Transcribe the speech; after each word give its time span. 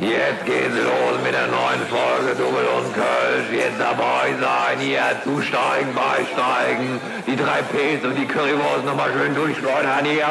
Jetzt 0.00 0.46
geht's 0.46 0.76
los 0.76 1.18
mit 1.24 1.34
der 1.34 1.48
neuen 1.48 1.82
Folge 1.90 2.36
Double 2.38 2.68
und 2.78 2.94
Kölsch. 2.94 3.50
Jetzt 3.50 3.80
dabei 3.80 4.30
sein, 4.40 4.78
hier 4.78 5.02
zusteigen, 5.24 5.92
beisteigen, 5.92 7.00
die 7.26 7.34
drei 7.34 7.62
Ps 7.62 8.04
und 8.04 8.14
die 8.14 8.26
Currywurst 8.26 8.84
nochmal 8.84 9.10
schön 9.12 9.34
durchschleudern 9.34 10.04
hier. 10.04 10.28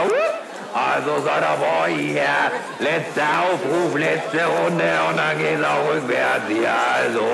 Also 0.73 1.19
seid 1.21 1.43
dabei 1.43 1.91
hier. 1.91 2.31
Letzter 2.79 3.27
Aufruf, 3.43 3.97
letzte 3.99 4.45
Runde 4.45 4.89
und 5.09 5.17
dann 5.17 5.37
geht's 5.37 5.63
auch 5.63 5.93
rückwärts 5.93 6.47
hier. 6.47 6.71
Also, 6.71 7.27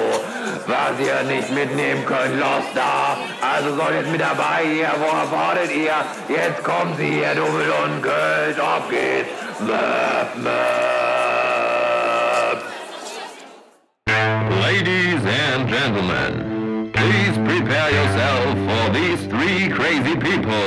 was 0.65 1.05
ihr 1.05 1.35
nicht 1.35 1.51
mitnehmen 1.51 2.03
könnt, 2.03 2.39
lasst 2.39 2.73
da. 2.73 3.15
Also 3.45 3.75
seid 3.77 3.93
jetzt 3.93 4.11
mit 4.11 4.21
dabei 4.21 4.65
hier. 4.73 4.89
Wo 4.97 5.05
erwartet 5.05 5.71
ihr? 5.75 5.93
Jetzt 6.29 6.63
kommt 6.63 6.97
sie 6.97 7.11
hier, 7.11 7.35
Double 7.35 7.71
und 7.85 8.01
Kölsch. 8.01 8.59
Auf 8.59 8.89
geht's. 8.89 9.29
Möp, 9.59 10.43
möp. 10.43 10.92
Three 19.43 19.67
crazy 19.67 20.15
people. 20.15 20.65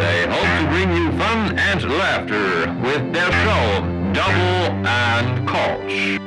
They 0.00 0.26
hope 0.26 0.50
to 0.58 0.66
bring 0.70 0.90
you 0.96 1.12
fun 1.12 1.58
and 1.58 1.82
laughter 1.98 2.74
with 2.82 3.12
their 3.12 3.30
show, 3.42 3.66
Double 4.12 4.86
and 4.86 5.48
Koch. 5.48 6.18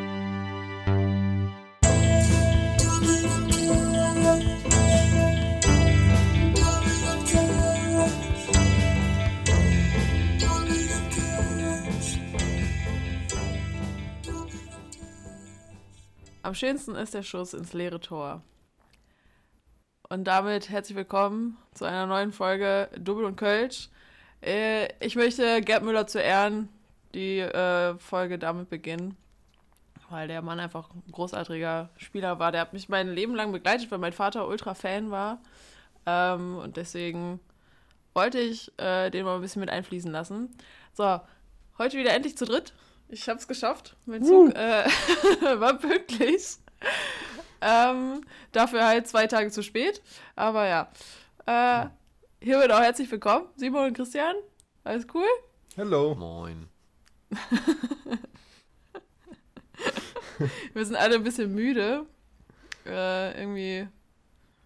Am 16.43 16.53
schönsten 16.53 16.95
ist 16.95 17.13
der 17.13 17.23
Schuss 17.23 17.53
ins 17.53 17.73
leere 17.73 17.99
Tor. 17.99 18.41
Und 20.13 20.25
damit 20.25 20.69
herzlich 20.69 20.95
willkommen 20.95 21.57
zu 21.73 21.85
einer 21.85 22.05
neuen 22.05 22.31
Folge 22.31 22.87
Double 22.99 23.25
und 23.25 23.35
Kölsch. 23.35 23.89
Äh, 24.43 24.89
ich 25.03 25.15
möchte 25.15 25.59
Gerd 25.61 25.81
Müller 25.81 26.05
zu 26.05 26.21
Ehren 26.21 26.69
die 27.15 27.39
äh, 27.39 27.97
Folge 27.97 28.37
damit 28.37 28.69
beginnen, 28.69 29.17
weil 30.11 30.27
der 30.27 30.43
Mann 30.43 30.59
einfach 30.59 30.91
ein 30.93 31.11
großartiger 31.11 31.89
Spieler 31.97 32.37
war. 32.37 32.51
Der 32.51 32.61
hat 32.61 32.73
mich 32.73 32.89
mein 32.89 33.11
Leben 33.11 33.33
lang 33.33 33.51
begleitet, 33.51 33.89
weil 33.89 33.97
mein 33.97 34.13
Vater 34.13 34.47
Ultra-Fan 34.47 35.09
war. 35.09 35.41
Ähm, 36.05 36.57
und 36.59 36.77
deswegen 36.77 37.39
wollte 38.13 38.37
ich 38.37 38.71
äh, 38.77 39.09
den 39.09 39.25
mal 39.25 39.33
ein 39.33 39.41
bisschen 39.41 39.61
mit 39.61 39.71
einfließen 39.71 40.11
lassen. 40.11 40.55
So, 40.93 41.21
heute 41.79 41.97
wieder 41.97 42.13
endlich 42.13 42.37
zu 42.37 42.45
dritt. 42.45 42.75
Ich 43.09 43.27
habe 43.29 43.39
es 43.39 43.47
geschafft. 43.47 43.95
Mein 44.05 44.23
Zug 44.23 44.53
äh, 44.53 44.85
war 45.59 45.73
pünktlich. 45.79 46.57
Ähm, 47.63 48.21
dafür 48.51 48.85
halt 48.85 49.07
zwei 49.07 49.27
Tage 49.27 49.49
zu 49.51 49.63
spät. 49.63 50.01
Aber 50.35 50.67
ja. 50.67 50.91
Äh, 51.45 51.87
hiermit 52.41 52.71
auch 52.71 52.81
herzlich 52.81 53.09
willkommen. 53.09 53.45
Simon 53.55 53.85
und 53.87 53.93
Christian. 53.95 54.35
Alles 54.83 55.07
cool? 55.13 55.27
Hallo. 55.77 56.13
Moin. 56.15 56.67
Wir 60.73 60.85
sind 60.85 60.95
alle 60.95 61.15
ein 61.15 61.23
bisschen 61.23 61.53
müde. 61.53 62.05
Äh, 62.85 63.39
irgendwie, 63.39 63.87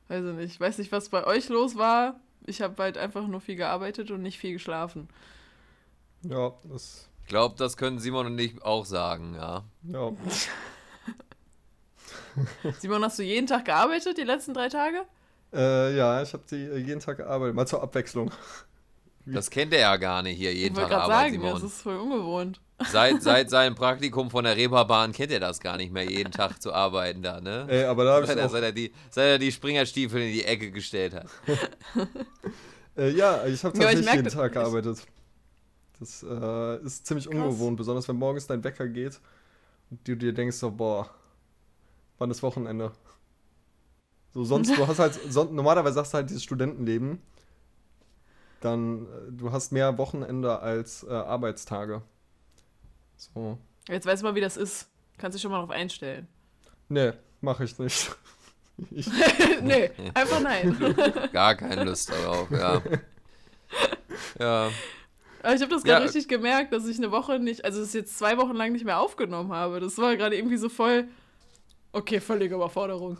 weiß 0.08 0.26
ich 0.26 0.34
nicht. 0.34 0.54
Ich 0.54 0.60
weiß 0.60 0.80
nicht, 0.80 0.92
was 0.92 1.10
bei 1.10 1.26
euch 1.26 1.50
los 1.50 1.76
war. 1.78 2.20
Ich 2.46 2.62
habe 2.62 2.82
halt 2.82 2.98
einfach 2.98 3.28
nur 3.28 3.42
viel 3.42 3.58
gearbeitet 3.58 4.10
und 4.10 4.22
nicht 4.22 4.40
viel 4.40 4.54
geschlafen. 4.54 5.08
Ja, 6.24 6.54
das. 6.64 7.10
Ich 7.22 7.28
glaube, 7.30 7.56
das 7.58 7.78
können 7.78 8.00
Simon 8.00 8.26
und 8.28 8.40
ich 8.40 8.62
auch 8.64 8.86
sagen, 8.86 9.36
ja. 9.36 9.66
Ja. 9.84 10.12
Simon, 12.80 13.04
hast 13.04 13.20
du 13.20 13.24
jeden 13.24 13.48
Tag 13.48 13.66
gearbeitet, 13.66 14.18
die 14.18 14.24
letzten 14.24 14.54
drei 14.54 14.70
Tage? 14.70 15.04
Äh, 15.54 15.96
ja, 15.96 16.22
ich 16.22 16.34
habe 16.34 16.44
die 16.50 16.56
äh, 16.64 16.78
jeden 16.78 17.00
Tag 17.00 17.18
gearbeitet. 17.18 17.56
Mal 17.56 17.66
zur 17.68 17.82
Abwechslung. 17.84 18.32
Das 19.30 19.50
kennt 19.50 19.74
er 19.74 19.82
ja 19.82 19.98
gar 19.98 20.24
nicht 20.24 20.38
hier, 20.38 20.54
jeden 20.54 20.74
ich 20.74 20.78
wollte 20.78 20.90
Tag 20.94 21.02
gerade 21.06 21.14
Arbeit, 21.14 21.32
sagen, 21.34 21.42
das 21.44 21.52
Simon. 21.60 21.68
ist 21.68 21.82
voll 21.82 21.98
ungewohnt. 21.98 22.62
Seit, 22.90 23.22
seit 23.22 23.50
seinem 23.50 23.76
Praktikum 23.76 24.30
von 24.32 24.46
der 24.46 24.56
Reeperbahn 24.56 25.12
kennt 25.12 25.34
er 25.34 25.42
das 25.42 25.60
gar 25.60 25.76
nicht 25.76 25.92
mehr, 25.92 26.10
jeden 26.10 26.32
Tag 26.32 26.62
zu 26.62 26.72
arbeiten 26.72 27.22
da, 27.22 27.42
ne? 27.42 27.66
Ey, 27.68 27.84
aber 27.84 28.06
da 28.06 28.14
habe 28.14 28.22
ich 28.24 28.30
Seit 28.30 28.38
er, 28.38 28.48
seit, 28.48 28.64
er 28.64 28.72
die, 28.72 28.94
seit 29.10 29.26
er 29.28 29.38
die 29.38 29.52
Springerstiefel 29.52 30.22
in 30.22 30.32
die 30.32 30.46
Ecke 30.46 30.72
gestellt 30.72 31.14
hat. 31.14 31.26
äh, 32.98 33.10
ja, 33.12 33.46
ich 33.46 33.62
habe 33.66 33.78
Ja, 33.78 33.84
tatsächlich 33.84 34.06
merk, 34.06 34.16
jeden 34.16 34.24
das- 34.26 34.34
Tag 34.34 34.54
gearbeitet. 34.54 35.06
Das 36.00 36.24
äh, 36.24 36.78
ist 36.86 37.06
ziemlich 37.06 37.26
Krass. 37.30 37.36
ungewohnt, 37.36 37.76
besonders 37.76 38.08
wenn 38.08 38.16
morgens 38.16 38.48
dein 38.48 38.64
Wecker 38.64 38.88
geht 38.88 39.20
und 39.90 40.08
du 40.08 40.16
dir 40.16 40.32
denkst 40.32 40.56
so, 40.56 40.72
boah, 40.72 41.10
wann 42.18 42.32
ist 42.32 42.44
Wochenende? 42.44 42.92
So, 44.34 44.44
sonst, 44.44 44.76
du 44.78 44.88
hast 44.88 45.00
halt, 45.00 45.14
son 45.32 45.56
normalerweise 45.56 46.00
hast 46.00 46.14
du 46.14 46.18
halt 46.18 46.30
dieses 46.30 46.44
Studentenleben, 46.44 47.22
dann, 48.62 49.04
äh, 49.06 49.32
du 49.32 49.52
hast 49.52 49.72
mehr 49.72 49.98
Wochenende 49.98 50.60
als 50.60 51.04
äh, 51.04 51.12
Arbeitstage. 51.12 52.02
So. 53.18 53.58
Jetzt 53.88 54.06
weißt 54.06 54.22
du 54.22 54.28
mal, 54.28 54.36
wie 54.36 54.42
das 54.42 54.58
ist. 54.58 54.90
Kannst 55.18 55.36
dich 55.36 55.42
schon 55.42 55.52
mal 55.52 55.60
drauf 55.60 55.72
einstellen. 55.72 56.28
Nee, 56.90 57.14
mache 57.42 57.64
ich 57.64 57.78
nicht. 57.80 58.16
Ich, 58.92 59.10
nee, 59.64 59.90
einfach 60.14 60.40
nein. 60.40 60.78
Gar 61.34 61.56
keine 61.56 61.84
Lust 61.84 62.12
darauf, 62.12 62.52
ja. 62.52 62.80
Ja, 64.40 64.70
Aber 65.42 65.56
ich 65.56 65.62
habe 65.64 65.72
das 65.72 65.84
Ja. 65.84 65.94
gerade 65.96 66.06
richtig 66.06 66.28
gemerkt, 66.28 66.72
dass 66.74 66.86
ich 66.86 66.98
eine 66.98 67.10
Woche 67.10 67.40
nicht, 67.40 67.66
also 67.66 67.82
es 67.82 67.94
jetzt 67.94 68.20
zwei 68.20 68.38
Wochen 68.38 68.54
lang 68.54 68.72
nicht 68.74 68.86
mehr 68.86 69.00
aufgenommen 69.00 69.52
habe. 69.52 69.80
Das 69.80 69.98
war 69.98 70.16
gerade 70.16 70.36
irgendwie 70.38 70.58
so 70.58 70.70
voll, 70.70 71.08
okay, 71.98 72.20
völlige 72.20 72.56
Überforderung. 72.56 73.18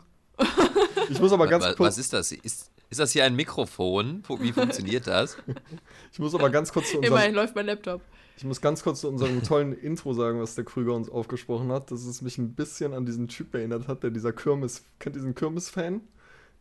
ich 1.10 1.20
muss 1.20 1.32
aber 1.34 1.48
ganz 1.48 1.64
wa- 1.64 1.74
kurz. 1.74 1.80
was 1.90 1.98
ist 1.98 2.14
das? 2.14 2.32
Ist, 2.32 2.72
ist 2.90 3.00
das 3.00 3.12
hier 3.12 3.24
ein 3.26 3.36
Mikrofon? 3.36 4.24
Wie 4.40 4.52
funktioniert 4.54 5.08
das? 5.08 5.38
Ich 6.14 6.20
muss 6.20 6.34
aber 6.34 6.50
ganz 6.50 6.72
kurz 6.72 6.90
zu 6.92 6.98
Immerhin 6.98 7.12
unserem, 7.14 7.36
läuft 7.36 7.56
mein 7.56 7.66
Laptop. 7.68 8.02
ich 8.38 8.44
muss 8.44 8.60
ganz 8.62 8.82
kurz 8.82 9.02
zu 9.02 9.10
unserem 9.10 9.44
tollen 9.44 9.74
Intro 9.74 10.14
sagen, 10.14 10.40
was 10.42 10.56
der 10.56 10.64
Krüger 10.64 10.94
uns 10.96 11.10
aufgesprochen 11.10 11.72
hat, 11.72 11.92
dass 11.92 12.06
es 12.06 12.22
mich 12.22 12.38
ein 12.40 12.54
bisschen 12.56 12.94
an 12.94 13.06
diesen 13.06 13.28
Typ 13.28 13.54
erinnert 13.54 13.88
hat, 13.88 14.02
der 14.04 14.10
dieser 14.10 14.34
Kirmes, 14.34 14.84
kennt 15.00 15.16
diesen 15.16 15.36
Kirmes-Fan? 15.36 16.02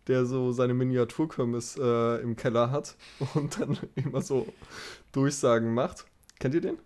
Der 0.09 0.25
so 0.27 0.53
seine 0.53 0.75
Miniaturkirmes 0.75 1.79
äh, 1.81 2.21
im 2.23 2.37
Keller 2.37 2.71
hat 2.71 2.97
und 3.35 3.59
dann 3.61 3.79
immer 3.95 4.21
so 4.23 4.47
Durchsagen 5.13 5.73
macht. 5.75 6.05
Kennt 6.39 6.55
ihr 6.55 6.61
den? 6.61 6.79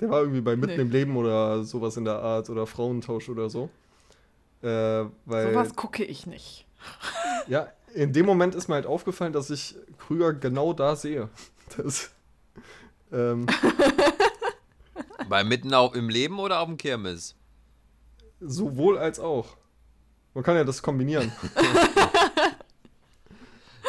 Der 0.00 0.10
war 0.10 0.20
irgendwie 0.20 0.40
bei 0.40 0.56
Mitten 0.56 0.76
Nee. 0.76 0.82
im 0.82 0.90
Leben 0.90 1.16
oder 1.16 1.64
sowas 1.64 1.96
in 1.96 2.04
der 2.04 2.20
Art 2.20 2.48
oder 2.50 2.66
Frauentausch 2.66 3.28
oder 3.28 3.48
so. 3.50 3.70
Äh, 4.62 5.06
weil, 5.24 5.52
Sowas 5.52 5.74
gucke 5.74 6.04
ich 6.04 6.26
nicht. 6.26 6.66
ja, 7.46 7.68
in 7.94 8.12
dem 8.12 8.26
Moment 8.26 8.54
ist 8.54 8.68
mir 8.68 8.74
halt 8.74 8.86
aufgefallen, 8.86 9.32
dass 9.32 9.50
ich 9.50 9.74
Krüger 9.98 10.32
genau 10.32 10.72
da 10.72 10.96
sehe. 10.96 11.28
Das, 11.76 12.10
ähm, 13.12 13.46
Bei 15.28 15.44
mitten 15.44 15.72
auf, 15.74 15.94
im 15.94 16.08
Leben 16.08 16.38
oder 16.38 16.60
auf 16.60 16.66
dem 16.66 16.76
Kirmes? 16.76 17.36
Sowohl 18.40 18.98
als 18.98 19.20
auch. 19.20 19.56
Man 20.34 20.42
kann 20.44 20.56
ja 20.56 20.64
das 20.64 20.82
kombinieren. 20.82 21.32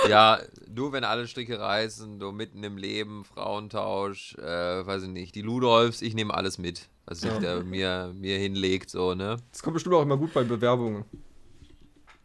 Ja, 0.09 0.40
du, 0.68 0.92
wenn 0.92 1.03
alle 1.03 1.28
Stricke 1.28 1.59
reißen, 1.59 2.20
du 2.20 2.32
mitten 2.32 2.64
im 2.64 2.78
Leben, 2.78 3.24
Frauentausch, 3.24 4.36
äh, 4.36 4.86
weiß 4.86 5.03
ich 5.03 5.09
nicht, 5.09 5.36
die 5.36 5.42
Ludolfs, 5.42 6.02
ich 6.02 6.16
nehme 6.16 6.34
alles 6.34 6.58
mit, 6.58 6.90
was 7.06 7.22
sich 7.22 7.32
Ja. 7.32 7.40
da 7.40 7.64
mir, 7.64 8.14
mir 8.16 8.38
hinlegt, 8.38 8.90
so, 8.90 9.14
ne? 9.16 9.38
Das 9.52 9.64
kommt 9.64 9.74
bestimmt 9.76 9.96
auch 9.96 10.02
immer 10.02 10.18
gut 10.18 10.34
bei 10.34 10.44
Bewerbungen. 10.44 11.06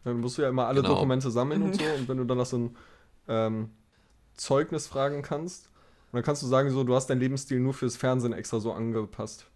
Dann 0.03 0.19
musst 0.21 0.37
du 0.37 0.41
ja 0.43 0.49
immer 0.49 0.67
alle 0.67 0.81
Genau. 0.81 0.93
Dokumente 0.95 1.29
sammeln 1.31 1.61
und 1.63 1.75
so. 1.75 1.83
Und 1.97 2.07
wenn 2.07 2.17
du 2.17 2.23
dann 2.25 2.37
nach 2.37 2.45
so 2.45 2.57
ein 2.57 2.77
ähm, 3.27 3.69
Zeugnis 4.35 4.87
fragen 4.87 5.21
kannst, 5.21 5.69
und 6.11 6.17
dann 6.17 6.23
kannst 6.23 6.41
du 6.41 6.47
sagen, 6.47 6.69
so, 6.69 6.83
du 6.85 6.95
hast 6.95 7.07
deinen 7.07 7.19
Lebensstil 7.19 7.59
nur 7.59 7.73
fürs 7.73 7.97
Fernsehen 7.97 8.31
extra 8.31 8.59
so 8.61 8.71
angepasst. 8.71 9.47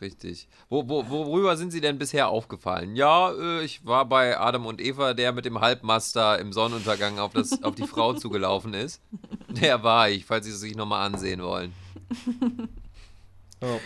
Richtig. 0.00 0.48
Wo, 0.68 0.88
wo, 0.88 1.08
worüber 1.08 1.56
sind 1.56 1.70
Sie 1.72 1.80
denn 1.80 1.98
bisher 1.98 2.28
aufgefallen? 2.28 2.94
Ja, 2.96 3.32
äh, 3.32 3.64
ich 3.64 3.84
war 3.84 4.04
bei 4.08 4.38
Adam 4.38 4.66
und 4.66 4.80
Eva, 4.80 5.12
der 5.14 5.32
mit 5.32 5.44
dem 5.44 5.60
Halbmaster 5.60 6.38
im 6.38 6.52
Sonnenuntergang 6.52 7.18
auf, 7.18 7.32
das, 7.32 7.62
auf 7.64 7.74
die 7.74 7.86
Frau 7.86 8.12
zugelaufen 8.14 8.74
ist. 8.74 9.00
Der 9.48 9.82
war 9.82 10.08
ich, 10.08 10.24
falls 10.24 10.46
Sie 10.46 10.52
es 10.52 10.60
sich 10.60 10.76
nochmal 10.76 11.04
ansehen 11.06 11.42
wollen. 11.42 11.72
Ja. 13.62 13.78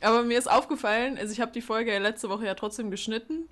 Aber 0.00 0.22
mir 0.22 0.38
ist 0.38 0.50
aufgefallen, 0.50 1.18
also 1.18 1.32
ich 1.32 1.40
habe 1.40 1.52
die 1.52 1.60
Folge 1.62 1.92
ja 1.92 1.98
letzte 1.98 2.28
Woche 2.30 2.46
ja 2.46 2.54
trotzdem 2.54 2.90
geschnitten. 2.90 3.48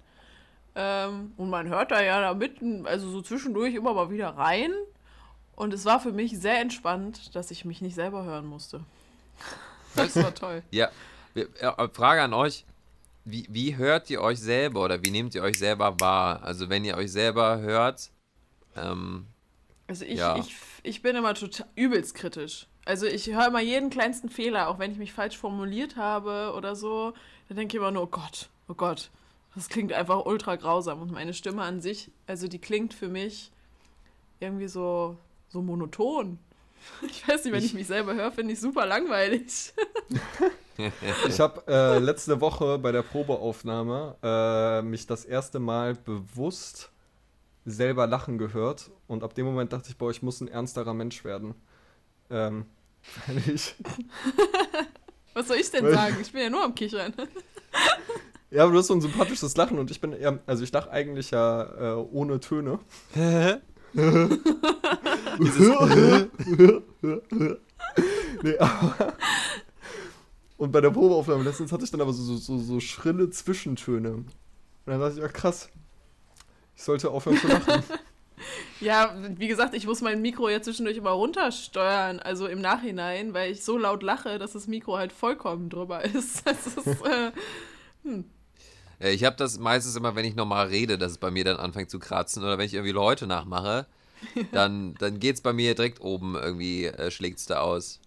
Ähm, 0.75 1.33
und 1.37 1.51
man 1.51 1.69
hört 1.69 1.91
da 1.91 2.03
ja 2.03 2.21
da 2.21 2.35
mitten, 2.35 2.87
also 2.87 3.11
so 3.11 3.21
zwischendurch 3.23 3.75
immer 3.75 3.95
mal 3.95 4.11
wieder 4.11 4.31
rein. 4.31 4.73
Und 5.57 5.75
es 5.75 5.85
war 5.85 6.01
für 6.01 6.13
mich 6.13 6.39
sehr 6.39 6.61
entspannt, 6.61 7.35
dass 7.35 7.51
ich 7.51 7.65
mich 7.65 7.81
nicht 7.83 7.95
selber 7.97 8.25
hören 8.25 8.47
musste. 8.47 8.81
Das 9.97 10.15
war 10.17 10.35
toll. 10.35 10.63
Ja, 10.71 10.89
äh, 11.35 11.47
Frage 11.93 12.23
an 12.23 12.33
euch. 12.33 12.65
Wie, 13.25 13.47
wie 13.51 13.77
hört 13.77 14.09
ihr 14.09 14.23
euch 14.23 14.41
selber 14.41 14.85
oder 14.85 15.03
wie 15.03 15.11
nehmt 15.11 15.35
ihr 15.35 15.43
euch 15.43 15.59
selber 15.59 16.01
wahr? 16.01 16.43
Also 16.45 16.71
wenn 16.71 16.85
ihr 16.85 16.97
euch 16.97 17.13
selber 17.13 17.59
hört, 17.59 18.11
ähm, 18.77 19.27
Also 19.87 20.05
ich, 20.05 20.19
Ja. 20.19 20.37
ich, 20.37 20.55
ich 20.83 21.03
bin 21.03 21.15
immer 21.17 21.35
total 21.35 21.67
übelst 21.75 22.15
kritisch. 22.15 22.69
Also 22.89 23.05
ich 23.05 23.27
höre 23.27 23.49
immer 23.49 23.61
jeden 23.61 23.91
kleinsten 23.91 24.31
Fehler, 24.31 24.69
auch 24.69 24.79
wenn 24.79 24.91
ich 24.91 24.97
mich 24.97 25.13
falsch 25.13 25.37
formuliert 25.37 25.97
habe 25.97 26.55
oder 26.57 26.75
so. 26.75 27.13
Dann 27.49 27.59
denke 27.59 27.77
ich 27.77 27.81
immer 27.83 27.91
nur, 27.91 28.05
oh 28.05 28.07
Gott, 28.07 28.49
oh 28.67 28.73
Gott. 28.73 29.11
Das 29.55 29.69
klingt 29.69 29.93
einfach 29.93 30.25
ultra 30.25 30.57
grausam. 30.57 31.03
Und 31.03 31.13
meine 31.13 31.35
Stimme 31.35 31.61
an 31.61 31.83
sich, 31.83 32.11
also 32.27 32.49
die 32.49 32.59
klingt 32.59 32.95
für 32.95 33.09
mich 33.09 33.53
irgendwie 34.41 34.69
so, 34.69 35.19
so 35.51 35.61
monoton. 35.61 36.39
Ich 37.03 37.29
weiß 37.29 37.45
nicht, 37.45 37.53
wenn 37.53 37.63
ich, 37.63 37.75
mich 37.75 37.89
selber 37.89 38.15
höre, 38.15 38.33
finde 38.33 38.55
ich 38.55 38.61
super 38.61 38.87
langweilig. 38.87 39.75
Ich 41.27 41.41
habe 41.41 41.65
äh, 41.67 41.99
letzte 41.99 42.41
Woche 42.41 42.79
bei 42.79 42.93
der 42.93 43.03
Probeaufnahme 43.03 44.15
äh, 44.23 44.81
mich 44.83 45.09
das 45.09 45.25
erste 45.25 45.59
Mal 45.59 45.97
bewusst 45.97 46.93
selber 47.67 48.07
lachen 48.07 48.39
gehört 48.39 48.93
und 49.09 49.25
ab 49.25 49.35
dem 49.35 49.45
Moment 49.45 49.73
dachte 49.73 49.91
ich, 49.91 49.99
boah, 49.99 50.13
ich 50.13 50.23
muss 50.23 50.41
ein 50.41 50.47
ernsterer 50.47 50.95
Mensch 50.95 51.25
werden. 51.25 51.57
Ähm, 52.31 52.67
weil 53.27 53.55
ich. 53.55 53.75
Was 55.35 55.49
soll 55.49 55.59
ich 55.59 55.71
denn 55.71 55.91
sagen? 55.91 56.17
Ich 56.21 56.33
bin 56.33 56.43
ja 56.43 56.51
nur 56.51 56.65
am 56.65 56.75
Kichern. 56.75 57.15
Ja, 58.51 58.63
aber 58.63 58.73
du 58.73 58.79
hast 58.79 58.87
so 58.87 58.95
ein 58.95 59.03
sympathisches 59.03 59.55
Lachen 59.59 59.79
und 59.79 59.91
ich 59.91 60.01
bin 60.01 60.15
eher, 60.15 60.39
also 60.47 60.65
ich 60.65 60.73
lache 60.73 60.91
eigentlich 60.91 61.33
ja 61.33 61.65
äh, 61.65 61.97
ohne 61.97 62.41
Töne. 62.41 62.79
nee, 68.43 68.57
aber. 68.59 69.13
Und 70.57 70.73
bei 70.73 70.81
der 70.81 70.91
Probeaufnahme 70.91 71.45
letztens 71.45 71.71
hatte 71.73 71.85
ich 71.85 71.91
dann 71.91 72.01
aber 72.01 72.15
so, 72.15 72.23
so, 72.23 72.37
so, 72.37 72.59
so 72.59 72.81
schrille 72.81 73.29
Zwischentöne. 73.29 74.13
Und 74.13 74.27
dann 74.87 74.99
dachte 74.99 75.17
ich, 75.17 75.21
ja 75.21 75.29
krass, 75.29 75.69
ich 76.75 76.83
sollte 76.83 77.11
aufhören 77.11 77.37
zu 77.37 77.49
lachen. 77.49 77.83
Ja, 78.81 79.15
wie 79.37 79.49
gesagt, 79.49 79.75
ich 79.75 79.87
muss 79.87 80.01
mein 80.01 80.23
Mikro 80.23 80.49
ja 80.49 80.63
zwischendurch 80.63 80.97
immer 80.97 81.11
runtersteuern, 81.11 82.21
also 82.21 82.47
im 82.47 82.61
Nachhinein, 82.61 83.35
weil 83.35 83.51
ich 83.53 83.65
so 83.65 83.77
laut 83.79 84.03
lache, 84.03 84.39
dass 84.39 84.53
das 84.53 84.67
Mikro 84.67 84.97
halt 84.97 85.13
vollkommen 85.13 85.69
drüber 85.71 86.05
ist. 86.05 86.43
Das 86.45 86.67
ist 86.67 87.03
äh, 87.05 87.33
Äh, 89.01 89.13
Ich 89.13 89.25
habe 89.25 89.37
das 89.37 89.59
meistens 89.59 89.97
immer, 89.97 90.15
wenn 90.15 90.25
ich 90.25 90.35
normal 90.35 90.69
rede, 90.69 90.99
dass 90.99 91.13
es 91.13 91.19
bei 91.19 91.31
mir 91.31 91.45
dann 91.45 91.57
anfängt 91.57 91.91
zu 91.91 91.99
kratzen 91.99 92.43
oder 92.43 92.59
wenn 92.59 92.67
ich 92.67 92.75
irgendwie 92.75 92.93
Leute 92.93 93.27
nachmache, 93.27 93.87
dann, 94.53 94.95
dann 94.95 95.21
geht 95.21 95.37
es 95.37 95.41
bei 95.41 95.53
mir 95.53 95.75
direkt 95.75 96.01
oben 96.01 96.35
irgendwie, 96.35 96.87
äh, 96.87 97.11
schlägt 97.11 97.39
es 97.39 97.47
da 97.47 97.61
aus. 97.61 98.01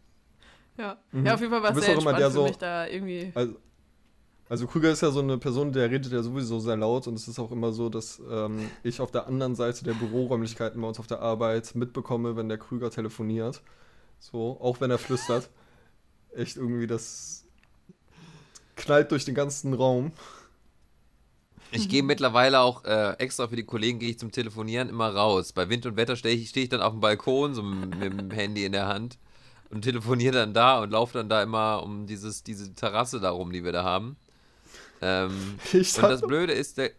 ja. 0.77 0.97
ja, 1.23 1.33
auf 1.33 1.39
jeden 1.41 1.51
Fall 1.51 1.63
war 1.63 1.71
Du 1.71 1.79
es 1.79 1.85
sehr 1.85 1.95
auch 1.97 2.01
immer 2.01 2.11
entspannt 2.11 2.19
der 2.19 2.27
für 2.29 2.33
so- 2.35 2.43
mich 2.43 2.57
da 2.57 2.87
irgendwie. 2.87 3.31
Also, 3.35 3.55
also 4.51 4.67
Krüger 4.67 4.91
ist 4.91 4.99
ja 4.99 5.11
so 5.11 5.21
eine 5.21 5.37
Person, 5.37 5.71
der 5.71 5.89
redet 5.89 6.11
ja 6.11 6.21
sowieso 6.21 6.59
sehr 6.59 6.75
laut 6.75 7.07
und 7.07 7.13
es 7.13 7.25
ist 7.25 7.39
auch 7.39 7.53
immer 7.53 7.71
so, 7.71 7.87
dass 7.87 8.21
ähm, 8.29 8.69
ich 8.83 8.99
auf 8.99 9.09
der 9.09 9.25
anderen 9.27 9.55
Seite 9.55 9.85
der 9.85 9.93
Büroräumlichkeiten 9.93 10.81
bei 10.81 10.89
uns 10.89 10.99
auf 10.99 11.07
der 11.07 11.21
Arbeit 11.21 11.73
mitbekomme, 11.73 12.35
wenn 12.35 12.49
der 12.49 12.57
Krüger 12.57 12.91
telefoniert. 12.91 13.61
So, 14.19 14.59
auch 14.59 14.81
wenn 14.81 14.91
er 14.91 14.97
flüstert. 14.97 15.49
Echt 16.35 16.57
irgendwie, 16.57 16.85
das 16.85 17.45
knallt 18.75 19.09
durch 19.11 19.23
den 19.23 19.35
ganzen 19.35 19.73
Raum. 19.73 20.11
Ich 21.71 21.87
gehe 21.87 22.03
mittlerweile 22.03 22.59
auch 22.59 22.83
äh, 22.83 23.13
extra 23.19 23.47
für 23.47 23.55
die 23.55 23.63
Kollegen, 23.63 23.99
gehe 23.99 24.09
ich 24.09 24.19
zum 24.19 24.33
Telefonieren 24.33 24.89
immer 24.89 25.15
raus. 25.15 25.53
Bei 25.53 25.69
Wind 25.69 25.85
und 25.85 25.95
Wetter 25.95 26.17
stehe 26.17 26.35
ich, 26.35 26.49
steh 26.49 26.63
ich 26.63 26.69
dann 26.69 26.81
auf 26.81 26.91
dem 26.91 26.99
Balkon, 26.99 27.53
so 27.53 27.63
mit, 27.63 28.01
dem 28.01 28.29
Handy 28.31 28.65
in 28.65 28.73
der 28.73 28.89
Hand 28.89 29.17
und 29.69 29.83
telefoniere 29.83 30.33
dann 30.33 30.53
da 30.53 30.81
und 30.81 30.89
laufe 30.89 31.17
dann 31.17 31.29
da 31.29 31.41
immer 31.41 31.83
um 31.83 32.05
dieses, 32.05 32.43
diese 32.43 32.75
Terrasse 32.75 33.21
da 33.21 33.29
rum, 33.29 33.53
die 33.53 33.63
wir 33.63 33.71
da 33.71 33.85
haben. 33.85 34.17
Ähm, 35.01 35.59
und 35.73 36.01
das 36.03 36.21
Blöde 36.21 36.53
ist, 36.53 36.77
der, 36.77 36.91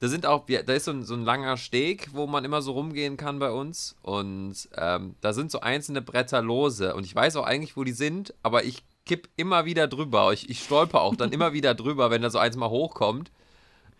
da 0.00 0.08
sind 0.08 0.24
auch, 0.24 0.46
da 0.46 0.72
ist 0.72 0.86
so 0.86 0.92
ein, 0.92 1.04
so 1.04 1.14
ein 1.14 1.24
langer 1.24 1.58
Steg, 1.58 2.14
wo 2.14 2.26
man 2.26 2.44
immer 2.44 2.62
so 2.62 2.72
rumgehen 2.72 3.18
kann 3.18 3.38
bei 3.38 3.50
uns. 3.50 3.96
Und 4.02 4.68
ähm, 4.76 5.14
da 5.20 5.32
sind 5.34 5.50
so 5.50 5.60
einzelne 5.60 6.00
Bretter 6.00 6.40
lose. 6.40 6.94
Und 6.94 7.04
ich 7.04 7.14
weiß 7.14 7.36
auch 7.36 7.44
eigentlich, 7.44 7.76
wo 7.76 7.84
die 7.84 7.92
sind, 7.92 8.34
aber 8.42 8.64
ich 8.64 8.82
kipp 9.04 9.28
immer 9.36 9.66
wieder 9.66 9.88
drüber. 9.88 10.32
Ich, 10.32 10.48
ich 10.48 10.64
stolper 10.64 11.02
auch 11.02 11.16
dann 11.16 11.32
immer 11.32 11.52
wieder 11.52 11.74
drüber, 11.74 12.10
wenn 12.10 12.22
da 12.22 12.30
so 12.30 12.38
eins 12.38 12.56
mal 12.56 12.70
hochkommt. 12.70 13.30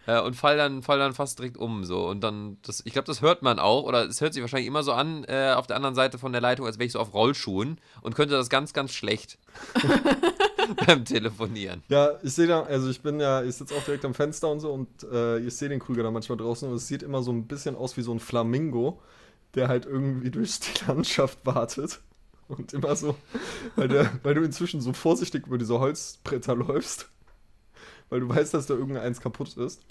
Äh, 0.06 0.20
und 0.20 0.34
fall 0.34 0.56
dann, 0.56 0.82
fall 0.82 0.98
dann 0.98 1.12
fast 1.14 1.38
direkt 1.38 1.56
um. 1.56 1.84
So. 1.84 2.08
Und 2.08 2.20
dann, 2.22 2.58
das, 2.62 2.82
ich 2.84 2.92
glaube, 2.92 3.06
das 3.06 3.22
hört 3.22 3.42
man 3.42 3.58
auch. 3.58 3.84
Oder 3.84 4.06
es 4.06 4.20
hört 4.20 4.34
sich 4.34 4.42
wahrscheinlich 4.42 4.68
immer 4.68 4.82
so 4.82 4.92
an, 4.92 5.24
äh, 5.24 5.52
auf 5.54 5.66
der 5.66 5.76
anderen 5.76 5.94
Seite 5.94 6.18
von 6.18 6.32
der 6.32 6.40
Leitung, 6.40 6.66
als 6.66 6.78
wäre 6.78 6.86
ich 6.86 6.92
so 6.92 7.00
auf 7.00 7.14
Rollschuhen 7.14 7.78
und 8.02 8.14
könnte 8.14 8.34
das 8.34 8.48
ganz, 8.48 8.72
ganz 8.72 8.92
schlecht 8.92 9.38
beim 10.86 11.04
Telefonieren. 11.04 11.82
Ja, 11.88 12.18
ich 12.22 12.34
sehe 12.34 12.46
da, 12.46 12.62
also 12.62 12.88
ich 12.90 13.00
bin 13.00 13.20
ja, 13.20 13.42
ich 13.42 13.56
sitze 13.56 13.74
auch 13.74 13.84
direkt 13.84 14.04
am 14.04 14.14
Fenster 14.14 14.50
und 14.50 14.60
so 14.60 14.72
und 14.72 14.88
äh, 15.12 15.38
ich 15.38 15.56
sehe 15.56 15.68
den 15.68 15.80
Krüger 15.80 16.02
da 16.02 16.10
manchmal 16.10 16.38
draußen 16.38 16.68
und 16.68 16.74
es 16.74 16.86
sieht 16.88 17.02
immer 17.02 17.22
so 17.22 17.32
ein 17.32 17.46
bisschen 17.46 17.76
aus 17.76 17.96
wie 17.96 18.02
so 18.02 18.12
ein 18.12 18.20
Flamingo, 18.20 19.00
der 19.54 19.68
halt 19.68 19.86
irgendwie 19.86 20.30
durch 20.30 20.60
die 20.60 20.84
Landschaft 20.86 21.38
wartet. 21.44 22.00
Und 22.48 22.72
immer 22.72 22.96
so, 22.96 23.14
weil, 23.76 23.86
der, 23.86 24.10
weil 24.24 24.34
du 24.34 24.42
inzwischen 24.42 24.80
so 24.80 24.92
vorsichtig 24.92 25.46
über 25.46 25.56
diese 25.56 25.78
Holzbretter 25.78 26.56
läufst, 26.56 27.08
weil 28.10 28.20
du 28.20 28.28
weißt, 28.28 28.52
dass 28.54 28.66
da 28.66 28.74
irgendeins 28.74 29.20
kaputt 29.20 29.56
ist. 29.56 29.80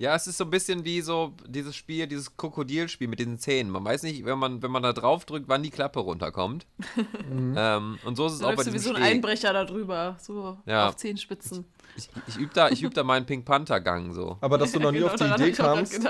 Ja, 0.00 0.14
es 0.14 0.28
ist 0.28 0.38
so 0.38 0.44
ein 0.44 0.50
bisschen 0.50 0.84
wie 0.84 1.00
so 1.00 1.34
dieses 1.48 1.74
Spiel, 1.74 2.06
dieses 2.06 2.36
Krokodilspiel 2.36 3.08
mit 3.08 3.18
den 3.18 3.36
Zähnen. 3.36 3.68
Man 3.72 3.84
weiß 3.84 4.04
nicht, 4.04 4.24
wenn 4.24 4.38
man, 4.38 4.62
wenn 4.62 4.70
man 4.70 4.84
da 4.84 4.92
drauf 4.92 5.24
drückt, 5.24 5.48
wann 5.48 5.64
die 5.64 5.70
Klappe 5.70 5.98
runterkommt. 5.98 6.66
ähm, 7.32 7.98
und 8.04 8.14
so 8.14 8.26
ist 8.26 8.34
es 8.34 8.38
Da 8.38 8.44
auch 8.46 8.50
bei 8.50 8.62
läufst 8.62 8.68
du 8.68 8.72
wie 8.74 8.76
diesem 8.76 8.92
so 8.92 8.94
ein 8.94 9.02
Steg. 9.02 9.14
Einbrecher 9.16 9.52
da 9.52 9.64
drüber, 9.64 10.16
so 10.20 10.56
Ja. 10.66 10.86
auf 10.88 10.94
Zehenspitzen. 10.94 11.64
Ich, 11.96 12.10
ich 12.28 12.36
übe 12.36 12.54
da, 12.54 12.68
ich 12.68 12.80
üb 12.84 12.94
da 12.94 13.02
meinen 13.02 13.26
Pink 13.26 13.44
Panther 13.44 13.80
Gang 13.80 14.14
so. 14.14 14.38
Aber 14.40 14.56
dass 14.56 14.70
du 14.70 14.78
noch 14.78 14.92
nie 14.92 14.98
Genau, 14.98 15.10
auf 15.10 15.16
die 15.16 15.24
Idee 15.24 15.48
ich 15.48 15.56
kamst, 15.56 16.08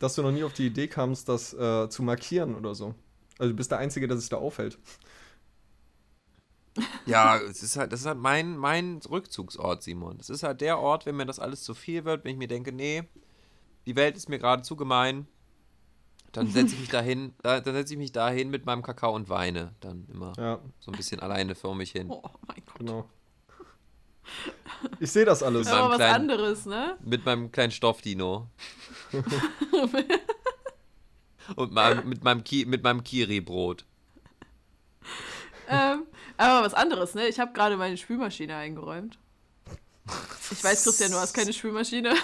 dass 0.00 0.14
du 0.16 0.22
noch 0.22 0.32
nie 0.32 0.42
auf 0.42 0.52
die 0.54 0.66
Idee 0.66 0.88
kamst, 0.88 1.28
das 1.28 1.54
äh, 1.54 1.88
zu 1.88 2.02
markieren 2.02 2.56
oder 2.56 2.74
so. 2.74 2.96
Also 3.38 3.52
du 3.52 3.56
bist 3.56 3.70
der 3.70 3.78
Einzige, 3.78 4.08
der 4.08 4.16
sich 4.16 4.30
da 4.30 4.38
aufhält. 4.38 4.78
Ja, 7.06 7.36
es 7.38 7.62
ist 7.62 7.76
halt, 7.76 7.92
das 7.92 8.00
ist 8.00 8.06
halt 8.06 8.18
mein, 8.18 8.56
mein 8.56 9.00
Rückzugsort, 9.08 9.82
Simon. 9.82 10.16
Das 10.18 10.30
ist 10.30 10.42
halt 10.42 10.60
der 10.62 10.78
Ort, 10.78 11.04
wenn 11.04 11.16
mir 11.16 11.26
das 11.26 11.38
alles 11.38 11.62
zu 11.64 11.74
viel 11.74 12.04
wird, 12.04 12.24
wenn 12.24 12.32
ich 12.32 12.38
mir 12.38 12.48
denke, 12.48 12.72
nee, 12.72 13.02
die 13.86 13.94
Welt 13.96 14.16
ist 14.16 14.28
mir 14.28 14.38
gerade 14.38 14.62
zu 14.62 14.74
gemein. 14.76 15.26
Dann 16.32 16.46
setze 16.46 16.74
ich 16.74 16.80
mich 16.80 16.88
dahin, 16.90 17.34
da, 17.42 17.60
dann 17.60 17.74
setze 17.74 17.92
ich 17.92 17.98
mich 17.98 18.12
dahin 18.12 18.48
mit 18.48 18.64
meinem 18.64 18.82
Kakao 18.82 19.14
und 19.14 19.28
weine 19.28 19.74
dann 19.80 20.06
immer 20.10 20.32
Ja, 20.38 20.60
so 20.80 20.90
ein 20.90 20.96
bisschen 20.96 21.20
alleine 21.20 21.54
vor 21.54 21.74
mich 21.74 21.92
hin. 21.92 22.06
Oh 22.08 22.22
mein 22.46 22.62
Gott. 22.64 22.78
genau. 22.78 23.08
Ich 24.98 25.10
sehe 25.12 25.26
das 25.26 25.42
alles. 25.42 25.66
Ja. 25.68 25.74
Aber 25.74 25.90
was 25.90 25.96
kleinen- 25.96 26.14
anderes, 26.30 26.64
ne? 26.64 26.96
Mit 27.04 27.26
meinem 27.26 27.52
kleinen 27.52 27.72
Stoffdino. 27.72 28.48
Und 31.56 31.72
meinem, 31.72 32.08
mit 32.08 32.22
meinem, 32.24 32.44
Ki 32.44 32.64
mit 32.66 32.82
meinem 32.82 33.02
Kiri-Brot. 33.02 33.84
ähm, 35.68 36.04
aber 36.36 36.66
was 36.66 36.74
anderes, 36.74 37.14
ne? 37.14 37.28
Ich 37.28 37.40
habe 37.40 37.52
gerade 37.52 37.76
meine 37.76 37.96
Spülmaschine 37.96 38.56
eingeräumt. 38.56 39.18
Ich 40.50 40.62
weiß, 40.62 40.84
Christian, 40.84 41.12
du 41.12 41.18
hast 41.18 41.32
keine 41.32 41.52
Spülmaschine. 41.52 42.14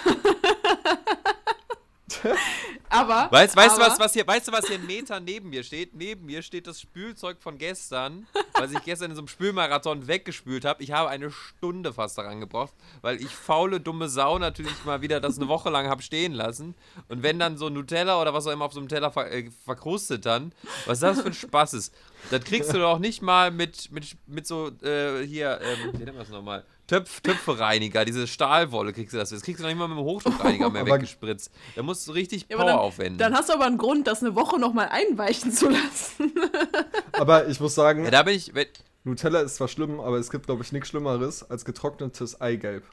aber. 2.89 3.27
Weißt, 3.31 3.55
weißt, 3.55 3.77
du, 3.77 3.81
aber, 3.81 3.91
was, 3.91 3.99
was 3.99 4.13
hier, 4.13 4.27
weißt 4.27 4.47
du, 4.47 4.51
was 4.51 4.67
hier 4.67 4.77
einen 4.77 4.87
Meter 4.87 5.19
neben 5.19 5.49
mir 5.49 5.63
steht? 5.63 5.93
Neben 5.93 6.25
mir 6.25 6.41
steht 6.41 6.67
das 6.67 6.81
Spülzeug 6.81 7.41
von 7.41 7.57
gestern, 7.57 8.27
was 8.53 8.71
ich 8.71 8.83
gestern 8.83 9.11
in 9.11 9.15
so 9.15 9.21
einem 9.21 9.27
Spülmarathon 9.27 10.07
weggespült 10.07 10.65
habe. 10.65 10.83
Ich 10.83 10.91
habe 10.91 11.09
eine 11.09 11.31
Stunde 11.31 11.93
fast 11.93 12.17
daran 12.17 12.39
gebraucht, 12.39 12.73
weil 13.01 13.21
ich 13.21 13.29
faule, 13.29 13.79
dumme 13.79 14.09
Sau 14.09 14.39
natürlich 14.39 14.83
mal 14.85 15.01
wieder 15.01 15.19
das 15.19 15.37
eine 15.37 15.47
Woche 15.47 15.69
lang 15.69 15.87
habe 15.87 16.01
stehen 16.01 16.33
lassen. 16.33 16.75
Und 17.07 17.23
wenn 17.23 17.39
dann 17.39 17.57
so 17.57 17.69
Nutella 17.69 18.21
oder 18.21 18.33
was 18.33 18.47
auch 18.47 18.51
immer 18.51 18.65
auf 18.65 18.73
so 18.73 18.79
einem 18.79 18.89
Teller 18.89 19.11
ver 19.11 19.31
äh, 19.31 19.49
verkrustet 19.65 20.25
dann, 20.25 20.53
was 20.85 20.99
das 20.99 21.21
für 21.21 21.27
ein 21.27 21.33
Spaß 21.33 21.73
ist. 21.73 21.93
Das 22.31 22.43
kriegst 22.43 22.73
du 22.73 22.77
doch 22.77 22.99
nicht 22.99 23.21
mal 23.21 23.51
mit, 23.51 23.91
mit, 23.91 24.15
mit 24.27 24.45
so, 24.47 24.69
äh, 24.83 25.25
hier, 25.25 25.59
ähm, 25.61 25.93
wie 25.93 25.97
nennt 26.03 26.09
man 26.17 26.19
das 26.19 26.29
nochmal? 26.29 26.63
Töpf, 26.87 27.21
Töpfereiniger, 27.21 28.03
diese 28.03 28.27
Stahlwolle 28.27 28.93
kriegst 28.93 29.13
du 29.13 29.17
das. 29.17 29.29
Das 29.29 29.41
kriegst 29.43 29.59
du 29.59 29.63
noch 29.63 29.69
nicht 29.69 29.77
mal 29.79 29.87
mit 29.87 29.97
dem 29.97 30.03
Hochdruckreiniger 30.03 30.69
mehr 30.71 30.81
Aber- 30.81 30.95
weggespritzt. 30.95 31.51
Da 31.75 31.83
musst 31.83 32.07
du 32.07 32.11
richtig 32.13 32.47
Ja, 32.49 32.57
Power 32.57 32.65
dann, 32.67 32.79
aufwenden. 32.79 33.17
dann 33.19 33.33
hast 33.35 33.49
du 33.49 33.53
aber 33.53 33.65
einen 33.65 33.77
Grund, 33.77 34.07
das 34.07 34.21
eine 34.23 34.35
Woche 34.35 34.59
nochmal 34.59 34.89
einweichen 34.89 35.51
zu 35.51 35.69
lassen. 35.69 36.33
Aber 37.13 37.47
ich 37.47 37.59
muss 37.59 37.75
sagen, 37.75 38.05
Ja, 38.05 38.11
da 38.11 38.23
bin 38.23 38.35
ich. 38.35 38.53
wenn- 38.55 38.67
Nutella 39.03 39.39
ist 39.41 39.55
zwar 39.55 39.67
schlimm, 39.69 39.99
aber 39.99 40.17
es 40.17 40.29
gibt, 40.29 40.45
glaube 40.47 40.61
ich, 40.63 40.71
nichts 40.73 40.89
Schlimmeres 40.89 41.49
als 41.49 41.63
getrocknetes 41.63 42.41
Eigelb. 42.41 42.83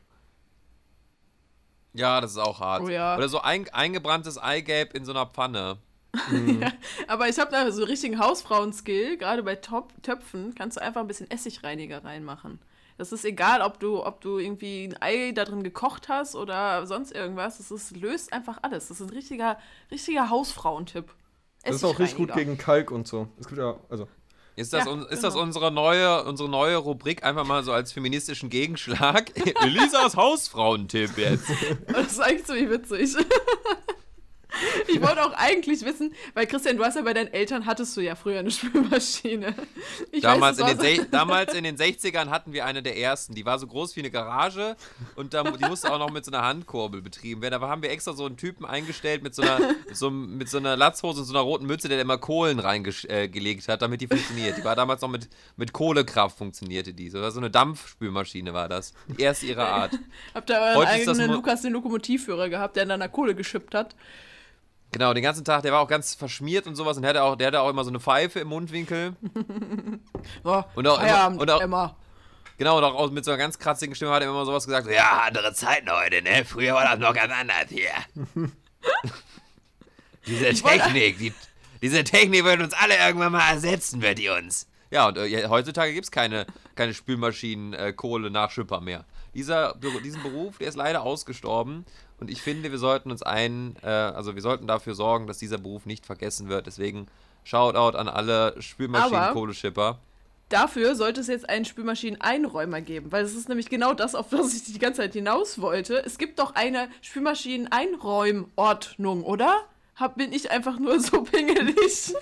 Ja, 1.94 2.20
das 2.20 2.32
ist 2.32 2.38
auch 2.38 2.60
hart. 2.60 2.82
Oh 2.82 2.88
ja. 2.88 3.16
Oder 3.16 3.28
so 3.28 3.40
ein, 3.40 3.68
eingebranntes 3.70 4.38
Eigelb 4.38 4.94
in 4.94 5.04
so 5.04 5.12
einer 5.12 5.26
Pfanne. 5.26 5.78
Aber 7.06 7.28
ich 7.28 7.38
habe 7.38 7.50
da 7.50 7.70
so 7.70 7.84
richtigen 7.84 8.18
Hausfrauen-Skill. 8.18 9.16
Gerade 9.16 9.42
bei 9.42 9.56
Top 9.56 9.92
Töpfen 10.02 10.54
kannst 10.54 10.76
du 10.76 10.82
einfach 10.82 11.00
ein 11.00 11.06
bisschen 11.06 11.30
Essigreiniger 11.30 12.04
reinmachen. 12.04 12.60
Das 12.98 13.12
ist 13.12 13.24
egal, 13.24 13.60
ob 13.60 13.78
du, 13.78 14.04
ob 14.04 14.20
du 14.22 14.38
irgendwie 14.38 14.84
ein 14.84 14.96
Ei 15.00 15.32
da 15.32 15.44
drin 15.44 15.62
gekocht 15.62 16.08
hast 16.08 16.34
oder 16.34 16.86
sonst 16.86 17.12
irgendwas. 17.12 17.58
Das 17.58 17.70
ist, 17.70 17.96
löst 17.96 18.32
einfach 18.32 18.58
alles. 18.62 18.88
Das 18.88 19.00
ist 19.00 19.06
ein 19.06 19.14
richtiger, 19.14 19.58
richtiger 19.90 20.30
Hausfrauentipp. 20.30 21.12
Das 21.62 21.76
ist 21.76 21.84
auch 21.84 21.98
richtig 21.98 22.16
gut 22.16 22.32
gegen 22.32 22.56
Kalk 22.56 22.90
und 22.90 23.06
so. 23.06 23.28
Es 23.38 23.48
gibt 23.48 23.58
ja, 23.58 23.76
also. 23.88 24.08
Ist 24.54 24.72
das, 24.72 24.86
Ja, 24.86 24.90
un, 24.90 25.02
ist 25.02 25.22
das 25.22 25.34
genau. 25.34 25.44
unsere, 25.44 25.70
neue, 25.70 26.24
unsere 26.24 26.48
neue 26.48 26.76
Rubrik 26.76 27.22
einfach 27.22 27.44
mal 27.44 27.62
so 27.62 27.72
als 27.72 27.92
feministischen 27.92 28.48
Gegenschlag? 28.48 29.30
Elisas 29.62 30.16
Hausfrauentipp 30.16 31.18
jetzt. 31.18 31.50
Das 31.88 32.12
ist 32.12 32.20
eigentlich 32.20 32.46
ziemlich 32.46 32.70
witzig. 32.70 33.16
Ich 34.88 35.00
wollte 35.02 35.22
auch 35.24 35.32
eigentlich 35.34 35.84
wissen, 35.84 36.14
weil 36.34 36.46
Christian, 36.46 36.76
du 36.76 36.84
hast 36.84 36.96
ja 36.96 37.02
bei 37.02 37.14
deinen 37.14 37.32
Eltern 37.32 37.66
hattest 37.66 37.96
du 37.96 38.00
ja 38.00 38.14
früher 38.14 38.38
eine 38.38 38.50
Spülmaschine. 38.52 39.54
Ich 40.12 40.22
Damals, 40.22 40.58
weiß, 40.58 40.72
in 40.72 40.78
den 40.78 41.10
damals 41.10 41.54
in 41.54 41.64
den 41.64 41.76
60ern 41.78 42.30
hatten 42.30 42.52
wir 42.52 42.64
eine 42.64 42.82
der 42.82 42.96
ersten. 42.96 43.34
Die 43.34 43.44
war 43.44 43.58
so 43.58 43.66
groß 43.66 43.96
wie 43.96 44.00
eine 44.00 44.10
Garage 44.10 44.76
und 45.14 45.34
da, 45.34 45.42
die 45.42 45.68
musste 45.68 45.92
auch 45.92 45.98
noch 45.98 46.10
mit 46.10 46.24
so 46.24 46.30
einer 46.30 46.42
Handkurbel 46.42 47.02
betrieben 47.02 47.42
werden. 47.42 47.60
Da 47.60 47.68
haben 47.68 47.82
wir 47.82 47.90
extra 47.90 48.12
so 48.12 48.26
einen 48.26 48.36
Typen 48.36 48.64
eingestellt 48.64 49.22
mit 49.22 49.34
so 49.34 49.42
einer, 49.42 49.58
so, 49.92 50.10
mit 50.10 50.48
so 50.48 50.58
einer 50.58 50.76
Latzhose 50.76 51.20
und 51.20 51.26
so 51.26 51.32
einer 51.32 51.42
roten 51.42 51.66
Mütze, 51.66 51.88
der 51.88 52.00
immer 52.00 52.18
Kohlen 52.18 52.58
reingelegt 52.58 53.68
äh, 53.68 53.72
hat, 53.72 53.82
damit 53.82 54.00
die 54.00 54.06
funktioniert. 54.06 54.58
Die 54.58 54.64
war 54.64 54.76
damals 54.76 55.02
noch 55.02 55.08
mit, 55.08 55.28
mit 55.56 55.72
Kohlekraft 55.72 56.38
funktionierte 56.38 56.92
die. 56.92 57.10
So, 57.10 57.28
so 57.30 57.40
eine 57.40 57.50
Dampfspülmaschine 57.50 58.54
war 58.54 58.68
das. 58.68 58.94
Die 59.08 59.22
erste 59.22 59.46
ihrer 59.46 59.68
Art. 59.68 59.98
Habt 60.34 60.50
ihr 60.50 60.56
euren 60.56 60.76
Heute 60.76 60.90
eigenen 60.90 61.30
Lukas 61.30 61.62
den 61.62 61.72
Lokomotivführer 61.72 62.48
gehabt, 62.48 62.76
der 62.76 62.84
in 62.84 62.88
deiner 62.88 63.08
Kohle 63.08 63.34
geschippt 63.34 63.74
hat? 63.74 63.94
Genau, 64.96 65.12
den 65.12 65.22
ganzen 65.22 65.44
Tag, 65.44 65.60
der 65.60 65.72
war 65.72 65.80
auch 65.80 65.88
ganz 65.88 66.14
verschmiert 66.14 66.66
und 66.66 66.74
sowas 66.74 66.96
und 66.96 67.02
der 67.02 67.10
hatte 67.10 67.22
auch, 67.22 67.36
der 67.36 67.48
hatte 67.48 67.60
auch 67.60 67.68
immer 67.68 67.84
so 67.84 67.90
eine 67.90 68.00
Pfeife 68.00 68.40
im 68.40 68.48
Mundwinkel. 68.48 69.14
Oh, 70.42 70.62
Und 70.74 70.88
auch 70.88 70.98
immer- 71.02 71.38
und 71.38 71.50
auch- 71.50 71.60
Emma. 71.60 71.94
Genau, 72.56 72.78
und 72.78 72.84
auch 72.84 73.10
mit 73.10 73.22
so 73.22 73.30
einer 73.30 73.36
ganz 73.36 73.58
kratzigen 73.58 73.94
Stimme 73.94 74.12
hat 74.12 74.22
er 74.22 74.30
immer 74.30 74.46
sowas 74.46 74.64
gesagt, 74.64 74.88
ja, 74.90 75.24
andere 75.26 75.52
Zeiten 75.52 75.90
heute, 75.90 76.22
ne? 76.22 76.46
Früher 76.46 76.72
war 76.72 76.84
das 76.84 76.98
noch 76.98 77.12
ganz 77.12 77.30
anders 77.30 77.66
hier. 77.68 77.90
diese 80.26 80.54
Technik, 80.54 81.18
die, 81.18 81.34
diese 81.82 82.02
Technik 82.02 82.44
wird 82.44 82.62
uns 82.62 82.72
alle 82.72 82.96
irgendwann 82.96 83.32
mal 83.32 83.50
ersetzen, 83.50 84.00
wird 84.00 84.16
die 84.18 84.30
uns. 84.30 84.66
Ja, 84.90 85.08
und 85.08 85.18
äh, 85.18 85.46
heutzutage 85.48 85.92
gibt 85.92 86.06
es 86.06 86.10
keine, 86.10 86.46
keine 86.74 86.94
Spülmaschinen, 86.94 87.74
äh, 87.74 87.92
Kohle 87.92 88.30
nach 88.30 88.50
Schipper 88.50 88.80
mehr. 88.80 89.04
Dieser, 89.34 89.74
diesen 90.02 90.22
Beruf, 90.22 90.56
der 90.56 90.68
ist 90.68 90.76
leider 90.76 91.02
ausgestorben. 91.02 91.84
Und 92.18 92.30
ich 92.30 92.40
finde, 92.40 92.70
wir 92.70 92.78
sollten 92.78 93.10
uns 93.10 93.22
ein, 93.22 93.76
äh, 93.82 93.88
also 93.88 94.34
wir 94.34 94.42
sollten 94.42 94.66
dafür 94.66 94.94
sorgen, 94.94 95.26
dass 95.26 95.38
dieser 95.38 95.58
Beruf 95.58 95.84
nicht 95.86 96.06
vergessen 96.06 96.48
wird. 96.48 96.66
Deswegen 96.66 97.06
Shoutout 97.44 97.96
an 97.96 98.08
alle 98.08 98.60
Spülmaschinen-Kohleschipper. 98.60 99.98
Dafür 100.48 100.94
sollte 100.94 101.20
es 101.20 101.26
jetzt 101.26 101.48
einen 101.48 101.64
Spülmaschinen-Einräumer 101.64 102.80
geben, 102.80 103.10
weil 103.12 103.24
es 103.24 103.34
ist 103.34 103.48
nämlich 103.48 103.68
genau 103.68 103.94
das, 103.94 104.14
auf 104.14 104.28
das 104.30 104.54
ich 104.54 104.62
die 104.64 104.78
ganze 104.78 105.02
Zeit 105.02 105.12
hinaus 105.12 105.60
wollte. 105.60 106.04
Es 106.04 106.18
gibt 106.18 106.38
doch 106.38 106.54
eine 106.54 106.88
Spülmaschinen-Einräumordnung, 107.02 109.24
oder? 109.24 109.64
Hab, 109.96 110.16
bin 110.16 110.32
ich 110.32 110.50
einfach 110.50 110.78
nur 110.78 111.00
so 111.00 111.22
pingelig? 111.24 112.14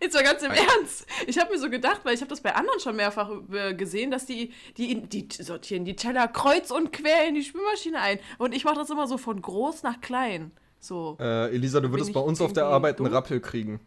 Jetzt 0.00 0.14
mal 0.14 0.24
ganz 0.24 0.42
im 0.42 0.50
Ernst. 0.50 1.06
Ich 1.26 1.38
habe 1.38 1.52
mir 1.52 1.58
so 1.58 1.68
gedacht, 1.68 2.00
weil 2.04 2.14
ich 2.14 2.20
habe 2.20 2.30
das 2.30 2.40
bei 2.40 2.54
anderen 2.54 2.80
schon 2.80 2.96
mehrfach 2.96 3.30
äh, 3.52 3.74
gesehen, 3.74 4.10
dass 4.10 4.24
die, 4.24 4.52
die, 4.76 5.02
die 5.02 5.28
sortieren 5.42 5.84
die 5.84 5.94
Teller 5.94 6.26
kreuz 6.28 6.70
und 6.70 6.92
quer 6.92 7.28
in 7.28 7.34
die 7.34 7.42
Spülmaschine 7.42 8.00
ein. 8.00 8.18
Und 8.38 8.54
ich 8.54 8.64
mache 8.64 8.76
das 8.76 8.88
immer 8.90 9.06
so 9.06 9.18
von 9.18 9.40
groß 9.40 9.82
nach 9.82 10.00
klein. 10.00 10.52
So. 10.78 11.18
Äh, 11.20 11.54
Elisa, 11.54 11.80
du 11.80 11.90
würdest 11.90 12.12
bei 12.12 12.20
uns 12.20 12.40
auf 12.40 12.54
der 12.54 12.66
Arbeit 12.66 12.98
einen 12.98 13.06
dumm? 13.06 13.14
Rappel 13.14 13.40
kriegen. 13.40 13.80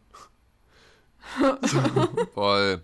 Voll. 2.34 2.84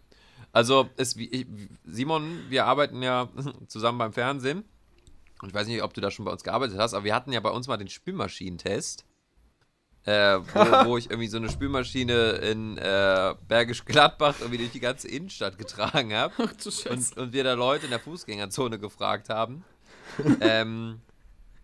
Also, 0.51 0.89
es, 0.97 1.15
ich, 1.15 1.45
Simon, 1.85 2.39
wir 2.49 2.65
arbeiten 2.65 3.03
ja 3.03 3.29
zusammen 3.67 3.99
beim 3.99 4.13
Fernsehen. 4.13 4.63
Und 5.41 5.49
ich 5.49 5.53
weiß 5.53 5.67
nicht, 5.67 5.83
ob 5.83 5.93
du 5.93 6.01
da 6.01 6.11
schon 6.11 6.25
bei 6.25 6.31
uns 6.31 6.43
gearbeitet 6.43 6.77
hast, 6.77 6.93
aber 6.93 7.05
wir 7.05 7.15
hatten 7.15 7.31
ja 7.31 7.39
bei 7.39 7.51
uns 7.51 7.67
mal 7.67 7.77
den 7.77 7.87
Spülmaschinentest. 7.87 9.05
Äh, 10.05 10.39
wo, 10.39 10.85
wo 10.89 10.97
ich 10.97 11.09
irgendwie 11.09 11.27
so 11.27 11.37
eine 11.37 11.49
Spülmaschine 11.49 12.31
in 12.31 12.77
äh, 12.77 13.35
Bergisch 13.47 13.85
Gladbach 13.85 14.35
irgendwie 14.39 14.59
durch 14.59 14.71
die 14.71 14.79
ganze 14.79 15.07
Innenstadt 15.07 15.57
getragen 15.57 16.13
habe. 16.13 16.33
Und, 16.89 17.17
und 17.17 17.33
wir 17.33 17.43
da 17.43 17.53
Leute 17.53 17.85
in 17.85 17.91
der 17.91 17.99
Fußgängerzone 17.99 18.79
gefragt 18.79 19.29
haben. 19.29 19.63
ähm, 20.41 21.01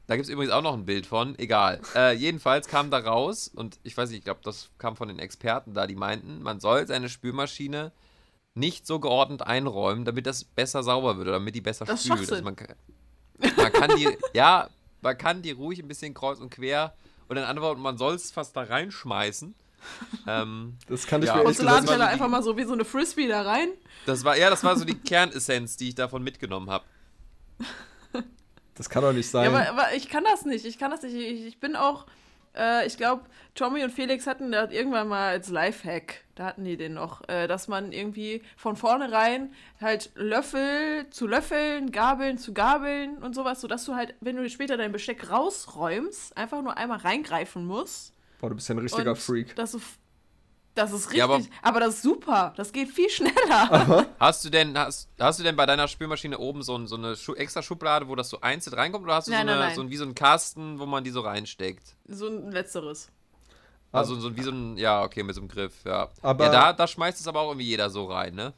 da 0.08 0.16
gibt 0.16 0.28
es 0.28 0.32
übrigens 0.32 0.54
auch 0.54 0.62
noch 0.62 0.74
ein 0.74 0.86
Bild 0.86 1.06
von. 1.06 1.38
Egal. 1.40 1.82
Äh, 1.96 2.14
jedenfalls 2.14 2.68
kam 2.68 2.92
da 2.92 3.00
raus, 3.00 3.48
und 3.48 3.80
ich 3.84 3.98
weiß 3.98 4.10
nicht, 4.10 4.20
ich 4.20 4.24
glaube, 4.26 4.42
das 4.44 4.70
kam 4.78 4.96
von 4.96 5.08
den 5.08 5.20
Experten 5.20 5.74
da, 5.74 5.88
die 5.88 5.96
meinten, 5.96 6.44
man 6.44 6.60
soll 6.60 6.86
seine 6.86 7.10
Spülmaschine 7.10 7.92
nicht 8.54 8.86
so 8.86 9.00
geordnet 9.00 9.42
einräumen, 9.42 10.06
damit 10.06 10.28
das 10.28 10.44
besser 10.44 10.84
sauber 10.84 11.18
wird 11.18 11.28
oder 11.28 11.40
damit 11.40 11.56
die 11.56 11.62
besser 11.62 11.86
Das 11.86 12.06
spült. 12.06 12.32
Also 12.32 12.44
man, 12.44 12.56
man 13.58 13.74
kann 13.74 13.98
die, 13.98 14.18
ja, 14.34 14.70
man 15.02 15.18
kann 15.18 15.42
die 15.42 15.52
ruhig 15.52 15.80
ein 15.80 15.88
bisschen 15.88 16.14
kreuz 16.14 16.40
und 16.40 16.52
quer 16.52 16.94
und 17.28 17.36
dann 17.36 17.46
antworten, 17.46 17.82
man 17.82 17.98
soll 17.98 18.16
es 18.16 18.32
fast 18.32 18.56
da 18.56 18.64
reinschmeißen. 18.64 19.56
ähm, 20.28 20.78
Das 20.88 21.06
kann 21.06 21.22
ich 21.22 21.28
Ja. 21.28 21.36
mir 21.38 21.44
Porzellanteller 21.44 21.98
mal 21.98 22.04
so 22.04 22.04
die- 22.08 22.14
einfach 22.14 22.28
mal 22.28 22.44
so 22.44 22.58
wie 22.58 22.64
so 22.64 22.74
eine 22.74 22.86
Frisbee 22.86 23.28
da 23.28 23.42
rein. 23.44 23.70
das 24.06 24.24
war, 24.24 24.36
ja, 24.38 24.50
das 24.50 24.64
war 24.64 24.76
so 24.78 24.86
die 24.86 24.96
Kernessenz, 25.00 25.78
die 25.78 25.90
ich 25.90 25.96
davon 25.96 26.24
mitgenommen 26.24 26.70
habe. 26.70 26.86
Das 28.76 28.90
kann 28.90 29.04
doch 29.04 29.14
nicht 29.14 29.28
Ja, 29.28 29.32
sein. 29.44 29.48
aber, 29.56 29.70
aber 29.70 29.94
ich 29.96 30.10
kann 30.10 30.24
das 30.26 30.44
nicht. 30.44 30.66
Ich 30.66 30.78
kann 30.78 30.92
das 30.92 31.02
nicht. 31.02 31.14
Ich, 31.16 31.46
ich 31.46 31.60
bin 31.60 31.76
auch, 31.78 32.06
äh, 32.56 32.86
ich 32.86 32.98
glaube, 32.98 33.24
Tommy 33.54 33.84
und 33.84 33.92
Felix 33.92 34.28
hatten 34.28 34.52
das 34.52 34.72
irgendwann 34.72 35.08
mal 35.08 35.30
als 35.30 35.50
Lifehack, 35.50 36.26
da 36.36 36.46
hatten 36.46 36.66
die 36.66 36.78
den 36.78 36.94
noch, 36.94 37.28
äh, 37.30 37.48
dass 37.48 37.68
man 37.68 37.92
irgendwie 37.92 38.42
von 38.58 38.76
vornherein 38.76 39.54
halt 39.80 40.12
Löffel 40.16 41.10
zu 41.10 41.28
Löffeln, 41.28 41.92
Gabeln 41.92 42.38
zu 42.38 42.54
Gabeln 42.54 43.18
und 43.20 43.34
sowas, 43.36 43.62
sodass 43.62 43.86
du 43.86 43.96
halt, 43.96 44.16
wenn 44.20 44.36
du 44.36 44.50
später 44.50 44.78
dein 44.78 44.92
Besteck 44.92 45.30
rausräumst, 45.30 46.38
einfach 46.38 46.62
nur 46.62 46.78
einmal 46.78 47.00
reingreifen 47.00 47.66
musst. 47.66 48.14
Boah, 48.40 48.50
du 48.50 48.56
bist 48.56 48.68
ja 48.68 48.76
ein 48.76 48.80
richtiger 48.80 49.12
und 49.12 49.18
Freak. 49.18 49.56
Dass 49.56 49.72
du, 49.72 49.80
das 50.76 50.92
ist 50.92 51.06
richtig, 51.08 51.18
Ja, 51.18 51.26
aber- 51.26 51.40
aber, 51.62 51.80
das 51.80 51.96
ist 51.96 52.02
super. 52.04 52.54
Das 52.58 52.72
geht 52.72 52.90
viel 52.90 53.10
schneller. 53.10 54.06
Hast 54.20 54.46
du 54.46 54.50
denn, 54.50 54.78
hast, 54.78 55.10
hast 55.20 55.40
du 55.40 55.44
denn 55.44 55.56
bei 55.56 55.66
deiner 55.66 55.88
Spülmaschine 55.88 56.38
oben 56.38 56.62
so, 56.62 56.78
ein, 56.78 56.86
so 56.88 56.96
eine 56.96 57.16
Schu 57.16 57.34
extra 57.34 57.62
Schublade, 57.64 58.08
wo 58.08 58.16
das 58.16 58.30
so 58.30 58.42
einzeln 58.42 58.74
reinkommt, 58.76 59.04
oder 59.06 59.16
hast 59.16 59.28
du 59.28 59.32
Nein, 59.32 59.48
so, 59.48 59.52
eine, 59.52 59.60
nein, 59.60 59.68
nein. 59.70 59.76
so 59.76 59.82
ein, 59.82 59.90
wie 59.90 59.98
so 59.98 60.04
einen 60.04 60.16
Kasten, 60.16 60.78
wo 60.80 60.86
man 60.86 61.04
die 61.04 61.10
so 61.12 61.22
reinsteckt? 61.22 61.96
So 62.08 62.28
ein 62.28 62.52
letzteres. 62.52 63.10
Also 63.92 64.16
so 64.16 64.36
wie 64.36 64.42
so 64.42 64.52
ein, 64.52 64.76
ja, 64.78 65.04
okay, 65.04 65.24
mit 65.24 65.34
so 65.36 65.42
einem 65.42 65.48
Griff, 65.48 65.74
ja. 65.86 66.10
Aber- 66.22 66.46
ja, 66.48 66.52
da, 66.52 66.74
da 66.74 66.86
schmeißt 66.88 67.20
es 67.20 67.28
aber 67.30 67.40
auch 67.42 67.50
irgendwie 67.52 67.68
jeder 67.68 67.90
so 67.90 68.06
rein, 68.06 68.36
ne? 68.36 68.54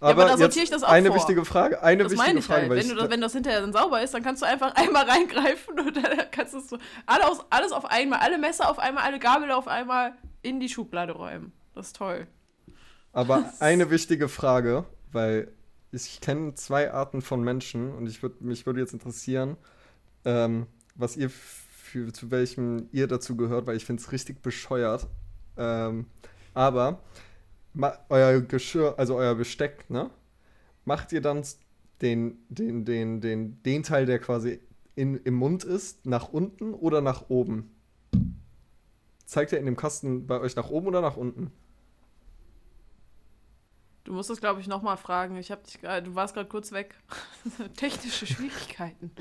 aber 0.00 0.24
da 0.24 0.30
jetzt 0.30 0.38
sortiere 0.40 0.64
ich 0.64 0.70
das 0.70 0.82
auch 0.82 0.88
eine 0.88 1.08
vor. 1.08 1.16
wichtige 1.16 1.44
Frage, 1.44 1.80
eine 1.82 2.02
Das 2.02 2.12
wichtige 2.12 2.26
meine 2.28 2.38
ich 2.40 2.44
Frage, 2.46 2.60
halt. 2.62 2.70
weil 2.70 2.76
Wenn, 2.78 2.86
ich, 2.86 2.92
du 2.92 2.98
das, 2.98 3.10
wenn 3.10 3.20
das 3.20 3.32
hinterher 3.34 3.60
dann 3.60 3.72
sauber 3.72 4.02
ist, 4.02 4.12
dann 4.14 4.22
kannst 4.24 4.42
du 4.42 4.46
einfach 4.46 4.74
einmal 4.74 5.08
reingreifen 5.08 5.78
und 5.78 5.94
dann 5.96 6.30
kannst 6.32 6.54
du 6.54 6.60
so 6.60 6.78
alle 7.06 7.28
aus, 7.28 7.38
alles 7.50 7.70
auf 7.70 7.84
einmal, 7.84 8.18
alle 8.18 8.36
Messer 8.38 8.68
auf 8.68 8.78
einmal, 8.80 9.04
alle 9.04 9.20
Gabel 9.20 9.52
auf 9.52 9.68
einmal 9.68 10.14
in 10.42 10.58
die 10.58 10.68
Schublade 10.70 11.12
räumen. 11.12 11.52
Das 11.74 11.88
ist 11.88 11.96
toll. 11.96 12.26
aber 13.12 13.52
eine 13.60 13.90
wichtige 13.90 14.28
Frage, 14.28 14.84
weil 15.12 15.50
ich 15.92 16.20
kenne 16.20 16.54
zwei 16.54 16.92
Arten 16.92 17.22
von 17.22 17.42
Menschen 17.42 17.92
und 17.92 18.06
ich 18.06 18.22
würd, 18.22 18.40
mich 18.40 18.66
würde 18.66 18.80
jetzt 18.80 18.92
interessieren, 18.92 19.56
ähm, 20.24 20.66
was 20.94 21.16
ihr 21.16 21.30
für, 21.30 22.12
zu 22.12 22.30
welchem 22.30 22.88
ihr 22.92 23.08
dazu 23.08 23.36
gehört, 23.36 23.66
weil 23.66 23.76
ich 23.76 23.84
finde 23.84 24.02
es 24.02 24.12
richtig 24.12 24.42
bescheuert. 24.42 25.08
Ähm, 25.56 26.06
aber 26.54 27.02
euer 28.08 28.40
Geschirr, 28.40 28.94
also 28.98 29.16
euer 29.16 29.34
Besteck, 29.34 29.88
ne? 29.90 30.10
Macht 30.84 31.12
ihr 31.12 31.20
dann 31.20 31.44
den, 32.02 32.38
den, 32.48 32.84
den, 32.84 33.20
den, 33.20 33.62
den 33.62 33.82
Teil, 33.82 34.06
der 34.06 34.18
quasi 34.18 34.60
in, 34.94 35.16
im 35.18 35.34
Mund 35.34 35.64
ist, 35.64 36.06
nach 36.06 36.28
unten 36.30 36.74
oder 36.74 37.00
nach 37.00 37.28
oben? 37.28 37.70
Zeigt 39.30 39.52
er 39.52 39.60
in 39.60 39.64
dem 39.64 39.76
Kasten 39.76 40.26
bei 40.26 40.40
euch 40.40 40.56
nach 40.56 40.70
oben 40.70 40.88
oder 40.88 41.00
nach 41.00 41.16
unten? 41.16 41.52
Du 44.02 44.12
musst 44.12 44.28
das, 44.28 44.40
glaube 44.40 44.60
ich, 44.60 44.66
nochmal 44.66 44.96
fragen. 44.96 45.36
Ich 45.36 45.52
hab 45.52 45.62
dich, 45.62 45.78
du 45.78 46.14
warst 46.16 46.34
gerade 46.34 46.48
kurz 46.48 46.72
weg. 46.72 46.96
Technische 47.76 48.26
Schwierigkeiten. 48.26 49.12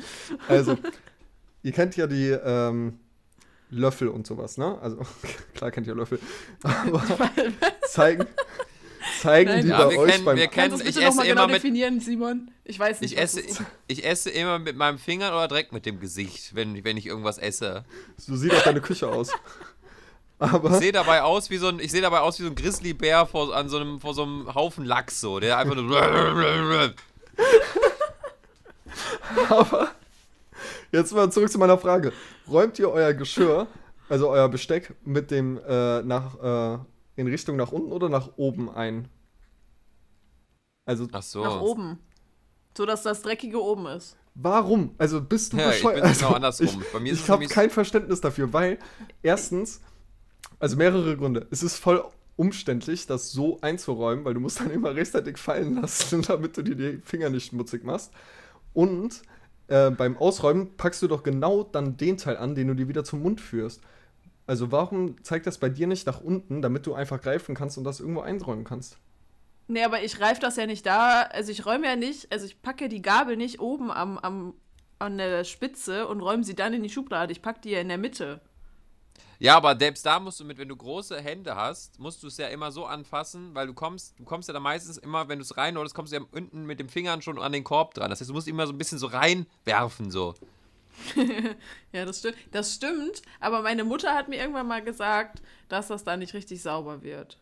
Also, 0.47 0.79
ihr 1.61 1.71
kennt 1.73 1.95
ja 1.95 2.07
die 2.07 2.29
ähm, 2.29 2.99
Löffel 3.69 4.07
und 4.07 4.25
sowas, 4.25 4.57
ne? 4.57 4.79
Also, 4.81 4.97
klar 5.53 5.69
kennt 5.69 5.85
ihr 5.85 5.93
Löffel. 5.93 6.17
Aber 6.63 7.03
zeigen, 7.87 8.25
zeigen 9.21 9.49
Nein. 9.51 9.65
die 9.65 9.69
bei 9.71 9.89
wir 9.91 9.99
euch 9.99 10.11
kennen- 10.11 10.25
beim. 10.25 10.37
wir 10.37 10.47
kennen- 10.47 10.69
Kannst 10.71 10.83
du 10.83 10.89
es 10.89 10.89
ich 10.89 10.95
bitte 10.95 11.05
nochmal 11.07 11.25
esse 11.25 11.33
genau 11.35 11.43
immer 11.43 11.53
mit- 11.53 11.63
definieren, 11.63 11.99
Simon? 11.99 12.51
Ich 12.63 12.79
weiß 12.79 13.01
nicht, 13.01 13.13
Ich 13.13 13.19
was 13.21 13.35
esse, 13.37 13.47
das 13.47 13.59
ist. 13.59 13.67
ich 13.85 14.03
esse 14.03 14.31
immer 14.31 14.57
mit 14.57 14.75
meinem 14.75 14.97
Finger 14.97 15.33
oder 15.33 15.47
direkt 15.47 15.71
mit 15.71 15.85
dem 15.85 15.99
Gesicht, 15.99 16.55
wenn, 16.55 16.83
wenn 16.83 16.97
ich 16.97 17.05
irgendwas 17.05 17.37
esse. 17.37 17.85
So 18.17 18.35
sieht 18.35 18.55
auch 18.55 18.63
deine 18.63 18.81
Küche 18.81 19.07
aus. 19.07 19.29
Ich 20.41 20.47
Aber, 20.53 20.73
sehe 20.79 20.91
dabei 20.93 21.21
aus 21.21 21.49
wie 21.49 21.57
so 21.57 21.67
ein, 21.67 21.79
ich 21.79 21.91
sehe 21.91 22.01
dabei 22.01 22.21
aus 22.21 22.39
wie 22.39 22.43
so 22.43 22.49
ein 22.49 22.55
Grizzlybär 22.55 23.25
vor, 23.25 23.53
an 23.53 23.67
so 23.67 23.77
einem, 23.77 23.99
vor 23.99 24.13
so 24.13 24.23
einem 24.23 24.53
Haufen 24.55 24.85
Lachs 24.85 25.19
so, 25.19 25.39
der 25.39 25.57
einfach 25.57 25.75
nur. 25.75 26.01
aber 29.49 29.91
jetzt 30.91 31.13
mal 31.13 31.29
zurück 31.31 31.51
zu 31.51 31.57
meiner 31.59 31.77
Frage. 31.77 32.13
Räumt 32.49 32.79
ihr 32.79 32.89
euer 32.89 33.13
Geschirr, 33.13 33.67
also 34.07 34.29
euer 34.29 34.47
Besteck, 34.47 34.95
mit 35.03 35.29
dem 35.29 35.59
äh, 35.67 36.01
nach, 36.03 36.35
äh, 36.41 36.77
in 37.17 37.27
Richtung 37.27 37.57
nach 37.57 37.71
unten 37.73 37.91
oder 37.91 38.07
nach 38.07 38.29
oben 38.37 38.69
ein? 38.69 39.09
Also, 40.85 41.07
Ach 41.11 41.21
so. 41.21 41.43
Nach 41.43 41.59
oben. 41.61 41.99
So, 42.77 42.85
dass 42.85 43.03
das 43.03 43.21
Dreckige 43.21 43.61
oben 43.61 43.87
ist. 43.87 44.15
Warum? 44.35 44.95
Also 44.97 45.21
bist 45.21 45.51
du 45.51 45.57
Ja, 45.57 45.69
ich 45.69 45.75
bescheuert? 45.75 46.03
bin 46.03 46.13
genau 46.13 46.27
also, 46.27 46.35
andersrum. 46.35 46.81
Ich, 46.81 46.91
Bei 46.93 46.99
mir 46.99 47.11
ist 47.11 47.23
ich 47.23 47.29
habe 47.29 47.45
kein 47.47 47.69
Verständnis 47.69 48.21
dafür, 48.21 48.53
weil 48.53 48.79
erstens, 49.21 49.81
also 50.59 50.75
mehrere 50.77 51.15
Gründe. 51.17 51.47
Es 51.51 51.63
ist 51.63 51.77
voll 51.77 52.03
umständlich, 52.35 53.05
das 53.05 53.31
so 53.31 53.59
einzuräumen, 53.61 54.23
weil 54.25 54.33
du 54.33 54.39
musst 54.39 54.59
dann 54.59 54.71
immer 54.71 54.95
rechtzeitig 54.95 55.37
fallen 55.37 55.81
lassen, 55.81 56.21
damit 56.27 56.57
du 56.57 56.63
dir 56.63 56.75
die 56.75 57.01
Finger 57.01 57.29
nicht 57.29 57.47
schmutzig 57.47 57.83
machst. 57.83 58.13
Und 58.73 59.21
äh, 59.67 59.91
beim 59.91 60.17
Ausräumen 60.17 60.75
packst 60.77 61.01
du 61.01 61.07
doch 61.07 61.23
genau 61.23 61.63
dann 61.63 61.97
den 61.97 62.17
Teil 62.17 62.37
an, 62.37 62.55
den 62.55 62.69
du 62.69 62.75
dir 62.75 62.87
wieder 62.87 63.03
zum 63.03 63.21
Mund 63.21 63.41
führst. 63.41 63.81
Also 64.47 64.71
warum 64.71 65.23
zeigt 65.23 65.45
das 65.47 65.57
bei 65.59 65.69
dir 65.69 65.85
nicht 65.85 66.07
nach 66.07 66.21
unten, 66.21 66.61
damit 66.61 66.87
du 66.87 66.93
einfach 66.93 67.21
greifen 67.21 67.55
kannst 67.55 67.77
und 67.77 67.83
das 67.83 67.99
irgendwo 67.99 68.21
einräumen 68.21 68.63
kannst? 68.63 68.97
Nee, 69.67 69.83
aber 69.83 70.01
ich 70.01 70.19
reife 70.19 70.41
das 70.41 70.55
ja 70.55 70.65
nicht 70.65 70.85
da. 70.85 71.21
Also 71.21 71.51
ich 71.51 71.65
räume 71.65 71.85
ja 71.85 71.95
nicht, 71.95 72.31
also 72.31 72.47
ich 72.47 72.61
packe 72.61 72.89
die 72.89 73.03
Gabel 73.03 73.37
nicht 73.37 73.59
oben 73.59 73.91
am, 73.91 74.17
am, 74.17 74.55
an 74.97 75.19
der 75.19 75.43
Spitze 75.43 76.07
und 76.07 76.21
räume 76.21 76.43
sie 76.43 76.55
dann 76.55 76.73
in 76.73 76.81
die 76.81 76.89
Schublade. 76.89 77.31
Ich 77.31 77.43
packe 77.43 77.61
die 77.61 77.69
ja 77.69 77.79
in 77.79 77.89
der 77.89 77.99
Mitte. 77.99 78.41
Ja, 79.39 79.55
aber 79.55 79.77
selbst 79.77 80.05
da 80.05 80.19
musst 80.19 80.39
du 80.39 80.45
mit, 80.45 80.57
wenn 80.57 80.67
du 80.67 80.75
große 80.75 81.19
Hände 81.21 81.55
hast, 81.55 81.99
musst 81.99 82.21
du 82.23 82.27
es 82.27 82.37
ja 82.37 82.47
immer 82.47 82.71
so 82.71 82.85
anfassen, 82.85 83.55
weil 83.55 83.67
du 83.67 83.73
kommst, 83.73 84.19
du 84.19 84.25
kommst 84.25 84.49
ja 84.49 84.53
dann 84.53 84.63
meistens 84.63 84.97
immer, 84.97 85.29
wenn 85.29 85.39
du 85.39 85.43
es 85.43 85.57
reinholst, 85.57 85.95
kommst 85.95 86.11
du 86.11 86.17
ja 86.17 86.25
unten 86.31 86.65
mit 86.65 86.79
den 86.79 86.89
Fingern 86.89 87.21
schon 87.21 87.39
an 87.39 87.51
den 87.51 87.63
Korb 87.63 87.93
dran. 87.93 88.09
Das 88.09 88.19
heißt, 88.19 88.29
du 88.29 88.33
musst 88.33 88.47
immer 88.47 88.67
so 88.67 88.73
ein 88.73 88.77
bisschen 88.77 88.97
so 88.97 89.07
reinwerfen, 89.07 90.11
so. 90.11 90.35
Ja, 91.93 92.05
das 92.05 92.19
stimmt. 92.19 92.35
Das 92.51 92.75
stimmt, 92.75 93.21
aber 93.39 93.61
meine 93.61 93.83
Mutter 93.83 94.13
hat 94.13 94.27
mir 94.27 94.37
irgendwann 94.37 94.67
mal 94.67 94.83
gesagt, 94.83 95.41
dass 95.69 95.87
das 95.87 96.03
da 96.03 96.17
nicht 96.17 96.33
richtig 96.33 96.61
sauber 96.61 97.01
wird, 97.01 97.39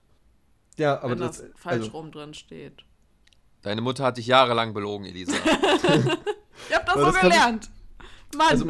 Ja, 0.78 1.00
aber 1.00 1.12
wenn 1.12 1.20
das, 1.20 1.40
das, 1.40 1.48
falsch 1.56 1.86
also, 1.86 1.92
rum 1.98 2.12
drin 2.12 2.34
steht. 2.34 2.84
Deine 3.64 3.82
Mutter 3.82 4.04
hat 4.06 4.18
dich 4.18 4.28
jahrelang 4.28 4.74
belogen, 4.74 5.06
Elisa. 5.06 5.34
Ich 6.70 6.76
hab 6.76 6.86
das 6.86 6.96
Aber 6.96 7.06
so 7.06 7.12
das 7.12 7.22
gelernt. 7.22 7.70
Mann. 8.36 8.48
Also, 8.50 8.66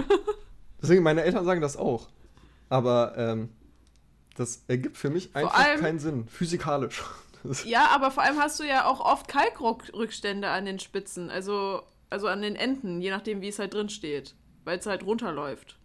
deswegen, 0.82 1.04
meine 1.04 1.24
Eltern 1.24 1.46
sagen 1.46 1.62
das 1.62 1.78
auch. 1.78 2.10
Aber 2.70 3.14
ähm, 3.18 3.50
das 4.36 4.64
ergibt 4.68 4.98
für 4.98 5.10
mich 5.10 5.36
einfach 5.36 5.54
allem- 5.54 5.80
keinen 5.80 6.00
Sinn. 6.00 6.28
Physikalisch. 6.28 7.04
Ja, 7.64 7.90
aber 7.92 8.12
vor 8.12 8.24
allem 8.24 8.38
hast 8.40 8.60
du 8.60 8.64
ja 8.66 8.86
auch 8.86 9.00
oft 9.00 9.30
Kalkrückstände 9.30 10.50
an 10.50 10.66
den 10.66 10.80
Spitzen, 10.80 11.30
also, 11.30 11.82
also 12.10 12.28
an 12.28 12.42
den 12.42 12.58
Enden, 12.58 13.00
je 13.00 13.10
nachdem, 13.10 13.40
wie 13.42 13.48
es 13.48 13.60
halt 13.60 13.74
drin 13.74 13.88
steht, 13.88 14.36
weil 14.66 14.80
es 14.80 14.86
halt 14.86 15.06
runterläuft. 15.06 15.78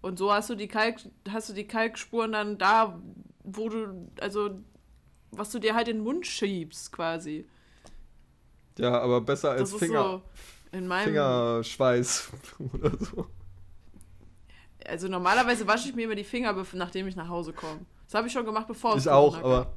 Und 0.00 0.18
so 0.18 0.32
hast 0.32 0.50
du 0.50 0.56
die 0.56 0.66
Kalk, 0.66 0.96
hast 1.30 1.50
du 1.50 1.52
die 1.52 1.68
Kalkspuren 1.68 2.32
dann 2.32 2.58
da, 2.58 3.00
wo 3.44 3.68
du, 3.68 4.10
also 4.20 4.58
was 5.30 5.50
du 5.50 5.60
dir 5.60 5.74
halt 5.76 5.86
in 5.86 5.98
den 5.98 6.04
Mund 6.04 6.26
schiebst, 6.26 6.90
quasi. 6.90 7.46
ja, 8.78 8.98
aber 9.00 9.20
besser 9.20 9.50
als 9.52 9.60
Das 9.70 9.72
ist 9.72 9.78
Finger, 9.78 10.02
so 10.72 10.76
in 10.76 10.88
meinem. 10.88 11.04
Fingerschweiß 11.04 12.30
oder 12.72 12.96
so. 12.98 13.26
Also 14.88 15.08
normalerweise 15.08 15.66
wasche 15.66 15.88
ich 15.88 15.94
mir 15.94 16.04
immer 16.04 16.14
die 16.14 16.24
Finger, 16.24 16.54
nachdem 16.72 17.08
ich 17.08 17.16
nach 17.16 17.28
Hause 17.28 17.52
komme. 17.52 17.80
Das 18.06 18.14
habe 18.14 18.26
ich 18.26 18.32
schon 18.32 18.44
gemacht, 18.44 18.66
bevor 18.66 18.96
es 18.96 19.06
Ich 19.06 19.10
auch, 19.10 19.36
aber. 19.38 19.72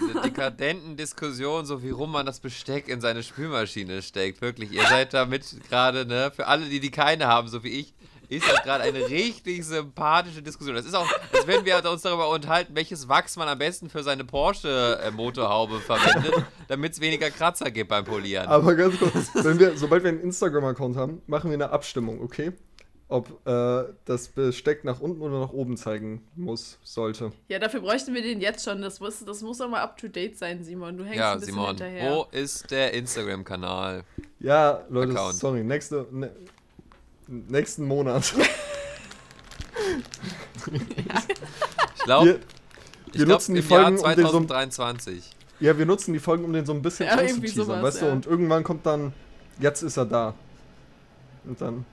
Diese 0.00 0.20
dekadenten 0.20 0.96
Diskussionen, 0.96 1.66
so 1.66 1.82
wie 1.82 1.90
rum 1.90 2.12
man 2.12 2.24
das 2.24 2.38
Besteck 2.38 2.88
in 2.88 3.00
seine 3.00 3.22
Spülmaschine 3.24 4.00
steckt. 4.00 4.40
Wirklich, 4.40 4.70
ihr 4.70 4.84
seid 4.84 5.12
damit 5.12 5.56
gerade, 5.68 6.06
ne, 6.06 6.30
für 6.34 6.46
alle, 6.46 6.66
die 6.66 6.78
die 6.78 6.92
keine 6.92 7.26
haben, 7.26 7.48
so 7.48 7.64
wie 7.64 7.80
ich, 7.80 7.94
ist 8.28 8.48
das 8.48 8.62
gerade 8.62 8.84
eine 8.84 9.08
richtig 9.08 9.64
sympathische 9.64 10.42
Diskussion. 10.42 10.76
Das 10.76 10.84
ist 10.84 10.94
auch, 10.94 11.08
als 11.32 11.46
wenn 11.46 11.64
wir 11.64 11.82
uns 11.90 12.02
darüber 12.02 12.28
unterhalten, 12.28 12.74
welches 12.74 13.08
Wachs 13.08 13.36
man 13.36 13.48
am 13.48 13.58
besten 13.58 13.88
für 13.88 14.02
seine 14.02 14.24
Porsche-Motorhaube 14.24 15.80
verwendet, 15.80 16.44
damit 16.68 16.92
es 16.92 17.00
weniger 17.00 17.30
Kratzer 17.30 17.70
gibt 17.70 17.90
beim 17.90 18.04
Polieren. 18.04 18.46
Aber 18.46 18.74
ganz 18.74 18.98
kurz, 18.98 19.30
wenn 19.34 19.58
wir, 19.58 19.76
sobald 19.76 20.02
wir 20.02 20.10
einen 20.10 20.20
Instagram-Account 20.20 20.96
haben, 20.96 21.22
machen 21.26 21.50
wir 21.50 21.54
eine 21.54 21.70
Abstimmung, 21.70 22.20
okay? 22.20 22.52
Ob 23.08 23.46
äh, 23.46 23.84
das 24.04 24.26
Besteck 24.28 24.82
nach 24.82 24.98
unten 25.00 25.20
oder 25.22 25.38
nach 25.38 25.52
oben 25.52 25.76
zeigen 25.76 26.26
muss, 26.34 26.78
sollte. 26.82 27.30
Ja, 27.46 27.60
dafür 27.60 27.80
bräuchten 27.80 28.12
wir 28.14 28.22
den 28.22 28.40
jetzt 28.40 28.64
schon. 28.64 28.82
Das 28.82 28.98
muss, 28.98 29.24
das 29.24 29.42
muss 29.42 29.58
doch 29.58 29.68
mal 29.68 29.80
up 29.80 29.96
to 29.96 30.08
date 30.08 30.36
sein, 30.36 30.64
Simon. 30.64 30.96
Du 30.96 31.04
hängst 31.04 31.18
ja, 31.18 31.32
ein 31.32 31.38
bisschen 31.38 31.54
Simon, 31.54 31.68
hinterher. 31.68 32.12
wo 32.12 32.26
ist 32.32 32.68
der 32.70 32.92
Instagram-Kanal? 32.94 34.02
Ja, 34.40 34.82
Leute, 34.88 35.12
Account. 35.12 35.34
sorry, 35.36 35.62
nächste, 35.62 36.06
ne, 36.10 36.32
nächsten 37.28 37.84
Monat. 37.84 38.34
Ich 41.96 42.02
glaube, 42.04 42.26
Wir, 42.26 42.34
ich 43.12 43.18
wir 43.20 43.24
glaub, 43.26 43.28
nutzen 43.36 43.54
die 43.54 43.60
im 43.60 43.68
Jahr 43.68 43.82
Folgen, 43.82 43.98
um 43.98 44.04
den 44.16 44.26
so, 44.26 44.30
2023. 44.32 45.30
ja, 45.60 45.78
wir 45.78 45.86
nutzen 45.86 46.12
die 46.12 46.18
Folgen, 46.18 46.44
um 46.44 46.52
den 46.52 46.66
so 46.66 46.72
ein 46.72 46.82
bisschen 46.82 47.06
Ja, 47.06 47.16
sowas, 47.48 47.82
weißt 47.82 48.02
du? 48.02 48.06
ja. 48.06 48.12
Und 48.12 48.26
irgendwann 48.26 48.64
kommt 48.64 48.84
dann, 48.86 49.12
jetzt 49.60 49.82
ist 49.82 49.96
er 49.96 50.06
da. 50.06 50.34
Und 51.44 51.60
dann, 51.60 51.84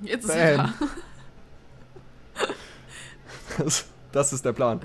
Jetzt 0.00 0.24
ist 0.24 0.30
er 0.30 0.56
bam. 0.56 0.74
da. 0.78 0.86
Das, 3.58 3.84
das 4.12 4.32
ist 4.32 4.44
der 4.46 4.52
Plan. 4.54 4.80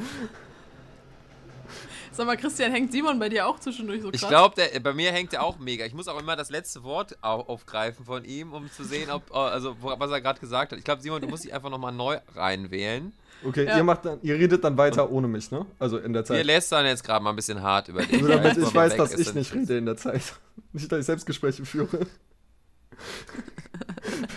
Sag 2.11 2.25
mal, 2.25 2.35
Christian, 2.35 2.71
hängt 2.71 2.91
Simon 2.91 3.17
bei 3.19 3.29
dir 3.29 3.47
auch 3.47 3.59
zwischendurch 3.59 4.01
so 4.01 4.09
krass? 4.09 4.21
Ich 4.21 4.27
glaube, 4.27 4.61
bei 4.81 4.93
mir 4.93 5.11
hängt 5.13 5.31
er 5.33 5.43
auch 5.43 5.57
mega. 5.59 5.85
Ich 5.85 5.93
muss 5.93 6.07
auch 6.09 6.19
immer 6.19 6.35
das 6.35 6.49
letzte 6.49 6.83
Wort 6.83 7.15
au 7.21 7.41
aufgreifen 7.41 8.03
von 8.05 8.25
ihm, 8.25 8.51
um 8.53 8.69
zu 8.71 8.83
sehen, 8.83 9.09
ob, 9.11 9.29
äh, 9.31 9.35
also, 9.35 9.77
was 9.79 10.11
er 10.11 10.19
gerade 10.19 10.39
gesagt 10.39 10.71
hat. 10.71 10.79
Ich 10.79 10.83
glaube, 10.83 11.01
Simon, 11.01 11.21
du 11.21 11.27
musst 11.27 11.43
dich 11.45 11.53
einfach 11.53 11.69
nochmal 11.69 11.93
neu 11.93 12.17
reinwählen. 12.35 13.13
Okay, 13.45 13.65
Ja. 13.65 13.77
ihr 13.77 13.83
macht 13.83 14.03
dann, 14.03 14.19
ihr 14.23 14.33
redet 14.35 14.63
dann 14.63 14.77
weiter 14.77 15.11
ohne 15.11 15.27
mich, 15.27 15.51
ne? 15.51 15.65
Also 15.77 15.99
in 15.99 16.11
der 16.11 16.23
Wir 16.23 16.35
Zeit. 16.37 16.45
lästern 16.45 16.85
jetzt 16.87 17.03
gerade 17.03 17.23
mal 17.23 17.29
ein 17.29 17.35
bisschen 17.35 17.61
hart 17.61 17.87
über 17.87 18.01
dich. 18.03 18.19
Nur 18.19 18.29
damit 18.31 18.57
ich 18.57 18.73
weiß, 18.73 18.95
dass 18.97 19.13
ich 19.13 19.27
und- 19.29 19.35
nicht 19.35 19.53
rede 19.53 19.77
in 19.77 19.85
der 19.85 19.95
Zeit. 19.95 20.23
Nicht, 20.73 20.91
dass 20.91 20.99
ich 20.99 21.05
Selbstgespräche 21.05 21.63
führe. 21.65 22.07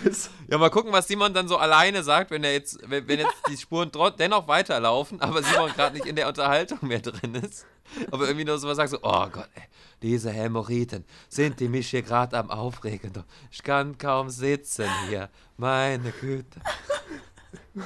Bis, 0.03 0.29
Ja, 0.49 0.57
mal 0.57 0.69
gucken, 0.69 0.91
was 0.91 1.07
Simon 1.07 1.33
dann 1.33 1.47
so 1.47 1.57
alleine 1.57 2.03
sagt, 2.03 2.31
wenn 2.31 2.43
er 2.43 2.53
jetzt, 2.53 2.79
wenn, 2.89 3.07
wenn 3.07 3.19
jetzt 3.19 3.35
die 3.49 3.57
Spuren 3.57 3.91
dennoch 4.17 4.47
weiterlaufen, 4.47 5.21
aber 5.21 5.41
Simon 5.43 5.71
gerade 5.71 5.95
nicht 5.95 6.05
in 6.05 6.15
der 6.15 6.27
Unterhaltung 6.27 6.79
mehr 6.81 6.99
drin 6.99 7.35
ist. 7.35 7.65
Aber 8.11 8.25
irgendwie 8.25 8.45
nur 8.45 8.57
sowas 8.57 8.77
sagt 8.77 8.89
so, 8.89 8.99
oh 9.01 9.27
Gott, 9.31 9.49
ey, 9.55 9.63
diese 10.01 10.31
Hämorrhoiden, 10.31 11.05
sind 11.29 11.59
die 11.59 11.67
mich 11.67 11.89
hier 11.89 12.01
gerade 12.01 12.37
am 12.37 12.49
Aufregen. 12.49 13.11
Ich 13.51 13.63
kann 13.63 13.97
kaum 13.97 14.29
sitzen 14.29 14.87
hier. 15.09 15.29
Meine 15.57 16.11
Güte. 16.11 16.59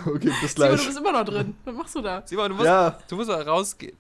okay, 0.06 0.32
bis 0.42 0.54
Simon, 0.54 0.70
du 0.70 0.76
gleich. 0.76 0.86
bist 0.86 0.98
immer 0.98 1.12
noch 1.12 1.26
drin. 1.26 1.56
Was 1.66 1.76
machst 1.76 1.96
du 1.96 2.02
da? 2.02 2.24
Simon, 2.26 2.50
du 2.50 2.56
musst, 2.56 2.66
Ja, 2.68 3.00
du 3.08 3.16
musst 3.16 3.30
mal 3.30 3.42
rausgehen. 3.42 3.98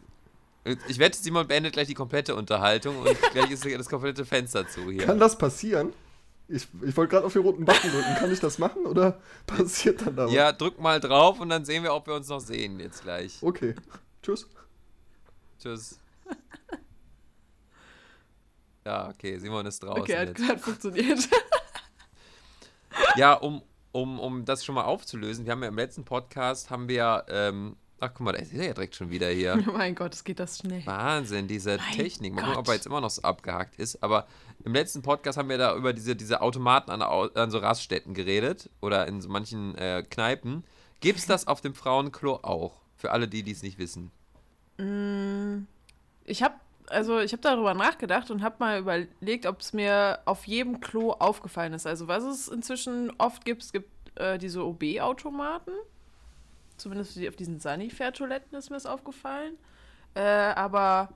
Ich 0.87 0.97
wette, 0.97 1.17
Simon 1.17 1.47
beendet 1.47 1.73
gleich 1.73 1.87
die 1.87 1.93
komplette 1.93 2.35
Unterhaltung 2.35 2.97
und 2.97 3.17
gleich 3.33 3.51
ist 3.51 3.63
das 3.63 3.87
komplette 3.87 4.25
Fenster 4.25 4.67
zu 4.67 4.89
hier. 4.89 5.05
kann 5.05 5.19
das 5.19 5.37
passieren? 5.37 5.93
Ich, 6.47 6.67
ich 6.83 6.95
wollte 6.95 7.11
gerade 7.11 7.25
auf 7.25 7.33
den 7.33 7.41
roten 7.41 7.65
Button 7.65 7.89
drücken. 7.91 8.15
Kann 8.17 8.31
ich 8.31 8.39
das 8.39 8.59
machen 8.59 8.85
oder 8.85 9.19
passiert 9.47 10.05
dann 10.05 10.15
da 10.15 10.25
was? 10.25 10.33
Ja, 10.33 10.51
drück 10.51 10.79
mal 10.79 10.99
drauf 10.99 11.39
und 11.39 11.49
dann 11.49 11.65
sehen 11.65 11.83
wir, 11.83 11.93
ob 11.93 12.07
wir 12.07 12.13
uns 12.13 12.27
noch 12.27 12.39
sehen 12.39 12.79
jetzt 12.79 13.03
gleich. 13.03 13.41
Okay. 13.41 13.75
Tschüss. 14.21 14.47
Tschüss. 15.59 15.99
Ja, 18.85 19.09
okay, 19.09 19.39
Simon 19.39 19.65
ist 19.65 19.81
draußen 19.81 20.01
Okay, 20.03 20.15
hat, 20.15 20.27
jetzt. 20.27 20.47
hat 20.47 20.59
funktioniert. 20.61 21.27
Ja, 23.15 23.33
um, 23.33 23.63
um, 23.91 24.19
um 24.19 24.45
das 24.45 24.63
schon 24.63 24.75
mal 24.75 24.83
aufzulösen, 24.83 25.45
wir 25.45 25.51
haben 25.51 25.63
ja 25.63 25.69
im 25.69 25.75
letzten 25.75 26.05
Podcast, 26.05 26.69
haben 26.69 26.87
wir, 26.87 27.25
ähm, 27.27 27.75
ach 27.99 28.11
guck 28.13 28.21
mal, 28.21 28.33
da 28.33 28.39
ist 28.39 28.53
er 28.53 28.65
ja 28.67 28.73
direkt 28.73 28.95
schon 28.95 29.09
wieder 29.09 29.29
hier. 29.29 29.61
oh 29.67 29.71
mein 29.77 29.95
Gott, 29.95 30.13
es 30.13 30.23
geht 30.23 30.39
das 30.39 30.59
schnell. 30.59 30.85
Wahnsinn, 30.85 31.47
diese 31.47 31.77
Mein 31.77 31.93
Technik. 31.93 32.35
Mal 32.35 32.41
gucken, 32.43 32.57
ob 32.57 32.67
er 32.67 32.75
jetzt 32.75 32.85
immer 32.85 33.01
noch 33.01 33.09
so 33.09 33.23
abgehakt 33.23 33.79
ist. 33.79 34.03
Aber 34.03 34.27
im 34.65 34.73
letzten 34.73 35.01
Podcast 35.01 35.37
haben 35.37 35.49
wir 35.49 35.57
da 35.57 35.75
über 35.75 35.93
diese, 35.93 36.15
diese 36.15 36.41
Automaten 36.41 36.91
an, 36.91 37.01
an 37.01 37.51
so 37.51 37.59
Raststätten 37.59 38.13
geredet 38.13 38.69
oder 38.81 39.07
in 39.07 39.21
so 39.21 39.29
manchen 39.29 39.75
äh, 39.75 40.03
Kneipen. 40.09 40.63
Gibt 40.99 41.19
es 41.19 41.25
das 41.27 41.47
auf 41.47 41.61
dem 41.61 41.73
Frauenklo 41.75 42.39
auch? 42.41 42.81
Für 42.97 43.11
alle, 43.11 43.27
die 43.27 43.43
dies 43.43 43.61
nicht 43.63 43.77
wissen. 43.77 44.11
Ich 46.25 46.43
habe 46.43 46.55
also 46.87 47.19
ich 47.19 47.31
habe 47.31 47.41
darüber 47.41 47.73
nachgedacht 47.73 48.29
und 48.29 48.43
habe 48.43 48.57
mal 48.59 48.79
überlegt, 48.79 49.45
ob 49.47 49.59
es 49.61 49.73
mir 49.73 50.19
auf 50.25 50.45
jedem 50.45 50.81
Klo 50.81 51.11
aufgefallen 51.13 51.73
ist. 51.73 51.87
Also 51.87 52.07
was 52.07 52.23
es 52.23 52.47
inzwischen 52.47 53.11
oft 53.17 53.43
gibt, 53.43 53.63
es 53.63 53.71
gibt 53.71 53.89
äh, 54.19 54.37
diese 54.37 54.63
OB-Automaten. 54.63 55.71
Zumindest 56.77 57.15
die- 57.15 57.27
auf 57.27 57.35
diesen 57.35 57.59
Sanifair-Toiletten 57.59 58.55
ist 58.57 58.69
mir 58.69 58.75
das 58.75 58.85
aufgefallen. 58.85 59.55
Äh, 60.13 60.21
aber 60.21 61.09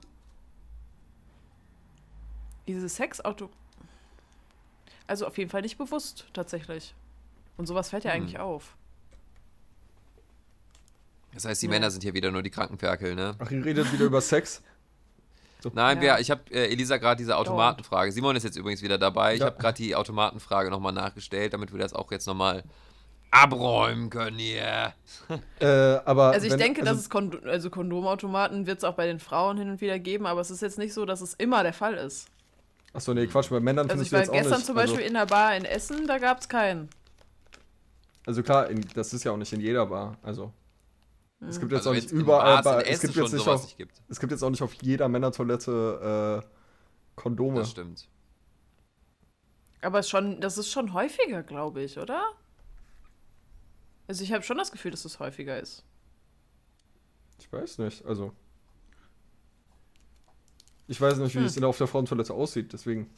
diese 2.72 2.88
Sexauto... 2.88 3.50
Also 5.06 5.26
auf 5.26 5.36
jeden 5.38 5.50
Fall 5.50 5.62
nicht 5.62 5.76
bewusst, 5.76 6.26
tatsächlich. 6.32 6.94
Und 7.56 7.66
sowas 7.66 7.90
fällt 7.90 8.04
ja 8.04 8.12
Hm. 8.12 8.22
eigentlich 8.22 8.38
auf. 8.38 8.76
Das 11.34 11.44
heißt, 11.44 11.62
die 11.62 11.66
Ja. 11.66 11.70
Männer 11.70 11.90
sind 11.90 12.02
hier 12.02 12.14
wieder 12.14 12.30
nur 12.30 12.42
die 12.42 12.50
Krankenferkel, 12.50 13.14
ne? 13.14 13.34
Ach, 13.38 13.50
ihr 13.50 13.64
redet 13.64 13.92
wieder 13.92 14.04
über 14.04 14.20
Sex? 14.20 14.62
Nein, 15.74 15.98
Ja. 15.98 16.02
wir, 16.16 16.20
ich 16.20 16.30
habe 16.30 16.42
äh, 16.50 16.72
Elisa 16.72 16.96
gerade 16.96 17.18
diese 17.18 17.36
Automatenfrage. 17.36 18.10
Simon 18.12 18.34
ist 18.36 18.44
jetzt 18.44 18.56
übrigens 18.56 18.82
wieder 18.82 18.98
dabei. 18.98 19.34
Ich 19.34 19.40
Ja. 19.40 19.46
habe 19.46 19.58
gerade 19.58 19.76
die 19.76 19.94
Automatenfrage 19.94 20.70
nochmal 20.70 20.92
nachgestellt, 20.92 21.52
damit 21.52 21.72
wir 21.72 21.78
das 21.78 21.92
auch 21.92 22.10
jetzt 22.10 22.26
nochmal 22.26 22.64
abräumen 23.32 24.10
können 24.10 24.38
hier. 24.38 24.92
Äh, 25.60 25.66
aber 25.66 26.30
Also 26.32 26.46
ich 26.46 26.52
wenn- 26.52 26.58
denke, 26.58 26.80
also, 26.80 26.92
dass 26.94 27.00
es 27.02 27.10
Kond 27.10 27.44
also 27.46 27.70
Kondomautomaten 27.70 28.66
wird 28.66 28.78
es 28.78 28.84
auch 28.84 28.94
bei 28.94 29.06
den 29.06 29.20
Frauen 29.20 29.56
hin 29.56 29.70
und 29.70 29.80
wieder 29.80 29.98
geben, 30.00 30.26
aber 30.26 30.40
es 30.40 30.50
ist 30.50 30.62
jetzt 30.62 30.78
nicht 30.78 30.94
so, 30.94 31.04
dass 31.04 31.20
es 31.20 31.34
immer 31.34 31.62
der 31.62 31.72
Fall 31.72 31.94
ist. 31.94 32.28
Achso, 32.92 33.14
nee, 33.14 33.26
Quatsch, 33.26 33.50
bei 33.50 33.60
Männern 33.60 33.88
Also 33.88 34.02
finde 34.02 34.02
ich 34.02 34.08
ich 34.08 34.12
war 34.12 34.20
jetzt 34.20 34.30
auch 34.30 34.34
gestern 34.34 34.52
nicht. 34.58 34.66
zum 34.66 34.74
Beispiel 34.74 35.00
in 35.00 35.14
der 35.14 35.26
Bar 35.26 35.56
in 35.56 35.64
Essen, 35.64 36.06
da 36.06 36.18
gab 36.18 36.40
es 36.40 36.48
keinen. 36.48 36.88
also, 38.26 38.40
also 38.40 38.42
klar, 38.42 38.68
in, 38.68 38.84
das 38.94 39.12
ist 39.12 39.24
ja 39.24 39.32
auch 39.32 39.36
nicht 39.36 39.52
in 39.52 39.60
jeder 39.60 39.86
Bar. 39.86 40.18
Also 40.22 40.52
es 41.40 41.58
gibt 41.60 41.72
jetzt 41.72 41.80
Also 41.86 41.90
auch 41.90 41.94
nicht 41.94 42.10
überall, 42.10 42.62
Bar, 42.62 42.84
es 42.86 43.00
gibt 43.00 43.14
jetzt 43.14 43.32
nicht 43.32 43.46
auf, 43.48 43.62
nicht 43.62 43.76
gibt. 43.78 44.02
es 44.08 44.18
gibt 44.20 44.32
jetzt 44.32 44.42
auch 44.42 44.50
nicht 44.50 44.62
auf 44.62 44.74
jeder 44.74 45.08
Männertoilette 45.08 46.42
äh, 46.44 46.48
Kondome. 47.14 47.60
Das 47.60 47.70
stimmt. 47.70 48.08
Aber 49.82 50.02
schon, 50.02 50.40
das 50.40 50.58
ist 50.58 50.70
schon 50.70 50.92
häufiger, 50.92 51.42
glaube 51.42 51.82
ich, 51.82 51.98
oder? 51.98 52.22
Also 54.08 54.24
ich 54.24 54.32
habe 54.32 54.42
schon 54.42 54.58
das 54.58 54.72
Gefühl, 54.72 54.90
dass 54.90 55.04
es 55.04 55.18
häufiger 55.20 55.58
ist. 55.58 55.84
Ich 57.38 57.50
weiß 57.52 57.78
nicht, 57.78 58.04
also. 58.04 58.32
Ich 60.90 61.00
weiß 61.00 61.18
nicht, 61.18 61.34
wie 61.36 61.38
Hm. 61.38 61.46
es 61.46 61.54
denn 61.54 61.62
auf 61.64 61.78
der 61.78 61.86
Frauentoilette 61.86 62.34
aussieht, 62.34 62.72
deswegen. 62.72 63.08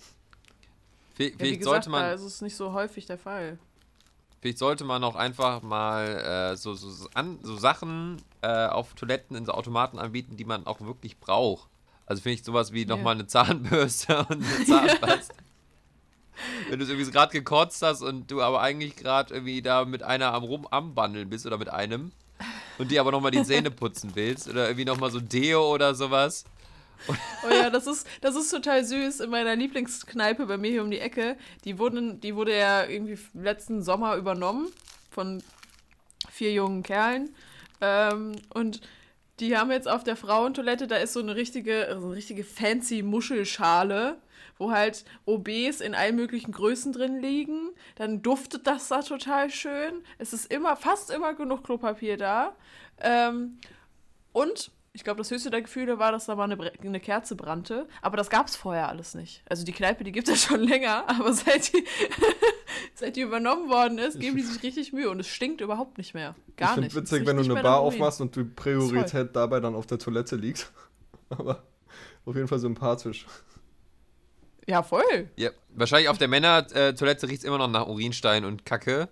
Vi- 1.16 1.24
Ja, 1.24 1.32
wie 1.32 1.36
Vielleicht, 1.38 1.58
gesagt, 1.60 1.84
sollte 1.84 1.90
da 1.90 1.90
man, 2.08 2.14
ist 2.14 2.20
es 2.22 2.42
nicht 2.42 2.54
so 2.54 2.72
häufig 2.74 3.06
der 3.06 3.16
Fall. 3.18 3.58
vielleicht 4.42 4.58
sollte 4.58 4.84
man 4.84 5.02
auch 5.04 5.16
einfach 5.16 5.62
mal 5.62 6.50
äh, 6.52 6.56
so, 6.56 6.74
so, 6.74 6.90
so, 6.90 7.08
an, 7.14 7.38
so 7.42 7.56
Sachen 7.56 8.20
äh, 8.42 8.66
auf 8.66 8.92
Toiletten 8.94 9.36
in 9.36 9.46
so 9.46 9.52
Automaten 9.52 9.98
anbieten, 9.98 10.36
die 10.36 10.44
man 10.44 10.66
auch 10.66 10.80
wirklich 10.82 11.18
braucht. 11.18 11.68
Also 12.04 12.20
finde 12.20 12.34
ich 12.34 12.44
sowas 12.44 12.72
wie 12.72 12.82
Ja. 12.82 12.88
nochmal 12.88 13.14
eine 13.14 13.26
Zahnbürste 13.26 14.18
und 14.28 14.44
eine 14.44 14.64
Zahnpasta. 14.66 15.34
Wenn 16.68 16.78
du 16.78 16.84
irgendwie 16.86 17.10
gerade 17.10 17.32
gekotzt 17.32 17.80
hast 17.82 18.02
und 18.02 18.30
du 18.30 18.42
aber 18.42 18.60
eigentlich 18.60 18.96
gerade 18.96 19.32
irgendwie 19.32 19.62
da 19.62 19.84
mit 19.86 20.02
einer 20.02 20.34
am 20.34 20.42
Rum 20.44 20.66
am 20.70 20.94
Bandeln 20.94 21.30
bist 21.30 21.46
oder 21.46 21.56
mit 21.56 21.70
einem 21.70 22.12
und 22.78 22.90
dir 22.90 23.00
aber 23.00 23.12
nochmal 23.12 23.30
die 23.30 23.42
Zähne 23.44 23.70
putzen 23.70 24.10
willst 24.14 24.48
oder 24.48 24.66
irgendwie 24.66 24.84
nochmal 24.84 25.10
so 25.10 25.20
Deo 25.20 25.72
oder 25.72 25.94
sowas. 25.94 26.44
Oh 27.08 27.50
ja, 27.50 27.70
das 27.70 27.86
ist, 27.86 28.06
das 28.20 28.36
ist 28.36 28.50
total 28.50 28.84
süß. 28.84 29.20
In 29.20 29.30
meiner 29.30 29.56
Lieblingskneipe 29.56 30.46
bei 30.46 30.56
mir 30.56 30.70
hier 30.70 30.82
um 30.82 30.90
die 30.90 31.00
Ecke, 31.00 31.36
die, 31.64 31.78
wurden, 31.78 32.20
die 32.20 32.36
wurde 32.36 32.56
ja 32.56 32.84
irgendwie 32.84 33.18
letzten 33.34 33.82
Sommer 33.82 34.16
übernommen 34.16 34.68
von 35.10 35.42
vier 36.30 36.52
jungen 36.52 36.82
Kerlen. 36.82 37.34
Ähm, 37.80 38.36
und 38.54 38.80
die 39.40 39.56
haben 39.56 39.70
jetzt 39.70 39.88
auf 39.88 40.04
der 40.04 40.16
Frauentoilette, 40.16 40.86
da 40.86 40.96
ist 40.96 41.14
so 41.14 41.20
eine 41.20 41.34
richtige, 41.34 41.96
so 41.98 42.06
eine 42.06 42.16
richtige 42.16 42.44
fancy 42.44 43.02
Muschelschale, 43.02 44.18
wo 44.58 44.70
halt 44.70 45.04
OBs 45.24 45.80
in 45.80 45.94
allen 45.94 46.14
möglichen 46.14 46.52
Größen 46.52 46.92
drin 46.92 47.20
liegen. 47.20 47.70
Dann 47.96 48.22
duftet 48.22 48.66
das 48.66 48.88
da 48.88 49.02
total 49.02 49.50
schön. 49.50 50.04
Es 50.18 50.32
ist 50.32 50.52
immer, 50.52 50.76
fast 50.76 51.10
immer 51.10 51.34
genug 51.34 51.64
Klopapier 51.64 52.16
da. 52.16 52.54
Ähm, 53.00 53.58
und 54.32 54.70
ich 54.94 55.04
glaube, 55.04 55.18
das 55.18 55.30
höchste 55.30 55.50
der 55.50 55.62
Gefühle 55.62 55.98
war, 55.98 56.12
dass 56.12 56.26
da 56.26 56.34
mal 56.34 56.50
eine, 56.50 56.72
eine 56.82 57.00
Kerze 57.00 57.34
brannte. 57.34 57.88
Aber 58.02 58.18
das 58.18 58.28
gab 58.28 58.48
es 58.48 58.56
vorher 58.56 58.88
alles 58.88 59.14
nicht. 59.14 59.42
Also 59.48 59.64
die 59.64 59.72
Kneipe, 59.72 60.04
die 60.04 60.12
gibt 60.12 60.28
es 60.28 60.44
schon 60.44 60.60
länger, 60.68 61.08
aber 61.08 61.32
seit 61.32 61.72
die, 61.72 61.84
seit 62.94 63.16
die 63.16 63.22
übernommen 63.22 63.70
worden 63.70 63.98
ist, 63.98 64.20
geben 64.20 64.36
die 64.36 64.42
sich 64.42 64.62
richtig 64.62 64.92
Mühe 64.92 65.08
und 65.10 65.20
es 65.20 65.28
stinkt 65.28 65.62
überhaupt 65.62 65.96
nicht 65.96 66.12
mehr. 66.12 66.34
Gar 66.56 66.72
ich 66.72 66.76
nicht. 66.76 66.92
finde 66.92 67.04
Es 67.04 67.12
witzig, 67.12 67.26
wenn 67.26 67.36
du 67.38 67.42
eine 67.42 67.62
Bar 67.62 67.80
aufmachst 67.80 68.20
und 68.20 68.36
die 68.36 68.44
Priorität 68.44 69.34
dabei 69.34 69.60
dann 69.60 69.74
auf 69.74 69.86
der 69.86 69.98
Toilette 69.98 70.36
liegt. 70.36 70.70
Aber 71.30 71.62
auf 72.26 72.36
jeden 72.36 72.48
Fall 72.48 72.58
sympathisch. 72.58 73.26
Ja, 74.68 74.82
voll. 74.82 75.30
Ja, 75.36 75.50
wahrscheinlich 75.70 76.08
auf 76.08 76.18
der 76.18 76.28
Männer-Toilette 76.28 77.28
riecht 77.28 77.40
es 77.40 77.44
immer 77.44 77.58
noch 77.58 77.68
nach 77.68 77.86
Urinstein 77.86 78.44
und 78.44 78.64
Kacke. 78.64 79.08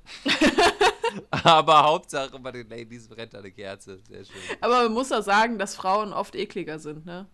Aber 1.30 1.82
Hauptsache 1.84 2.38
bei 2.38 2.52
den 2.52 2.68
Ladies 2.68 3.08
brennt 3.08 3.34
eine 3.34 3.50
Kerze. 3.50 3.98
Sehr 4.08 4.24
schön. 4.24 4.36
Aber 4.60 4.84
man 4.84 4.92
muss 4.92 5.10
ja 5.10 5.22
sagen, 5.22 5.58
dass 5.58 5.74
Frauen 5.76 6.12
oft 6.12 6.34
ekliger 6.34 6.78
sind, 6.78 7.06
ne? 7.06 7.26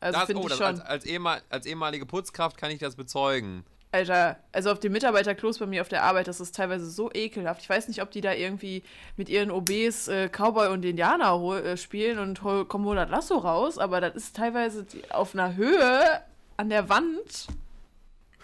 Also 0.00 0.18
Das, 0.18 0.28
oh, 0.34 0.40
ich 0.40 0.46
das, 0.48 0.58
schon. 0.58 0.66
als, 0.66 0.80
als, 0.80 1.04
ehemal, 1.04 1.42
als 1.48 1.64
ehemalige 1.66 2.06
Putzkraft 2.06 2.56
kann 2.56 2.70
ich 2.70 2.78
das 2.80 2.96
bezeugen. 2.96 3.64
Alter, 3.92 4.38
also 4.52 4.70
auf 4.70 4.80
den 4.80 4.90
Mitarbeiterklos 4.90 5.58
bei 5.58 5.66
mir 5.66 5.82
auf 5.82 5.88
der 5.88 6.02
Arbeit, 6.02 6.26
das 6.26 6.40
ist 6.40 6.56
teilweise 6.56 6.90
so 6.90 7.10
ekelhaft. 7.12 7.60
Ich 7.60 7.68
weiß 7.68 7.88
nicht, 7.88 8.00
ob 8.02 8.10
die 8.10 8.22
da 8.22 8.32
irgendwie 8.32 8.82
mit 9.16 9.28
ihren 9.28 9.50
OBs 9.50 10.08
äh, 10.08 10.28
Cowboy 10.30 10.68
und 10.68 10.82
Indianer 10.84 11.34
äh, 11.62 11.76
spielen 11.76 12.18
und 12.18 12.42
hol, 12.42 12.64
kommen 12.64 12.84
100 12.84 13.10
Lasso 13.10 13.36
raus, 13.36 13.76
aber 13.76 14.00
das 14.00 14.14
ist 14.14 14.34
teilweise 14.34 14.86
auf 15.10 15.34
einer 15.34 15.56
Höhe 15.56 16.22
an 16.56 16.70
der 16.70 16.88
Wand. 16.88 17.48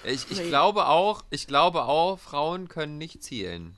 Ich, 0.05 0.31
ich 0.31 0.39
Nee. 0.39 0.49
glaube 0.49 0.87
auch, 0.87 1.23
ich 1.31 1.47
glaube 1.47 1.85
auch, 1.87 2.19
Frauen 2.19 2.69
können 2.69 2.99
nicht 2.99 3.23
zielen. 3.23 3.75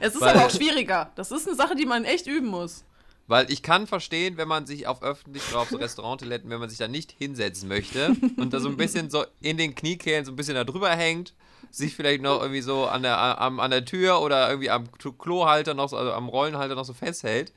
Es 0.00 0.14
ist 0.14 0.20
Weil- 0.20 0.36
aber 0.36 0.46
auch 0.46 0.50
schwieriger. 0.50 1.12
Das 1.14 1.30
ist 1.30 1.46
eine 1.46 1.56
Sache, 1.56 1.76
die 1.76 1.86
man 1.86 2.04
echt 2.04 2.26
üben 2.26 2.48
muss. 2.48 2.84
Weil 3.26 3.50
ich 3.50 3.62
kann 3.62 3.86
verstehen, 3.86 4.36
wenn 4.36 4.48
man 4.48 4.66
sich 4.66 4.86
auf 4.86 5.02
öffentlich 5.02 5.42
oder 5.50 5.60
auf 5.60 5.70
so 5.70 5.78
Restauranttoiletten, 5.78 6.50
wenn 6.50 6.60
man 6.60 6.68
sich 6.68 6.78
da 6.78 6.88
nicht 6.88 7.12
hinsetzen 7.12 7.68
möchte 7.68 8.14
und 8.36 8.52
da 8.52 8.60
so 8.60 8.68
ein 8.68 8.76
bisschen 8.76 9.08
so 9.08 9.24
in 9.40 9.56
den 9.56 9.74
Kniekehlen 9.74 10.26
so 10.26 10.32
ein 10.32 10.36
bisschen 10.36 10.56
da 10.56 10.64
drüber 10.64 10.90
hängt, 10.90 11.32
sich 11.70 11.96
vielleicht 11.96 12.20
noch 12.22 12.40
irgendwie 12.42 12.60
so 12.60 12.84
an 12.86 13.02
der, 13.02 13.40
am, 13.40 13.60
an 13.60 13.70
der 13.70 13.84
Tür 13.86 14.20
oder 14.20 14.48
irgendwie 14.50 14.68
am 14.68 14.90
Klohalter 14.92 15.72
noch 15.72 15.88
so, 15.88 15.96
also 15.96 16.12
am 16.12 16.28
Rollenhalter 16.28 16.74
noch 16.74 16.84
so 16.84 16.92
festhält. 16.92 17.52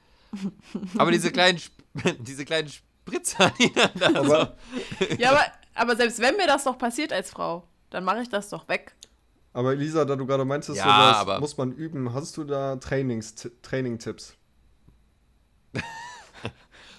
Aber 0.98 1.12
diese 1.12 1.32
kleinen, 1.32 1.62
diese 2.20 2.46
kleinen 2.46 2.70
Spritzer, 2.70 3.52
die 3.60 3.72
dann 3.74 3.92
da 3.96 4.24
so. 4.24 4.34
Aber, 4.36 4.58
Ja, 5.18 5.32
aber, 5.32 5.46
aber 5.76 5.96
selbst 5.98 6.20
wenn 6.20 6.38
mir 6.38 6.48
das 6.48 6.64
doch 6.64 6.78
passiert 6.78 7.12
als 7.12 7.30
Frau, 7.30 7.68
dann 7.90 8.06
mache 8.06 8.22
ich 8.22 8.30
das 8.30 8.48
doch 8.50 8.70
weg. 8.70 8.96
Aber 9.58 9.72
Elisa, 9.72 10.06
da 10.06 10.16
du 10.16 10.28
gerade 10.28 10.46
meintest, 10.46 10.78
Ja, 10.78 11.26
so, 11.26 11.40
muss 11.40 11.58
man 11.58 11.72
üben, 11.72 12.14
hast 12.14 12.38
du 12.38 12.44
da 12.44 12.76
Trainings, 12.76 13.34
Training-Tipps? 13.64 14.36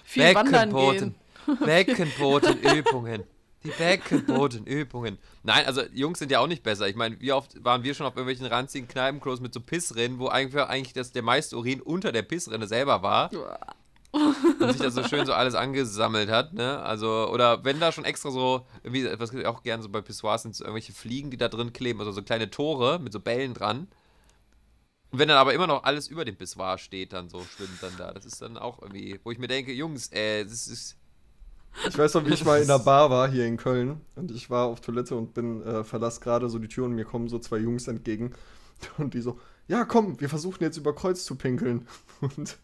Viel 0.03 0.35
wandern 0.35 0.69
Beckenboden. 0.73 1.15
Beckenbodenübungen. 1.65 3.23
Die 3.63 3.69
Beckenbodenübungen. 3.69 5.19
Nein, 5.43 5.65
also 5.67 5.83
Jungs 5.93 6.19
sind 6.19 6.31
ja 6.31 6.41
auch 6.41 6.47
nicht 6.47 6.61
besser. 6.61 6.89
Ich 6.89 6.97
meine, 6.97 7.21
wie 7.21 7.31
oft 7.31 7.63
waren 7.63 7.83
wir 7.83 7.93
schon 7.93 8.05
auf 8.05 8.17
irgendwelchen 8.17 8.47
ranzigen 8.47 8.89
Kneipenklos 8.89 9.39
mit 9.39 9.53
so 9.53 9.61
Pissrinnen, 9.61 10.19
wo 10.19 10.27
eigentlich, 10.27 10.61
eigentlich 10.61 10.91
das, 10.91 11.13
der 11.13 11.23
meiste 11.23 11.55
Urin 11.55 11.79
unter 11.81 12.11
der 12.11 12.23
Pissrinne 12.23 12.67
selber 12.67 13.01
war 13.01 13.31
und 14.11 14.71
sich 14.71 14.81
das 14.81 14.95
so 14.95 15.03
schön 15.03 15.25
so 15.25 15.33
alles 15.33 15.53
angesammelt 15.53 16.29
hat, 16.29 16.53
ne? 16.53 16.79
Also, 16.79 17.29
oder 17.31 17.63
wenn 17.63 17.79
da 17.79 17.91
schon 17.91 18.05
extra 18.05 18.31
so, 18.31 18.65
irgendwie, 18.83 19.07
was 19.19 19.31
ich 19.33 19.45
auch 19.45 19.61
gerne 19.61 19.83
so 19.83 19.89
bei 19.89 20.01
Pissoirs 20.01 20.43
sind, 20.43 20.55
so 20.55 20.63
irgendwelche 20.63 20.93
Fliegen, 20.93 21.29
die 21.29 21.37
da 21.37 21.47
drin 21.47 21.73
kleben, 21.73 21.99
also 21.99 22.11
so 22.11 22.23
kleine 22.23 22.49
Tore 22.49 22.99
mit 22.99 23.13
so 23.13 23.19
Bällen 23.19 23.53
dran. 23.53 23.87
Und 25.11 25.19
wenn 25.19 25.27
dann 25.27 25.37
aber 25.37 25.53
immer 25.53 25.67
noch 25.67 25.83
alles 25.83 26.07
über 26.07 26.25
dem 26.25 26.35
Pissoir 26.35 26.77
steht, 26.77 27.13
dann 27.13 27.29
so 27.29 27.41
schwimmt 27.43 27.81
dann 27.81 27.93
da. 27.97 28.11
Das 28.11 28.25
ist 28.25 28.41
dann 28.41 28.57
auch 28.57 28.81
irgendwie, 28.81 29.19
wo 29.23 29.31
ich 29.31 29.39
mir 29.39 29.47
denke, 29.47 29.71
Jungs, 29.73 30.11
äh, 30.11 30.43
das 30.43 30.67
ist. 30.67 30.95
Ich 31.87 31.97
weiß 31.97 32.15
noch, 32.15 32.25
wie 32.25 32.33
ich 32.33 32.45
mal 32.45 32.61
in 32.61 32.67
der 32.67 32.79
Bar 32.79 33.11
war 33.11 33.29
hier 33.29 33.45
in 33.45 33.57
Köln 33.57 34.01
und 34.15 34.31
ich 34.31 34.49
war 34.49 34.65
auf 34.65 34.81
Toilette 34.81 35.15
und 35.15 35.35
bin, 35.35 35.61
äh, 35.61 35.83
verlass 35.83 36.19
gerade 36.19 36.49
so 36.49 36.57
die 36.57 36.67
Tür 36.67 36.85
und 36.85 36.93
mir 36.93 37.05
kommen 37.05 37.27
so 37.27 37.37
zwei 37.37 37.57
Jungs 37.57 37.87
entgegen 37.87 38.33
und 38.97 39.13
die 39.13 39.21
so, 39.21 39.39
ja 39.67 39.85
komm, 39.85 40.19
wir 40.19 40.29
versuchen 40.29 40.63
jetzt 40.63 40.77
über 40.77 40.95
Kreuz 40.95 41.25
zu 41.25 41.35
pinkeln. 41.35 41.87
Und 42.21 42.57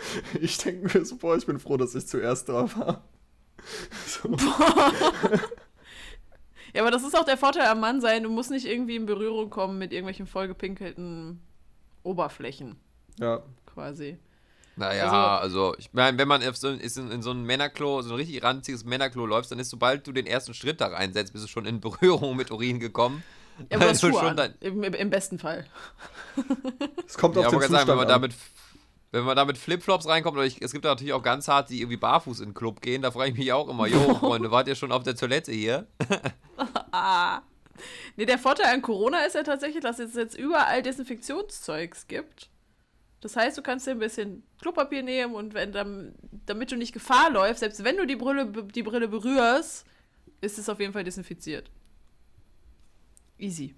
ich 0.40 0.58
denke 0.58 0.98
mir 0.98 1.04
so, 1.04 1.16
boah, 1.16 1.36
ich 1.36 1.46
bin 1.46 1.58
froh, 1.58 1.76
dass 1.76 1.94
ich 1.94 2.06
zuerst 2.06 2.48
da 2.48 2.68
war. 2.76 3.04
So. 4.06 4.28
Ja, 6.74 6.82
aber 6.82 6.90
das 6.90 7.04
ist 7.04 7.16
auch 7.18 7.24
der 7.24 7.38
Vorteil 7.38 7.66
am 7.68 7.80
Mann 7.80 8.02
sein. 8.02 8.22
Du 8.22 8.28
musst 8.28 8.50
nicht 8.50 8.66
irgendwie 8.66 8.96
in 8.96 9.06
Berührung 9.06 9.48
kommen 9.48 9.78
mit 9.78 9.92
irgendwelchen 9.92 10.26
vollgepinkelten 10.26 11.40
Oberflächen, 12.02 12.76
Ja, 13.18 13.42
Naja, 14.76 15.08
quasi. 15.08 15.42
also, 15.42 15.74
ich 15.78 15.92
meine, 15.94 16.18
wenn 16.18 16.28
man 16.28 16.46
auf 16.46 16.56
so, 16.58 16.68
ist 16.68 16.98
in, 16.98 17.10
in 17.10 17.22
so 17.22 17.30
ein 17.30 17.44
Männerklo, 17.44 18.02
so 18.02 18.10
ein 18.10 18.16
richtig 18.16 18.42
ranziges 18.42 18.84
Männerklo 18.84 19.24
läufst, 19.24 19.50
dann 19.50 19.58
ist, 19.58 19.70
sobald 19.70 20.06
du 20.06 20.12
den 20.12 20.26
ersten 20.26 20.52
Schritt 20.52 20.82
da 20.82 20.88
reinsetzt, 20.88 21.32
bist 21.32 21.44
du 21.44 21.48
schon 21.48 21.64
in 21.64 21.80
Berührung 21.80 22.36
mit 22.36 22.50
Urin 22.50 22.78
gekommen. 22.78 23.22
Ja, 23.70 23.78
aber 23.78 23.94
Schuhe 23.94 24.12
schon 24.12 24.38
im, 24.60 24.84
im, 24.84 25.08
besten 25.08 25.38
Fall. 25.38 25.64
es 27.06 27.16
kommt 27.16 27.36
Ja, 27.36 27.46
auf 27.46 27.48
den 27.52 27.60
ganz 27.60 27.72
sagen, 27.72 27.86
Zustand 27.86 27.88
wenn 27.88 27.96
man 27.96 28.04
an. 28.06 28.08
damit, 28.20 28.34
wenn 29.12 29.24
man 29.24 29.36
da 29.36 29.44
mit 29.44 29.58
Flipflops 29.58 30.06
reinkommt, 30.06 30.36
oder 30.36 30.46
ich, 30.46 30.60
es 30.60 30.72
gibt 30.72 30.84
natürlich 30.84 31.12
auch 31.12 31.22
ganz 31.22 31.48
hart, 31.48 31.70
die 31.70 31.80
irgendwie 31.80 31.96
barfuß 31.96 32.40
in 32.40 32.50
den 32.50 32.54
Club 32.54 32.80
gehen, 32.80 33.02
da 33.02 33.10
frage 33.10 33.30
ich 33.30 33.38
mich 33.38 33.52
auch 33.52 33.68
immer, 33.68 33.86
jo, 33.86 34.14
Freunde, 34.18 34.50
wart 34.50 34.68
ihr 34.68 34.74
schon 34.74 34.92
auf 34.92 35.02
der 35.02 35.16
Toilette 35.16 35.52
hier? 35.52 35.86
Ah. 36.92 37.42
Nee, 38.16 38.24
der 38.24 38.38
Vorteil 38.38 38.72
an 38.72 38.80
Corona 38.80 39.26
ist 39.26 39.34
ja 39.34 39.42
tatsächlich, 39.42 39.82
dass 39.82 39.98
es 39.98 40.14
jetzt 40.14 40.34
überall 40.34 40.82
Desinfektionszeugs 40.82 42.06
gibt. 42.06 42.48
Das 43.20 43.36
heißt, 43.36 43.58
du 43.58 43.62
kannst 43.62 43.86
dir 43.86 43.90
ein 43.90 43.98
bisschen 43.98 44.44
Klopapier 44.62 45.02
nehmen 45.02 45.34
und 45.34 45.52
wenn 45.52 45.72
dann, 45.72 46.14
damit 46.46 46.72
du 46.72 46.76
nicht 46.76 46.94
Gefahr 46.94 47.30
läufst, 47.30 47.60
selbst 47.60 47.84
wenn 47.84 47.98
du 47.98 48.06
die 48.06 48.16
Brille, 48.16 48.46
die 48.46 48.82
Brille 48.82 49.08
berührst, 49.08 49.84
ist 50.40 50.58
es 50.58 50.68
auf 50.70 50.80
jeden 50.80 50.94
Fall 50.94 51.04
desinfiziert. 51.04 51.70
Easy. 53.38 53.74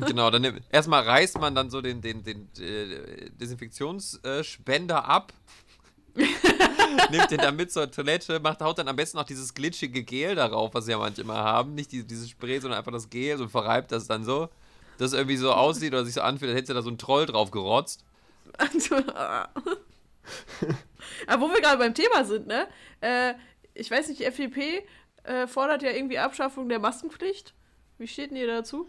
genau, 0.06 0.30
dann 0.30 0.60
erstmal 0.70 1.02
reißt 1.02 1.38
man 1.40 1.54
dann 1.54 1.70
so 1.70 1.80
den, 1.80 2.00
den, 2.00 2.22
den 2.22 2.48
äh, 2.58 3.30
Desinfektionsspender 3.30 5.04
ab, 5.04 5.32
nimmt 6.14 7.30
den 7.30 7.38
dann 7.38 7.56
mit 7.56 7.72
zur 7.72 7.90
Toilette, 7.90 8.40
macht, 8.40 8.60
haut 8.60 8.78
dann 8.78 8.88
am 8.88 8.96
besten 8.96 9.16
noch 9.16 9.24
dieses 9.24 9.54
glitschige 9.54 10.02
Gel 10.02 10.34
darauf, 10.34 10.74
was 10.74 10.86
ja 10.88 10.98
manche 10.98 11.22
immer 11.22 11.36
haben. 11.38 11.74
Nicht 11.74 11.92
die, 11.92 12.06
dieses 12.06 12.30
Spray, 12.30 12.60
sondern 12.60 12.78
einfach 12.78 12.92
das 12.92 13.08
Gel 13.08 13.40
und 13.40 13.48
verreibt 13.50 13.92
das 13.92 14.06
dann 14.06 14.24
so, 14.24 14.48
dass 14.98 15.12
es 15.12 15.18
irgendwie 15.18 15.36
so 15.36 15.52
aussieht 15.52 15.92
oder 15.92 16.04
sich 16.04 16.14
so 16.14 16.20
anfühlt, 16.20 16.50
als 16.50 16.60
hätte 16.60 16.74
da 16.74 16.82
so 16.82 16.90
ein 16.90 16.98
Troll 16.98 17.26
drauf 17.26 17.50
gerotzt. 17.50 18.04
Aber 21.26 21.42
wo 21.42 21.48
wir 21.52 21.60
gerade 21.60 21.78
beim 21.78 21.94
Thema 21.94 22.24
sind, 22.24 22.46
ne? 22.46 22.68
Äh, 23.00 23.34
ich 23.74 23.90
weiß 23.90 24.08
nicht, 24.08 24.20
die 24.20 24.24
FDP 24.24 24.86
äh, 25.24 25.46
fordert 25.46 25.82
ja 25.82 25.90
irgendwie 25.90 26.18
Abschaffung 26.18 26.68
der 26.68 26.78
Maskenpflicht. 26.78 27.54
Wie 27.98 28.06
steht 28.06 28.30
denn 28.30 28.36
ihr 28.36 28.46
dazu? 28.46 28.88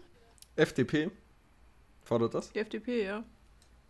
FDP 0.56 1.10
fordert 2.04 2.34
das. 2.34 2.52
Die 2.52 2.58
FDP, 2.58 3.04
ja. 3.04 3.24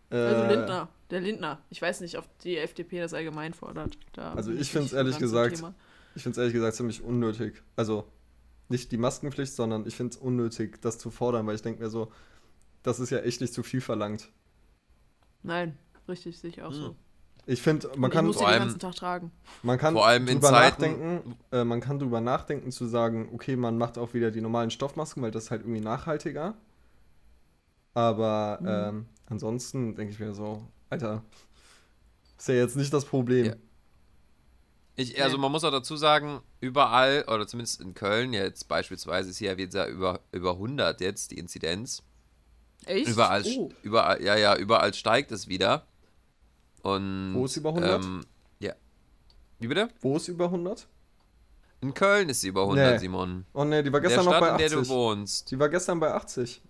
Äh, 0.09 0.15
Also 0.15 0.47
Lindner. 0.47 0.89
Der 1.09 1.21
Lindner. 1.21 1.61
Ich 1.69 1.81
weiß 1.81 2.01
nicht, 2.01 2.17
ob 2.17 2.25
die 2.39 2.57
FDP 2.57 2.99
das 2.99 3.13
allgemein 3.13 3.53
fordert. 3.53 3.97
Da 4.13 4.33
Also 4.33 4.51
ich 4.51 4.71
find's 4.71 4.91
nicht 4.91 4.97
ehrlich 4.97 5.17
gesagt- 5.19 5.55
Thema. 5.55 5.73
Ich 6.15 6.23
finde 6.23 6.31
es 6.33 6.37
ehrlich 6.39 6.53
gesagt 6.53 6.75
ziemlich 6.77 7.01
unnötig. 7.03 7.61
Also 7.75 8.07
nicht 8.69 8.91
die 8.91 8.97
Maskenpflicht, 8.97 9.53
sondern 9.53 9.85
ich 9.85 9.95
finde 9.95 10.15
es 10.15 10.17
unnötig, 10.17 10.81
das 10.81 10.97
zu 10.97 11.11
fordern, 11.11 11.45
weil 11.45 11.55
ich 11.55 11.61
denke 11.61 11.83
mir 11.83 11.89
so, 11.89 12.11
das 12.83 12.99
ist 12.99 13.09
ja 13.09 13.19
echt 13.19 13.41
nicht 13.41 13.53
zu 13.53 13.61
viel 13.63 13.81
verlangt. 13.81 14.31
Nein, 15.43 15.77
richtig, 16.07 16.39
sehe 16.39 16.49
ich 16.49 16.61
auch 16.61 16.71
so. 16.71 16.95
Ich 17.47 17.61
finde, 17.61 17.91
man 17.95 18.09
kann, 18.09 18.25
vor 18.33 18.41
den 18.43 18.47
allem- 18.47 18.59
ganzen 18.63 18.79
Tag 18.79 18.95
tragen. 18.95 19.31
man 19.61 19.77
kann 19.77 19.93
Vor 19.93 20.07
allem 20.07 20.27
in 20.27 20.35
drüber 20.39 20.51
nachdenken, 20.51 21.35
äh, 21.51 21.63
man 21.63 21.79
kann 21.79 21.99
drüber 21.99 22.19
nachdenken 22.19 22.71
zu 22.71 22.87
sagen, 22.87 23.29
okay, 23.33 23.55
man 23.55 23.77
macht 23.77 23.97
auch 23.99 24.13
wieder 24.15 24.31
die 24.31 24.41
normalen 24.41 24.71
Stoffmasken, 24.71 25.21
weil 25.21 25.29
das 25.31 25.45
ist 25.45 25.51
halt 25.51 25.61
irgendwie 25.61 25.81
nachhaltiger. 25.81 26.55
Aber 27.93 28.57
Mhm. 28.61 28.67
ähm, 28.67 29.05
ansonsten 29.27 29.95
denke 29.95 30.13
ich 30.13 30.19
mir 30.19 30.33
so, 30.33 30.67
Alter, 30.89 31.23
ist 32.37 32.47
ja 32.47 32.55
jetzt 32.55 32.75
nicht 32.75 32.93
das 32.93 33.05
Problem. 33.05 33.45
Ja. 33.45 33.53
Ich, 34.97 35.21
also 35.21 35.37
man 35.37 35.51
muss 35.51 35.63
auch 35.63 35.71
dazu 35.71 35.97
sagen, 35.97 36.39
überall, 36.61 37.25
oder 37.27 37.45
zumindest 37.47 37.81
in 37.81 37.93
Köln, 37.93 38.31
jetzt 38.33 38.67
beispielsweise 38.67 39.29
ist 39.29 39.37
hier 39.37 39.57
wieder 39.57 39.87
über, 39.87 40.21
über 40.31 40.51
100 40.57 41.01
jetzt 41.01 41.31
die 41.31 41.37
Inzidenz. 41.37 42.01
Echt? 42.85 43.07
Überall, 43.07 43.43
Oh. 43.57 43.69
überall, 43.83 44.21
ja, 44.23 44.35
ja, 44.37 44.55
überall 44.55 44.93
steigt 44.93 45.31
es 45.31 45.47
wieder. 45.47 45.85
Und, 46.85 47.33
Wo 47.33 47.45
ist 47.45 47.57
über 47.57 47.69
100? 47.69 48.03
Ähm, 48.03 48.23
ja. 48.59 48.73
Wie 49.57 49.65
bitte? 49.67 49.89
Wo 50.01 50.17
ist 50.17 50.27
über 50.27 50.45
100? 50.45 50.87
In 51.81 51.95
Köln 51.95 52.29
ist 52.29 52.41
sie 52.41 52.49
über 52.49 52.61
100, 52.61 52.93
Nee. 52.93 52.97
Simon. 52.99 53.45
Oh 53.53 53.63
ne, 53.63 53.81
die 53.81 53.91
war 53.91 53.97
In 53.97 54.03
der 54.03 54.09
gestern 54.09 54.25
noch 54.25 54.33
Stadt, 54.33 54.41
bei 54.41 54.51
in 54.51 54.57
der 54.59 54.69
du 54.69 54.79
80. 54.81 54.89
wohnst. 54.93 55.49
Die 55.51 55.59
war 55.59 55.69
gestern 55.69 55.99
bei 55.99 56.13
80. 56.13 56.61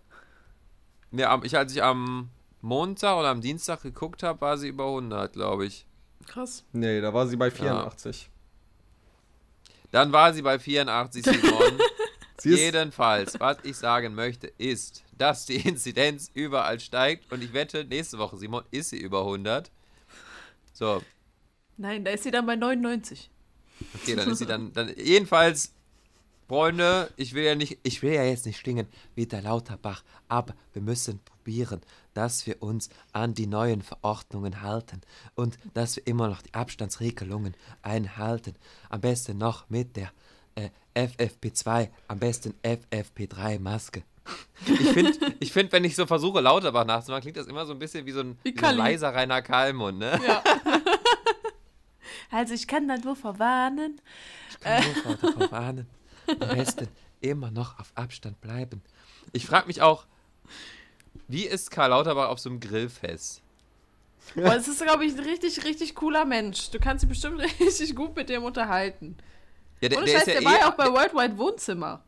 Ja, 1.11 1.37
ich, 1.43 1.57
als 1.57 1.73
ich 1.73 1.83
am 1.83 2.29
Montag 2.61 3.17
oder 3.17 3.27
am 3.27 3.41
Dienstag 3.41 3.81
geguckt 3.81 4.23
habe, 4.23 4.39
war 4.39 4.57
sie 4.57 4.69
über 4.69 4.85
100, 4.85 5.33
glaube 5.33 5.65
ich. 5.65 5.85
Krass. 6.27 6.63
Nee, 6.71 7.01
da 7.01 7.13
war 7.13 7.27
sie 7.27 7.35
bei 7.35 7.51
84. 7.51 8.29
Dann 9.91 10.13
war 10.13 10.33
sie 10.33 10.41
bei 10.41 10.59
84, 10.59 11.25
Simon. 11.25 11.79
Sie 12.37 12.51
ist, 12.51 12.59
Jedenfalls, 12.59 13.39
was 13.39 13.57
ich 13.63 13.77
sagen 13.77 14.13
möchte, 14.13 14.47
ist, 14.57 15.03
dass 15.17 15.45
die 15.45 15.55
Inzidenz 15.55 16.29
überall 16.33 16.79
steigt 16.81 17.31
und 17.31 17.41
ich 17.41 17.53
wette, 17.53 17.85
nächste 17.85 18.17
Woche, 18.17 18.37
Simon, 18.37 18.63
ist 18.71 18.89
sie 18.89 18.97
über 18.99 19.21
100. 19.21 19.71
So, 20.75 21.01
Nein, 21.77 22.03
da 22.03 22.11
ist 22.11 22.23
sie 22.23 22.31
dann 22.31 22.45
bei 22.45 22.57
99. 22.57 23.29
okay, 23.95 24.15
dann 24.15 24.29
ist 24.29 24.39
sie 24.39 24.45
dann, 24.45 24.73
dann 24.73 24.93
jedenfalls, 24.97 25.73
Freunde, 26.47 27.11
ich 27.15 27.33
will 27.33 27.43
ja 27.43 27.55
nicht, 27.55 27.79
ich 27.83 28.03
will 28.03 28.13
ja 28.13 28.23
jetzt 28.23 28.45
nicht 28.45 28.61
klingen 28.61 28.87
wie 29.15 29.25
der 29.25 29.41
Lauterbach, 29.41 30.03
aber 30.27 30.53
wir 30.73 30.81
müssen 30.81 31.19
probieren, 31.19 31.81
dass 32.13 32.45
wir 32.45 32.61
uns 32.61 32.89
an 33.13 33.33
die 33.33 33.47
neuen 33.47 33.81
Verordnungen 33.81 34.61
halten 34.61 35.01
und 35.33 35.57
dass 35.73 35.95
wir 35.95 36.05
immer 36.05 36.27
noch 36.27 36.41
die 36.41 36.53
Abstandsregelungen 36.53 37.55
einhalten. 37.81 38.53
Am 38.89 39.01
besten 39.01 39.37
noch 39.37 39.69
mit 39.69 39.95
der 39.95 40.11
äh, 40.55 40.69
FFP2, 40.93 41.89
am 42.09 42.19
besten 42.19 42.53
FFP3-Maske. 42.63 44.03
Ich 44.65 44.89
finde, 44.89 45.35
ich 45.39 45.53
find, 45.53 45.71
wenn 45.71 45.83
ich 45.83 45.95
so 45.95 46.05
versuche, 46.05 46.41
Lauterbach 46.41 46.85
nachzumachen, 46.85 47.21
klingt 47.21 47.37
das 47.37 47.47
immer 47.47 47.65
so 47.65 47.73
ein 47.73 47.79
bisschen 47.79 48.05
wie 48.05 48.11
so 48.11 48.21
ein, 48.21 48.37
Wie 48.43 48.55
wie 48.55 48.59
so 48.59 48.65
ein 48.65 48.77
leiser 48.77 49.13
Rainer 49.13 49.41
Kalmund, 49.41 49.99
ne? 49.99 50.19
Ja. 50.25 50.43
also 52.31 52.53
ich 52.53 52.67
kann 52.67 52.87
da 52.87 52.97
nur 52.97 53.15
verwarnen. 53.15 54.01
Ich 54.49 54.59
kann 54.59 54.83
nur 55.05 55.15
davor 55.15 55.51
warnen. 55.51 55.87
Am 56.27 56.55
besten 56.55 56.87
immer 57.21 57.51
noch 57.51 57.79
auf 57.79 57.91
Abstand 57.95 58.41
bleiben. 58.41 58.81
Ich 59.33 59.45
frage 59.45 59.67
mich 59.67 59.81
auch, 59.81 60.05
wie 61.27 61.45
ist 61.45 61.71
Karl 61.71 61.89
Lauterbach 61.89 62.29
auf 62.29 62.39
so 62.39 62.49
einem 62.49 62.59
Grillfest? 62.59 63.41
Aber 64.35 64.55
es 64.55 64.67
ist, 64.67 64.81
glaube 64.81 65.05
ich, 65.05 65.13
ein 65.13 65.19
richtig, 65.19 65.63
richtig 65.65 65.95
cooler 65.95 66.25
Mensch. 66.25 66.71
Du 66.71 66.79
kannst 66.79 67.03
dich 67.03 67.09
bestimmt 67.09 67.39
richtig 67.59 67.95
gut 67.95 68.15
mit 68.15 68.29
dem 68.29 68.43
unterhalten. 68.43 69.17
Ja, 69.81 69.89
der, 69.89 69.99
Und 69.99 70.07
der, 70.07 70.13
Scheiß, 70.13 70.27
ist 70.27 70.33
ja 70.33 70.39
der 70.39 70.45
war 70.45 70.55
eh, 70.55 70.59
ja 70.61 70.69
auch 70.71 70.75
bei 70.75 70.91
Worldwide 70.91 71.37
Wohnzimmer. 71.37 72.03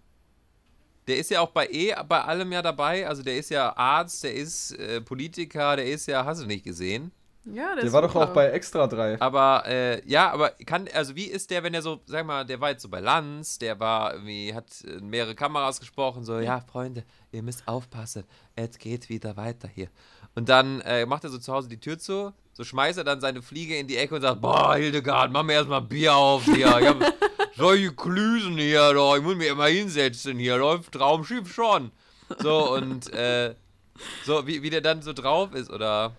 Der 1.07 1.17
ist 1.17 1.31
ja 1.31 1.41
auch 1.41 1.51
bei 1.51 1.67
eh 1.67 1.95
bei 2.07 2.21
allem 2.21 2.51
ja 2.51 2.61
dabei. 2.61 3.07
Also 3.07 3.23
der 3.23 3.37
ist 3.37 3.49
ja 3.49 3.75
Arzt, 3.75 4.23
der 4.23 4.33
ist 4.33 4.71
äh, 4.73 5.01
Politiker, 5.01 5.75
der 5.75 5.85
ist 5.85 6.05
ja, 6.07 6.25
hast 6.25 6.41
du 6.41 6.45
nicht 6.45 6.63
gesehen. 6.63 7.11
Ja, 7.53 7.67
der, 7.67 7.75
der 7.75 7.83
ist 7.85 7.93
war 7.93 8.01
doch 8.01 8.15
auch 8.15 8.33
bei 8.33 8.47
Extra 8.47 8.87
3. 8.87 9.21
Aber 9.21 9.63
äh, 9.65 10.05
ja, 10.05 10.31
aber 10.31 10.49
kann, 10.65 10.87
also 10.93 11.15
wie 11.15 11.25
ist 11.25 11.49
der, 11.49 11.63
wenn 11.63 11.73
er 11.73 11.81
so, 11.81 12.01
sag 12.05 12.25
mal, 12.25 12.45
der 12.45 12.59
war 12.59 12.71
jetzt 12.71 12.81
so 12.81 12.89
bei 12.89 12.99
Lanz, 12.99 13.57
der 13.57 13.79
war 13.79 14.13
irgendwie, 14.13 14.53
hat 14.53 14.83
äh, 14.85 14.99
mehrere 14.99 15.33
Kameras 15.33 15.79
gesprochen, 15.79 16.25
so, 16.25 16.39
ja, 16.39 16.59
Freunde, 16.59 17.05
ihr 17.31 17.43
müsst 17.43 17.65
aufpassen, 17.67 18.25
es 18.55 18.77
geht 18.77 19.07
wieder 19.07 19.37
weiter 19.37 19.69
hier. 19.69 19.87
Und 20.37 20.49
dann 20.49 20.81
äh, 20.81 21.03
macht 21.07 21.23
er 21.23 21.31
so 21.31 21.39
zu 21.39 21.51
Hause 21.51 21.67
die 21.67 21.79
Tür 21.79 21.97
zu, 21.97 22.31
so 22.53 22.63
schmeißt 22.63 22.99
er 22.99 23.03
dann 23.03 23.19
seine 23.19 23.41
Fliege 23.41 23.75
in 23.75 23.87
die 23.87 23.97
Ecke 23.97 24.13
und 24.13 24.21
sagt, 24.21 24.39
boah, 24.39 24.75
Hildegard, 24.75 25.31
mach 25.31 25.41
mir 25.41 25.53
erstmal 25.53 25.81
Bier 25.81 26.15
auf 26.15 26.43
hier. 26.43 26.77
Ich 26.79 26.87
hab 26.87 27.13
solche 27.57 27.91
Klüsen 27.91 28.55
hier, 28.55 28.93
doch, 28.93 29.17
ich 29.17 29.23
muss 29.23 29.35
mich 29.35 29.47
immer 29.47 29.65
hinsetzen 29.65 30.37
hier, 30.37 30.57
läuft 30.57 30.91
Traumschiff 30.91 31.51
schon. 31.51 31.89
So, 32.37 32.71
und 32.71 33.11
äh, 33.13 33.55
so, 34.27 34.45
wie, 34.45 34.61
wie 34.61 34.69
der 34.69 34.81
dann 34.81 35.01
so 35.01 35.11
drauf 35.11 35.55
ist, 35.55 35.71
oder 35.71 36.11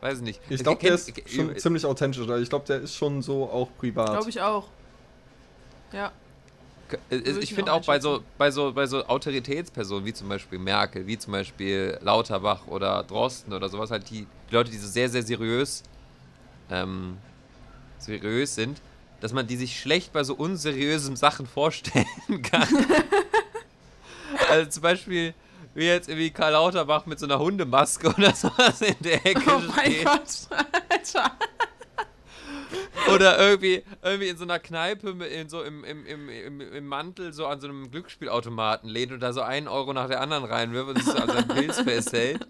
weiß 0.00 0.18
ich 0.18 0.24
nicht. 0.24 0.40
Ich 0.48 0.64
glaube, 0.64 0.80
der 0.80 0.94
ist 0.94 1.12
schon 1.30 1.56
ziemlich 1.56 1.86
authentisch. 1.86 2.22
Also 2.22 2.42
ich 2.42 2.48
glaube, 2.48 2.66
der 2.66 2.80
ist 2.80 2.96
schon 2.96 3.22
so 3.22 3.44
auch 3.44 3.68
privat. 3.78 4.10
Glaube 4.10 4.30
ich 4.30 4.40
auch. 4.40 4.66
Ja. 5.92 6.10
Äh, 7.10 7.16
ich 7.16 7.54
finde 7.54 7.72
auch 7.72 7.80
auch 7.80 7.86
bei 7.86 8.00
so, 8.00 8.22
bei, 8.38 8.50
so, 8.50 8.72
bei 8.72 8.86
so 8.86 9.04
Autoritätspersonen 9.06 10.04
wie 10.04 10.12
zum 10.12 10.28
Beispiel 10.28 10.58
Merkel, 10.58 11.06
wie 11.06 11.18
zum 11.18 11.32
Beispiel 11.32 11.98
Lauterbach 12.02 12.66
oder 12.66 13.02
Drosten 13.04 13.52
oder 13.52 13.68
sowas, 13.68 13.90
halt 13.90 14.08
die, 14.10 14.26
die 14.50 14.54
Leute, 14.54 14.70
die 14.70 14.78
so 14.78 14.88
sehr, 14.88 15.08
sehr 15.08 15.22
seriös, 15.22 15.82
ähm, 16.70 17.18
seriös 17.98 18.54
sind, 18.54 18.80
dass 19.20 19.32
man 19.32 19.46
die 19.46 19.56
sich 19.56 19.78
schlecht 19.78 20.12
bei 20.12 20.24
so 20.24 20.34
unseriösen 20.34 21.16
Sachen 21.16 21.46
vorstellen 21.46 22.06
kann. 22.42 22.68
also 24.48 24.70
zum 24.70 24.82
Beispiel, 24.82 25.34
wie 25.74 25.84
jetzt 25.84 26.08
irgendwie 26.08 26.30
Karl 26.30 26.52
Lauterbach 26.52 27.06
mit 27.06 27.18
so 27.18 27.26
einer 27.26 27.38
Hundemaske 27.38 28.08
oder 28.08 28.34
sowas 28.34 28.80
in 28.82 28.96
der 29.00 29.24
Ecke 29.26 29.42
Oh 29.46 29.60
mein 29.76 29.92
steht. 29.92 30.04
Gott. 30.04 30.48
Alter. 30.88 31.32
Oder 33.14 33.38
irgendwie, 33.38 33.82
irgendwie 34.02 34.28
in 34.28 34.36
so 34.36 34.44
einer 34.44 34.58
Kneipe 34.58 35.10
in 35.24 35.48
so 35.48 35.62
im, 35.62 35.84
im, 35.84 36.06
im, 36.06 36.28
im, 36.28 36.60
im 36.60 36.86
Mantel 36.86 37.32
so 37.32 37.46
an 37.46 37.60
so 37.60 37.68
einem 37.68 37.90
Glücksspielautomaten 37.90 38.88
lehnt 38.88 39.12
und 39.12 39.20
da 39.20 39.32
so 39.32 39.42
einen 39.42 39.68
Euro 39.68 39.92
nach 39.92 40.08
der 40.08 40.20
anderen 40.20 40.44
reinwirft 40.44 40.90
und 40.90 41.04
sich 41.04 41.06
so 41.06 41.18
an 41.18 41.28
seinem 41.28 41.48
Pilz 41.48 41.80
festhält. 41.80 42.46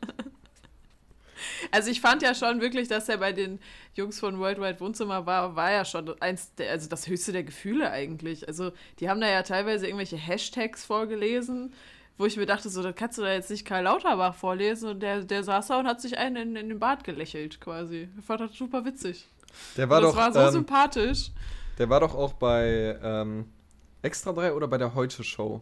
Also 1.71 1.91
ich 1.91 2.01
fand 2.01 2.23
ja 2.23 2.35
schon 2.35 2.61
wirklich, 2.61 2.89
dass 2.89 3.09
er 3.09 3.19
bei 3.19 3.33
den 3.33 3.61
Jungs 3.95 4.19
von 4.19 4.39
Worldwide 4.39 4.81
Wohnzimmer 4.81 5.27
war, 5.27 5.57
war 5.57 5.71
ja 5.71 5.85
schon 5.85 6.21
eins 6.21 6.55
der, 6.55 6.71
also 6.71 6.89
das 6.89 7.07
höchste 7.07 7.33
der 7.33 7.45
Gefühle 7.45 7.91
eigentlich. 7.91 8.49
Also 8.49 8.73
die 8.99 9.09
haben 9.09 9.21
da 9.21 9.29
ja 9.29 9.43
teilweise 9.43 9.87
irgendwelche 9.87 10.17
Hashtags 10.17 10.85
vorgelesen, 10.85 11.73
wo 12.19 12.27
ich 12.27 12.37
mir 12.37 12.47
dachte, 12.47 12.69
so, 12.69 12.83
das 12.83 12.95
kannst 12.97 13.19
du 13.19 13.23
da 13.23 13.33
jetzt 13.33 13.51
nicht 13.51 13.65
Karl 13.65 13.85
Lauterbach 13.85 14.35
vorlesen 14.35 14.91
und 14.91 15.01
der, 15.01 15.23
der 15.23 15.45
saß 15.45 15.69
da 15.69 15.79
und 15.79 15.87
hat 15.87 16.01
sich 16.01 16.19
einen 16.19 16.37
in, 16.37 16.57
in 16.57 16.69
den 16.69 16.79
Bart 16.79 17.05
gelächelt 17.05 17.61
quasi. 17.61 18.09
Ich 18.19 18.25
fand 18.25 18.41
das 18.41 18.55
super 18.55 18.85
witzig. 18.85 19.27
Der 19.77 19.89
war 19.91 20.01
das 20.01 20.11
doch, 20.11 20.17
war 20.17 20.33
so 20.33 20.41
ähm, 20.41 20.51
sympathisch. 20.51 21.31
der 21.79 21.89
war 21.91 22.01
doch 22.01 22.15
auch 22.15 22.33
bei 22.35 22.99
ähm, 23.03 23.47
Extra 24.03 24.33
3 24.33 24.53
oder 24.55 24.69
bei 24.69 24.79
der 24.79 24.95
Heute 24.95 25.23
Show. 25.25 25.61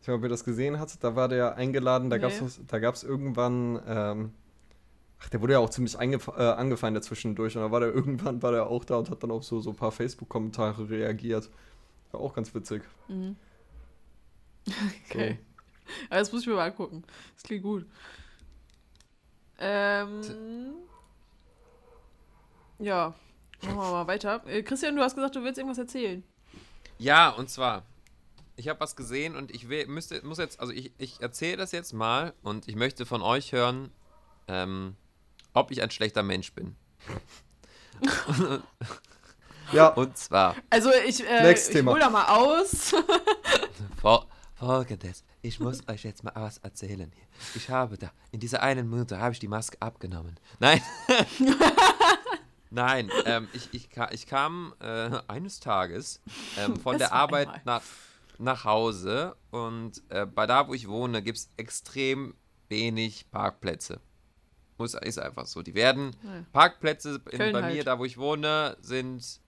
Ich 0.00 0.06
weiß 0.06 0.08
nicht, 0.08 0.16
ob 0.18 0.22
ihr 0.22 0.28
das 0.28 0.44
gesehen 0.44 0.78
habt. 0.78 1.02
Da 1.02 1.16
war 1.16 1.28
der 1.28 1.56
eingeladen. 1.56 2.08
Da 2.10 2.16
Nee. 2.18 2.80
gab 2.80 2.94
es 2.94 3.02
irgendwann. 3.02 3.82
Ähm, 3.86 4.32
ach, 5.20 5.28
der 5.28 5.40
wurde 5.40 5.54
ja 5.54 5.58
auch 5.58 5.70
ziemlich 5.70 5.94
äh, 5.96 5.98
angefeindet 5.98 7.04
zwischendurch. 7.04 7.56
Und 7.56 7.62
da 7.62 7.70
war 7.70 7.80
der 7.80 7.92
irgendwann 7.94 8.42
war 8.42 8.52
der 8.52 8.66
auch 8.68 8.84
da 8.84 8.96
und 8.96 9.10
hat 9.10 9.22
dann 9.22 9.30
auf 9.32 9.44
so, 9.44 9.60
so 9.60 9.70
ein 9.70 9.76
paar 9.76 9.90
Facebook-Kommentare 9.92 10.88
reagiert. 10.88 11.50
War 12.12 12.20
auch 12.20 12.34
ganz 12.34 12.54
witzig. 12.54 12.82
Okay. 15.08 15.38
Aber 16.10 16.18
das 16.18 16.30
muss 16.30 16.42
ich 16.42 16.46
mir 16.46 16.54
mal 16.56 16.66
angucken. 16.66 17.02
Das 17.34 17.42
klingt 17.42 17.62
gut. 17.62 17.86
Ähm, 19.58 20.20
ja, 22.78 23.14
machen 23.62 23.76
wir 23.76 23.90
mal 23.90 24.06
weiter. 24.06 24.42
Äh, 24.46 24.62
Christian, 24.62 24.96
du 24.96 25.02
hast 25.02 25.14
gesagt, 25.14 25.36
du 25.36 25.42
willst 25.42 25.58
irgendwas 25.58 25.78
erzählen. 25.78 26.22
Ja, 26.98 27.30
und 27.30 27.48
zwar, 27.50 27.84
ich 28.56 28.68
habe 28.68 28.80
was 28.80 28.96
gesehen 28.96 29.36
und 29.36 29.50
ich 29.50 29.68
will, 29.68 29.86
müsste, 29.86 30.24
muss 30.26 30.38
jetzt, 30.38 30.60
also 30.60 30.72
ich, 30.72 30.92
ich 30.98 31.20
erzähle 31.20 31.56
das 31.56 31.72
jetzt 31.72 31.92
mal 31.92 32.34
und 32.42 32.68
ich 32.68 32.76
möchte 32.76 33.06
von 33.06 33.22
euch 33.22 33.52
hören, 33.52 33.92
ähm, 34.48 34.96
ob 35.54 35.70
ich 35.70 35.82
ein 35.82 35.90
schlechter 35.90 36.22
Mensch 36.22 36.52
bin. 36.52 36.76
Ja, 39.72 39.88
Und 39.88 40.16
zwar, 40.16 40.56
Also 40.70 40.90
ich, 41.06 41.22
äh, 41.28 41.52
ich 41.52 41.84
hol 41.84 42.00
da 42.00 42.08
mal 42.08 42.24
aus. 42.26 42.94
Fol 44.00 44.20
Folgendes. 44.54 45.24
Ich 45.40 45.60
muss 45.60 45.86
euch 45.88 46.02
jetzt 46.02 46.24
mal 46.24 46.32
was 46.34 46.58
erzählen. 46.58 47.12
Ich 47.54 47.70
habe 47.70 47.96
da, 47.96 48.10
in 48.32 48.40
dieser 48.40 48.62
einen 48.62 48.90
Minute 48.90 49.18
habe 49.18 49.32
ich 49.32 49.38
die 49.38 49.46
Maske 49.46 49.76
abgenommen. 49.80 50.40
Nein. 50.58 50.82
Nein, 52.70 53.10
ähm, 53.24 53.48
ich, 53.52 53.68
ich, 53.72 53.88
ich 54.12 54.26
kam 54.26 54.74
äh, 54.80 55.10
eines 55.28 55.60
Tages 55.60 56.20
ähm, 56.58 56.76
von 56.76 56.98
Das 56.98 57.08
der 57.08 57.12
Arbeit 57.12 57.48
einmal. 57.48 57.62
nach, 57.64 57.82
nach 58.38 58.64
Hause 58.64 59.36
und 59.50 60.02
äh, 60.10 60.26
bei 60.26 60.46
da, 60.46 60.68
wo 60.68 60.74
ich 60.74 60.86
wohne, 60.88 61.22
gibt 61.22 61.38
es 61.38 61.50
extrem 61.56 62.34
wenig 62.68 63.30
Parkplätze. 63.30 64.00
Muss, 64.76 64.94
ist 64.94 65.18
einfach 65.18 65.46
so. 65.46 65.62
Die 65.62 65.74
werden, 65.74 66.14
Ja. 66.22 66.44
Parkplätze 66.52 67.20
in, 67.30 67.38
bei 67.38 67.52
mir, 67.52 67.62
halt. 67.62 67.86
da 67.86 67.98
wo 67.98 68.04
ich 68.04 68.18
wohne, 68.18 68.76
sind 68.80 69.40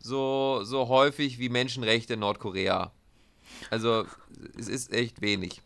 so, 0.00 0.64
so 0.64 0.88
häufig 0.88 1.38
wie 1.38 1.48
Menschenrechte 1.50 2.14
in 2.14 2.20
Nordkorea. 2.20 2.90
Also, 3.70 4.06
es 4.58 4.66
ist 4.68 4.92
echt 4.92 5.20
wenig. 5.20 5.62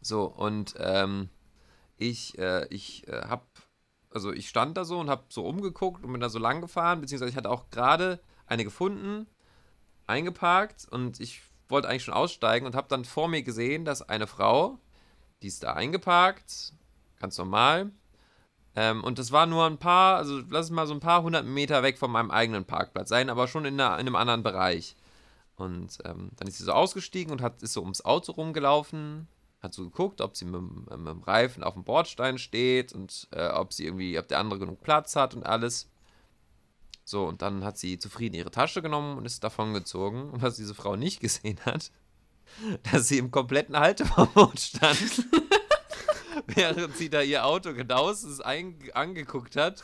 So, 0.00 0.24
und 0.24 0.74
ähm, 0.78 1.28
ich, 1.96 2.38
äh, 2.38 2.66
ich 2.70 3.06
äh, 3.08 3.22
habe 3.26 3.44
also 4.18 4.32
ich 4.32 4.48
stand 4.48 4.76
da 4.76 4.84
so 4.84 4.98
und 4.98 5.08
habe 5.08 5.22
so 5.28 5.46
umgeguckt 5.46 6.04
und 6.04 6.10
bin 6.10 6.20
da 6.20 6.28
so 6.28 6.40
lang 6.40 6.60
gefahren, 6.60 7.00
beziehungsweise 7.00 7.30
ich 7.30 7.36
hatte 7.36 7.50
auch 7.50 7.70
gerade 7.70 8.20
eine 8.46 8.64
gefunden, 8.64 9.28
eingeparkt 10.08 10.88
und 10.90 11.20
ich 11.20 11.40
wollte 11.68 11.88
eigentlich 11.88 12.02
schon 12.02 12.14
aussteigen 12.14 12.66
und 12.66 12.74
habe 12.74 12.88
dann 12.88 13.04
vor 13.04 13.28
mir 13.28 13.42
gesehen, 13.42 13.84
dass 13.84 14.02
eine 14.02 14.26
Frau, 14.26 14.80
die 15.42 15.46
ist 15.46 15.62
da 15.62 15.74
eingeparkt, 15.74 16.72
ganz 17.20 17.38
normal, 17.38 17.92
ähm, 18.74 19.04
und 19.04 19.20
das 19.20 19.30
war 19.30 19.46
nur 19.46 19.66
ein 19.66 19.78
paar, 19.78 20.16
also 20.16 20.40
lass 20.50 20.66
es 20.66 20.70
mal 20.72 20.88
so 20.88 20.94
ein 20.94 21.00
paar 21.00 21.22
hundert 21.22 21.46
Meter 21.46 21.84
weg 21.84 21.96
von 21.96 22.10
meinem 22.10 22.32
eigenen 22.32 22.64
Parkplatz 22.64 23.08
sein, 23.08 23.30
aber 23.30 23.46
schon 23.46 23.64
in, 23.66 23.80
einer, 23.80 23.94
in 23.94 24.06
einem 24.06 24.16
anderen 24.16 24.42
Bereich. 24.42 24.96
Und 25.54 25.98
ähm, 26.04 26.30
dann 26.36 26.48
ist 26.48 26.58
sie 26.58 26.64
so 26.64 26.72
ausgestiegen 26.72 27.32
und 27.32 27.40
hat, 27.40 27.62
ist 27.62 27.72
so 27.72 27.82
ums 27.82 28.04
Auto 28.04 28.32
rumgelaufen, 28.32 29.28
hat 29.60 29.74
so 29.74 29.84
geguckt, 29.84 30.20
ob 30.20 30.36
sie 30.36 30.44
mit, 30.44 30.60
mit 30.62 30.90
dem 30.90 31.22
Reifen 31.22 31.62
auf 31.62 31.74
dem 31.74 31.84
Bordstein 31.84 32.38
steht 32.38 32.92
und 32.92 33.28
äh, 33.32 33.48
ob 33.48 33.72
sie 33.72 33.84
irgendwie, 33.84 34.18
ob 34.18 34.28
der 34.28 34.38
andere 34.38 34.60
genug 34.60 34.80
Platz 34.80 35.16
hat 35.16 35.34
und 35.34 35.44
alles. 35.44 35.88
So, 37.04 37.26
und 37.26 37.42
dann 37.42 37.64
hat 37.64 37.78
sie 37.78 37.98
zufrieden 37.98 38.34
ihre 38.34 38.50
Tasche 38.50 38.82
genommen 38.82 39.16
und 39.16 39.24
ist 39.24 39.42
davon 39.42 39.72
gezogen. 39.72 40.30
Und 40.30 40.42
was 40.42 40.56
diese 40.56 40.74
Frau 40.74 40.94
nicht 40.94 41.20
gesehen 41.20 41.58
hat, 41.64 41.90
dass 42.92 43.08
sie 43.08 43.18
im 43.18 43.30
kompletten 43.30 43.76
Halteverbot 43.76 44.60
stand, 44.60 45.26
während 46.46 46.96
sie 46.96 47.10
da 47.10 47.22
ihr 47.22 47.44
Auto 47.44 47.72
genauestens 47.72 48.40
angeguckt 48.40 49.56
hat 49.56 49.82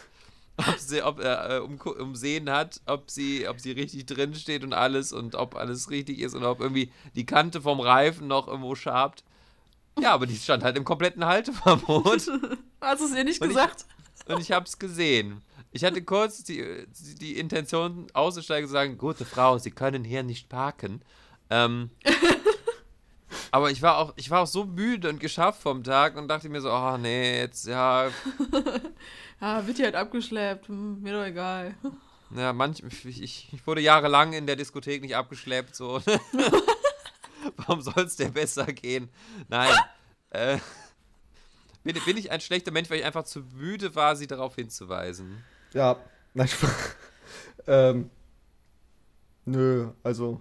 ob 0.57 0.79
sie, 0.79 1.03
ob 1.03 1.21
er 1.21 1.51
äh, 1.51 1.59
um, 1.61 1.79
umsehen 1.81 2.49
hat, 2.51 2.81
ob 2.87 3.11
sie, 3.11 3.49
ob 3.49 3.61
sie 3.61 3.73
richtig 3.73 4.07
drin 4.07 4.35
steht 4.35 4.65
und 4.65 4.73
alles 4.73 5.13
und 5.13 5.35
ob 5.35 5.57
alles 5.57 5.91
richtig 5.91 6.21
ist 6.21 6.35
und 6.35 6.45
ob 6.45 6.61
irgendwie 6.61 6.93
die 7.15 7.27
Kante 7.27 7.61
vom 7.61 7.81
Reifen 7.81 8.29
noch 8.29 8.47
irgendwo 8.47 8.75
schabt. 8.75 9.25
Ja, 10.00 10.12
aber 10.12 10.26
die 10.26 10.37
stand 10.37 10.64
halt 10.64 10.76
im 10.76 10.85
kompletten 10.85 11.24
Halteverbot. 11.24 12.07
Hast 12.80 13.00
du 13.00 13.07
es 13.07 13.14
ihr 13.14 13.24
nicht 13.24 13.40
und 13.40 13.48
gesagt? 13.48 13.87
Ich, 14.26 14.35
und 14.35 14.40
ich 14.40 14.52
habe 14.52 14.66
es 14.66 14.78
gesehen. 14.78 15.42
Ich 15.72 15.85
hatte 15.85 16.02
kurz 16.02 16.44
die, 16.44 16.87
die 17.20 17.38
Intention 17.38 18.07
auszusteigen 18.12 18.64
und 18.64 18.68
zu 18.68 18.72
sagen, 18.72 18.98
gute 18.98 19.24
Frau, 19.24 19.59
Sie 19.59 19.70
können 19.70 20.04
hier 20.04 20.22
nicht 20.22 20.48
parken. 20.48 21.02
Ähm, 21.50 21.90
aber 23.50 23.70
ich 23.70 23.83
war 23.83 23.98
auch, 23.98 24.12
ich 24.16 24.30
war 24.30 24.42
auch 24.42 24.46
so 24.46 24.64
müde 24.64 25.09
und 25.09 25.20
geschafft 25.20 25.62
vom 25.62 25.83
Tag 25.83 26.16
und 26.16 26.28
dachte 26.28 26.48
mir 26.48 26.61
so, 26.61 26.70
oh 26.70 26.96
nee, 26.96 27.38
jetzt 27.40 27.66
ja. 27.66 28.09
ah, 29.40 29.66
wird 29.66 29.76
hier 29.76 29.87
halt 29.87 29.96
abgeschleppt, 29.96 30.68
hm, 30.68 31.02
mir 31.02 31.12
doch 31.12 31.24
egal. 31.24 31.74
Ja, 32.37 32.52
manch, 32.52 32.83
ich, 33.04 33.52
ich 33.52 33.66
wurde 33.66 33.80
jahrelang 33.80 34.33
in 34.33 34.46
der 34.46 34.57
Diskothek 34.57 35.02
nicht 35.02 35.16
abgeschleppt, 35.16 35.74
so. 35.74 36.00
Warum 37.57 37.83
soll 37.83 38.04
es 38.04 38.16
dir 38.16 38.30
besser 38.30 38.66
gehen? 38.66 39.09
Nein. 39.48 39.74
äh, 40.30 40.59
bin, 41.83 41.96
bin 42.04 42.16
ich 42.16 42.30
ein 42.30 42.40
schlechter 42.40 42.70
Mensch, 42.70 42.90
weil 42.90 43.00
ich 43.00 43.04
einfach 43.04 43.24
zu 43.24 43.40
müde 43.40 43.94
war, 43.94 44.16
sie 44.16 44.26
darauf 44.26 44.54
hinzuweisen? 44.54 45.42
Ja, 45.72 45.98
nein, 46.33 46.48
ähm, 47.66 48.11
nö, 49.44 49.90
also, 50.02 50.40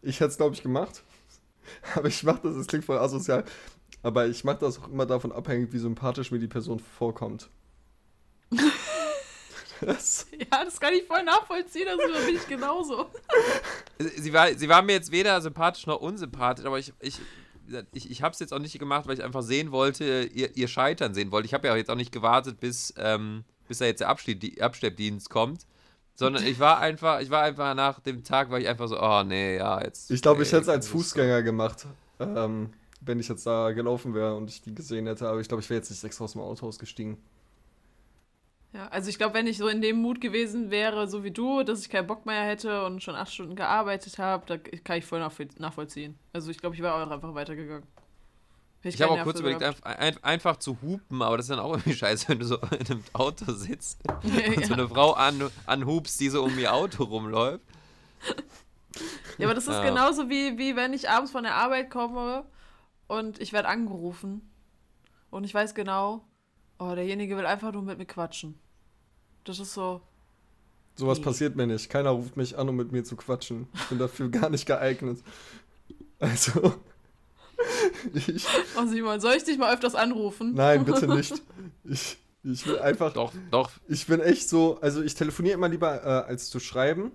ich 0.00 0.20
hätte 0.20 0.30
es, 0.30 0.36
glaube 0.36 0.54
ich, 0.54 0.62
gemacht. 0.62 1.02
Aber 1.94 2.08
ich 2.08 2.22
mache 2.24 2.40
das, 2.42 2.56
es 2.56 2.66
klingt 2.66 2.84
voll 2.84 2.98
asozial, 2.98 3.44
aber 4.02 4.26
ich 4.26 4.42
mache 4.44 4.58
das 4.58 4.78
auch 4.80 4.88
immer 4.88 5.06
davon 5.06 5.30
abhängig, 5.30 5.72
wie 5.72 5.78
sympathisch 5.78 6.30
mir 6.32 6.40
die 6.40 6.48
Person 6.48 6.80
vorkommt. 6.80 7.50
das. 9.86 10.26
Ja, 10.52 10.64
das 10.64 10.78
kann 10.78 10.92
ich 10.92 11.04
voll 11.04 11.22
nachvollziehen, 11.22 11.88
also 11.88 12.02
bin 12.26 12.36
ich 12.36 12.46
genauso. 12.46 13.06
Sie 14.16 14.32
war, 14.32 14.52
sie 14.54 14.68
war 14.68 14.82
mir 14.82 14.92
jetzt 14.92 15.12
weder 15.12 15.40
sympathisch 15.40 15.86
noch 15.86 16.00
unsympathisch, 16.00 16.66
aber 16.66 16.78
ich, 16.78 16.92
ich, 17.00 17.20
ich, 17.92 18.10
ich 18.10 18.22
habe 18.22 18.32
es 18.32 18.38
jetzt 18.40 18.52
auch 18.52 18.58
nicht 18.58 18.78
gemacht, 18.78 19.06
weil 19.06 19.14
ich 19.14 19.24
einfach 19.24 19.42
sehen 19.42 19.70
wollte, 19.70 20.28
ihr, 20.32 20.56
ihr 20.56 20.68
Scheitern 20.68 21.14
sehen 21.14 21.30
wollte. 21.30 21.46
Ich 21.46 21.54
habe 21.54 21.68
ja 21.68 21.76
jetzt 21.76 21.90
auch 21.90 21.96
nicht 21.96 22.12
gewartet, 22.12 22.60
bis, 22.60 22.92
ähm, 22.98 23.44
bis 23.68 23.78
da 23.78 23.86
jetzt 23.86 24.00
der 24.00 24.08
Abschleppdienst 24.08 25.30
kommt. 25.30 25.66
Sondern 26.14 26.44
ich 26.44 26.58
war 26.58 26.78
einfach, 26.78 27.20
ich 27.20 27.30
war 27.30 27.42
einfach 27.42 27.74
nach 27.74 28.00
dem 28.00 28.22
Tag, 28.22 28.50
war 28.50 28.60
ich 28.60 28.68
einfach 28.68 28.86
so, 28.86 29.00
oh 29.00 29.22
nee, 29.22 29.56
ja, 29.56 29.82
jetzt. 29.82 30.10
Ich 30.10 30.20
glaube, 30.20 30.42
ich 30.42 30.52
hätte 30.52 30.62
es 30.62 30.68
als 30.68 30.86
Fußgänger 30.88 31.42
gemacht, 31.42 31.86
ähm, 32.20 32.70
wenn 33.00 33.18
ich 33.18 33.28
jetzt 33.28 33.46
da 33.46 33.72
gelaufen 33.72 34.14
wäre 34.14 34.36
und 34.36 34.50
ich 34.50 34.60
die 34.60 34.74
gesehen 34.74 35.06
hätte. 35.06 35.26
Aber 35.28 35.40
ich 35.40 35.48
glaube, 35.48 35.62
ich 35.62 35.70
wäre 35.70 35.78
jetzt 35.78 35.90
nicht 35.90 36.04
extra 36.04 36.24
aus 36.24 36.32
dem 36.32 36.42
Auto 36.42 36.66
ausgestiegen. 36.66 37.16
Ja, 38.72 38.88
also 38.88 39.10
ich 39.10 39.18
glaube, 39.18 39.34
wenn 39.34 39.46
ich 39.46 39.58
so 39.58 39.68
in 39.68 39.82
dem 39.82 40.00
Mut 40.00 40.20
gewesen 40.20 40.70
wäre, 40.70 41.06
so 41.06 41.24
wie 41.24 41.30
du, 41.30 41.62
dass 41.62 41.82
ich 41.82 41.90
keinen 41.90 42.06
Bock 42.06 42.24
mehr 42.24 42.42
hätte 42.42 42.86
und 42.86 43.02
schon 43.02 43.14
acht 43.14 43.32
Stunden 43.32 43.54
gearbeitet 43.54 44.18
habe, 44.18 44.46
da 44.46 44.56
kann 44.56 44.98
ich 44.98 45.04
voll 45.04 45.20
nachvollziehen. 45.20 46.18
Also 46.32 46.50
ich 46.50 46.58
glaube, 46.58 46.74
ich 46.74 46.82
wäre 46.82 46.94
auch 46.94 47.10
einfach 47.10 47.34
weitergegangen. 47.34 47.86
Ich, 48.84 48.96
ich 48.96 49.02
habe 49.02 49.12
auch 49.12 49.22
kurz 49.22 49.38
überlegt, 49.38 49.62
einfach, 49.62 50.22
einfach, 50.22 50.56
zu 50.56 50.76
hupen, 50.82 51.22
aber 51.22 51.36
das 51.36 51.46
ist 51.46 51.50
dann 51.50 51.60
auch 51.60 51.72
irgendwie 51.72 51.92
scheiße, 51.94 52.28
wenn 52.28 52.40
du 52.40 52.46
so 52.46 52.56
in 52.56 52.86
einem 52.86 53.04
Auto 53.12 53.52
sitzt 53.52 54.00
ja, 54.06 54.54
und 54.56 54.66
so 54.66 54.72
eine 54.72 54.88
Frau 54.88 55.12
an, 55.12 55.50
anhupst, 55.66 56.18
die 56.18 56.30
so 56.30 56.42
um 56.42 56.58
ihr 56.58 56.72
Auto 56.72 57.04
rumläuft. 57.04 57.64
Ja, 59.38 59.46
aber 59.46 59.54
das 59.54 59.66
ist 59.66 59.76
ja. 59.76 59.84
genauso 59.84 60.28
wie, 60.28 60.58
wie 60.58 60.76
wenn 60.76 60.92
ich 60.92 61.08
abends 61.08 61.32
von 61.32 61.44
der 61.44 61.54
Arbeit 61.54 61.88
komme 61.88 62.44
und 63.08 63.40
ich 63.40 63.54
werde 63.54 63.66
angerufen 63.66 64.52
und 65.30 65.44
ich 65.44 65.54
weiß 65.54 65.74
genau, 65.74 66.22
oh, 66.82 66.94
derjenige 66.94 67.36
will 67.36 67.46
einfach 67.46 67.72
nur 67.72 67.82
mit 67.82 67.98
mir 67.98 68.06
quatschen. 68.06 68.54
Das 69.44 69.58
ist 69.58 69.74
so. 69.74 70.00
Sowas 70.94 71.18
nee. 71.18 71.24
passiert 71.24 71.56
mir 71.56 71.66
nicht. 71.66 71.88
Keiner 71.88 72.10
ruft 72.10 72.36
mich 72.36 72.56
an, 72.56 72.68
um 72.68 72.76
mit 72.76 72.92
mir 72.92 73.04
zu 73.04 73.16
quatschen. 73.16 73.66
Ich 73.74 73.88
bin 73.88 73.98
dafür 73.98 74.28
gar 74.30 74.50
nicht 74.50 74.66
geeignet. 74.66 75.18
Also. 76.18 76.74
Ich, 78.12 78.44
oh 78.76 78.86
Simon, 78.86 79.20
soll 79.20 79.34
ich 79.36 79.44
dich 79.44 79.56
mal 79.56 79.72
öfters 79.72 79.94
anrufen? 79.94 80.54
Nein, 80.54 80.84
bitte 80.84 81.06
nicht. 81.14 81.40
Ich, 81.84 82.18
ich 82.42 82.66
will 82.66 82.80
einfach. 82.80 83.12
Doch, 83.12 83.32
doch. 83.52 83.70
Ich 83.86 84.06
bin 84.08 84.18
echt 84.18 84.48
so, 84.48 84.80
also 84.80 85.00
ich 85.00 85.14
telefoniere 85.14 85.54
immer 85.54 85.68
lieber 85.68 86.02
äh, 86.02 86.28
als 86.28 86.50
zu 86.50 86.58
schreiben. 86.58 87.12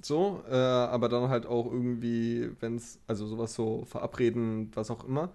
So, 0.00 0.44
äh, 0.48 0.54
aber 0.54 1.08
dann 1.08 1.28
halt 1.28 1.46
auch 1.46 1.66
irgendwie, 1.66 2.50
wenn 2.60 2.76
es, 2.76 3.00
also 3.08 3.26
sowas 3.26 3.52
so 3.54 3.84
verabreden, 3.86 4.70
was 4.74 4.90
auch 4.92 5.04
immer. 5.04 5.30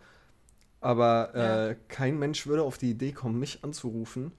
Aber 0.86 1.32
äh, 1.34 1.69
ja. 1.69 1.76
kein 1.88 2.19
Mensch 2.19 2.45
würde 2.45 2.62
auf 2.62 2.78
die 2.78 2.91
Idee 2.91 3.12
kommen, 3.12 3.39
mich 3.39 3.63
anzurufen, 3.63 4.32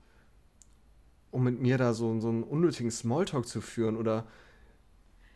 um 1.32 1.42
mit 1.42 1.61
mir 1.61 1.76
da 1.76 1.92
so, 1.92 2.20
so 2.20 2.28
einen 2.28 2.44
unnötigen 2.44 2.92
Smalltalk 2.92 3.48
zu 3.48 3.61
führen 3.61 3.96
oder 3.96 4.26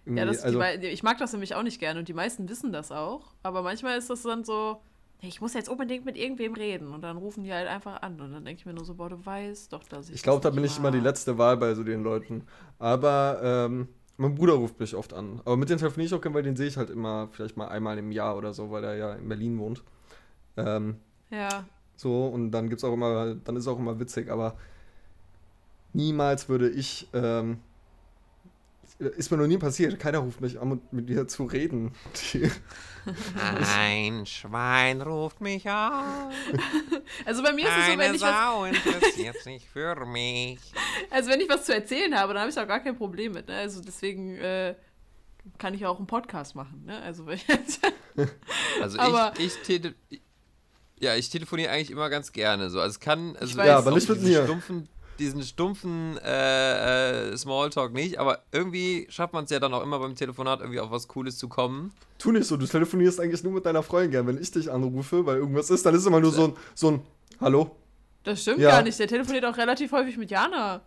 ja, 0.06 0.24
das, 0.24 0.42
also, 0.42 0.60
die, 0.80 0.86
ich 0.86 1.02
mag 1.02 1.18
das 1.18 1.32
nämlich 1.32 1.56
auch 1.56 1.64
nicht 1.64 1.80
gerne 1.80 1.98
und 1.98 2.06
die 2.06 2.14
meisten 2.14 2.48
wissen 2.48 2.70
das 2.70 2.92
auch. 2.92 3.34
Aber 3.42 3.62
manchmal 3.62 3.98
ist 3.98 4.08
das 4.08 4.22
dann 4.22 4.44
so, 4.44 4.80
ich 5.20 5.40
muss 5.40 5.52
jetzt 5.52 5.68
unbedingt 5.68 6.04
mit 6.04 6.16
irgendwem 6.16 6.54
reden 6.54 6.92
und 6.92 7.02
dann 7.02 7.16
rufen 7.16 7.42
die 7.42 7.52
halt 7.52 7.66
einfach 7.66 8.02
an 8.02 8.20
und 8.20 8.32
dann 8.32 8.44
denke 8.44 8.60
ich 8.60 8.66
mir 8.66 8.72
nur 8.72 8.84
so, 8.84 8.94
boah, 8.94 9.10
du 9.10 9.26
weißt 9.26 9.72
doch, 9.72 9.82
dass 9.82 10.10
ich. 10.10 10.14
Ich 10.14 10.22
glaube, 10.22 10.40
da 10.40 10.50
bin 10.50 10.62
ich 10.62 10.78
immer 10.78 10.92
die 10.92 11.00
letzte 11.00 11.38
Wahl 11.38 11.56
bei 11.56 11.74
so 11.74 11.82
den 11.82 12.04
Leuten. 12.04 12.44
Aber 12.78 13.40
ähm, 13.42 13.88
mein 14.16 14.36
Bruder 14.36 14.52
ruft 14.52 14.78
mich 14.78 14.94
oft 14.94 15.12
an. 15.12 15.40
Aber 15.44 15.56
mit 15.56 15.70
dem 15.70 15.78
telefoniere 15.78 16.06
ich 16.06 16.14
auch 16.14 16.20
gerne, 16.20 16.36
weil 16.36 16.44
den 16.44 16.54
sehe 16.54 16.68
ich 16.68 16.76
halt 16.76 16.88
immer 16.88 17.28
vielleicht 17.32 17.56
mal 17.56 17.66
einmal 17.66 17.98
im 17.98 18.12
Jahr 18.12 18.36
oder 18.36 18.54
so, 18.54 18.70
weil 18.70 18.84
er 18.84 18.94
ja 18.94 19.14
in 19.14 19.28
Berlin 19.28 19.58
wohnt. 19.58 19.82
Ähm, 20.56 20.96
ja. 21.30 21.64
So, 21.96 22.26
und 22.26 22.50
dann 22.50 22.68
gibt's 22.68 22.84
auch 22.84 22.92
immer, 22.92 23.34
dann 23.34 23.56
ist 23.56 23.62
es 23.62 23.68
auch 23.68 23.78
immer 23.78 24.00
witzig, 24.00 24.30
aber 24.30 24.56
niemals 25.92 26.48
würde 26.48 26.70
ich 26.70 27.08
ähm, 27.12 27.60
ist 29.00 29.30
mir 29.30 29.38
noch 29.38 29.46
nie 29.46 29.56
passiert. 29.56 29.98
Keiner 29.98 30.18
ruft 30.18 30.40
mich 30.40 30.60
an, 30.60 30.72
um 30.72 30.82
mit 30.90 31.08
mir 31.08 31.26
zu 31.26 31.44
reden. 31.44 31.92
Ein 33.76 34.26
Schwein 34.26 35.00
ruft 35.00 35.40
mich 35.40 35.68
an. 35.68 36.32
Also 37.24 37.42
bei 37.42 37.52
mir 37.52 37.64
ist 37.66 37.76
es 37.76 37.86
so, 37.92 37.98
wenn 37.98 38.14
ich 38.14 38.20
Sau 38.20 38.62
was 38.62 38.68
interessiert 38.68 39.36
sich 39.42 39.68
für 39.68 40.06
mich. 40.06 40.60
Also 41.10 41.30
wenn 41.30 41.40
ich 41.40 41.48
was 41.48 41.64
zu 41.64 41.74
erzählen 41.74 42.14
habe, 42.14 42.34
dann 42.34 42.42
habe 42.42 42.50
ich 42.50 42.58
auch 42.58 42.68
gar 42.68 42.80
kein 42.80 42.96
Problem 42.96 43.32
mit. 43.32 43.48
Ne? 43.48 43.56
Also 43.56 43.80
deswegen 43.80 44.36
äh, 44.36 44.74
kann 45.58 45.74
ich 45.74 45.86
auch 45.86 45.96
einen 45.96 46.06
Podcast 46.06 46.54
machen. 46.54 46.84
Ne? 46.86 47.00
Also, 47.02 47.24
also 48.80 48.98
ich, 49.38 49.56
ich, 50.10 50.20
ja, 51.00 51.16
ich 51.16 51.30
telefoniere 51.30 51.70
eigentlich 51.70 51.90
immer 51.90 52.08
ganz 52.10 52.32
gerne. 52.32 52.70
So. 52.70 52.80
Also 52.80 52.92
es 52.92 53.00
kann, 53.00 53.36
also 53.36 53.58
ja, 53.60 53.78
aber 53.78 53.90
nicht 53.92 54.08
mit 54.08 54.22
mir. 54.22 54.44
Stumpfen 54.44 54.88
diesen 55.20 55.42
stumpfen 55.42 56.18
äh, 56.24 57.32
äh, 57.32 57.36
Smalltalk 57.36 57.92
nicht, 57.92 58.18
aber 58.18 58.40
irgendwie 58.50 59.06
schafft 59.10 59.34
man 59.34 59.44
es 59.44 59.50
ja 59.50 59.60
dann 59.60 59.72
auch 59.74 59.82
immer 59.82 59.98
beim 59.98 60.16
Telefonat 60.16 60.60
irgendwie 60.60 60.80
auf 60.80 60.90
was 60.90 61.06
Cooles 61.06 61.38
zu 61.38 61.48
kommen. 61.48 61.92
Tu 62.18 62.32
nicht 62.32 62.46
so, 62.46 62.56
du 62.56 62.66
telefonierst 62.66 63.20
eigentlich 63.20 63.44
nur 63.44 63.52
mit 63.52 63.66
deiner 63.66 63.82
Freundin 63.82 64.10
gern. 64.10 64.26
Wenn 64.26 64.40
ich 64.40 64.50
dich 64.50 64.70
anrufe, 64.70 65.24
weil 65.26 65.36
irgendwas 65.36 65.70
ist, 65.70 65.86
dann 65.86 65.94
ist 65.94 66.06
immer 66.06 66.20
nur 66.20 66.32
so 66.32 66.44
ein, 66.44 66.56
so 66.74 66.90
ein 66.92 67.02
Hallo. 67.40 67.76
Das 68.24 68.42
stimmt 68.42 68.60
ja. 68.60 68.70
gar 68.70 68.82
nicht, 68.82 68.98
der 68.98 69.08
telefoniert 69.08 69.44
auch 69.44 69.56
relativ 69.56 69.92
häufig 69.92 70.16
mit 70.16 70.30
Jana. 70.30 70.80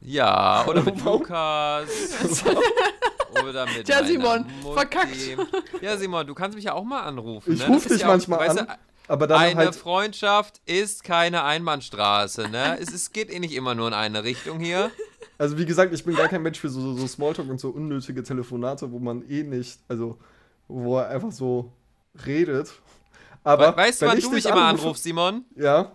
Ja, 0.00 0.64
oder 0.66 0.82
mit 0.82 1.00
Lukas. 1.04 1.88
oder 3.48 3.66
mit 3.66 3.84
Tja, 3.84 4.04
Simon, 4.04 4.46
Mutti. 4.62 4.74
verkackt. 4.74 5.16
Ja, 5.82 5.96
Simon, 5.96 6.26
du 6.26 6.34
kannst 6.34 6.56
mich 6.56 6.64
ja 6.64 6.74
auch 6.74 6.84
mal 6.84 7.02
anrufen. 7.02 7.52
Ich 7.52 7.60
ne? 7.60 7.66
rufe 7.66 7.88
dich 7.88 8.04
manchmal 8.04 8.48
an. 8.48 8.66
Aber 9.10 9.26
dann 9.26 9.40
eine 9.40 9.56
halt 9.56 9.74
Freundschaft 9.74 10.60
ist 10.66 11.02
keine 11.02 11.42
Einbahnstraße, 11.42 12.48
ne? 12.48 12.78
es, 12.78 12.94
es 12.94 13.10
geht 13.10 13.28
eh 13.28 13.40
nicht 13.40 13.54
immer 13.54 13.74
nur 13.74 13.88
in 13.88 13.92
eine 13.92 14.22
Richtung 14.22 14.60
hier. 14.60 14.92
Also 15.36 15.58
wie 15.58 15.66
gesagt, 15.66 15.92
ich 15.92 16.04
bin 16.04 16.14
gar 16.14 16.28
kein 16.28 16.42
Mensch 16.42 16.60
für 16.60 16.68
so, 16.68 16.94
so 16.94 17.06
Smalltalk 17.08 17.48
und 17.48 17.58
so 17.58 17.70
unnötige 17.70 18.22
Telefonate, 18.22 18.92
wo 18.92 19.00
man 19.00 19.28
eh 19.28 19.42
nicht, 19.42 19.80
also 19.88 20.16
wo 20.68 20.98
er 20.98 21.08
einfach 21.08 21.32
so 21.32 21.72
redet. 22.24 22.70
Aber 23.42 23.76
weißt 23.76 24.02
du, 24.02 24.06
wann 24.06 24.20
du 24.20 24.30
mich 24.30 24.46
immer 24.46 24.66
anrufst, 24.66 25.02
Simon? 25.02 25.44
Ja. 25.56 25.90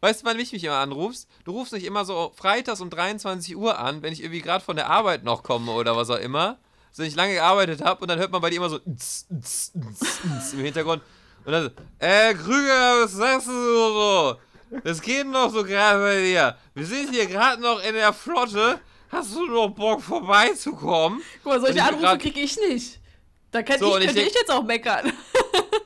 Weißt 0.00 0.22
du, 0.22 0.26
wann 0.26 0.38
mich 0.38 0.50
mich 0.52 0.64
immer 0.64 0.78
anrufst? 0.78 1.28
Du 1.44 1.52
rufst 1.52 1.74
mich 1.74 1.84
immer 1.84 2.06
so 2.06 2.32
freitags 2.34 2.80
um 2.80 2.88
23 2.88 3.56
Uhr 3.56 3.78
an, 3.78 4.00
wenn 4.00 4.14
ich 4.14 4.22
irgendwie 4.22 4.40
gerade 4.40 4.64
von 4.64 4.76
der 4.76 4.88
Arbeit 4.88 5.22
noch 5.22 5.42
komme 5.42 5.72
oder 5.72 5.96
was 5.96 6.08
auch 6.08 6.18
immer. 6.18 6.56
So, 6.92 7.02
wenn 7.02 7.08
ich 7.10 7.16
lange 7.16 7.34
gearbeitet 7.34 7.82
habe 7.82 8.00
und 8.00 8.08
dann 8.08 8.18
hört 8.18 8.32
man 8.32 8.40
bei 8.40 8.48
dir 8.48 8.56
immer 8.56 8.70
so 8.70 8.78
im 8.78 10.60
Hintergrund. 10.60 11.02
Und 11.44 11.52
dann 11.52 11.64
so, 11.64 11.70
äh, 11.98 12.34
Krüger, 12.34 13.02
was 13.04 13.12
sagst 13.12 13.48
du 13.48 13.52
so? 13.52 14.36
Das 14.82 15.00
geht 15.00 15.26
noch 15.26 15.50
so 15.50 15.62
gerade 15.62 16.00
bei 16.00 16.20
dir. 16.22 16.56
Wir 16.74 16.86
sind 16.86 17.10
hier 17.14 17.26
gerade 17.26 17.60
noch 17.62 17.82
in 17.84 17.94
der 17.94 18.12
Flotte. 18.12 18.80
Hast 19.10 19.34
du 19.34 19.46
noch 19.46 19.68
Bock 19.68 20.02
vorbeizukommen? 20.02 21.20
Guck 21.42 21.52
mal, 21.52 21.60
solche 21.60 21.76
ich 21.76 21.82
Anrufe 21.82 22.02
grad- 22.02 22.20
kriege 22.20 22.40
ich 22.40 22.56
nicht. 22.68 23.00
Da 23.52 23.62
kann 23.62 23.78
So, 23.78 23.96
ich, 23.98 24.00
ich 24.00 24.06
könnte 24.06 24.14
denk- 24.14 24.28
ich 24.30 24.34
jetzt 24.34 24.50
auch 24.50 24.64
meckern. 24.64 25.12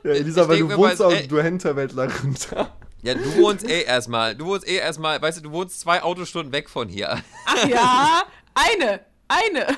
Ja, 0.04 0.12
Elisa, 0.12 0.42
Ich 0.42 0.48
weil 0.48 0.58
du 0.60 0.76
wohnst 0.76 1.02
auch, 1.02 1.12
du 1.12 1.42
Hinterwäldlerin 1.42 2.34
da. 2.50 2.72
Ja, 3.02 3.14
du 3.14 3.36
wohnst 3.36 3.68
eh 3.68 3.82
erstmal. 3.82 4.34
Du 4.36 4.46
wohnst 4.46 4.66
eh 4.66 4.76
erstmal, 4.76 5.20
weißt 5.20 5.38
du, 5.38 5.42
du 5.42 5.50
wohnst 5.52 5.80
zwei 5.80 6.02
Autostunden 6.02 6.52
weg 6.52 6.70
von 6.70 6.88
hier. 6.88 7.18
Ach 7.46 7.66
ja, 7.66 8.22
eine. 8.54 9.00
Eine. 9.26 9.66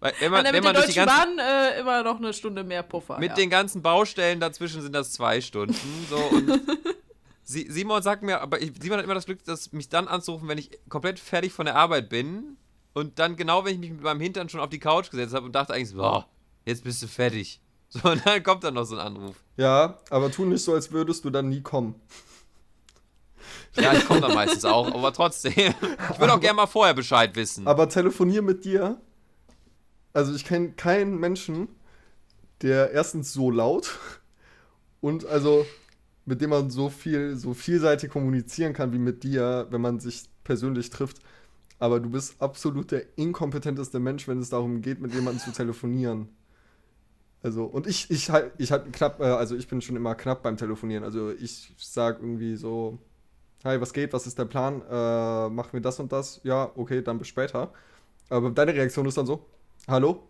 Weil, 0.00 0.14
wenn 0.18 0.30
man, 0.32 0.44
dann 0.44 0.54
wenn 0.54 0.64
man 0.64 0.74
durch 0.74 0.86
die 0.86 0.94
ganzen, 0.94 1.36
Bahn 1.36 1.38
äh, 1.38 1.80
immer 1.80 2.02
noch 2.02 2.16
eine 2.16 2.32
Stunde 2.32 2.64
mehr 2.64 2.82
Puffer. 2.82 3.18
mit 3.18 3.30
ja. 3.30 3.34
den 3.36 3.50
ganzen 3.50 3.82
Baustellen 3.82 4.40
dazwischen 4.40 4.80
sind 4.80 4.94
das 4.94 5.12
zwei 5.12 5.40
Stunden. 5.42 5.76
So, 6.08 6.16
und 6.16 6.60
Simon 7.44 8.02
sagt 8.02 8.22
mir, 8.22 8.40
aber 8.40 8.62
ich, 8.62 8.72
Simon 8.80 8.98
hat 8.98 9.04
immer 9.04 9.14
das 9.14 9.26
Glück, 9.26 9.44
dass 9.44 9.72
mich 9.72 9.88
dann 9.90 10.08
anzurufen, 10.08 10.48
wenn 10.48 10.58
ich 10.58 10.70
komplett 10.88 11.18
fertig 11.18 11.52
von 11.52 11.66
der 11.66 11.76
Arbeit 11.76 12.08
bin. 12.08 12.56
Und 12.94 13.18
dann 13.18 13.36
genau, 13.36 13.64
wenn 13.64 13.74
ich 13.74 13.78
mich 13.78 13.90
mit 13.90 14.00
meinem 14.00 14.20
Hintern 14.20 14.48
schon 14.48 14.60
auf 14.60 14.70
die 14.70 14.78
Couch 14.78 15.10
gesetzt 15.10 15.34
habe 15.34 15.46
und 15.46 15.52
dachte 15.52 15.74
eigentlich 15.74 15.90
so, 15.90 15.98
boah, 15.98 16.26
jetzt 16.64 16.82
bist 16.82 17.02
du 17.02 17.06
fertig. 17.06 17.60
So, 17.92 18.08
und 18.08 18.24
dann 18.24 18.40
kommt 18.44 18.62
dann 18.62 18.74
noch 18.74 18.84
so 18.84 18.94
ein 18.94 19.00
Anruf. 19.04 19.34
Ja, 19.56 19.98
aber 20.10 20.30
tu 20.30 20.44
nicht 20.44 20.62
so, 20.62 20.74
als 20.74 20.92
würdest 20.92 21.24
du 21.24 21.30
dann 21.30 21.48
nie 21.48 21.60
kommen. 21.60 21.96
Ja, 23.74 23.92
ich 23.94 24.06
komme 24.06 24.20
dann 24.20 24.32
meistens 24.32 24.64
auch, 24.64 24.94
aber 24.94 25.12
trotzdem. 25.12 25.74
Ich 26.12 26.20
würde 26.20 26.32
auch 26.32 26.38
gerne 26.38 26.54
mal 26.54 26.66
vorher 26.68 26.94
Bescheid 26.94 27.34
wissen. 27.34 27.66
Aber 27.66 27.88
telefonier 27.88 28.42
mit 28.42 28.64
dir. 28.64 29.00
Also 30.12 30.34
ich 30.34 30.44
kenne 30.44 30.72
keinen 30.72 31.18
Menschen, 31.18 31.68
der 32.62 32.90
erstens 32.92 33.32
so 33.32 33.50
laut 33.50 33.98
und 35.00 35.26
also 35.26 35.66
mit 36.26 36.40
dem 36.40 36.50
man 36.50 36.70
so 36.70 36.90
viel, 36.90 37.36
so 37.36 37.54
vielseitig 37.54 38.10
kommunizieren 38.10 38.72
kann 38.72 38.92
wie 38.92 38.98
mit 38.98 39.24
dir, 39.24 39.66
wenn 39.70 39.80
man 39.80 40.00
sich 40.00 40.28
persönlich 40.44 40.90
trifft. 40.90 41.18
Aber 41.78 42.00
du 42.00 42.10
bist 42.10 42.40
absolut 42.42 42.90
der 42.92 43.18
inkompetenteste 43.18 43.98
Mensch, 44.00 44.28
wenn 44.28 44.38
es 44.38 44.50
darum 44.50 44.82
geht, 44.82 45.00
mit 45.00 45.14
jemandem 45.14 45.42
zu 45.42 45.52
telefonieren. 45.52 46.28
Also, 47.42 47.64
und 47.64 47.86
ich, 47.86 48.10
ich 48.10 48.30
halt, 48.30 48.52
ich 48.58 48.70
halt 48.70 48.92
knapp, 48.92 49.20
äh, 49.20 49.24
also 49.24 49.56
ich 49.56 49.66
bin 49.66 49.80
schon 49.80 49.96
immer 49.96 50.14
knapp 50.14 50.42
beim 50.42 50.56
Telefonieren. 50.56 51.04
Also 51.04 51.30
ich 51.30 51.74
sag 51.78 52.20
irgendwie 52.20 52.56
so, 52.56 52.98
hi, 53.64 53.80
was 53.80 53.92
geht, 53.94 54.12
was 54.12 54.26
ist 54.26 54.38
der 54.38 54.44
Plan? 54.44 54.82
Äh, 54.90 55.48
machen 55.48 55.72
wir 55.72 55.80
das 55.80 55.98
und 56.00 56.12
das? 56.12 56.40
Ja, 56.44 56.70
okay, 56.76 57.02
dann 57.02 57.18
bis 57.18 57.28
später. 57.28 57.72
Aber 58.28 58.50
deine 58.50 58.74
Reaktion 58.74 59.06
ist 59.06 59.16
dann 59.16 59.26
so, 59.26 59.46
hallo? 59.88 60.22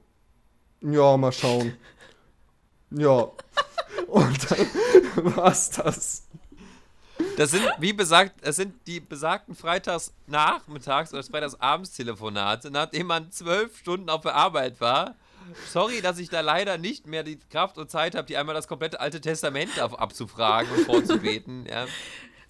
Ja, 0.80 1.16
mal 1.16 1.32
schauen. 1.32 1.76
ja. 2.90 3.30
Und 4.06 4.50
dann 4.50 4.66
war's 5.36 5.70
das. 5.70 6.26
Das 7.36 7.50
sind, 7.50 7.62
wie 7.78 7.92
besagt, 7.92 8.44
das 8.44 8.56
sind 8.56 8.74
die 8.86 8.98
besagten 8.98 9.54
Freitagsnachmittags 9.54 11.12
oder 11.12 11.22
Freitagsabends-Telefonate, 11.22 12.70
nachdem 12.70 13.06
man 13.06 13.30
zwölf 13.30 13.76
Stunden 13.78 14.08
auf 14.08 14.22
der 14.22 14.34
Arbeit 14.34 14.80
war. 14.80 15.14
Sorry, 15.70 16.00
dass 16.00 16.18
ich 16.18 16.28
da 16.28 16.40
leider 16.40 16.78
nicht 16.78 17.06
mehr 17.06 17.22
die 17.22 17.38
Kraft 17.38 17.78
und 17.78 17.90
Zeit 17.90 18.14
habe, 18.14 18.26
die 18.26 18.36
einmal 18.36 18.54
das 18.54 18.68
komplette 18.68 19.00
Alte 19.00 19.20
Testament 19.20 19.78
ab, 19.78 20.00
abzufragen 20.00 20.70
und 20.72 20.84
vorzubeten. 20.86 21.66
Ja. 21.66 21.86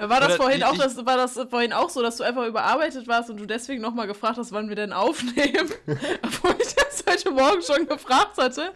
War 0.08 0.20
das 0.20 0.28
Oder 0.30 0.36
vorhin 0.36 0.58
ich- 0.60 0.64
auch, 0.64 0.76
das, 0.78 0.96
war 1.04 1.16
das 1.18 1.38
vorhin 1.50 1.72
auch 1.74 1.90
so, 1.90 2.00
dass 2.02 2.16
du 2.16 2.24
einfach 2.24 2.46
überarbeitet 2.46 3.06
warst 3.06 3.28
und 3.28 3.36
du 3.38 3.44
deswegen 3.46 3.82
nochmal 3.82 4.06
gefragt 4.06 4.38
hast, 4.38 4.50
wann 4.52 4.70
wir 4.70 4.76
denn 4.76 4.94
aufnehmen? 4.94 5.70
Obwohl 6.22 6.54
ich 6.58 6.74
das 6.74 7.04
heute 7.08 7.30
Morgen 7.30 7.60
schon 7.62 7.86
gefragt 7.86 8.38
hatte. 8.38 8.72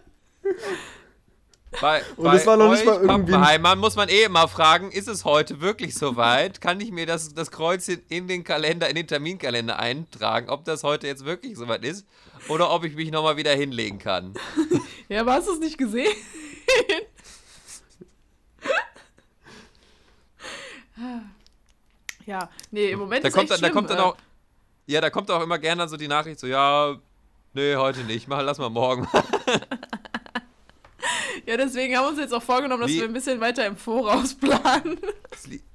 Bei, 1.81 2.01
Und 2.15 2.23
bei 2.25 2.35
es 2.35 2.45
war 2.45 2.55
noch 2.55 2.71
nicht 2.71 2.85
mal 2.85 3.01
irgendwie 3.01 3.31
Pappenheimern 3.33 3.79
muss 3.79 3.95
man 3.95 4.07
eh 4.07 4.23
immer 4.23 4.47
fragen, 4.47 4.91
ist 4.91 5.09
es 5.09 5.25
heute 5.25 5.59
wirklich 5.59 5.95
soweit? 5.95 6.61
Kann 6.61 6.79
ich 6.79 6.91
mir 6.91 7.05
das, 7.05 7.33
das 7.33 7.51
Kreuzchen 7.51 8.01
in 8.07 8.27
den 8.27 8.43
Kalender, 8.45 8.87
in 8.87 8.95
den 8.95 9.07
Terminkalender 9.07 9.77
eintragen, 9.79 10.49
ob 10.49 10.63
das 10.63 10.83
heute 10.83 11.07
jetzt 11.07 11.25
wirklich 11.25 11.57
soweit 11.57 11.83
ist 11.83 12.05
oder 12.47 12.71
ob 12.71 12.85
ich 12.85 12.95
mich 12.95 13.11
nochmal 13.11 13.35
wieder 13.37 13.51
hinlegen 13.53 13.99
kann? 13.99 14.33
Ja, 15.09 15.21
aber 15.21 15.33
hast 15.33 15.47
du 15.47 15.53
es 15.53 15.59
nicht 15.59 15.77
gesehen? 15.77 16.13
ja, 22.25 22.49
nee, 22.71 22.91
im 22.91 22.99
Moment 22.99 23.23
Da 23.23 23.27
ist 23.29 23.33
kommt, 23.33 23.43
echt 23.43 23.51
dann, 23.51 23.61
da 23.61 23.67
schlimm, 23.67 23.73
kommt 23.73 23.89
dann 23.89 23.97
äh. 23.97 24.01
auch, 24.01 24.17
ja, 24.87 25.01
da 25.01 25.09
kommt 25.09 25.31
auch 25.31 25.41
immer 25.41 25.59
gerne 25.59 25.87
so 25.87 25.97
die 25.97 26.07
Nachricht 26.07 26.39
so, 26.39 26.47
ja, 26.47 26.95
nee, 27.53 27.75
heute 27.75 28.01
nicht, 28.01 28.27
mach, 28.27 28.41
lass 28.41 28.57
mal 28.57 28.69
morgen. 28.69 29.07
Ja, 31.47 31.57
deswegen 31.57 31.95
haben 31.95 32.05
wir 32.05 32.09
uns 32.09 32.19
jetzt 32.19 32.33
auch 32.33 32.41
vorgenommen, 32.41 32.81
dass 32.81 32.91
Wie- 32.91 33.01
wir 33.01 33.07
ein 33.07 33.13
bisschen 33.13 33.39
weiter 33.39 33.67
im 33.67 33.77
Voraus 33.77 34.33
planen. 34.33 34.99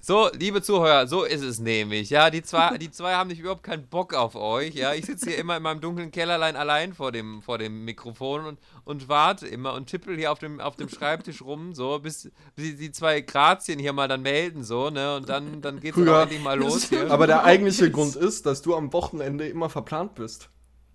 So, 0.01 0.29
liebe 0.33 0.63
Zuhörer, 0.63 1.07
so 1.07 1.23
ist 1.23 1.43
es 1.43 1.61
nämlich. 1.61 2.11
Ja, 2.11 2.31
die 2.31 2.43
zwei, 2.43 2.77
die 2.79 2.91
zwei 2.91 3.15
haben 3.15 3.29
nicht 3.29 3.39
überhaupt 3.39 3.63
keinen 3.63 3.87
Bock 3.87 4.15
auf 4.15 4.35
euch. 4.35 4.75
Ja, 4.75 4.95
ich 4.95 5.07
sitze 5.07 5.31
hier 5.31 5.39
immer 5.39 5.57
in 5.57 5.63
meinem 5.63 5.81
dunklen 5.81 6.11
Kellerlein 6.11 6.57
allein 6.57 6.93
vor 6.93 7.13
dem, 7.13 7.41
vor 7.43 7.59
dem 7.59 7.85
Mikrofon 7.85 8.47
und, 8.47 8.59
und 8.85 9.09
warte 9.09 9.47
immer 9.47 9.75
und 9.75 9.87
tippel 9.87 10.17
hier 10.17 10.33
auf 10.33 10.41
dem, 10.41 10.59
auf 10.59 10.75
dem 10.75 10.89
Schreibtisch 10.89 11.43
rum, 11.43 11.75
so, 11.75 12.01
bis, 12.01 12.31
bis 12.57 12.77
die, 12.77 12.91
zwei 12.91 13.21
Grazien 13.21 13.79
hier 13.79 13.93
mal 13.93 14.09
dann 14.09 14.23
melden, 14.23 14.65
so, 14.65 14.91
ne? 14.91 15.15
Und 15.15 15.29
dann, 15.29 15.61
dann 15.61 15.79
geht's 15.79 15.97
auch 15.99 16.23
endlich 16.23 16.43
mal 16.43 16.59
los 16.59 16.89
hier. 16.89 17.11
Aber 17.11 17.29
der 17.29 17.45
eigentliche. 17.45 17.91
Grund 17.91 18.17
ist, 18.17 18.47
dass 18.47 18.63
du 18.63 18.75
am 18.75 18.93
Wochenende 18.93 19.47
immer 19.47 19.71
verplant 19.71 20.15
bist. 20.17 20.49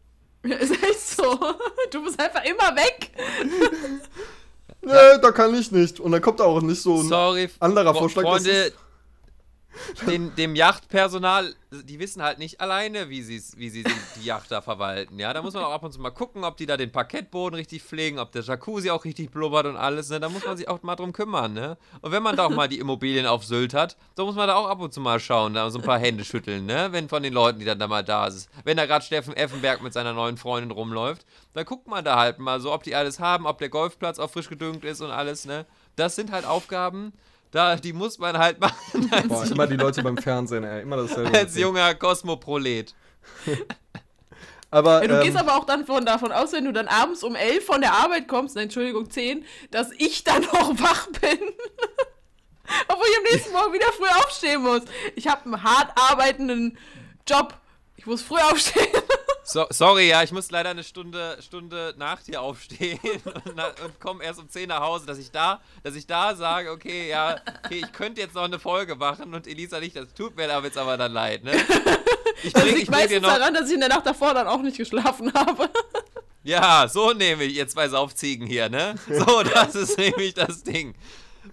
ist 0.43 0.71
echt 0.83 0.99
so. 0.99 1.39
Du 1.91 2.03
bist 2.03 2.19
einfach 2.19 2.43
immer 2.43 2.75
weg. 2.75 3.11
Nee, 4.85 5.19
da 5.21 5.31
kann 5.31 5.53
ich 5.55 5.71
nicht. 5.71 5.99
Und 5.99 6.11
dann 6.11 6.21
kommt 6.21 6.39
auch 6.41 6.61
nicht 6.61 6.81
so 6.81 7.01
ein 7.01 7.07
Sorry, 7.07 7.49
anderer 7.59 7.93
Vorschlag. 7.93 8.23
Freunde, 8.23 8.71
den, 10.07 10.35
dem 10.35 10.55
Yachtpersonal, 10.55 11.53
die 11.71 11.99
wissen 11.99 12.21
halt 12.21 12.39
nicht 12.39 12.61
alleine, 12.61 13.09
wie, 13.09 13.21
sie's, 13.21 13.57
wie 13.57 13.69
sie 13.69 13.83
die, 13.83 14.25
Yacht 14.25 14.51
da 14.51 14.61
verwalten. 14.61 15.19
Ja, 15.19 15.33
da 15.33 15.41
muss 15.41 15.53
man 15.53 15.63
auch 15.63 15.71
ab 15.71 15.83
und 15.83 15.91
zu 15.91 15.99
mal 15.99 16.11
gucken, 16.11 16.43
ob 16.43 16.57
die 16.57 16.65
da 16.65 16.77
den 16.77 16.91
Parkettboden 16.91 17.55
richtig 17.55 17.83
pflegen, 17.83 18.19
ob 18.19 18.31
der 18.31 18.43
Jacuzzi 18.43 18.89
auch 18.89 19.05
richtig 19.05 19.31
blubbert 19.31 19.65
und 19.65 19.77
alles. 19.77 20.09
Ne? 20.09 20.19
Da 20.19 20.29
muss 20.29 20.45
man 20.45 20.57
sich 20.57 20.67
auch 20.67 20.81
mal 20.83 20.95
drum 20.95 21.13
kümmern. 21.13 21.53
Ne? 21.53 21.77
Und 22.01 22.11
wenn 22.11 22.23
man 22.23 22.35
da 22.35 22.45
auch 22.45 22.49
mal 22.49 22.67
die 22.67 22.79
Immobilien 22.79 23.25
auf 23.25 23.45
Sylt 23.45 23.73
hat, 23.73 23.97
so 24.15 24.25
muss 24.25 24.35
man 24.35 24.47
da 24.47 24.55
auch 24.55 24.67
ab 24.67 24.79
und 24.79 24.93
zu 24.93 25.01
mal 25.01 25.19
schauen, 25.19 25.53
da 25.53 25.69
so 25.69 25.79
ein 25.79 25.85
paar 25.85 25.99
Hände 25.99 26.23
schütteln, 26.23 26.65
ne? 26.65 26.87
wenn 26.91 27.09
von 27.09 27.23
den 27.23 27.33
Leuten, 27.33 27.59
die 27.59 27.65
dann 27.65 27.79
da 27.79 27.87
mal 27.87 28.03
da 28.03 28.29
sind. 28.31 28.47
Wenn 28.63 28.77
da 28.77 28.85
gerade 28.85 29.05
Steffen 29.05 29.35
Effenberg 29.35 29.81
mit 29.81 29.93
seiner 29.93 30.13
neuen 30.13 30.37
Freundin 30.37 30.71
rumläuft, 30.71 31.25
dann 31.53 31.65
guckt 31.65 31.87
man 31.87 32.03
da 32.03 32.17
halt 32.17 32.39
mal 32.39 32.59
so, 32.59 32.73
ob 32.73 32.83
die 32.83 32.95
alles 32.95 33.19
haben, 33.19 33.45
ob 33.45 33.59
der 33.59 33.69
Golfplatz 33.69 34.19
auch 34.19 34.29
frisch 34.29 34.49
gedüngt 34.49 34.83
ist 34.83 35.01
und 35.01 35.11
alles. 35.11 35.45
Ne? 35.45 35.65
Das 35.95 36.15
sind 36.15 36.31
halt 36.31 36.45
Aufgaben, 36.45 37.13
da, 37.55 37.75
die 37.77 37.93
muss 37.93 38.19
man 38.19 38.37
halt 38.37 38.59
machen 38.59 39.09
Boah, 39.27 39.45
immer 39.45 39.65
die 39.65 39.77
Leute 39.77 40.03
beim 40.03 40.17
Fernsehen, 40.17 40.63
ey. 40.63 40.81
Immer 40.81 40.97
dasselbe. 40.97 41.37
als 41.37 41.57
junger 41.57 41.95
Kosmoprolet. 41.95 42.93
Aber, 44.71 45.01
Ja, 45.01 45.07
du 45.07 45.15
ähm, 45.15 45.23
gehst 45.23 45.37
aber 45.37 45.55
auch 45.55 45.63
dann 45.63 45.85
von, 45.85 46.05
davon 46.05 46.33
aus, 46.33 46.51
wenn 46.51 46.65
du 46.65 46.73
dann 46.73 46.89
abends 46.89 47.23
um 47.23 47.33
11 47.35 47.65
von 47.65 47.79
der 47.79 47.93
Arbeit 47.93 48.27
kommst, 48.27 48.55
nein, 48.55 48.65
Entschuldigung, 48.65 49.09
10, 49.09 49.45
dass 49.71 49.91
ich 49.97 50.25
dann 50.25 50.41
noch 50.53 50.77
wach 50.81 51.07
bin. 51.07 51.39
Obwohl 52.89 53.05
ich 53.09 53.17
am 53.17 53.23
nächsten 53.31 53.53
Morgen 53.53 53.73
wieder 53.73 53.91
früh 53.93 54.09
aufstehen 54.25 54.63
muss. 54.63 54.81
Ich 55.15 55.27
habe 55.27 55.45
einen 55.45 55.63
hart 55.63 55.91
arbeitenden 55.95 56.77
Job. 57.25 57.53
Ich 57.95 58.05
muss 58.05 58.21
früh 58.21 58.39
aufstehen. 58.39 58.87
So, 59.47 59.67
sorry, 59.69 60.09
ja, 60.09 60.23
ich 60.23 60.31
muss 60.31 60.49
leider 60.49 60.71
eine 60.71 60.83
Stunde, 60.83 61.37
Stunde 61.39 61.93
nach 61.97 62.19
dir 62.23 62.41
aufstehen 62.41 62.99
und, 63.25 63.55
na- 63.55 63.73
und 63.85 63.99
komme 63.99 64.23
erst 64.23 64.39
um 64.39 64.49
10 64.49 64.69
nach 64.69 64.79
Hause, 64.81 65.05
dass 65.05 65.19
ich 65.19 65.29
da, 65.29 65.61
dass 65.83 65.93
ich 65.95 66.07
da 66.07 66.35
sage, 66.35 66.71
okay, 66.71 67.07
ja, 67.09 67.37
okay, 67.63 67.81
ich 67.85 67.91
könnte 67.91 68.21
jetzt 68.21 68.33
noch 68.33 68.43
eine 68.43 68.57
Folge 68.57 68.95
machen 68.95 69.35
und 69.35 69.45
Elisa 69.45 69.79
nicht, 69.79 69.95
das 69.95 70.11
tut 70.15 70.35
mir 70.35 70.51
aber 70.51 70.65
jetzt 70.65 70.79
aber 70.79 70.97
dann 70.97 71.13
leid, 71.13 71.43
ne? 71.43 71.51
Ich 72.41 72.53
Das 72.53 72.63
bring, 72.63 72.73
ich 72.73 72.79
liegt 72.79 72.91
meistens 72.91 73.21
daran, 73.21 73.53
dass 73.53 73.67
ich 73.67 73.75
in 73.75 73.81
der 73.81 73.89
Nacht 73.89 74.05
davor 74.07 74.33
dann 74.33 74.47
auch 74.47 74.61
nicht 74.63 74.77
geschlafen 74.77 75.31
habe. 75.33 75.69
ja, 76.43 76.87
so 76.87 77.13
nehme 77.13 77.43
ich, 77.43 77.55
ihr 77.55 77.67
zwei 77.67 77.87
Saufziegen 77.87 78.47
hier, 78.47 78.69
ne? 78.69 78.95
So, 79.07 79.43
das 79.43 79.75
ist 79.75 79.97
nämlich 79.99 80.33
das 80.33 80.63
Ding. 80.63 80.95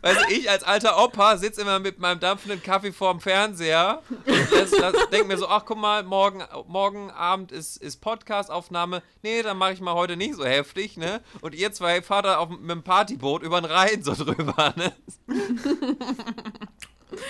Weißt 0.01 0.21
du, 0.23 0.33
ich 0.33 0.49
als 0.51 0.63
alter 0.65 1.03
Opa 1.03 1.37
sitze 1.37 1.61
immer 1.61 1.79
mit 1.79 1.99
meinem 1.99 2.19
dampfenden 2.19 2.63
Kaffee 2.63 2.93
vorm 2.93 3.21
Fernseher 3.21 4.03
und 4.27 4.51
lässt- 4.51 4.79
lass- 4.79 5.09
denk 5.11 5.29
mir 5.29 5.37
so, 5.39 5.47
ach 5.49 5.65
guck 5.67 5.79
mal, 5.79 6.03
morgen, 6.03 6.43
morgen 6.67 7.11
Abend 7.11 7.53
ist, 7.53 7.77
ist 7.77 8.01
Podcast-Aufnahme. 8.01 9.03
Nee, 9.23 9.43
dann 9.43 9.59
mache 9.59 9.73
ich 9.75 9.81
mal 9.81 9.95
heute 9.95 10.17
nicht 10.17 10.35
so 10.35 10.45
heftig, 10.45 10.97
ne? 10.97 11.21
Und 11.41 11.55
ihr 11.55 11.73
zwei 11.73 12.03
fahrt 12.03 12.25
da 12.25 12.39
auf, 12.39 12.49
mit 12.49 12.71
dem 12.71 12.83
Partyboot 12.83 13.43
über 13.43 13.61
den 13.61 13.71
Rhein 13.71 14.03
so 14.03 14.15
drüber, 14.15 14.73
ne? 14.77 14.93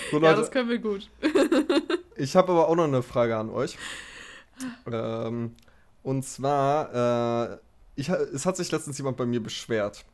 so, 0.09 0.17
Ja, 0.17 0.19
Leute, 0.19 0.39
das 0.41 0.51
können 0.51 0.69
wir 0.69 0.79
gut. 0.79 1.09
ich 2.15 2.35
habe 2.35 2.51
aber 2.51 2.67
auch 2.69 2.75
noch 2.75 2.85
eine 2.85 3.03
Frage 3.03 3.35
an 3.37 3.49
euch. 3.49 3.77
Ähm, 4.91 5.55
und 6.03 6.23
zwar, 6.23 7.53
äh, 7.53 7.57
ich, 7.95 8.09
es 8.09 8.45
hat 8.45 8.57
sich 8.57 8.71
letztens 8.71 8.97
jemand 8.97 9.17
bei 9.17 9.25
mir 9.25 9.41
beschwert. 9.41 10.05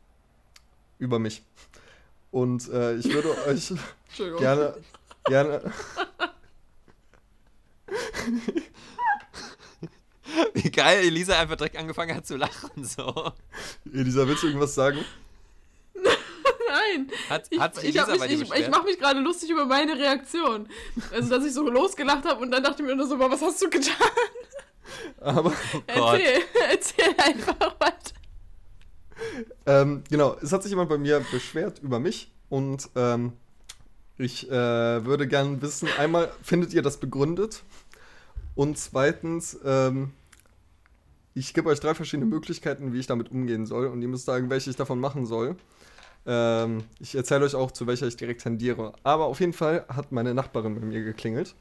Über 0.98 1.20
mich. 1.20 1.44
Und 2.32 2.70
äh, 2.70 2.96
ich 2.96 3.12
würde 3.12 3.30
euch 3.48 3.74
Entschuldigung. 4.08 4.40
gerne, 4.40 4.78
gerne, 5.26 5.74
Wie 10.54 10.70
geil 10.70 11.06
Elisa 11.06 11.40
einfach 11.40 11.56
direkt 11.56 11.78
angefangen 11.78 12.16
hat 12.16 12.28
zu 12.28 12.38
lachen. 12.38 12.84
So. 12.84 13.32
Elisa, 13.92 14.28
willst 14.28 14.44
du 14.44 14.48
irgendwas 14.48 14.76
sagen? 14.76 15.04
Nein. 15.96 17.10
Hat, 17.30 17.48
Ich, 17.50 17.60
hat 17.60 17.84
ich, 17.84 17.96
mich, 17.96 18.42
ich, 18.42 18.54
ich 18.54 18.70
mache 18.70 18.84
mich 18.84 19.00
gerade 19.00 19.20
lustig 19.20 19.50
über 19.50 19.66
meine 19.66 19.98
Reaktion. 19.98 20.70
Also, 21.12 21.30
dass 21.30 21.46
ich 21.46 21.54
so 21.54 21.68
losgelacht 21.68 22.26
habe 22.26 22.42
und 22.42 22.52
dann 22.52 22.64
dachte 22.64 22.84
ich 22.84 22.88
mir 22.88 22.96
nur 22.96 23.08
so, 23.08 23.20
was 23.20 23.42
hast 23.42 23.62
du 23.62 23.70
getan? 23.70 23.96
Aber 25.20 25.52
Gott. 25.52 26.20
Erzähl, 26.20 26.44
erzähl 26.70 27.16
einfach 27.18 27.80
weiter. 27.80 28.14
Ähm, 29.66 30.04
genau, 30.10 30.36
es 30.42 30.52
hat 30.52 30.64
sich 30.64 30.72
jemand 30.72 30.90
bei 30.90 30.98
mir 30.98 31.22
beschwert 31.32 31.80
über 31.80 32.00
mich 32.00 32.32
und 32.50 32.90
ähm, 32.96 33.34
ich 34.18 34.50
äh, 34.50 35.06
würde 35.06 35.28
gerne 35.28 35.62
wissen, 35.62 35.88
einmal, 35.98 36.30
findet 36.44 36.74
ihr 36.74 36.82
das 36.82 36.98
begründet? 36.98 37.64
Und 38.56 38.78
zweitens, 38.78 39.58
ähm, 39.64 40.12
ich 41.34 41.54
gebe 41.54 41.70
euch 41.70 41.80
drei 41.80 41.94
verschiedene 41.94 42.26
Möglichkeiten, 42.26 42.92
wie 42.92 43.00
ich 43.00 43.08
damit 43.08 43.32
umgehen 43.32 43.66
soll 43.66 43.88
und 43.88 44.02
ihr 44.02 44.10
müsst 44.10 44.26
sagen, 44.26 44.50
welche 44.50 44.70
ich 44.70 44.76
davon 44.76 45.00
machen 45.00 45.26
soll. 45.26 45.56
Ähm, 46.26 46.84
ich 47.00 47.16
erzähle 47.16 47.46
euch 47.46 47.56
auch, 47.56 47.72
zu 47.72 47.88
welcher 47.88 48.08
ich 48.08 48.18
direkt 48.18 48.42
tendiere. 48.42 48.94
Aber 49.04 49.26
auf 49.26 49.40
jeden 49.40 49.54
Fall 49.54 49.86
hat 49.88 50.12
meine 50.12 50.34
Nachbarin 50.34 50.76
bei 50.76 50.86
mir 50.86 51.04
geklingelt. 51.04 51.56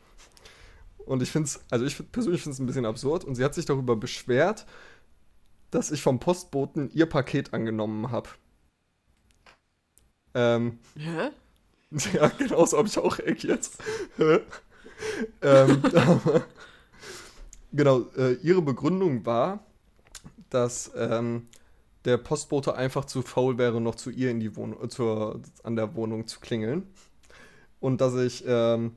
Und 1.06 1.22
ich 1.22 1.30
finde 1.30 1.46
es, 1.46 1.60
also 1.70 1.84
ich 1.84 1.96
persönlich 2.12 2.42
finde 2.42 2.54
es 2.54 2.58
ein 2.58 2.66
bisschen 2.66 2.84
absurd. 2.84 3.24
Und 3.24 3.36
sie 3.36 3.44
hat 3.44 3.54
sich 3.54 3.64
darüber 3.64 3.96
beschwert, 3.96 4.66
dass 5.70 5.90
ich 5.90 6.02
vom 6.02 6.18
Postboten 6.18 6.90
ihr 6.92 7.06
Paket 7.06 7.52
angenommen 7.52 8.10
habe. 8.10 8.28
Ähm, 10.34 10.78
Hä? 10.96 11.30
ja, 12.12 12.28
genau 12.28 12.66
so 12.66 12.78
habe 12.78 12.88
ich 12.88 12.98
auch 12.98 13.18
reagiert. 13.18 13.70
Ähm, 15.42 15.82
aber, 15.94 16.44
genau, 17.72 18.00
äh, 18.16 18.34
ihre 18.42 18.62
Begründung 18.62 19.24
war, 19.24 19.64
dass 20.50 20.90
ähm, 20.96 21.48
der 22.04 22.18
Postbote 22.18 22.74
einfach 22.74 23.04
zu 23.04 23.22
faul 23.22 23.58
wäre, 23.58 23.80
noch 23.80 23.94
zu 23.94 24.10
ihr 24.10 24.30
in 24.30 24.40
die 24.40 24.56
Wohnung, 24.56 24.82
äh, 24.82 24.88
zur, 24.88 25.42
an 25.62 25.76
der 25.76 25.94
Wohnung 25.94 26.26
zu 26.26 26.40
klingeln. 26.40 26.86
Und 27.80 28.00
dass 28.00 28.14
ich 28.14 28.44
ähm, 28.46 28.96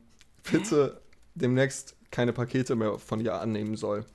bitte 0.49 1.01
demnächst 1.35 1.95
keine 2.09 2.33
Pakete 2.33 2.75
mehr 2.75 2.97
von 2.99 3.19
ihr 3.19 3.39
annehmen 3.39 3.77
soll. 3.77 4.05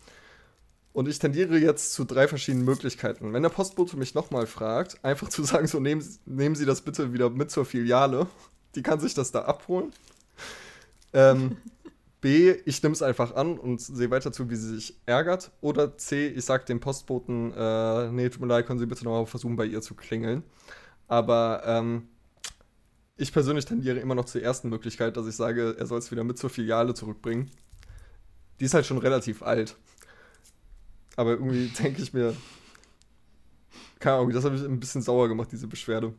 Und 0.96 1.08
ich 1.08 1.18
tendiere 1.18 1.58
jetzt 1.58 1.92
zu 1.92 2.06
drei 2.06 2.26
verschiedenen 2.26 2.64
Möglichkeiten. 2.64 3.34
Wenn 3.34 3.42
der 3.42 3.50
Postbote 3.50 3.98
mich 3.98 4.14
nochmal 4.14 4.46
fragt, 4.46 5.04
einfach 5.04 5.28
zu 5.28 5.44
sagen, 5.44 5.66
so 5.66 5.78
nehmen, 5.78 6.00
Sie- 6.00 6.18
nehmen 6.24 6.54
Sie 6.54 6.64
das 6.64 6.80
bitte 6.80 7.12
wieder 7.12 7.28
mit 7.28 7.50
zur 7.50 7.66
Filiale. 7.66 8.28
Die 8.74 8.82
kann 8.82 8.98
sich 8.98 9.12
das 9.12 9.30
da 9.30 9.42
abholen. 9.42 9.92
Ähm, 11.12 11.58
B, 12.22 12.52
ich 12.64 12.82
nehme 12.82 12.94
es 12.94 13.02
einfach 13.02 13.34
an 13.34 13.58
und 13.58 13.78
sehe 13.78 14.10
weiter 14.10 14.32
zu, 14.32 14.48
wie 14.48 14.56
sie 14.56 14.74
sich 14.74 14.96
ärgert. 15.04 15.50
Oder 15.60 15.98
C, 15.98 16.28
ich 16.28 16.46
sage 16.46 16.64
dem 16.64 16.80
Postboten, 16.80 17.52
äh, 17.52 18.10
nee, 18.10 18.30
tut 18.30 18.40
mir 18.40 18.46
leid, 18.46 18.66
können 18.66 18.78
Sie 18.78 18.86
bitte 18.86 19.04
nochmal 19.04 19.26
versuchen, 19.26 19.56
bei 19.56 19.66
ihr 19.66 19.82
zu 19.82 19.94
klingeln. 19.94 20.44
Aber 21.08 21.62
ähm, 21.66 22.08
ich 23.18 23.34
persönlich 23.34 23.66
tendiere 23.66 23.98
immer 23.98 24.14
noch 24.14 24.24
zur 24.24 24.40
ersten 24.40 24.70
Möglichkeit, 24.70 25.18
dass 25.18 25.26
ich 25.26 25.36
sage, 25.36 25.76
er 25.78 25.84
soll 25.84 25.98
es 25.98 26.10
wieder 26.10 26.24
mit 26.24 26.38
zur 26.38 26.48
Filiale 26.48 26.94
zurückbringen. 26.94 27.50
Die 28.60 28.64
ist 28.64 28.72
halt 28.72 28.86
schon 28.86 28.96
relativ 28.96 29.42
alt. 29.42 29.76
Aber 31.16 31.32
irgendwie 31.32 31.68
denke 31.82 32.02
ich 32.02 32.12
mir, 32.12 32.36
keine 33.98 34.16
Ahnung, 34.16 34.30
das 34.32 34.44
hat 34.44 34.52
mich 34.52 34.62
ein 34.62 34.78
bisschen 34.80 35.02
sauer 35.02 35.28
gemacht, 35.28 35.48
diese 35.52 35.66
Beschwerde. 35.66 36.12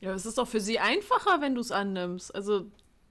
Ja, 0.00 0.14
es 0.14 0.24
ist 0.26 0.38
doch 0.38 0.48
für 0.48 0.60
sie 0.60 0.78
einfacher, 0.78 1.40
wenn 1.40 1.54
du 1.54 1.60
es 1.60 1.70
annimmst. 1.70 2.34
Also, 2.34 2.66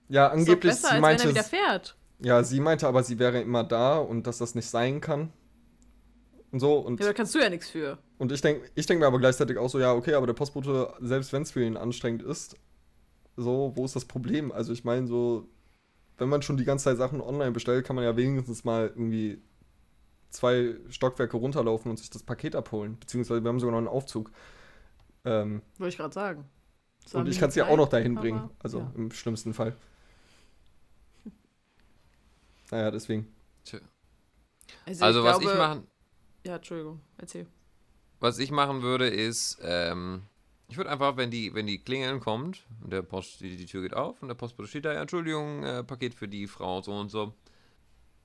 Ja, 0.08 0.28
ist 0.28 0.34
angeblich, 0.34 0.72
besser, 0.74 0.88
sie 0.90 0.94
als 0.96 1.02
meinte, 1.02 1.24
wenn 1.24 1.30
er 1.30 1.36
wieder 1.36 1.44
fährt. 1.44 1.96
ja, 2.20 2.44
sie 2.44 2.60
meinte 2.60 2.88
aber, 2.88 3.04
sie 3.04 3.20
wäre 3.20 3.42
immer 3.42 3.64
da 3.64 3.98
und 3.98 4.26
dass 4.28 4.40
das 4.40 4.56
nicht 4.56 4.68
sein 4.68 5.00
kann. 5.02 5.32
Und 6.52 6.60
so, 6.60 6.80
und, 6.80 7.00
Ja, 7.00 7.06
da 7.08 7.14
kannst 7.14 7.36
du 7.36 7.40
ja 7.40 7.50
nichts 7.50 7.70
für. 7.70 8.00
und 8.18 8.32
ich 8.32 8.42
denke 8.42 8.70
ich 8.74 8.86
denk 8.88 9.00
mir 9.00 9.06
aber 9.06 9.20
gleichzeitig 9.20 9.58
auch 9.60 9.70
so, 9.70 9.80
ja, 9.80 9.94
okay, 9.94 10.16
aber 10.16 10.26
der 10.26 10.34
Postbote, 10.34 10.92
selbst 11.00 11.32
wenn 11.32 11.44
es 11.44 11.52
für 11.52 11.64
ihn 11.64 11.78
anstrengend 11.78 12.24
ist, 12.24 12.56
so, 13.38 13.72
wo 13.76 13.86
ist 13.86 13.96
das 13.96 14.06
Problem? 14.06 14.52
Also 14.52 14.74
ich 14.74 14.84
meine, 14.84 15.06
so, 15.08 15.48
wenn 16.18 16.28
man 16.28 16.42
schon 16.42 16.58
die 16.58 16.66
ganze 16.66 16.86
Zeit 16.86 16.98
Sachen 16.98 17.22
online 17.22 17.52
bestellt, 17.52 17.86
kann 17.86 17.96
man 17.96 18.04
ja 18.04 18.18
wenigstens 18.18 18.64
mal 18.64 18.88
irgendwie 18.88 19.42
zwei 20.30 20.76
Stockwerke 20.90 21.38
runterlaufen 21.38 21.90
und 21.92 21.98
sich 21.98 22.10
das 22.10 22.24
Paket 22.24 22.56
abholen. 22.56 22.98
Beziehungsweise 23.00 23.44
wir 23.44 23.50
haben 23.50 23.60
sogar 23.60 23.72
noch 23.72 23.80
einen 23.80 23.88
Aufzug. 23.88 24.32
Ähm, 25.26 25.62
Wollte 25.78 25.90
ich 25.90 25.98
gerade 25.98 26.14
sagen. 26.14 26.46
Das 27.04 27.16
und 27.16 27.28
ich 27.28 27.40
kann 27.40 27.50
es 27.50 27.56
ja 27.56 27.68
auch 27.68 27.78
noch 27.78 27.90
dahin 27.90 28.14
aber- 28.14 28.22
bringen. 28.22 28.50
Also 28.60 28.80
ja. 28.80 28.92
im 28.96 29.12
schlimmsten 29.12 29.54
Fall. 29.54 29.76
Naja, 32.72 32.92
deswegen. 32.92 33.28
Also, 34.86 35.04
Also, 35.06 35.20
ich 35.22 35.26
was 35.26 35.40
glaube, 35.40 35.54
ich 35.54 35.58
machen, 35.60 35.88
Ja, 36.46 36.56
Entschuldigung, 36.58 37.02
erzähl. 37.18 37.48
was 38.20 38.38
ich 38.38 38.52
machen 38.52 38.84
würde, 38.84 39.08
ist, 39.08 39.58
ähm, 39.64 40.22
ich 40.68 40.78
würde 40.78 40.92
einfach, 40.92 41.18
wenn 41.18 41.32
die, 41.32 41.54
wenn 41.56 41.66
die 41.66 41.80
Klingeln 41.80 42.20
kommt, 42.20 42.64
und 42.84 42.94
der 42.94 43.02
Post, 43.02 43.42
die, 43.42 43.58
die 43.58 43.66
Tür 43.66 43.82
geht 43.82 43.96
auf 43.96 44.22
und 44.22 44.28
der 44.28 44.36
Postbote 44.36 44.68
steht 44.70 44.86
da, 44.86 44.94
ja, 44.94 45.02
Entschuldigung, 45.02 45.64
äh, 45.64 45.84
Paket 45.84 46.14
für 46.14 46.28
die 46.28 46.46
Frau, 46.46 46.82
so 46.84 46.94
und 46.94 47.10
so. 47.10 47.34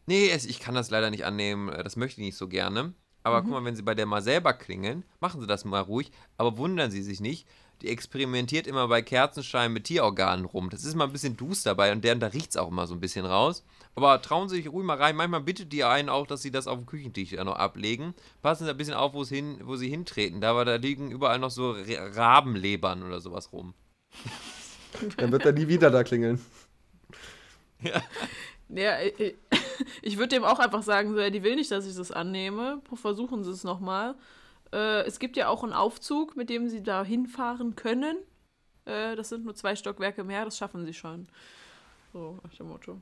Nee, 0.07 0.29
es, 0.31 0.45
ich 0.45 0.61
kann 0.61 0.75
das 0.75 0.91
leider 0.91 1.11
nicht 1.11 1.25
annehmen, 1.25 1.69
äh, 1.71 1.83
das 1.83 1.97
möchte 1.97 2.21
ich 2.21 2.27
nicht 2.27 2.37
so 2.37 2.49
gerne. 2.49 2.93
Aber 3.27 3.41
guck 3.41 3.53
mal, 3.53 3.65
wenn 3.65 3.75
Sie 3.75 3.83
bei 3.83 3.95
der 3.95 4.05
mal 4.05 4.21
selber 4.21 4.53
klingeln, 4.53 5.03
machen 5.19 5.41
Sie 5.41 5.47
das 5.47 5.65
mal 5.65 5.81
ruhig, 5.81 6.13
aber 6.37 6.59
wundern 6.59 6.91
Sie 6.91 7.03
sich 7.03 7.21
nicht. 7.21 7.47
Die 7.81 7.89
experimentiert 7.89 8.67
immer 8.67 8.87
bei 8.87 9.01
Kerzenschein 9.01 9.73
mit 9.73 9.85
Tierorganen 9.85 10.45
rum. 10.45 10.69
Das 10.69 10.85
ist 10.85 10.95
mal 10.95 11.05
ein 11.07 11.13
bisschen 11.13 11.37
duster 11.37 11.71
dabei 11.71 11.91
und 11.93 12.05
deren, 12.05 12.21
da 12.21 12.27
riecht 12.29 12.51
es 12.51 12.57
auch 12.59 12.69
immer 12.69 12.87
so 12.87 12.93
ein 12.95 13.01
bisschen 13.01 13.25
raus. 13.25 13.65
Aber 13.95 14.21
trauen 14.21 14.51
Sie 14.51 14.57
sich 14.57 14.69
ruhig 14.69 14.85
mal 14.85 14.99
rein. 14.99 15.17
Manchmal 15.17 15.41
bittet 15.41 15.73
die 15.73 15.85
einen 15.85 16.11
auch, 16.11 16.27
dass 16.27 16.43
Sie 16.43 16.51
das 16.51 16.67
auf 16.67 16.77
dem 16.79 16.85
Küchentisch 16.87 17.33
ja 17.33 17.45
noch 17.45 17.57
ablegen. 17.57 18.13
Passen 18.43 18.65
Sie 18.65 18.71
ein 18.71 18.77
bisschen 18.77 18.95
auf, 18.95 19.15
wo, 19.15 19.23
es 19.23 19.31
hin, 19.31 19.59
wo 19.65 19.77
Sie 19.77 19.89
hintreten. 19.89 20.43
Da, 20.43 20.63
da 20.65 20.77
liegen 20.77 21.11
überall 21.11 21.39
noch 21.39 21.51
so 21.51 21.73
Ra- 21.73 22.09
Rabenlebern 22.15 23.03
oder 23.03 23.21
sowas 23.23 23.53
rum. 23.53 23.73
Dann 25.17 25.33
wird 25.33 25.47
er 25.47 25.53
nie 25.53 25.67
wieder 25.67 25.91
da 25.91 26.05
klingeln. 26.05 26.45
Ja, 28.71 28.99
ich, 29.03 29.35
ich 30.03 30.17
würde 30.17 30.29
dem 30.37 30.45
auch 30.45 30.59
einfach 30.59 30.83
sagen, 30.83 31.13
so, 31.13 31.19
ja, 31.21 31.31
die 31.31 31.43
will 31.43 31.57
nicht, 31.57 31.71
dass 31.71 31.87
ich 31.87 31.95
das 31.97 32.11
annehme. 32.13 32.81
Versuchen 32.95 33.45
Sie 33.45 33.51
es 33.51 33.65
nochmal. 33.65 34.15
Äh, 34.73 35.03
es 35.07 35.19
gibt 35.19 35.37
ja 35.37 35.49
auch 35.49 35.63
einen 35.65 35.73
Aufzug, 35.73 36.37
mit 36.37 36.51
dem 36.51 36.69
Sie 36.69 36.83
da 36.83 37.05
hinfahren 37.05 37.77
können. 37.77 38.17
Äh, 38.85 39.17
das 39.17 39.29
sind 39.31 39.45
nur 39.45 39.55
zwei 39.55 39.77
Stockwerke 39.77 40.25
mehr, 40.25 40.45
das 40.45 40.57
schaffen 40.59 40.85
Sie 40.85 40.93
schon. 40.95 41.29
So, 42.13 42.39
nach 42.43 42.55
dem 42.55 42.69
Motto. 42.69 43.01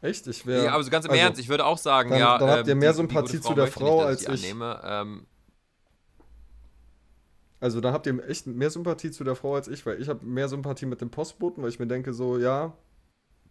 Echt? 0.00 0.26
Ich 0.26 0.46
wäre. 0.46 0.64
Ja, 0.64 0.72
aber 0.74 0.82
so 0.82 0.90
ganz 0.90 1.04
im 1.04 1.12
also, 1.12 1.22
Ernst, 1.22 1.40
ich 1.40 1.48
würde 1.48 1.64
auch 1.64 1.78
sagen, 1.78 2.10
dann- 2.10 2.18
ja. 2.18 2.38
dann 2.38 2.50
habt 2.50 2.66
ihr 2.66 2.72
ähm, 2.72 2.78
mehr 2.80 2.90
die- 2.90 2.96
Sympathie 2.96 3.40
zu 3.40 3.54
der 3.54 3.68
Frau 3.68 3.98
dass 4.00 4.06
als 4.08 4.24
die 4.24 4.32
ich. 4.32 4.42
Annehme. 4.44 4.80
Ähm, 4.84 5.26
Also 7.60 7.80
da 7.80 7.92
habt 7.92 8.06
ihr 8.08 8.28
echt 8.28 8.48
mehr 8.48 8.70
Sympathie 8.70 9.12
zu 9.12 9.22
der 9.22 9.36
Frau 9.36 9.54
als 9.54 9.68
ich, 9.68 9.86
weil 9.86 10.00
ich 10.02 10.08
habe 10.08 10.24
mehr 10.26 10.48
Sympathie 10.48 10.84
mit 10.86 11.00
dem 11.00 11.10
Postboten, 11.10 11.62
weil 11.62 11.70
ich 11.70 11.78
mir 11.78 11.86
denke 11.86 12.12
so, 12.12 12.36
ja, 12.36 12.72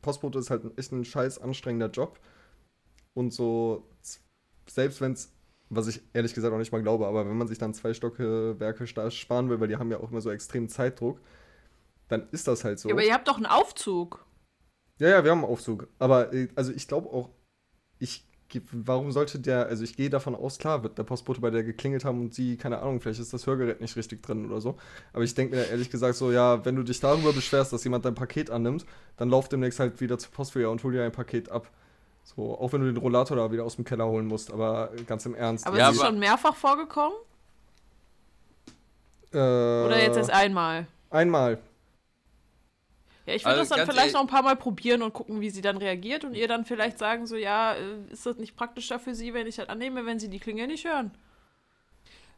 Postbote 0.01 0.37
ist 0.39 0.49
halt 0.49 0.63
echt 0.77 0.91
ein 0.91 1.05
scheiß 1.05 1.39
anstrengender 1.39 1.89
Job. 1.89 2.19
Und 3.13 3.33
so, 3.33 3.87
selbst 4.67 5.01
wenn 5.01 5.13
es, 5.13 5.33
was 5.69 5.87
ich 5.87 6.01
ehrlich 6.13 6.33
gesagt 6.33 6.53
auch 6.53 6.57
nicht 6.57 6.71
mal 6.71 6.81
glaube, 6.81 7.07
aber 7.07 7.27
wenn 7.27 7.37
man 7.37 7.47
sich 7.47 7.57
dann 7.57 7.73
zwei 7.73 7.93
Stockwerke 7.93 8.87
sparen 8.87 9.49
will, 9.49 9.59
weil 9.59 9.67
die 9.67 9.77
haben 9.77 9.91
ja 9.91 9.99
auch 9.99 10.11
immer 10.11 10.21
so 10.21 10.31
extremen 10.31 10.69
Zeitdruck, 10.69 11.19
dann 12.07 12.27
ist 12.31 12.47
das 12.47 12.63
halt 12.63 12.79
so. 12.79 12.89
Ja, 12.89 12.95
aber 12.95 13.03
ihr 13.03 13.13
habt 13.13 13.27
doch 13.27 13.37
einen 13.37 13.45
Aufzug. 13.45 14.25
Ja, 14.99 15.09
ja, 15.09 15.23
wir 15.23 15.31
haben 15.31 15.43
einen 15.43 15.51
Aufzug. 15.51 15.87
Aber 15.97 16.33
äh, 16.33 16.49
also 16.55 16.71
ich 16.71 16.87
glaube 16.87 17.09
auch, 17.09 17.29
ich 17.99 18.25
warum 18.71 19.11
sollte 19.11 19.39
der, 19.39 19.67
also 19.67 19.83
ich 19.83 19.95
gehe 19.95 20.09
davon 20.09 20.35
aus, 20.35 20.57
klar, 20.57 20.83
wird 20.83 20.97
der 20.97 21.03
Postbote 21.03 21.41
bei 21.41 21.49
der 21.49 21.63
geklingelt 21.63 22.03
haben 22.03 22.19
und 22.19 22.33
sie, 22.33 22.57
keine 22.57 22.79
Ahnung, 22.79 22.99
vielleicht 22.99 23.19
ist 23.19 23.33
das 23.33 23.47
Hörgerät 23.47 23.81
nicht 23.81 23.95
richtig 23.95 24.21
drin 24.21 24.45
oder 24.45 24.59
so. 24.59 24.77
Aber 25.13 25.23
ich 25.23 25.33
denke 25.33 25.55
mir 25.55 25.69
ehrlich 25.69 25.89
gesagt 25.89 26.15
so, 26.15 26.31
ja, 26.31 26.65
wenn 26.65 26.75
du 26.75 26.83
dich 26.83 26.99
darüber 26.99 27.33
beschwerst, 27.33 27.71
dass 27.71 27.83
jemand 27.83 28.05
dein 28.05 28.15
Paket 28.15 28.49
annimmt, 28.49 28.85
dann 29.17 29.29
lauf 29.29 29.47
demnächst 29.47 29.79
halt 29.79 30.01
wieder 30.01 30.17
zur 30.17 30.31
Postfiliale 30.31 30.71
und 30.71 30.83
hol 30.83 30.91
dir 30.91 31.03
ein 31.03 31.11
Paket 31.11 31.49
ab. 31.49 31.69
So, 32.23 32.57
auch 32.59 32.71
wenn 32.73 32.81
du 32.81 32.87
den 32.87 32.97
Rollator 32.97 33.35
da 33.37 33.51
wieder 33.51 33.65
aus 33.65 33.75
dem 33.75 33.85
Keller 33.85 34.07
holen 34.07 34.25
musst, 34.27 34.51
aber 34.51 34.91
ganz 35.07 35.25
im 35.25 35.35
Ernst. 35.35 35.67
Aber 35.67 35.77
Ja, 35.77 35.89
ist 35.89 35.95
es 35.95 36.01
schon 36.01 36.19
mehrfach 36.19 36.55
vorgekommen? 36.55 37.17
äh, 39.33 39.37
Oder 39.81 39.99
jetzt 39.99 40.17
erst 40.17 40.29
einmal? 40.29 40.87
einmal. 41.09 41.59
Ja, 43.25 43.35
ich 43.35 43.45
würde 43.45 43.57
Also 43.57 43.61
das 43.61 43.69
dann 43.69 43.83
vielleicht 43.83 44.13
noch 44.13 44.21
ein 44.21 44.27
paar 44.27 44.41
Mal 44.43 44.55
probieren 44.55 45.03
und 45.03 45.13
gucken, 45.13 45.41
wie 45.41 45.49
sie 45.51 45.61
dann 45.61 45.77
reagiert 45.77 46.23
und 46.25 46.33
ihr 46.33 46.47
dann 46.47 46.65
vielleicht 46.65 46.97
sagen 46.97 47.27
so, 47.27 47.35
ja, 47.35 47.73
äh, 47.73 47.97
ist 48.11 48.25
das 48.25 48.37
nicht 48.37 48.55
praktischer 48.55 48.99
für 48.99 49.13
sie, 49.13 49.33
wenn 49.33 49.47
ich 49.47 49.55
das 49.57 49.69
annehme, 49.69 50.05
wenn 50.05 50.19
sie 50.19 50.29
die 50.29 50.39
Klingel 50.39 50.67
nicht 50.67 50.85
hören? 50.85 51.11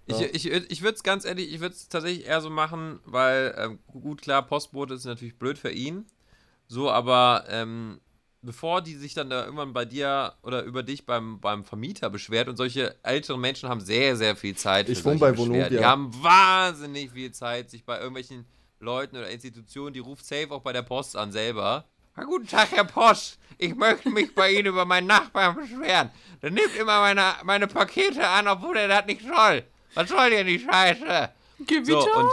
Ich, 0.05 0.19
Ja. 0.19 0.27
ich, 0.36 0.45
ich 0.51 0.81
würde 0.81 0.95
es 0.95 1.03
ganz 1.03 1.23
ehrlich, 1.23 1.53
ich 1.53 1.61
würde 1.61 1.75
es 1.75 1.88
tatsächlich 1.88 2.25
eher 2.25 2.41
so 2.41 2.49
machen, 2.49 2.99
weil, 3.05 3.55
ähm, 3.57 3.79
gut, 3.88 4.21
klar, 4.21 4.41
Postbote 4.45 4.93
ist 4.95 5.05
natürlich 5.05 5.38
blöd 5.39 5.57
für 5.57 5.71
ihn. 5.71 6.05
So, 6.67 6.91
aber 6.91 7.45
ähm, 7.49 8.01
bevor 8.43 8.81
die 8.81 8.95
sich 8.95 9.13
dann 9.13 9.29
da 9.29 9.45
irgendwann 9.45 9.73
bei 9.73 9.85
dir 9.85 10.33
oder 10.43 10.63
über 10.63 10.83
dich 10.83 11.05
beim, 11.05 11.39
beim 11.39 11.63
Vermieter 11.63 12.09
beschwert 12.09 12.49
und 12.49 12.57
solche 12.57 12.95
älteren 13.03 13.41
Menschen 13.41 13.69
haben 13.69 13.81
sehr, 13.81 14.15
sehr 14.15 14.35
viel 14.35 14.55
Zeit. 14.55 14.89
Ich 14.89 14.99
für 14.99 15.05
wohne 15.05 15.19
bei 15.19 15.31
Beschwerden. 15.31 15.53
Die 15.53 15.59
Vonovia. 15.77 15.87
haben 15.87 16.11
wahnsinnig 16.23 17.11
viel 17.11 17.31
Zeit, 17.31 17.69
sich 17.69 17.85
bei 17.85 17.97
irgendwelchen 17.97 18.45
Leuten 18.79 19.17
oder 19.17 19.29
Institutionen, 19.29 19.93
die 19.93 19.99
ruft 19.99 20.25
safe 20.25 20.51
auch 20.51 20.61
bei 20.61 20.73
der 20.73 20.81
Post 20.81 21.15
an 21.15 21.31
selber, 21.31 21.85
Ja, 22.17 22.23
guten 22.25 22.47
Tag, 22.47 22.71
Herr 22.71 22.83
Post. 22.83 23.39
Ich 23.57 23.75
möchte 23.75 24.09
mich 24.09 24.35
bei 24.35 24.51
Ihnen 24.51 24.67
über 24.67 24.85
meinen 24.85 25.07
Nachbarn 25.07 25.55
beschweren. 25.55 26.11
Der 26.41 26.51
nimmt 26.51 26.75
immer 26.75 26.99
meine, 26.99 27.33
meine 27.43 27.67
Pakete 27.67 28.27
an, 28.27 28.47
obwohl 28.47 28.77
er 28.77 28.87
das 28.87 29.05
nicht 29.05 29.21
soll. 29.21 29.63
Was 29.93 30.09
soll 30.09 30.29
denn 30.29 30.47
die 30.47 30.59
Scheiße? 30.59 31.29
Gewitter? 31.65 32.01
So, 32.01 32.13
und 32.13 32.31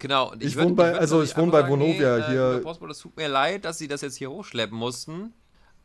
Genau, 0.00 0.32
und 0.32 0.42
Ich 0.42 0.54
würd- 0.54 0.64
wohne 0.64 0.74
bei- 0.74 0.94
also 0.98 1.16
natürlich 1.16 1.30
ich 1.30 1.36
wohne 1.36 1.52
bei 1.52 1.68
Vonovia 1.68 2.16
äh, 2.18 2.22
hier. 2.30 2.60
Postbote, 2.64 2.90
es 2.92 2.98
tut 2.98 3.16
mir 3.16 3.28
leid, 3.28 3.64
dass 3.64 3.78
Sie 3.78 3.86
das 3.86 4.00
jetzt 4.00 4.16
hier 4.16 4.30
hochschleppen 4.30 4.76
mussten. 4.76 5.32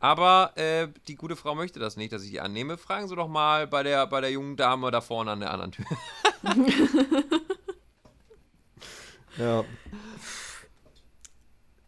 Aber 0.00 0.52
äh, 0.56 0.88
die 1.08 1.14
gute 1.14 1.36
Frau 1.36 1.54
möchte 1.54 1.78
das 1.80 1.96
nicht, 1.96 2.12
dass 2.12 2.22
ich 2.24 2.30
die 2.30 2.40
annehme. 2.40 2.76
Fragen 2.76 3.08
Sie 3.08 3.14
doch 3.16 3.28
mal 3.28 3.66
bei 3.66 3.82
der, 3.82 4.06
bei 4.06 4.20
der 4.20 4.30
jungen 4.30 4.56
Dame 4.56 4.90
da 4.90 5.00
vorne 5.00 5.30
an 5.30 5.40
der 5.40 5.50
anderen 5.52 5.72
Tür. 5.72 5.84
Ja. 9.38 9.64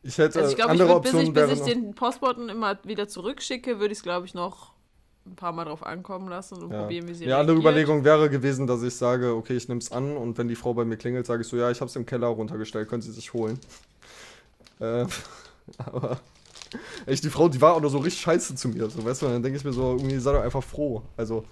Ich 0.03 0.19
hätte 0.19 0.39
also 0.41 0.51
ich 0.51 0.57
glaube, 0.57 0.75
ich 0.75 0.81
andere 0.83 0.97
würd, 0.97 1.03
bis 1.03 1.13
ich, 1.15 1.29
Optionen 1.29 1.49
bis 1.51 1.59
ich 1.61 1.65
den 1.65 1.95
Postboten 1.95 2.49
immer 2.51 2.79
wieder 2.85 3.09
zurückschicke, 3.09 3.79
würde 3.81 3.93
ich 3.93 3.99
es, 3.99 4.03
glaube 4.03 4.27
ich, 4.27 4.35
noch 4.35 4.73
ein 5.29 5.37
paar 5.37 5.53
Mal 5.53 5.65
drauf 5.65 5.85
ankommen 5.85 6.29
lassen 6.29 6.63
und 6.63 6.73
ja. 6.73 6.81
probieren, 6.81 7.09
wie 7.09 7.15
sie 7.15 7.27
ja, 7.27 7.41
andere. 7.41 7.57
Überlegung 7.57 8.05
wäre 8.05 8.29
gewesen, 8.31 8.67
dass 8.67 8.83
ich 8.83 8.95
sage, 8.95 9.35
okay, 9.35 9.57
ich 9.57 9.69
nehme 9.69 9.81
es 9.81 9.93
an 9.93 10.17
und 10.17 10.39
wenn 10.39 10.49
die 10.49 10.55
Frau 10.55 10.75
bei 10.75 10.85
mir 10.85 10.97
klingelt, 10.97 11.27
sage 11.27 11.43
ich 11.43 11.49
so, 11.49 11.57
ja, 11.57 11.71
ich 11.71 11.81
habe 11.81 11.89
es 11.89 11.97
im 11.97 12.07
Keller 12.07 12.29
runtergestellt, 12.29 12.89
können 12.89 13.03
Sie 13.03 13.13
sich 13.13 13.33
holen. 13.33 13.59
Äh, 14.81 15.07
aber 15.79 16.21
echt, 17.05 17.25
die 17.25 17.31
Frau, 17.31 17.49
die 17.49 17.61
war 17.61 17.75
auch 17.75 17.81
noch 17.81 17.89
so 17.89 17.99
richtig 17.99 18.21
scheiße 18.21 18.55
zu 18.55 18.69
mir, 18.69 18.89
so, 18.89 19.05
weißt 19.05 19.23
du, 19.23 19.27
und 19.27 19.33
dann 19.33 19.43
denke 19.43 19.59
ich 19.59 19.65
mir 19.65 19.73
so, 19.73 19.97
irgendwie 19.97 20.19
sei 20.19 20.33
doch 20.33 20.43
einfach 20.43 20.63
froh. 20.63 21.03
Also, 21.17 21.45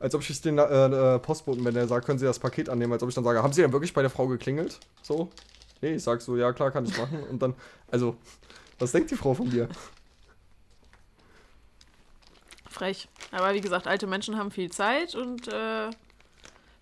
als 0.00 0.12
ob 0.16 0.28
ich 0.28 0.40
den 0.40 0.58
äh, 0.58 0.62
äh, 0.64 1.18
Postboten, 1.20 1.64
wenn 1.64 1.74
der 1.74 1.86
sagt, 1.86 2.04
können 2.04 2.18
Sie 2.18 2.24
das 2.24 2.40
Paket 2.40 2.68
annehmen, 2.68 2.92
als 2.92 3.04
ob 3.04 3.10
ich 3.10 3.14
dann 3.14 3.22
sage, 3.22 3.40
haben 3.44 3.52
Sie 3.52 3.62
denn 3.62 3.72
wirklich 3.72 3.94
bei 3.94 4.02
der 4.02 4.10
Frau 4.10 4.26
geklingelt? 4.26 4.80
So? 5.02 5.30
Nee, 5.80 5.94
ich 5.94 6.02
sag 6.02 6.20
so, 6.20 6.36
ja, 6.36 6.52
klar, 6.52 6.72
kann 6.72 6.84
ich 6.84 6.98
machen. 6.98 7.22
Und 7.30 7.40
dann, 7.40 7.54
also, 7.92 8.16
was 8.80 8.90
denkt 8.90 9.12
die 9.12 9.16
Frau 9.16 9.34
von 9.34 9.48
mir? 9.48 9.68
Frech. 12.78 13.08
Aber 13.32 13.54
wie 13.54 13.60
gesagt, 13.60 13.86
alte 13.86 14.06
Menschen 14.06 14.38
haben 14.38 14.50
viel 14.50 14.70
Zeit 14.70 15.14
und 15.14 15.48
äh, 15.48 15.90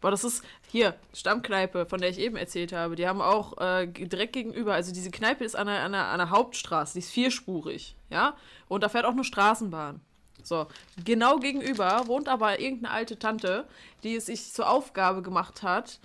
boah, 0.00 0.10
das 0.10 0.24
ist 0.24 0.44
hier, 0.68 0.94
Stammkneipe, 1.14 1.86
von 1.86 2.00
der 2.00 2.10
ich 2.10 2.18
eben 2.18 2.36
erzählt 2.36 2.72
habe. 2.72 2.96
Die 2.96 3.08
haben 3.08 3.22
auch 3.22 3.58
äh, 3.58 3.86
direkt 3.86 4.34
gegenüber, 4.34 4.74
also 4.74 4.92
diese 4.92 5.10
Kneipe 5.10 5.44
ist 5.44 5.56
an 5.56 5.68
einer, 5.68 5.84
an, 5.84 5.94
einer, 5.94 6.30
Hauptstraße, 6.30 6.94
die 6.94 6.98
ist 6.98 7.10
vierspurig, 7.10 7.96
ja? 8.10 8.36
Und 8.68 8.82
da 8.82 8.88
fährt 8.88 9.06
auch 9.06 9.12
eine 9.12 9.24
Straßenbahn. 9.24 10.00
So, 10.42 10.66
genau 11.04 11.38
gegenüber 11.38 12.02
wohnt 12.06 12.28
aber 12.28 12.60
irgendeine 12.60 12.94
alte 12.94 13.18
Tante, 13.18 13.66
die 14.02 14.16
es 14.16 14.26
sich 14.26 14.52
zur 14.52 14.68
Aufgabe 14.68 15.22
gemacht 15.22 15.62
hat, 15.62 15.98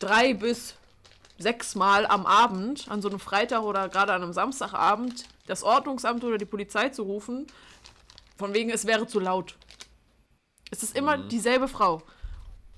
drei 0.00 0.34
bis 0.34 0.74
sechs 1.38 1.74
Mal 1.74 2.06
am 2.06 2.26
Abend, 2.26 2.86
an 2.88 3.02
so 3.02 3.08
einem 3.08 3.20
Freitag 3.20 3.62
oder 3.62 3.88
gerade 3.88 4.12
an 4.12 4.22
einem 4.22 4.32
Samstagabend, 4.32 5.24
das 5.46 5.62
Ordnungsamt 5.62 6.24
oder 6.24 6.38
die 6.38 6.44
Polizei 6.44 6.88
zu 6.88 7.02
rufen, 7.02 7.46
von 8.38 8.54
wegen, 8.54 8.70
es 8.70 8.86
wäre 8.86 9.06
zu 9.06 9.20
laut. 9.20 9.56
Es 10.70 10.82
ist 10.82 10.96
immer 10.96 11.18
dieselbe 11.18 11.68
Frau. 11.68 12.02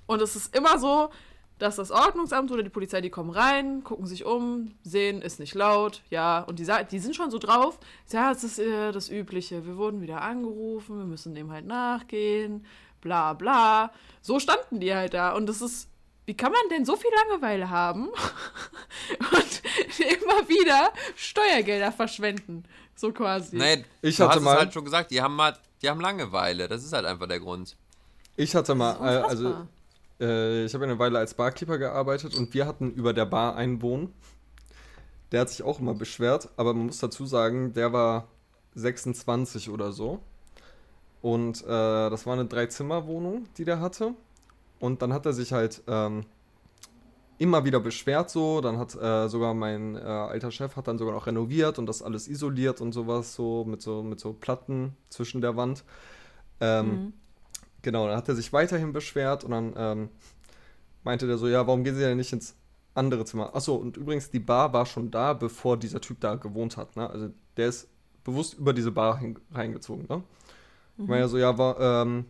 Und 0.06 0.22
es 0.22 0.34
ist 0.34 0.56
immer 0.56 0.78
so, 0.78 1.10
dass 1.58 1.76
das 1.76 1.90
Ordnungsamt 1.90 2.50
oder 2.50 2.62
die 2.62 2.70
Polizei, 2.70 3.02
die 3.02 3.10
kommen 3.10 3.30
rein, 3.30 3.84
gucken 3.84 4.06
sich 4.06 4.24
um, 4.24 4.72
sehen, 4.82 5.20
ist 5.20 5.38
nicht 5.38 5.54
laut, 5.54 6.02
ja, 6.08 6.40
und 6.40 6.58
die, 6.58 6.66
die 6.90 6.98
sind 6.98 7.14
schon 7.14 7.30
so 7.30 7.38
drauf, 7.38 7.78
ja, 8.10 8.32
es 8.32 8.42
ist 8.42 8.58
äh, 8.58 8.92
das 8.92 9.10
Übliche, 9.10 9.66
wir 9.66 9.76
wurden 9.76 10.00
wieder 10.00 10.22
angerufen, 10.22 10.98
wir 10.98 11.04
müssen 11.04 11.34
dem 11.34 11.52
halt 11.52 11.66
nachgehen, 11.66 12.64
bla 13.02 13.34
bla. 13.34 13.92
So 14.22 14.40
standen 14.40 14.80
die 14.80 14.94
halt 14.94 15.12
da 15.12 15.32
und 15.34 15.46
das 15.46 15.60
ist, 15.60 15.90
wie 16.24 16.34
kann 16.36 16.52
man 16.52 16.62
denn 16.70 16.86
so 16.86 16.96
viel 16.96 17.10
Langeweile 17.28 17.68
haben 17.68 18.08
und 19.32 19.62
immer 19.98 20.48
wieder 20.48 20.92
Steuergelder 21.14 21.92
verschwenden, 21.92 22.64
so 23.00 23.12
quasi. 23.12 23.56
Nee, 23.56 23.84
Ich 24.02 24.16
du 24.16 24.24
hatte 24.24 24.36
hast 24.36 24.42
mal- 24.42 24.52
es 24.54 24.58
halt 24.60 24.72
schon 24.74 24.84
gesagt, 24.84 25.10
die 25.10 25.20
haben, 25.22 25.34
mal, 25.36 25.56
die 25.82 25.88
haben 25.88 26.00
Langeweile. 26.00 26.68
Das 26.68 26.84
ist 26.84 26.92
halt 26.92 27.06
einfach 27.06 27.26
der 27.26 27.40
Grund. 27.40 27.76
Ich 28.36 28.54
hatte 28.54 28.74
mal, 28.74 28.94
äh, 28.96 29.22
also 29.22 29.54
äh, 30.20 30.64
ich 30.64 30.74
habe 30.74 30.84
eine 30.84 30.98
Weile 30.98 31.18
als 31.18 31.34
Barkeeper 31.34 31.78
gearbeitet 31.78 32.34
und 32.34 32.52
wir 32.54 32.66
hatten 32.66 32.92
über 32.92 33.12
der 33.12 33.26
Bar 33.26 33.56
einen 33.56 33.80
Wohn. 33.82 34.12
Der 35.32 35.40
hat 35.42 35.50
sich 35.50 35.62
auch 35.62 35.78
immer 35.80 35.94
beschwert, 35.94 36.48
aber 36.56 36.74
man 36.74 36.86
muss 36.86 36.98
dazu 36.98 37.24
sagen, 37.26 37.72
der 37.72 37.92
war 37.92 38.28
26 38.74 39.70
oder 39.70 39.92
so. 39.92 40.20
Und 41.22 41.62
äh, 41.62 41.66
das 42.10 42.26
war 42.26 42.32
eine 42.34 42.46
Drei-Zimmer-Wohnung, 42.46 43.46
die 43.58 43.64
der 43.64 43.80
hatte. 43.80 44.14
Und 44.78 45.02
dann 45.02 45.12
hat 45.12 45.26
er 45.26 45.32
sich 45.34 45.52
halt 45.52 45.82
ähm, 45.86 46.24
immer 47.40 47.64
wieder 47.64 47.80
beschwert 47.80 48.30
so. 48.30 48.60
Dann 48.60 48.78
hat 48.78 48.94
äh, 48.96 49.28
sogar 49.28 49.54
mein 49.54 49.96
äh, 49.96 50.00
alter 50.00 50.52
Chef 50.52 50.76
hat 50.76 50.88
dann 50.88 50.98
sogar 50.98 51.14
noch 51.14 51.26
renoviert 51.26 51.78
und 51.80 51.86
das 51.86 52.02
alles 52.02 52.28
isoliert 52.28 52.80
und 52.80 52.92
sowas 52.92 53.34
so 53.34 53.64
mit 53.64 53.82
so 53.82 54.02
mit 54.04 54.20
so 54.20 54.34
Platten 54.34 54.96
zwischen 55.10 55.40
der 55.42 55.56
Wand. 55.56 55.84
Ähm, 56.60 57.02
Mhm. 57.06 57.14
Genau, 57.82 58.06
dann 58.08 58.16
hat 58.16 58.28
er 58.28 58.34
sich 58.36 58.52
weiterhin 58.52 58.92
beschwert 58.92 59.44
und 59.44 59.52
dann 59.52 59.74
ähm, 59.76 60.10
meinte 61.04 61.26
der 61.26 61.38
so, 61.38 61.48
ja, 61.48 61.66
warum 61.66 61.84
gehen 61.84 61.94
Sie 61.94 62.02
denn 62.02 62.16
nicht 62.18 62.32
ins 62.32 62.56
andere 62.94 63.24
Zimmer? 63.24 63.54
Achso, 63.54 63.76
und 63.76 63.96
übrigens, 63.96 64.30
die 64.30 64.40
Bar 64.40 64.72
war 64.72 64.86
schon 64.86 65.10
da, 65.10 65.32
bevor 65.34 65.76
dieser 65.78 66.00
Typ 66.00 66.20
da 66.20 66.34
gewohnt 66.36 66.76
hat, 66.76 66.96
ne? 66.96 67.08
Also 67.10 67.30
der 67.56 67.68
ist 67.68 67.88
bewusst 68.24 68.54
über 68.54 68.72
diese 68.74 68.92
Bar 68.92 69.20
reingezogen, 69.52 70.06
ne? 70.08 70.22
Ich 71.02 71.08
meine 71.08 71.22
ja 71.22 71.28
so, 71.28 71.38
ja, 71.38 71.56
war, 71.58 71.80
ähm, 71.80 72.26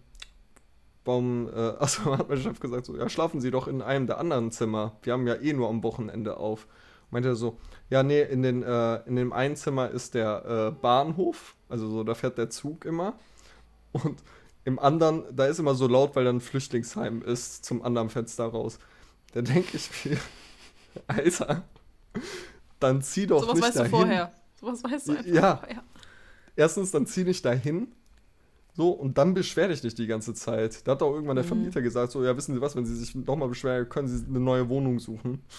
warum, 1.04 1.48
äh, 1.48 1.52
achso, 1.78 2.16
hat 2.18 2.28
mein 2.28 2.38
Chef 2.40 2.60
gesagt 2.60 2.86
so, 2.86 2.96
ja, 2.96 3.08
schlafen 3.08 3.40
Sie 3.40 3.50
doch 3.50 3.68
in 3.68 3.82
einem 3.82 4.06
der 4.06 4.18
anderen 4.18 4.50
Zimmer. 4.50 4.96
Wir 5.02 5.12
haben 5.14 5.26
ja 5.26 5.34
eh 5.36 5.52
nur 5.52 5.68
am 5.68 5.82
Wochenende 5.82 6.36
auf. 6.36 6.66
Meinte 7.10 7.30
er 7.30 7.36
so, 7.36 7.58
ja, 7.88 8.02
nee, 8.04 8.22
in, 8.22 8.42
den, 8.42 8.62
äh, 8.62 8.96
in 9.06 9.16
dem 9.16 9.32
einen 9.32 9.56
Zimmer 9.56 9.90
ist 9.90 10.14
der 10.14 10.44
äh, 10.76 10.80
Bahnhof, 10.80 11.56
also 11.68 11.88
so, 11.88 12.04
da 12.04 12.14
fährt 12.14 12.38
der 12.38 12.50
Zug 12.50 12.84
immer. 12.84 13.14
Und 13.92 14.22
im 14.64 14.78
anderen, 14.78 15.24
da 15.34 15.46
ist 15.46 15.58
immer 15.58 15.74
so 15.74 15.88
laut, 15.88 16.14
weil 16.14 16.24
da 16.24 16.30
ein 16.30 16.40
Flüchtlingsheim 16.40 17.22
ist, 17.22 17.64
zum 17.64 17.82
anderen 17.82 18.10
Fenster 18.10 18.44
raus. 18.46 18.78
Da 19.32 19.42
denke 19.42 19.76
ich 19.76 19.90
mir, 20.04 20.18
Alter, 21.08 21.64
dann 22.78 23.02
zieh 23.02 23.26
doch 23.26 23.42
Sowas 23.42 23.54
nicht 23.54 23.64
weißt 23.64 23.74
du 23.76 23.78
dahin. 23.80 23.90
vorher. 23.90 24.32
Sowas 24.60 24.84
weißt 24.84 25.08
du 25.08 25.12
einfach 25.12 25.24
Ja. 25.26 25.56
vorher. 25.56 25.82
Erstens, 26.56 26.90
dann 26.90 27.06
zieh 27.06 27.24
nicht 27.24 27.44
dahin. 27.44 27.92
So, 28.72 28.90
und 28.90 29.18
dann 29.18 29.34
beschwer 29.34 29.68
dich 29.68 29.82
nicht 29.82 29.98
die 29.98 30.06
ganze 30.06 30.32
Zeit. 30.34 30.86
Da 30.86 30.92
hat 30.92 31.02
auch 31.02 31.12
irgendwann 31.12 31.36
der 31.36 31.44
Mhm. 31.44 31.48
Vermieter 31.48 31.82
gesagt, 31.82 32.12
so, 32.12 32.24
ja, 32.24 32.36
wissen 32.36 32.54
Sie 32.54 32.60
was, 32.60 32.76
wenn 32.76 32.86
Sie 32.86 32.94
sich 32.96 33.14
nochmal 33.14 33.48
beschweren, 33.48 33.88
können 33.88 34.08
Sie 34.08 34.24
eine 34.26 34.40
neue 34.40 34.68
Wohnung 34.68 34.98
suchen. 34.98 35.42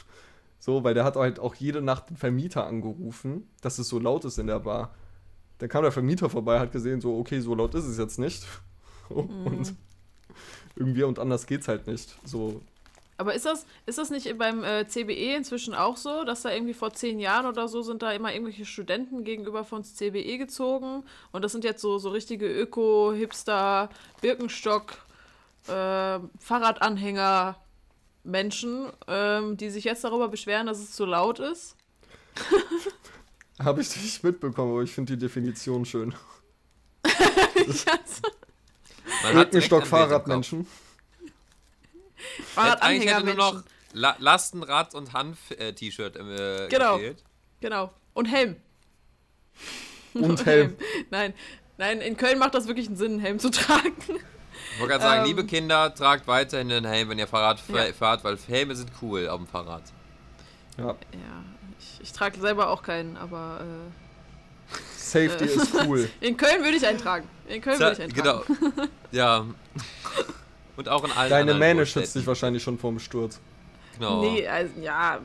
So, 0.64 0.84
weil 0.84 0.94
der 0.94 1.06
hat 1.06 1.16
halt 1.16 1.40
auch 1.40 1.56
jede 1.56 1.82
Nacht 1.82 2.12
den 2.12 2.18
Vermieter 2.18 2.68
angerufen, 2.68 3.48
dass 3.62 3.80
es 3.80 3.88
so 3.90 3.98
laut 3.98 4.26
ist 4.26 4.38
in 4.38 4.46
der 4.46 4.60
Bar. 4.60 4.94
Dann 5.58 5.70
kam 5.70 5.82
der 5.82 5.92
Vermieter 5.92 6.30
vorbei, 6.30 6.60
hat 6.60 6.72
gesehen, 6.72 7.02
so, 7.02 7.18
okay, 7.18 7.40
so 7.40 7.56
laut 7.56 7.74
ist 7.74 7.86
es 7.86 7.98
jetzt 7.98 8.20
nicht. 8.20 8.46
Mhm. 9.10 9.48
Und 9.48 9.74
irgendwie 10.76 11.02
und 11.04 11.18
anders 11.18 11.48
geht's 11.48 11.68
halt 11.68 11.88
nicht. 11.88 12.16
So, 12.24 12.62
Aber 13.22 13.36
ist 13.36 13.46
das, 13.46 13.68
ist 13.86 14.00
das 14.00 14.10
nicht 14.10 14.36
beim 14.40 14.64
äh, 14.64 14.88
CBE 14.88 15.36
inzwischen 15.36 15.76
auch 15.76 15.96
so, 15.96 16.24
dass 16.24 16.42
da 16.42 16.52
irgendwie 16.52 16.74
vor 16.74 16.92
zehn 16.92 17.20
Jahren 17.20 17.46
oder 17.46 17.68
so 17.68 17.84
sind 17.84 18.02
da 18.02 18.12
immer 18.14 18.34
irgendwelche 18.34 18.66
Studenten 18.66 19.24
gegenüber 19.24 19.64
von 19.64 19.84
CBE 19.84 20.40
gezogen 20.40 21.04
und 21.32 21.44
das 21.44 21.52
sind 21.52 21.64
jetzt 21.64 21.84
so, 21.84 22.00
so 22.00 22.10
richtige 22.10 22.48
Öko, 22.48 23.14
Hipster, 23.16 23.92
Birkenstock, 24.22 24.94
äh, 25.68 26.18
Fahrradanhänger 26.40 27.58
Menschen, 28.24 28.88
ähm, 29.08 29.56
die 29.56 29.70
sich 29.70 29.84
jetzt 29.84 30.04
darüber 30.04 30.28
beschweren, 30.28 30.66
dass 30.66 30.80
es 30.80 30.94
zu 30.94 31.06
laut 31.06 31.38
ist? 31.38 31.76
habe 33.64 33.82
ich 33.82 33.96
nicht 34.02 34.24
mitbekommen, 34.24 34.72
aber 34.72 34.82
ich 34.82 34.92
finde 34.92 35.14
die 35.16 35.20
Definition 35.20 35.86
schön. 35.86 36.16
ja, 37.06 38.00
so 38.04 38.30
Man 39.22 39.36
hat 39.36 39.54
direkt 39.54 39.70
Birkenstock 39.70 39.94
ein 39.94 40.26
Bild 40.26 40.52
im 40.54 40.66
Kopf. 40.66 40.68
Fahrradmenschen. 42.56 42.82
Eigentlich 43.10 43.14
hätte 43.14 43.26
nur 43.26 43.36
noch. 43.36 43.64
La 43.94 44.16
Lastenrad 44.20 44.96
und 44.96 45.12
Hanf-T-Shirt 45.14 46.16
äh, 46.16 46.68
Genau. 46.70 46.96
gefehlt. 46.98 47.24
Genau. 47.60 47.92
Und 48.14 48.26
Helm. 48.28 48.56
Und 50.14 50.46
Helm. 50.46 50.76
Nein, 51.10 51.34
nein, 51.78 52.00
in 52.02 52.16
Köln 52.18 52.40
macht 52.40 52.54
das 52.56 52.68
wirklich 52.68 52.88
einen 52.88 52.96
Sinn, 52.96 53.12
einen 53.14 53.20
Helm 53.22 53.40
zu 53.40 53.50
tragen. 53.52 53.94
Ich 54.74 54.80
wollte 54.80 54.92
gerade 54.94 55.04
sagen, 55.04 55.22
Ähm. 55.22 55.28
liebe 55.28 55.46
Kinder, 55.46 55.94
tragt 55.94 56.26
weiterhin 56.28 56.70
den 56.70 56.86
Helm, 56.86 57.10
wenn 57.10 57.20
ihr 57.20 57.28
Fahrrad 57.28 57.62
Ja. 57.68 57.92
fahrt, 57.94 58.24
weil 58.24 58.38
Helme 58.48 58.76
sind 58.76 58.92
cool 59.02 59.28
auf 59.28 59.38
dem 59.38 59.48
Fahrrad. 59.48 59.84
Ja, 60.78 60.86
Ja, 60.88 60.96
ich, 61.80 62.00
ich 62.02 62.14
trage 62.14 62.40
selber 62.40 62.70
auch 62.70 62.84
keinen, 62.84 63.18
aber 63.18 63.60
äh, 63.62 64.76
Safety 64.98 65.44
Äh. 65.44 65.48
ist 65.48 65.74
cool. 65.86 66.10
in 66.22 66.38
Köln 66.38 66.64
würde 66.64 66.78
ich 66.78 66.88
einen 66.88 66.98
tragen. 66.98 67.28
In 67.50 67.62
Köln 67.62 67.78
würde 67.78 67.94
ich 67.94 68.02
einen 68.02 68.14
tragen. 68.14 68.46
genau. 68.58 68.84
ja. 69.12 69.46
Und 70.78 70.90
auch 70.90 71.04
in 71.04 71.12
allen 71.12 71.30
Deine 71.30 71.54
Mähne 71.54 71.86
schützt 71.86 72.16
dich 72.16 72.26
wahrscheinlich 72.26 72.64
schon 72.64 72.78
vorm 72.78 73.00
Sturz. 73.00 73.40
Genau. 73.98 74.22
Nee, 74.22 74.48
also, 74.48 74.74
ja, 74.82 75.20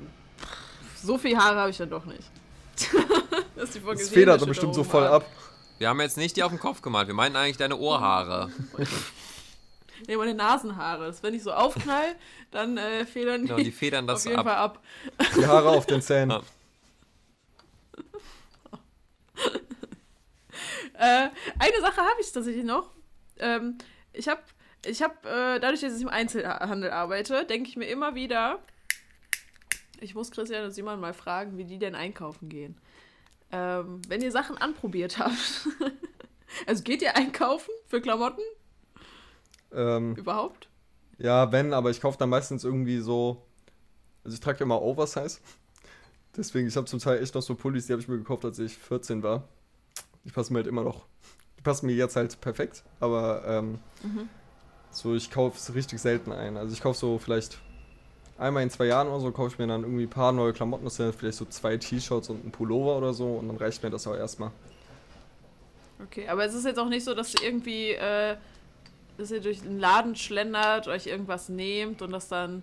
so 1.02 1.18
viel 1.18 1.36
Haare 1.36 1.60
habe 1.60 1.70
ich 1.70 1.76
dann 1.76 1.90
doch 1.90 2.04
nicht. 2.04 2.30
das 3.56 3.70
ist 3.70 3.76
die 3.76 3.80
Das 3.80 4.08
federt 4.08 4.42
doch 4.42 4.46
bestimmt 4.46 4.74
so 4.74 4.84
voll 4.84 5.06
ab. 5.06 5.24
Wir 5.78 5.88
haben 5.88 6.00
jetzt 6.00 6.16
nicht 6.16 6.36
die 6.36 6.42
auf 6.42 6.50
den 6.50 6.58
Kopf 6.58 6.82
gemalt, 6.82 7.06
wir 7.06 7.14
meinen 7.14 7.36
eigentlich 7.36 7.56
deine 7.56 7.76
Ohrhaare. 7.76 8.50
Nee, 10.06 10.16
meine 10.16 10.34
Nasenhaare. 10.34 11.06
Das, 11.06 11.22
wenn 11.22 11.34
ich 11.34 11.42
so 11.42 11.52
aufknall, 11.52 12.16
dann 12.50 12.76
äh, 12.76 13.06
federn 13.06 13.42
Genau, 13.42 13.56
die 13.56 13.72
federn 13.72 14.08
auf 14.08 14.16
das 14.16 14.24
jeden 14.24 14.38
ab. 14.38 14.46
Fall 14.46 14.56
ab. 14.56 14.82
Die 15.36 15.46
Haare 15.46 15.70
auf 15.70 15.86
den 15.86 16.02
Zähnen. 16.02 16.30
Ja. 16.30 16.42
äh, 21.26 21.30
eine 21.58 21.80
Sache 21.80 22.00
habe 22.00 22.20
ich 22.20 22.30
tatsächlich 22.32 22.64
noch. 22.64 22.90
Ähm, 23.38 23.78
ich 24.12 24.28
habe, 24.28 24.42
ich 24.88 25.02
habe, 25.02 25.14
äh, 25.24 25.60
dadurch, 25.60 25.80
dass 25.80 25.96
ich 25.96 26.02
im 26.02 26.08
Einzelhandel 26.08 26.90
arbeite, 26.90 27.44
denke 27.44 27.68
ich 27.68 27.76
mir 27.76 27.86
immer 27.86 28.14
wieder, 28.14 28.60
ich 30.00 30.14
muss 30.14 30.30
Christian 30.30 30.64
und 30.64 30.70
Simon 30.72 31.00
mal 31.00 31.14
fragen, 31.14 31.56
wie 31.58 31.64
die 31.64 31.78
denn 31.78 31.94
einkaufen 31.94 32.48
gehen. 32.48 32.76
Ähm, 33.52 34.02
wenn 34.08 34.22
ihr 34.22 34.32
Sachen 34.32 34.58
anprobiert 34.58 35.18
habt. 35.18 35.68
also 36.66 36.82
geht 36.82 37.02
ihr 37.02 37.16
einkaufen 37.16 37.70
für 37.86 38.00
Klamotten? 38.00 38.42
Ähm, 39.72 40.14
Überhaupt? 40.16 40.68
ja, 41.18 41.50
wenn, 41.52 41.72
aber 41.72 41.90
ich 41.90 42.00
kaufe 42.00 42.18
dann 42.18 42.28
meistens 42.28 42.64
irgendwie 42.64 42.98
so. 42.98 43.42
Also 44.24 44.34
ich 44.34 44.40
trage 44.40 44.58
ja 44.58 44.64
immer 44.64 44.82
Oversize. 44.82 45.38
Deswegen, 46.36 46.68
ich 46.68 46.76
habe 46.76 46.86
zum 46.86 46.98
Teil 46.98 47.22
echt 47.22 47.34
noch 47.34 47.42
so 47.42 47.54
Pullis, 47.54 47.86
die 47.86 47.92
habe 47.92 48.02
ich 48.02 48.08
mir 48.08 48.18
gekauft, 48.18 48.44
als 48.44 48.58
ich 48.58 48.76
14 48.76 49.22
war. 49.22 49.48
Die 50.24 50.30
passen 50.30 50.52
mir 50.52 50.58
halt 50.58 50.66
immer 50.66 50.82
noch. 50.82 51.06
Die 51.58 51.62
passen 51.62 51.86
mir 51.86 51.94
jetzt 51.94 52.16
halt 52.16 52.40
perfekt, 52.40 52.84
aber 53.00 53.44
ähm, 53.46 53.78
so, 54.96 55.14
ich 55.14 55.30
kaufe 55.30 55.56
es 55.56 55.74
richtig 55.74 56.00
selten 56.00 56.32
ein. 56.32 56.56
Also 56.56 56.72
ich 56.72 56.80
kaufe 56.80 56.98
so 56.98 57.18
vielleicht 57.18 57.58
einmal 58.38 58.62
in 58.62 58.70
zwei 58.70 58.86
Jahren 58.86 59.08
oder 59.08 59.20
so, 59.20 59.30
kaufe 59.30 59.52
ich 59.52 59.58
mir 59.58 59.66
dann 59.66 59.82
irgendwie 59.82 60.04
ein 60.04 60.10
paar 60.10 60.32
neue 60.32 60.52
Klamotten. 60.52 60.84
Das 60.84 60.96
sind 60.96 61.14
vielleicht 61.14 61.38
so 61.38 61.44
zwei 61.44 61.76
T-Shirts 61.76 62.30
und 62.30 62.44
ein 62.44 62.50
Pullover 62.50 62.96
oder 62.96 63.12
so 63.12 63.36
und 63.36 63.48
dann 63.48 63.56
reicht 63.56 63.82
mir 63.82 63.90
das 63.90 64.06
auch 64.06 64.16
erstmal. 64.16 64.50
Okay, 66.04 66.28
aber 66.28 66.44
es 66.44 66.54
ist 66.54 66.64
jetzt 66.64 66.78
auch 66.78 66.88
nicht 66.88 67.04
so, 67.04 67.14
dass 67.14 67.34
ihr 67.34 67.42
irgendwie, 67.42 67.90
äh, 67.92 68.36
dass 69.16 69.30
ihr 69.30 69.40
durch 69.40 69.62
den 69.62 69.78
Laden 69.78 70.14
schlendert, 70.16 70.88
euch 70.88 71.06
irgendwas 71.06 71.48
nehmt 71.48 72.02
und 72.02 72.10
das 72.12 72.28
dann 72.28 72.62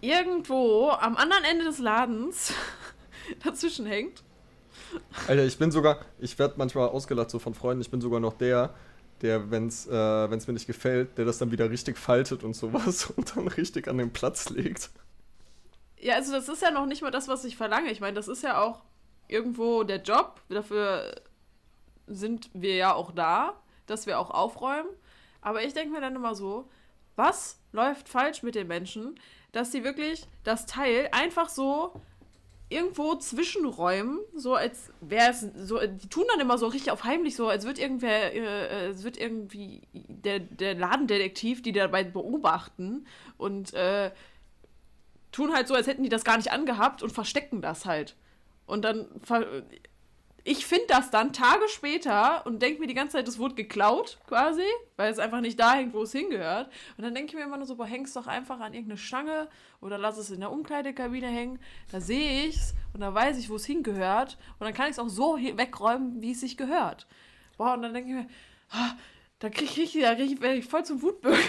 irgendwo 0.00 0.90
am 0.90 1.16
anderen 1.16 1.44
Ende 1.44 1.64
des 1.64 1.78
Ladens 1.78 2.52
dazwischen 3.44 3.86
hängt. 3.86 4.22
Alter, 5.26 5.44
ich 5.44 5.58
bin 5.58 5.70
sogar, 5.70 5.98
ich 6.18 6.38
werde 6.38 6.54
manchmal 6.58 6.88
ausgelacht 6.88 7.30
so 7.30 7.38
von 7.38 7.54
Freunden, 7.54 7.80
ich 7.80 7.90
bin 7.90 8.00
sogar 8.00 8.20
noch 8.20 8.34
der, 8.34 8.74
der, 9.22 9.50
wenn 9.50 9.68
es 9.68 9.86
äh, 9.86 10.28
mir 10.28 10.52
nicht 10.52 10.66
gefällt, 10.66 11.18
der 11.18 11.24
das 11.24 11.38
dann 11.38 11.50
wieder 11.50 11.70
richtig 11.70 11.98
faltet 11.98 12.44
und 12.44 12.54
sowas 12.54 13.10
und 13.16 13.36
dann 13.36 13.48
richtig 13.48 13.88
an 13.88 13.98
den 13.98 14.12
Platz 14.12 14.50
legt. 14.50 14.90
Ja, 15.98 16.14
also 16.14 16.32
das 16.32 16.48
ist 16.48 16.62
ja 16.62 16.70
noch 16.70 16.86
nicht 16.86 17.02
mal 17.02 17.10
das, 17.10 17.28
was 17.28 17.44
ich 17.44 17.56
verlange. 17.56 17.90
Ich 17.90 18.00
meine, 18.00 18.14
das 18.14 18.28
ist 18.28 18.42
ja 18.42 18.62
auch 18.62 18.82
irgendwo 19.28 19.82
der 19.82 20.02
Job. 20.02 20.40
Dafür 20.48 21.14
sind 22.06 22.50
wir 22.52 22.76
ja 22.76 22.94
auch 22.94 23.12
da, 23.12 23.60
dass 23.86 24.06
wir 24.06 24.18
auch 24.18 24.30
aufräumen. 24.30 24.88
Aber 25.40 25.64
ich 25.64 25.74
denke 25.74 25.92
mir 25.92 26.00
dann 26.00 26.16
immer 26.16 26.34
so, 26.34 26.68
was 27.16 27.58
läuft 27.72 28.08
falsch 28.08 28.42
mit 28.42 28.54
den 28.54 28.66
Menschen, 28.66 29.18
dass 29.52 29.72
sie 29.72 29.84
wirklich 29.84 30.26
das 30.44 30.66
Teil 30.66 31.08
einfach 31.12 31.48
so 31.48 32.00
irgendwo 32.68 33.14
zwischenräumen, 33.14 34.18
so 34.34 34.54
als 34.54 34.90
wäre 35.00 35.30
es 35.30 35.40
so, 35.40 35.78
die 35.78 36.08
tun 36.08 36.24
dann 36.32 36.40
immer 36.40 36.58
so 36.58 36.66
richtig 36.66 36.90
auf 36.90 37.04
heimlich, 37.04 37.36
so 37.36 37.48
als 37.48 37.64
wird 37.64 37.78
irgendwer, 37.78 38.34
äh, 38.34 38.38
äh, 38.38 38.88
es 38.88 39.04
wird 39.04 39.16
irgendwie 39.16 39.82
der, 39.92 40.40
der 40.40 40.74
Ladendetektiv, 40.74 41.62
die 41.62 41.72
dabei 41.72 42.02
beobachten 42.02 43.06
und 43.36 43.72
äh, 43.74 44.10
tun 45.30 45.54
halt 45.54 45.68
so, 45.68 45.74
als 45.74 45.86
hätten 45.86 46.02
die 46.02 46.08
das 46.08 46.24
gar 46.24 46.38
nicht 46.38 46.50
angehabt 46.50 47.02
und 47.02 47.12
verstecken 47.12 47.62
das 47.62 47.86
halt. 47.86 48.16
Und 48.66 48.84
dann, 48.84 49.06
ich 50.46 50.64
finde 50.64 50.86
das 50.88 51.10
dann 51.10 51.32
Tage 51.32 51.68
später 51.68 52.46
und 52.46 52.62
denke 52.62 52.80
mir 52.80 52.86
die 52.86 52.94
ganze 52.94 53.16
Zeit, 53.16 53.26
das 53.26 53.40
wurde 53.40 53.56
geklaut, 53.56 54.18
quasi, 54.28 54.62
weil 54.96 55.10
es 55.10 55.18
einfach 55.18 55.40
nicht 55.40 55.58
da 55.58 55.74
hängt, 55.74 55.92
wo 55.92 56.02
es 56.02 56.12
hingehört. 56.12 56.70
Und 56.96 57.02
dann 57.02 57.14
denke 57.14 57.30
ich 57.30 57.34
mir 57.34 57.42
immer 57.42 57.56
nur 57.56 57.66
so, 57.66 57.74
boah, 57.74 57.86
häng's 57.86 58.12
doch 58.12 58.28
einfach 58.28 58.60
an 58.60 58.72
irgendeine 58.72 58.96
Stange 58.96 59.48
oder 59.80 59.98
lass 59.98 60.18
es 60.18 60.30
in 60.30 60.38
der 60.38 60.52
Umkleidekabine 60.52 61.26
hängen. 61.26 61.58
Da 61.90 62.00
sehe 62.00 62.46
ich's 62.46 62.74
und 62.94 63.00
da 63.00 63.12
weiß 63.12 63.38
ich, 63.38 63.50
wo 63.50 63.56
es 63.56 63.66
hingehört. 63.66 64.38
Und 64.60 64.66
dann 64.66 64.72
kann 64.72 64.86
ich 64.86 64.92
es 64.92 64.98
auch 65.00 65.08
so 65.08 65.36
wegräumen, 65.36 66.22
wie 66.22 66.30
es 66.30 66.40
sich 66.40 66.56
gehört. 66.56 67.08
Boah, 67.58 67.74
und 67.74 67.82
dann 67.82 67.92
denke 67.92 68.10
ich 68.10 68.14
mir, 68.14 68.28
ah, 68.70 68.92
da 69.40 69.50
kriege 69.50 69.82
ich, 69.82 69.92
krieg 69.94 70.20
ich, 70.20 70.40
werd 70.40 70.58
ich 70.58 70.66
voll 70.66 70.84
zum 70.84 71.02
Wutbürger. 71.02 71.38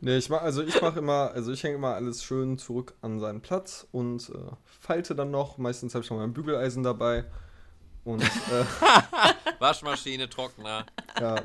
Nee, 0.00 0.16
ich 0.16 0.28
mach, 0.28 0.42
also 0.42 0.62
ich 0.62 0.80
mache 0.80 1.00
immer, 1.00 1.32
also 1.32 1.50
ich 1.50 1.64
hänge 1.64 1.74
immer 1.74 1.94
alles 1.94 2.22
schön 2.22 2.56
zurück 2.56 2.94
an 3.00 3.18
seinen 3.18 3.40
Platz 3.40 3.84
und 3.90 4.28
äh, 4.28 4.52
falte 4.64 5.16
dann 5.16 5.32
noch. 5.32 5.58
Meistens 5.58 5.92
habe 5.92 6.04
ich 6.04 6.10
noch 6.10 6.18
mein 6.18 6.32
Bügeleisen 6.32 6.84
dabei. 6.84 7.24
Und 8.08 8.22
äh, 8.22 8.64
Waschmaschine, 9.58 10.30
Trockner. 10.30 10.86
ja. 11.20 11.42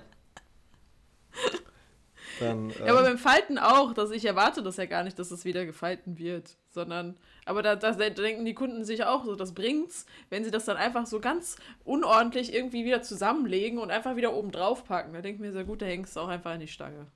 Dann, 2.40 2.70
äh, 2.70 2.86
Ja, 2.86 2.94
aber 2.94 3.02
beim 3.04 3.18
Falten 3.18 3.58
auch, 3.58 3.94
dass 3.94 4.12
ich 4.12 4.24
erwarte 4.24 4.64
das 4.64 4.78
ja 4.78 4.86
gar 4.86 5.04
nicht, 5.04 5.20
dass 5.20 5.30
es 5.32 5.44
wieder 5.44 5.66
gefalten 5.66 6.18
wird, 6.18 6.56
sondern, 6.70 7.18
aber 7.44 7.64
da, 7.64 7.76
da 7.76 7.92
denken 7.92 8.46
die 8.46 8.54
Kunden 8.54 8.86
sich 8.86 9.04
auch 9.04 9.26
so, 9.26 9.36
das 9.36 9.54
bringt's, 9.54 10.06
wenn 10.30 10.46
sie 10.46 10.52
das 10.52 10.64
dann 10.64 10.78
einfach 10.78 11.06
so 11.06 11.20
ganz 11.20 11.58
unordentlich 11.84 12.54
irgendwie 12.54 12.86
wieder 12.86 13.02
zusammenlegen 13.02 13.78
und 13.78 13.92
einfach 13.92 14.16
wieder 14.16 14.34
oben 14.34 14.52
drauf 14.52 14.86
packen. 14.86 15.12
Da 15.12 15.20
denke 15.20 15.36
ich 15.36 15.42
mir 15.42 15.52
sehr 15.52 15.66
gut, 15.66 15.82
da 15.82 15.86
hängst 15.86 16.16
du 16.16 16.22
auch 16.22 16.30
einfach 16.30 16.52
an 16.52 16.62
die 16.62 16.70
Stange. 16.70 17.08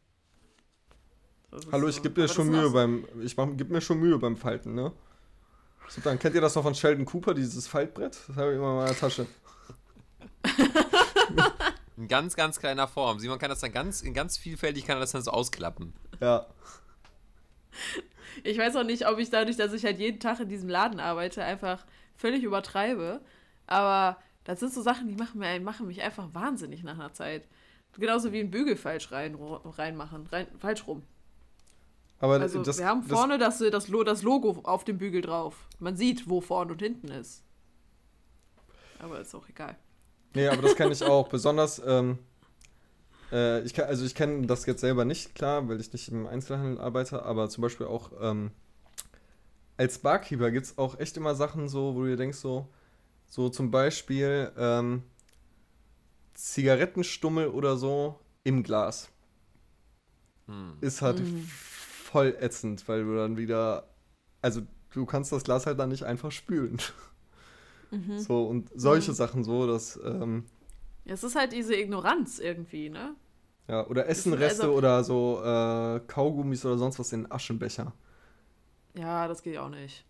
Hallo, 1.71 1.87
ich 1.87 1.95
so. 1.95 2.01
gebe 2.01 2.15
dir 2.15 2.23
Aber 2.23 2.33
schon 2.33 2.49
Mühe 2.49 2.69
beim, 2.71 3.07
ich 3.23 3.37
mach, 3.37 3.47
gib 3.55 3.69
mir 3.69 3.79
schon 3.79 4.01
Mühe 4.01 4.17
beim 4.17 4.35
Falten, 4.35 4.75
ne? 4.75 4.91
So, 5.89 6.01
dann 6.01 6.19
kennt 6.19 6.35
ihr 6.35 6.41
das 6.41 6.55
noch 6.55 6.63
von 6.63 6.75
Sheldon 6.75 7.05
Cooper, 7.05 7.33
dieses 7.33 7.67
Faltbrett? 7.67 8.17
Das 8.27 8.35
habe 8.35 8.51
ich 8.51 8.57
immer 8.57 8.71
in 8.71 8.77
meiner 8.77 8.95
Tasche. 8.95 9.25
In 11.97 12.07
ganz, 12.07 12.35
ganz 12.35 12.59
kleiner 12.59 12.88
Form. 12.88 13.17
Simon 13.17 13.39
kann 13.39 13.49
das 13.49 13.59
dann 13.59 13.71
ganz, 13.71 14.03
in 14.03 14.13
ganz 14.13 14.38
vielfältig 14.38 14.85
kann 14.85 14.97
er 14.97 15.01
das 15.01 15.13
dann 15.13 15.23
so 15.23 15.31
ausklappen. 15.31 15.93
Ja. 16.19 16.45
Ich 18.43 18.59
weiß 18.59 18.75
auch 18.75 18.83
nicht, 18.83 19.07
ob 19.07 19.17
ich 19.17 19.31
dadurch, 19.31 19.57
dass 19.57 19.73
ich 19.73 19.83
halt 19.83 19.97
jeden 19.97 20.19
Tag 20.19 20.39
in 20.39 20.47
diesem 20.47 20.69
Laden 20.69 20.99
arbeite, 20.99 21.43
einfach 21.43 21.85
völlig 22.15 22.43
übertreibe. 22.43 23.21
Aber 23.65 24.17
das 24.43 24.59
sind 24.59 24.73
so 24.73 24.83
Sachen, 24.83 25.07
die 25.07 25.15
machen, 25.15 25.39
mir, 25.39 25.59
machen 25.59 25.88
mich 25.88 26.03
einfach 26.03 26.33
wahnsinnig 26.33 26.83
nach 26.83 26.99
einer 26.99 27.13
Zeit. 27.13 27.47
Genauso 27.97 28.31
wie 28.31 28.41
ein 28.41 28.51
Bügel 28.51 28.77
falsch 28.77 29.11
rein, 29.11 29.35
reinmachen, 29.35 30.27
rein, 30.27 30.47
falsch 30.59 30.85
rum. 30.85 31.01
Aber 32.20 32.39
Also 32.39 32.61
das, 32.63 32.80
wir 32.80 32.88
haben 32.88 33.03
vorne 33.03 33.38
das, 33.38 33.59
das, 33.59 33.88
Lo- 33.89 34.03
das 34.03 34.24
Logo 34.24 34.61
auf 34.63 34.84
dem 34.84 34.97
Bügel 34.97 35.22
drauf. 35.22 35.55
Man 35.80 35.95
sieht, 35.95 36.28
wo 36.30 36.41
vorne 36.41 36.72
und 36.72 36.82
hinten 36.82 37.09
ist. 37.09 37.43
Aber 38.99 39.20
ist 39.20 39.36
auch 39.36 39.47
egal. 39.49 39.76
Nee, 40.34 40.47
aber 40.47 40.61
das 40.63 40.76
kenne 40.76 40.93
ich 40.93 41.03
auch. 41.03 41.30
Besonders, 41.30 41.80
ähm, 41.86 42.18
äh, 43.32 43.61
ich 43.61 43.74
kann, 43.76 43.86
also 43.86 44.03
ich 44.05 44.15
kenne 44.15 44.47
das 44.47 44.65
jetzt 44.65 44.82
selber 44.82 45.05
nicht, 45.05 45.36
klar, 45.36 45.68
weil 45.70 45.80
ich 45.80 45.93
nicht 45.93 46.09
im 46.09 46.26
Einzelhandel 46.26 46.80
arbeite, 46.80 47.24
aber 47.24 47.49
zum 47.49 47.61
Beispiel 47.61 47.86
auch 47.86 48.11
ähm, 48.20 48.51
als 49.78 49.99
Barkeeper 49.99 50.49
gibt 50.49 50.65
es 50.65 50.78
auch 50.80 50.99
echt 50.99 51.18
immer 51.18 51.36
Sachen 51.36 51.70
so, 51.70 51.93
wo 51.95 52.01
du 52.01 52.07
dir 52.07 52.18
denkst, 52.18 52.39
so, 52.39 52.68
so 53.28 53.49
zum 53.49 53.70
Beispiel 53.70 54.51
ähm, 54.57 55.03
Zigarettenstummel 56.34 57.47
oder 57.49 57.78
so 57.78 58.20
im 58.43 58.63
Glas. 58.63 59.09
Hm. 60.47 60.78
Ist 60.82 61.01
halt 61.01 61.22
voll 62.18 62.38
ätzend, 62.39 62.88
weil 62.88 63.03
du 63.03 63.15
dann 63.15 63.38
wieder, 63.38 63.88
also 64.41 64.61
du 64.93 65.05
kannst 65.05 65.32
das 65.32 65.43
Glas 65.43 65.65
halt 65.65 65.78
dann 65.80 65.89
nicht 65.89 66.03
einfach 66.03 66.32
spülen. 66.32 66.78
So, 68.18 68.43
und 68.47 68.70
solche 68.76 69.13
Sachen 69.13 69.45
so, 69.45 69.65
dass, 69.65 69.97
ähm, 70.03 70.43
es 71.05 71.24
ist 71.24 71.36
halt 71.38 71.53
diese 71.53 71.74
Ignoranz 71.74 72.38
irgendwie, 72.39 72.89
ne? 72.89 73.15
Ja, 73.70 73.88
oder 73.88 74.07
Essenreste 74.09 74.63
also- 74.63 74.74
oder 74.74 75.03
so 75.05 75.41
äh, 75.41 76.01
Kaugummis 76.07 76.65
oder 76.65 76.78
sonst 76.78 76.99
was 76.99 77.13
in 77.13 77.32
Aschenbecher. 77.32 77.93
Ja, 78.97 79.28
das 79.30 79.41
geht 79.41 79.57
auch 79.57 79.70
nicht. 79.70 80.03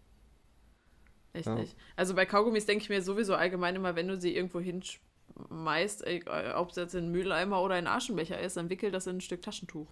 Echt 1.33 1.45
Ja. 1.47 1.55
nicht. 1.55 1.75
Also 1.95 2.15
bei 2.15 2.25
Kaugummis 2.25 2.65
denke 2.65 2.81
ich 2.83 2.89
mir 2.89 3.01
sowieso 3.03 3.35
allgemein 3.35 3.75
immer, 3.75 3.95
wenn 3.95 4.07
du 4.07 4.17
sie 4.19 4.35
irgendwo 4.35 4.59
hinschmeißt, 4.59 6.03
äh, 6.07 6.21
ob 6.55 6.71
es 6.71 6.77
jetzt 6.77 6.95
in 6.95 7.03
einen 7.03 7.11
Mülleimer 7.11 7.61
oder 7.61 7.77
in 7.77 7.85
einen 7.85 7.95
Aschenbecher 7.95 8.39
ist, 8.39 8.57
dann 8.57 8.69
wickel 8.71 8.89
das 8.91 9.05
in 9.05 9.17
ein 9.17 9.21
Stück 9.21 9.41
Taschentuch. 9.43 9.87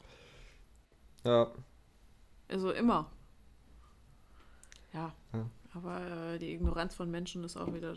Ja, 1.23 1.51
Also 2.47 2.71
immer. 2.71 3.11
Ja. 4.93 5.13
Ja. 5.33 5.49
Aber 5.73 6.33
äh, 6.33 6.39
die 6.39 6.53
Ignoranz 6.53 6.95
von 6.95 7.11
Menschen 7.11 7.43
ist 7.43 7.57
auch 7.57 7.73
wieder 7.73 7.95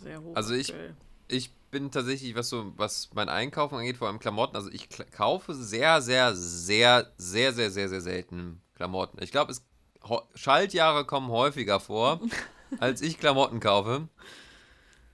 sehr 0.00 0.20
hoch. 0.22 0.34
Also 0.34 0.54
ich- 0.54 0.70
aktuell. 0.70 0.96
Ich 1.28 1.52
bin 1.72 1.90
tatsächlich, 1.90 2.36
was 2.36 2.48
so, 2.48 2.72
was 2.76 3.10
mein 3.14 3.28
Einkaufen 3.28 3.74
angeht, 3.76 3.96
vor 3.96 4.06
allem 4.06 4.20
Klamotten, 4.20 4.54
also 4.54 4.70
ich 4.70 4.88
kaufe 5.10 5.54
sehr, 5.54 6.00
sehr, 6.00 6.36
sehr, 6.36 7.10
sehr, 7.18 7.52
sehr, 7.52 7.70
sehr, 7.72 7.88
sehr 7.88 8.00
selten 8.00 8.60
Klamotten. 8.76 9.20
Ich 9.20 9.32
glaube, 9.32 9.52
Schaltjahre 10.36 11.04
kommen 11.04 11.28
häufiger 11.28 11.80
vor, 11.80 12.20
als 12.78 13.00
ich 13.02 13.18
Klamotten 13.18 13.58
kaufe. 13.58 14.08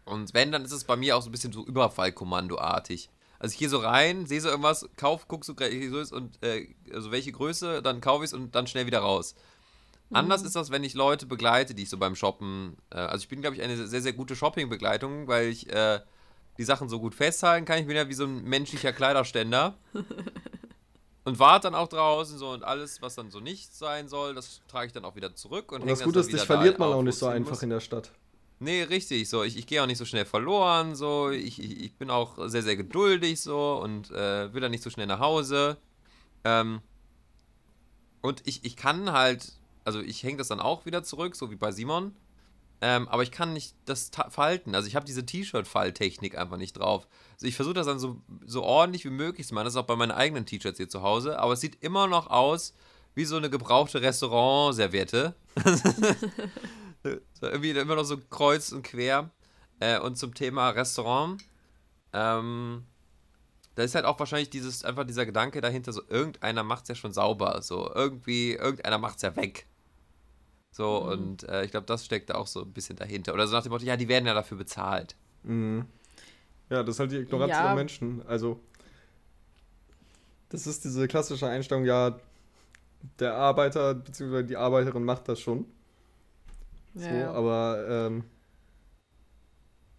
Und 0.05 0.35
wenn, 0.35 0.53
dann 0.53 0.65
ist 0.67 0.73
es 0.73 0.85
bei 0.85 0.97
mir 0.97 1.17
auch 1.17 1.23
so 1.23 1.31
ein 1.31 1.33
bisschen 1.33 1.53
so 1.55 1.65
Überfallkommando-artig. 1.65 3.09
Also 3.43 3.55
ich 3.55 3.59
gehe 3.59 3.69
so 3.69 3.79
rein, 3.79 4.25
sehe 4.27 4.41
so 4.41 4.49
irgendwas, 4.49 4.89
kauf, 4.97 5.27
guck 5.27 5.45
so, 5.45 5.55
so 5.59 5.99
ist 5.99 6.13
und 6.13 6.41
äh, 6.45 6.69
also 6.95 7.11
welche 7.11 7.33
Größe, 7.33 7.83
dann 7.83 8.01
kaufe 8.01 8.23
ich 8.23 8.31
es 8.31 8.35
und 8.35 8.55
dann 8.55 8.69
schnell 8.69 8.87
wieder 8.87 9.01
raus. 9.01 9.35
Anders 10.13 10.43
ist 10.43 10.55
das, 10.55 10.71
wenn 10.71 10.85
ich 10.85 10.95
Leute 10.95 11.27
begleite, 11.27 11.75
die 11.75 11.83
ich 11.83 11.91
so 11.91 11.99
beim 11.99 12.15
Shoppen. 12.15 12.77
Äh, 12.91 12.99
also 12.99 13.23
ich 13.23 13.29
bin, 13.29 13.41
glaube 13.41 13.57
ich, 13.57 13.63
eine 13.63 13.77
sehr, 13.89 14.01
sehr 14.01 14.13
gute 14.13 14.37
Shopping-Begleitung, 14.37 15.27
weil 15.27 15.49
ich 15.49 15.69
äh, 15.73 15.99
die 16.57 16.63
Sachen 16.63 16.89
so 16.89 17.01
gut 17.01 17.17
festhalten 17.17 17.65
kann. 17.65 17.81
Ich 17.81 17.87
bin 17.89 17.97
ja 17.97 18.09
wie 18.09 18.15
so 18.15 18.27
ein 18.27 18.45
menschlicher 18.45 18.93
Kleiderständer. 18.93 19.75
und 21.25 21.41
warte 21.41 21.67
dann 21.67 21.75
auch 21.75 21.89
draußen 21.89 22.39
so 22.39 22.51
und 22.51 22.63
alles, 22.63 23.03
was 23.03 23.17
dann 23.17 23.33
so 23.33 23.41
nicht 23.41 23.75
sein 23.75 24.07
soll, 24.07 24.35
das 24.35 24.61
trage 24.69 24.87
ich 24.87 24.93
dann 24.93 25.05
auch 25.05 25.17
wieder 25.17 25.35
zurück. 25.35 25.73
Und, 25.73 25.81
und 25.81 25.91
das 25.91 26.05
Gute 26.05 26.21
ist, 26.21 26.33
dich 26.33 26.43
verliert 26.43 26.79
man 26.79 26.93
auch 26.93 27.03
nicht 27.03 27.19
so 27.19 27.27
einfach 27.27 27.51
muss. 27.51 27.63
in 27.65 27.71
der 27.71 27.81
Stadt. 27.81 28.13
Nee, 28.63 28.85
richtig, 28.85 29.29
so. 29.29 29.43
Ich, 29.43 29.57
ich 29.57 29.67
gehe 29.67 29.83
auch 29.83 29.89
nicht 29.89 29.99
so 29.99 30.05
schnell 30.05 30.25
verloren, 30.25 30.95
so. 30.95 31.31
Ich, 31.31 31.61
ich, 31.61 31.81
ich 31.81 31.95
bin 31.97 32.11
auch 32.11 32.49
sehr, 32.49 32.63
sehr 32.63 32.77
geduldig, 32.77 33.41
so. 33.41 33.81
Und 33.83 34.13
äh, 34.13 34.55
will 34.55 34.61
dann 34.61 34.71
nicht 34.71 34.85
so 34.85 34.91
schnell 34.91 35.09
nach 35.09 35.19
Hause. 35.19 35.79
Ähm, 36.45 36.81
und 38.21 38.41
ich, 38.47 38.65
ich 38.65 38.77
kann 38.77 39.11
halt, 39.11 39.55
also 39.83 40.01
ich 40.01 40.23
hänge 40.23 40.37
das 40.37 40.47
dann 40.47 40.61
auch 40.61 40.87
wieder 40.87 41.03
zurück, 41.03 41.35
so 41.35 41.51
wie 41.51 41.57
bei 41.57 41.73
Simon. 41.73 42.15
Ähm, 42.81 43.09
aber 43.09 43.25
ich 43.25 43.33
kann 43.33 43.53
nicht 43.53 43.75
das 43.85 44.13
falten. 44.31 44.77
Also 44.77 44.87
ich 44.87 44.95
habe 44.95 45.07
diese 45.07 45.27
T-Shirt-Falltechnik 45.27 46.39
einfach 46.39 46.57
nicht 46.57 46.75
drauf. 46.75 47.09
Also 47.35 47.47
ich 47.47 47.57
versuche 47.57 47.75
das 47.75 47.87
dann 47.87 47.99
so, 47.99 48.21
so 48.47 48.63
ordentlich 48.63 49.05
wie 49.05 49.11
möglich 49.11 49.49
zu 49.49 49.55
machen. 49.55 49.65
Das 49.65 49.75
ist 49.75 49.81
auch 49.81 49.87
bei 49.87 49.97
meinen 49.97 50.13
eigenen 50.13 50.47
T-Shirts 50.47 50.77
hier 50.77 50.89
zu 50.89 51.03
Hause. 51.03 51.41
Aber 51.41 51.55
es 51.55 51.61
sieht 51.61 51.83
immer 51.83 52.07
noch 52.07 52.29
aus 52.29 52.75
wie 53.17 53.25
so 53.25 53.37
eine 53.37 53.51
gebrauchte 53.51 54.03
Restaurant-Serviette. 54.03 55.35
irgendwie 57.41 57.71
immer 57.71 57.97
noch 57.97 58.05
so 58.05 58.19
kreuz 58.19 58.73
und 58.73 58.83
quer. 58.83 59.31
Äh, 59.81 59.99
und 59.99 60.17
zum 60.17 60.35
Thema 60.35 60.71
Restaurant. 60.71 61.43
Ähm, 62.13 62.85
da 63.75 63.83
ist 63.83 63.95
halt 63.95 64.05
auch 64.05 64.19
wahrscheinlich 64.19 64.51
dieses, 64.51 64.85
einfach 64.85 65.05
dieser 65.05 65.25
Gedanke 65.25 65.61
dahinter, 65.61 65.93
so 65.93 66.03
irgendeiner 66.09 66.63
macht 66.63 66.83
es 66.85 66.89
ja 66.89 66.95
schon 66.95 67.13
sauber. 67.13 67.63
So 67.63 67.91
irgendwie, 67.95 68.53
irgendeiner 68.53 68.99
macht 68.99 69.17
es 69.17 69.23
ja 69.23 69.35
weg. 69.35 69.67
So, 70.71 71.03
und 71.03 71.47
äh, 71.49 71.65
ich 71.65 71.71
glaube, 71.71 71.87
das 71.87 72.05
steckt 72.05 72.31
da 72.31 72.35
auch 72.35 72.47
so 72.47 72.63
ein 72.63 72.73
bisschen 72.73 72.97
dahinter. 72.97 73.35
Oder 73.35 73.47
so 73.47 73.55
nach 73.55 73.63
dem 73.63 73.73
Motto, 73.73 73.85
ja, 73.85 73.97
die 73.97 74.09
werden 74.09 74.27
ja 74.27 74.35
dafür 74.35 74.57
bezahlt. 74.57 75.17
Mhm. 75.43 75.87
Ja, 76.71 76.83
das 76.83 76.97
ist 76.97 77.01
halt 77.01 77.13
die 77.13 77.17
Ignoranz 77.17 77.51
Ja. 77.51 77.67
der 77.67 77.75
Menschen. 77.75 78.25
Also, 78.27 78.59
das 80.49 80.67
ist 80.67 80.85
diese 80.85 81.07
klassische 81.09 81.47
Einstellung, 81.47 81.85
ja, 81.85 82.19
der 83.19 83.35
Arbeiter 83.35 83.95
bzw. 83.95 84.45
die 84.45 84.57
Arbeiterin 84.57 85.05
macht 85.05 85.29
das 85.29 85.41
schon. 85.41 85.67
So, 86.95 87.05
Ja, 87.07 87.15
ja. 87.15 87.33
aber 87.33 87.85
ähm, 87.89 88.25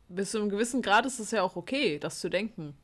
Bis 0.09 0.31
zu 0.31 0.39
einem 0.39 0.49
gewissen 0.49 0.81
Grad 0.81 1.05
ist 1.05 1.19
es 1.19 1.31
ja 1.31 1.41
auch 1.41 1.55
okay, 1.55 1.97
das 1.99 2.19
zu 2.19 2.29
denken. 2.29 2.75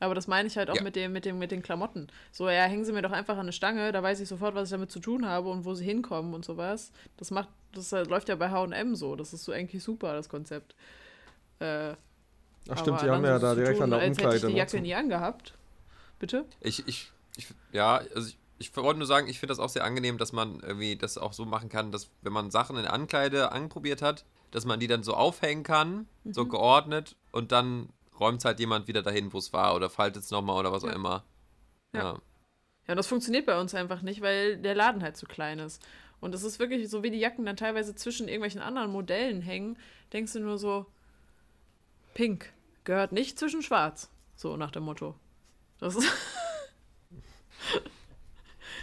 Aber 0.00 0.14
das 0.14 0.26
meine 0.26 0.48
ich 0.48 0.56
halt 0.56 0.70
auch 0.70 0.76
Ja. 0.76 0.82
mit, 0.82 0.96
dem, 0.96 1.12
mit, 1.12 1.24
dem, 1.24 1.38
mit 1.38 1.50
den 1.50 1.62
Klamotten. 1.62 2.08
So, 2.32 2.48
ja, 2.48 2.64
hängen 2.64 2.84
sie 2.84 2.92
mir 2.92 3.02
doch 3.02 3.12
einfach 3.12 3.34
an 3.34 3.40
eine 3.40 3.52
Stange, 3.52 3.92
da 3.92 4.02
weiß 4.02 4.20
ich 4.20 4.28
sofort, 4.28 4.54
was 4.54 4.68
ich 4.68 4.70
damit 4.72 4.90
zu 4.90 4.98
tun 5.00 5.26
habe 5.26 5.48
und 5.50 5.64
wo 5.64 5.74
sie 5.74 5.84
hinkommen 5.84 6.34
und 6.34 6.44
sowas. 6.44 6.90
Das 7.16 7.30
macht, 7.30 7.48
das 7.72 7.92
äh, 7.92 8.02
läuft 8.02 8.28
ja 8.28 8.36
bei 8.36 8.50
HM 8.50 8.96
so. 8.96 9.14
Das 9.16 9.32
ist 9.32 9.44
so 9.44 9.52
eigentlich 9.52 9.82
super, 9.82 10.14
das 10.14 10.28
Konzept. 10.28 10.74
Äh, 11.60 11.94
ach 12.68 12.78
stimmt, 12.78 13.02
die 13.02 13.10
haben 13.10 13.24
ja 13.24 13.38
so 13.38 13.46
da 13.46 13.54
direkt 13.54 13.76
tun, 13.76 13.84
an 13.84 13.90
der 13.90 14.00
als 14.00 14.18
hätte 14.18 14.20
ich 14.20 14.24
Umkleide. 14.26 14.46
die 14.48 14.52
ne, 14.52 14.58
Jacke 14.58 14.80
nie 14.80 14.94
angehabt. 14.94 15.54
Bitte? 16.18 16.44
Ich, 16.60 16.86
ich, 16.88 17.10
ich 17.36 17.46
ja, 17.72 18.00
also 18.14 18.28
ich, 18.28 18.36
ich 18.64 18.76
wollte 18.76 18.98
nur 18.98 19.06
sagen, 19.06 19.28
ich 19.28 19.38
finde 19.38 19.52
das 19.52 19.58
auch 19.58 19.68
sehr 19.68 19.84
angenehm, 19.84 20.18
dass 20.18 20.32
man 20.32 20.60
irgendwie 20.60 20.96
das 20.96 21.18
auch 21.18 21.32
so 21.32 21.44
machen 21.44 21.68
kann, 21.68 21.92
dass 21.92 22.10
wenn 22.22 22.32
man 22.32 22.50
Sachen 22.50 22.76
in 22.76 22.86
Ankleide 22.86 23.52
anprobiert 23.52 24.02
hat, 24.02 24.24
dass 24.50 24.64
man 24.64 24.80
die 24.80 24.86
dann 24.86 25.02
so 25.02 25.14
aufhängen 25.14 25.62
kann, 25.62 26.08
so 26.24 26.46
geordnet 26.46 27.16
und 27.32 27.52
dann 27.52 27.88
räumt 28.18 28.38
es 28.38 28.44
halt 28.44 28.60
jemand 28.60 28.88
wieder 28.88 29.02
dahin, 29.02 29.32
wo 29.32 29.38
es 29.38 29.52
war 29.52 29.74
oder 29.74 29.90
faltet 29.90 30.22
es 30.22 30.30
nochmal 30.30 30.58
oder 30.58 30.72
was 30.72 30.84
auch 30.84 30.92
immer. 30.92 31.24
Ja. 31.92 32.02
Ja. 32.02 32.20
Ja, 32.86 32.92
und 32.92 32.96
das 32.96 33.06
funktioniert 33.06 33.46
bei 33.46 33.58
uns 33.58 33.74
einfach 33.74 34.02
nicht, 34.02 34.20
weil 34.20 34.58
der 34.58 34.74
Laden 34.74 35.02
halt 35.02 35.16
zu 35.16 35.26
klein 35.26 35.58
ist. 35.58 35.82
Und 36.20 36.34
es 36.34 36.42
ist 36.42 36.58
wirklich 36.58 36.88
so, 36.88 37.02
wie 37.02 37.10
die 37.10 37.18
Jacken 37.18 37.46
dann 37.46 37.56
teilweise 37.56 37.94
zwischen 37.94 38.28
irgendwelchen 38.28 38.60
anderen 38.60 38.90
Modellen 38.90 39.40
hängen, 39.40 39.78
denkst 40.12 40.34
du 40.34 40.40
nur 40.40 40.58
so, 40.58 40.86
pink 42.12 42.52
gehört 42.84 43.12
nicht 43.12 43.38
zwischen 43.38 43.62
schwarz. 43.62 44.10
So 44.36 44.56
nach 44.56 44.70
dem 44.70 44.84
Motto. 44.84 45.14
Das 45.78 45.96
ist, 45.96 46.10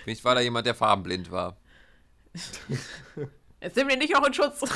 Vielleicht 0.03 0.23
war 0.23 0.35
da 0.35 0.41
jemand, 0.41 0.65
der 0.65 0.75
farbenblind 0.75 1.31
war. 1.31 1.57
jetzt 3.61 3.75
nimm 3.75 3.87
den 3.87 3.99
nicht 3.99 4.15
auch 4.15 4.25
in 4.25 4.33
Schutz. 4.33 4.61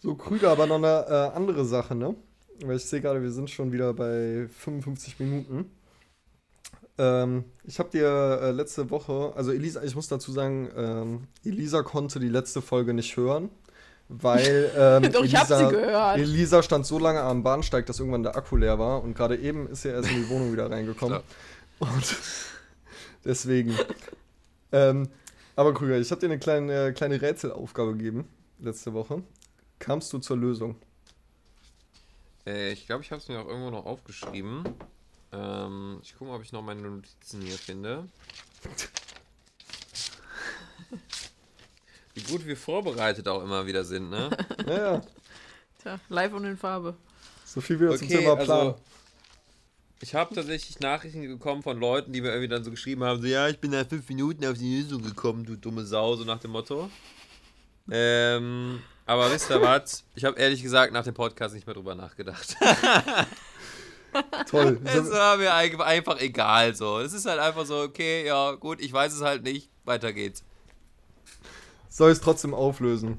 So, 0.00 0.14
Krüger, 0.14 0.50
aber 0.52 0.66
noch 0.68 0.76
eine 0.76 1.06
äh, 1.08 1.36
andere 1.36 1.64
Sache, 1.64 1.94
ne? 1.94 2.14
Weil 2.64 2.76
ich 2.76 2.84
sehe 2.84 3.00
gerade, 3.00 3.20
wir 3.20 3.32
sind 3.32 3.50
schon 3.50 3.72
wieder 3.72 3.92
bei 3.92 4.48
55 4.48 5.18
Minuten. 5.18 5.72
Ähm, 6.98 7.44
ich 7.64 7.78
habe 7.80 7.90
dir 7.90 8.40
äh, 8.40 8.50
letzte 8.52 8.90
Woche, 8.90 9.32
also 9.34 9.52
Elisa, 9.52 9.82
ich 9.82 9.96
muss 9.96 10.08
dazu 10.08 10.30
sagen, 10.30 10.70
ähm, 10.76 11.28
Elisa 11.44 11.82
konnte 11.82 12.20
die 12.20 12.28
letzte 12.28 12.62
Folge 12.62 12.94
nicht 12.94 13.16
hören, 13.16 13.50
weil 14.08 14.70
ähm, 14.76 15.12
Doch, 15.12 15.24
ich 15.24 15.36
hab 15.36 15.46
sie 15.46 15.68
gehört. 15.68 16.18
Elisa 16.18 16.62
stand 16.62 16.86
so 16.86 16.98
lange 16.98 17.20
am 17.20 17.42
Bahnsteig, 17.42 17.86
dass 17.86 17.98
irgendwann 17.98 18.22
der 18.22 18.36
Akku 18.36 18.56
leer 18.56 18.78
war 18.78 19.02
und 19.02 19.14
gerade 19.14 19.36
eben 19.36 19.68
ist 19.68 19.82
sie 19.82 19.88
erst 19.88 20.10
in 20.10 20.22
die 20.22 20.28
Wohnung 20.28 20.52
wieder 20.52 20.70
reingekommen. 20.70 21.20
Und 21.78 22.16
deswegen. 23.24 23.76
ähm, 24.72 25.08
aber 25.56 25.74
Krüger, 25.74 25.98
ich 25.98 26.10
habe 26.10 26.20
dir 26.20 26.26
eine 26.26 26.38
kleine, 26.38 26.92
kleine 26.92 27.20
Rätselaufgabe 27.20 27.96
gegeben 27.96 28.28
letzte 28.60 28.92
Woche. 28.92 29.22
Kamst 29.78 30.12
du 30.12 30.18
zur 30.18 30.36
Lösung? 30.36 30.76
Äh, 32.46 32.72
ich 32.72 32.86
glaube, 32.86 33.02
ich 33.02 33.10
habe 33.10 33.20
es 33.20 33.28
mir 33.28 33.40
auch 33.40 33.46
irgendwo 33.46 33.70
noch 33.70 33.86
aufgeschrieben. 33.86 34.64
Ähm, 35.32 36.00
ich 36.02 36.16
gucke 36.16 36.30
mal, 36.30 36.36
ob 36.36 36.42
ich 36.42 36.52
noch 36.52 36.62
meine 36.62 36.82
Notizen 36.82 37.42
hier 37.42 37.58
finde. 37.58 38.04
Wie 42.18 42.32
gut 42.32 42.44
wir 42.46 42.56
vorbereitet 42.56 43.28
auch 43.28 43.42
immer 43.42 43.64
wieder 43.66 43.84
sind, 43.84 44.10
ne? 44.10 44.28
Ja, 44.66 44.76
ja. 44.76 45.00
Tja, 45.80 46.00
live 46.08 46.32
und 46.32 46.44
in 46.44 46.56
Farbe. 46.56 46.96
So 47.44 47.60
viel 47.60 47.78
wieder 47.78 47.96
zum 47.96 48.08
Thema 48.08 48.34
Plan. 48.34 48.50
also 48.50 48.78
ich 50.00 50.14
habe 50.14 50.34
tatsächlich 50.34 50.80
Nachrichten 50.80 51.26
bekommen 51.28 51.62
von 51.62 51.78
Leuten, 51.78 52.12
die 52.12 52.20
mir 52.20 52.28
irgendwie 52.30 52.48
dann 52.48 52.64
so 52.64 52.70
geschrieben 52.72 53.04
haben, 53.04 53.20
so 53.20 53.28
ja, 53.28 53.48
ich 53.48 53.60
bin 53.60 53.70
nach 53.70 53.86
fünf 53.86 54.08
Minuten 54.08 54.44
auf 54.46 54.58
die 54.58 54.80
Lösung 54.80 55.02
gekommen, 55.02 55.44
du 55.44 55.56
dumme 55.56 55.84
Sau, 55.84 56.16
so 56.16 56.24
nach 56.24 56.40
dem 56.40 56.50
Motto. 56.50 56.90
Ähm, 57.90 58.82
aber 59.06 59.30
wisst 59.32 59.50
ihr 59.50 59.62
was? 59.62 60.04
Ich 60.16 60.24
habe 60.24 60.38
ehrlich 60.40 60.62
gesagt 60.62 60.92
nach 60.92 61.04
dem 61.04 61.14
Podcast 61.14 61.54
nicht 61.54 61.66
mehr 61.66 61.74
drüber 61.74 61.94
nachgedacht. 61.94 62.56
Toll. 64.50 64.80
Es 64.84 65.10
war 65.10 65.36
mir 65.36 65.54
einfach 65.54 66.20
egal 66.20 66.74
so. 66.74 66.98
Es 66.98 67.12
ist 67.12 67.26
halt 67.26 67.38
einfach 67.38 67.64
so, 67.64 67.80
okay, 67.80 68.26
ja, 68.26 68.52
gut, 68.52 68.80
ich 68.80 68.92
weiß 68.92 69.12
es 69.14 69.22
halt 69.22 69.44
nicht, 69.44 69.70
weiter 69.84 70.12
geht's. 70.12 70.42
Soll 71.98 72.12
ich 72.12 72.18
es 72.18 72.22
trotzdem 72.22 72.54
auflösen? 72.54 73.18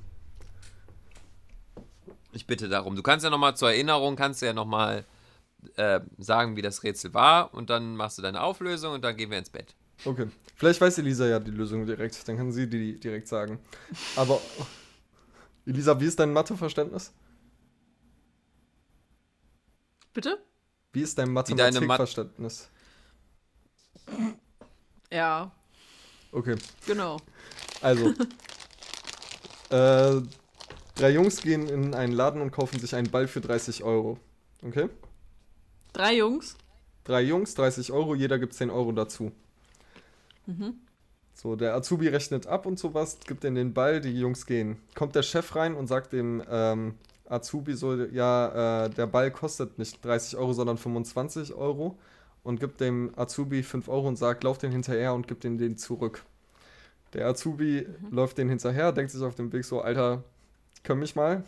Ich 2.32 2.48
bitte 2.48 2.70
darum. 2.70 2.96
Du 2.96 3.04
kannst 3.04 3.26
ja 3.26 3.30
nochmal 3.30 3.58
zur 3.58 3.72
Erinnerung, 3.72 4.16
kannst 4.16 4.42
du 4.42 4.46
ja 4.46 4.54
nochmal 4.54 5.04
äh, 5.76 6.00
sagen, 6.18 6.56
wie 6.56 6.62
das 6.62 6.82
Rätsel 6.84 7.14
war 7.14 7.54
und 7.54 7.70
dann 7.70 7.98
machst 7.98 8.18
du 8.18 8.22
deine 8.22 8.42
Auflösung 8.42 8.94
und 8.94 9.02
dann 9.04 9.18
gehen 9.18 9.32
wir 9.32 9.38
ins 9.38 9.50
Bett. 9.50 9.76
Okay. 10.06 10.28
Vielleicht 10.56 10.80
weiß 10.80 10.98
Elisa 11.00 11.28
ja 11.28 11.42
die 11.42 11.52
Lösung 11.52 11.86
direkt. 11.86 12.26
Dann 12.26 12.38
kann 12.38 12.54
sie 12.54 12.70
die 12.70 12.98
direkt 12.98 13.28
sagen. 13.28 13.60
Aber, 14.16 14.40
Elisa, 15.66 16.00
wie 16.00 16.06
ist 16.06 16.18
dein 16.18 16.32
Matheverständnis? 16.32 17.12
Bitte? 20.14 20.42
Wie 20.94 21.02
ist 21.02 21.18
dein 21.18 21.28
Wie 21.28 21.34
deine 21.34 21.82
Mat- 21.82 22.00
Mathematikverständnis? 22.00 22.70
Ja, 25.12 25.52
Okay. 26.32 26.56
genau. 26.88 27.18
Also, 27.82 28.14
äh, 29.70 30.22
drei 30.96 31.10
Jungs 31.12 31.42
gehen 31.42 31.68
in 31.68 31.94
einen 31.94 32.14
Laden 32.14 32.42
und 32.42 32.52
kaufen 32.52 32.80
sich 32.80 32.96
einen 32.96 33.10
Ball 33.10 33.28
für 33.28 33.42
30 33.42 33.84
Euro. 33.84 34.18
Okay? 34.64 34.90
Drei 35.94 36.18
Jungs. 36.18 36.56
Drei 37.04 37.22
Jungs, 37.22 37.56
30 37.56 37.92
Euro, 37.92 38.14
jeder 38.14 38.38
gibt 38.38 38.54
10 38.54 38.70
Euro 38.70 38.92
dazu. 38.92 39.32
So, 41.34 41.56
der 41.56 41.74
Azubi 41.74 42.10
rechnet 42.10 42.48
ab 42.48 42.66
und 42.66 42.78
sowas, 42.78 43.18
gibt 43.26 43.46
in 43.46 43.56
den 43.56 43.74
Ball, 43.74 44.02
die 44.02 44.20
Jungs 44.20 44.46
gehen. 44.46 44.78
Kommt 44.94 45.16
der 45.16 45.24
Chef 45.24 45.56
rein 45.56 45.74
und 45.74 45.88
sagt 45.88 46.12
dem 46.12 46.44
ähm, 46.50 46.96
Azubi 47.30 47.76
so, 47.76 47.96
ja, 47.96 48.86
äh, 48.86 48.90
der 48.90 49.08
Ball 49.08 49.32
kostet 49.32 49.80
nicht 49.80 50.04
30 50.04 50.38
Euro, 50.38 50.54
sondern 50.54 50.78
25 50.78 51.54
Euro 51.54 51.98
und 52.44 52.60
gibt 52.60 52.82
dem 52.82 53.12
Azubi 53.16 53.64
5 53.64 53.88
Euro 53.88 54.08
und 54.08 54.18
sagt, 54.18 54.44
lauf 54.44 54.58
den 54.58 54.72
hinterher 54.72 55.14
und 55.14 55.28
gibt 55.28 55.46
ihm 55.46 55.58
den 55.58 55.78
zurück. 55.78 56.26
Der 57.14 57.28
Azubi 57.28 57.88
läuft 58.12 58.38
den 58.38 58.50
hinterher, 58.50 58.92
denkt 58.92 59.12
sich 59.12 59.22
auf 59.22 59.36
dem 59.36 59.52
Weg 59.52 59.66
so, 59.66 59.82
Alter, 59.82 60.24
können 60.84 61.00
mich 61.00 61.16
mal. 61.16 61.44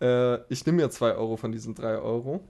Äh, 0.00 0.40
ich 0.52 0.64
nehme 0.66 0.82
mir 0.82 0.90
2 0.90 1.14
Euro 1.14 1.36
von 1.36 1.52
diesen 1.52 1.74
3 1.74 1.98
Euro 1.98 2.46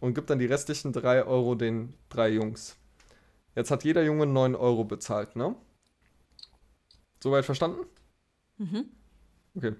und 0.00 0.14
gibt 0.14 0.30
dann 0.30 0.38
die 0.38 0.46
restlichen 0.46 0.92
3 0.92 1.24
Euro 1.24 1.54
den 1.54 1.94
drei 2.08 2.28
Jungs. 2.30 2.76
Jetzt 3.54 3.70
hat 3.70 3.84
jeder 3.84 4.02
Junge 4.02 4.26
9 4.26 4.54
Euro 4.54 4.84
bezahlt, 4.84 5.36
ne? 5.36 5.54
Soweit 7.22 7.44
verstanden? 7.44 7.86
Mhm. 8.58 8.86
Okay. 9.54 9.74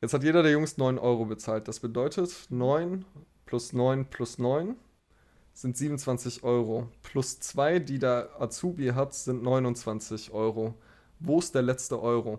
Jetzt 0.00 0.14
hat 0.14 0.22
jeder 0.22 0.42
der 0.42 0.52
Jungs 0.52 0.76
9 0.76 0.98
Euro 0.98 1.24
bezahlt. 1.24 1.66
Das 1.66 1.80
bedeutet 1.80 2.46
9 2.50 3.04
plus 3.46 3.72
9 3.72 4.04
plus 4.10 4.38
9 4.38 4.76
sind 5.54 5.76
27 5.76 6.44
Euro. 6.44 6.88
Plus 7.02 7.40
2, 7.40 7.80
die 7.80 7.98
der 7.98 8.40
Azubi 8.40 8.88
hat, 8.88 9.12
sind 9.14 9.42
29 9.42 10.30
Euro. 10.30 10.74
Wo 11.20 11.38
ist 11.38 11.54
der 11.54 11.62
letzte 11.62 12.00
Euro? 12.00 12.38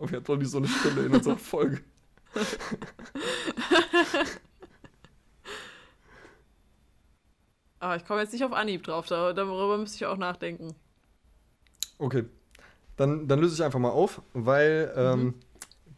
Wir 0.00 0.16
hatten 0.18 0.24
doch 0.24 0.36
nicht 0.36 0.50
so 0.50 0.58
eine 0.58 0.68
Stunde 0.68 1.04
in 1.06 1.14
unserer 1.14 1.38
Folge. 1.38 1.82
Aber 7.80 7.96
ich 7.96 8.04
komme 8.06 8.20
jetzt 8.20 8.32
nicht 8.32 8.44
auf 8.44 8.52
Anhieb 8.52 8.82
drauf, 8.84 9.06
da- 9.06 9.32
darüber 9.32 9.76
müsste 9.78 9.96
ich 9.96 10.06
auch 10.06 10.16
nachdenken. 10.16 10.74
Okay. 11.98 12.24
Dann, 12.96 13.26
dann 13.28 13.40
löse 13.40 13.54
ich 13.56 13.62
einfach 13.62 13.78
mal 13.80 13.90
auf, 13.90 14.22
weil 14.32 14.92
ähm, 14.96 15.34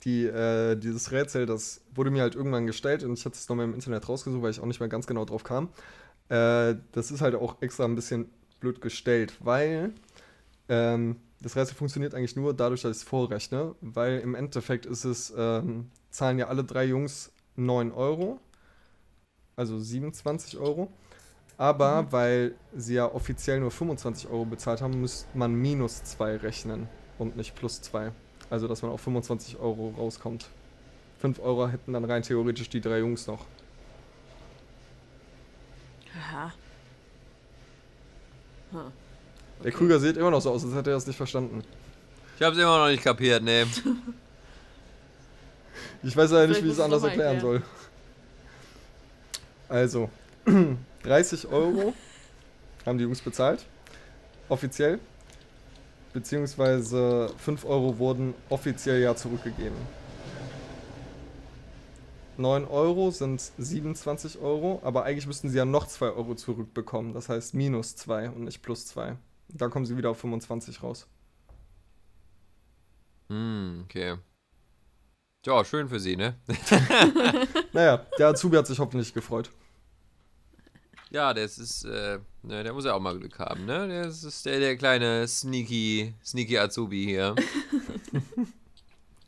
die, 0.07 0.25
äh, 0.25 0.77
dieses 0.77 1.11
Rätsel, 1.11 1.47
das 1.47 1.81
wurde 1.93 2.11
mir 2.11 2.23
halt 2.23 2.37
irgendwann 2.37 2.67
gestellt 2.67 3.03
und 3.03 3.19
ich 3.19 3.25
hatte 3.25 3.35
es 3.35 3.49
nochmal 3.49 3.67
im 3.67 3.75
Internet 3.75 4.09
rausgesucht, 4.09 4.41
weil 4.41 4.53
ich 4.53 4.61
auch 4.61 4.67
nicht 4.67 4.79
mehr 4.79 4.89
ganz 4.89 5.07
genau 5.07 5.25
drauf 5.25 5.43
kam. 5.43 5.69
Äh, 6.29 6.77
das 6.93 7.11
ist 7.11 7.21
halt 7.21 7.35
auch 7.35 7.61
extra 7.61 7.85
ein 7.85 7.97
bisschen 7.97 8.31
blöd 8.61 8.81
gestellt, 8.81 9.35
weil 9.41 9.93
ähm, 10.69 11.17
das 11.43 11.57
Rätsel 11.57 11.75
funktioniert 11.75 12.15
eigentlich 12.15 12.37
nur 12.37 12.55
dadurch, 12.55 12.83
dass 12.83 12.97
ich 12.97 13.03
es 13.03 13.09
vorrechne, 13.09 13.75
weil 13.81 14.21
im 14.21 14.37
Endeffekt 14.37 14.87
ist 14.87 15.05
es, 15.05 15.35
ähm, 15.37 15.91
zahlen 16.11 16.39
ja 16.39 16.47
alle 16.47 16.63
drei 16.63 16.85
Jungs 16.85 17.33
9 17.57 17.91
Euro, 17.91 18.39
also 19.57 19.79
27 19.79 20.57
Euro. 20.59 20.93
Aber 21.59 22.13
weil 22.13 22.55
sie 22.77 22.95
ja 22.95 23.11
offiziell 23.13 23.61
nur 23.61 23.71
25 23.71 24.29
Euro 24.29 24.45
bezahlt 24.45 24.83
haben, 24.83 25.01
müsste 25.01 25.27
man 25.37 25.55
minus 25.55 26.05
2 26.05 26.37
rechnen 26.37 26.89
und 27.19 27.37
nicht 27.37 27.57
plus 27.57 27.81
2. 27.81 28.13
Also 28.51 28.69
dass 28.69 28.83
man 28.83 28.91
auf 28.93 29.01
25 29.01 29.59
Euro 29.59 29.95
rauskommt. 29.97 30.47
5 31.21 31.41
Euro 31.41 31.69
hätten 31.69 31.93
dann 31.93 32.05
rein 32.05 32.23
theoretisch 32.23 32.69
die 32.69 32.81
drei 32.81 32.99
Jungs 32.99 33.27
noch. 33.27 33.45
Aha. 36.15 36.53
Hm. 38.73 38.93
Der 39.65 39.73
Krüger 39.73 39.99
sieht 39.99 40.17
immer 40.17 40.31
noch 40.31 40.41
so 40.41 40.51
aus, 40.51 40.65
als 40.65 40.75
hätte 40.75 40.91
er 40.91 40.97
das 40.97 41.07
nicht 41.07 41.17
verstanden. 41.17 41.63
Ich 42.37 42.43
hab's 42.43 42.59
immer 42.59 42.79
noch 42.79 42.89
nicht 42.89 43.03
kapiert, 43.03 43.43
nee. 43.43 43.65
Ich 46.03 46.17
weiß 46.17 46.31
ja 46.31 46.47
nicht, 46.47 46.63
wie 46.63 46.67
ich 46.67 46.75
es 46.75 46.81
anders 46.81 47.03
mal 47.03 47.09
erklären 47.09 47.41
soll. 47.41 47.63
Also, 49.69 50.11
30 51.03 51.49
Euro 51.49 51.95
haben 52.85 52.99
die 52.99 53.05
Jungs 53.05 53.21
bezahlt. 53.21 53.65
Offiziell. 54.49 55.01
Beziehungsweise 56.17 57.31
5 57.37 57.67
Euro 57.67 57.99
wurden 57.99 58.33
offiziell 58.49 59.03
ja 59.03 59.15
zurückgegeben. 59.15 59.77
9 62.39 62.65
Euro 62.65 63.11
sind 63.11 63.53
27 63.59 64.39
Euro, 64.39 64.81
aber 64.83 65.05
eigentlich 65.05 65.27
müssten 65.27 65.51
sie 65.51 65.59
ja 65.59 65.67
noch 65.67 65.87
2 65.87 66.07
Euro 66.13 66.35
zurückbekommen. 66.35 67.13
Das 67.13 67.29
heißt 67.29 67.53
minus 67.53 67.97
2 67.97 68.31
und 68.31 68.45
nicht 68.45 68.63
plus 68.63 68.87
2. 68.87 69.19
Da 69.49 69.69
kommen 69.69 69.85
sie 69.85 69.99
wieder 69.99 70.09
auf 70.09 70.19
25 70.19 70.83
raus. 70.83 71.07
Hm, 73.29 73.83
okay. 73.85 74.17
Ja, 75.45 75.63
schön 75.67 75.87
für 75.87 76.01
sie, 76.01 76.17
ne? 76.17 76.35
Naja, 77.75 78.07
der 78.19 78.29
Azubi 78.29 78.57
hat 78.57 78.67
sich 78.67 78.79
hoffentlich 78.79 79.13
gefreut. 79.13 79.51
Ja, 81.11 81.35
das 81.35 81.59
ist, 81.59 81.85
äh, 81.85 82.21
ne, 82.47 82.63
der 82.65 82.73
muss 82.73 82.85
ja 82.85 82.95
auch 82.95 83.01
mal 83.01 83.19
Glück 83.19 83.39
haben, 83.39 83.65
ne? 83.67 83.89
Das 84.05 84.25
ist 84.25 84.47
der, 84.47 84.59
der 84.61 84.77
kleine 84.77 85.27
sneaky, 85.29 86.15
sneaky 86.25 86.59
Azubi 86.59 87.05
hier. 87.05 87.35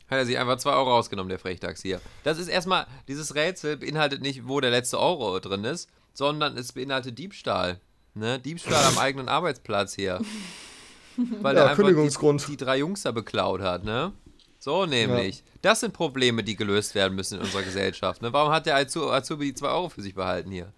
Hat 0.09 0.17
er 0.17 0.25
sich 0.25 0.37
einfach 0.39 0.57
2 0.57 0.71
Euro 0.71 0.89
rausgenommen, 0.91 1.29
der 1.29 1.37
Frechdachs 1.37 1.83
hier. 1.83 2.01
Das 2.23 2.39
ist 2.39 2.47
erstmal, 2.47 2.87
dieses 3.07 3.35
Rätsel 3.35 3.77
beinhaltet 3.77 4.21
nicht, 4.21 4.47
wo 4.47 4.59
der 4.59 4.71
letzte 4.71 4.99
Euro 4.99 5.39
drin 5.39 5.63
ist, 5.65 5.87
sondern 6.13 6.57
es 6.57 6.71
beinhaltet 6.73 7.17
Diebstahl. 7.19 7.79
Ne? 8.15 8.39
Diebstahl 8.39 8.83
am 8.85 8.97
eigenen 8.97 9.29
Arbeitsplatz 9.29 9.93
hier. 9.93 10.19
Weil 11.41 11.55
Ja, 11.55 11.63
er 11.65 11.69
einfach 11.71 11.83
die, 11.87 12.47
die 12.51 12.57
drei 12.57 12.77
Jungs 12.77 13.03
da 13.03 13.11
beklaut 13.11 13.61
hat, 13.61 13.83
ne? 13.83 14.13
So 14.57 14.85
nämlich. 14.85 15.43
Das 15.61 15.81
sind 15.81 15.93
Probleme, 15.93 16.43
die 16.43 16.55
gelöst 16.55 16.95
werden 16.95 17.15
müssen 17.15 17.35
in 17.35 17.41
unserer 17.41 17.63
Gesellschaft. 17.63 18.21
Ne? 18.21 18.33
Warum 18.33 18.51
hat 18.51 18.65
der 18.65 18.77
Azu- 18.77 19.11
Azubi 19.11 19.45
die 19.47 19.53
2 19.53 19.67
Euro 19.69 19.89
für 19.89 20.01
sich 20.01 20.15
behalten 20.15 20.49
hier? 20.51 20.73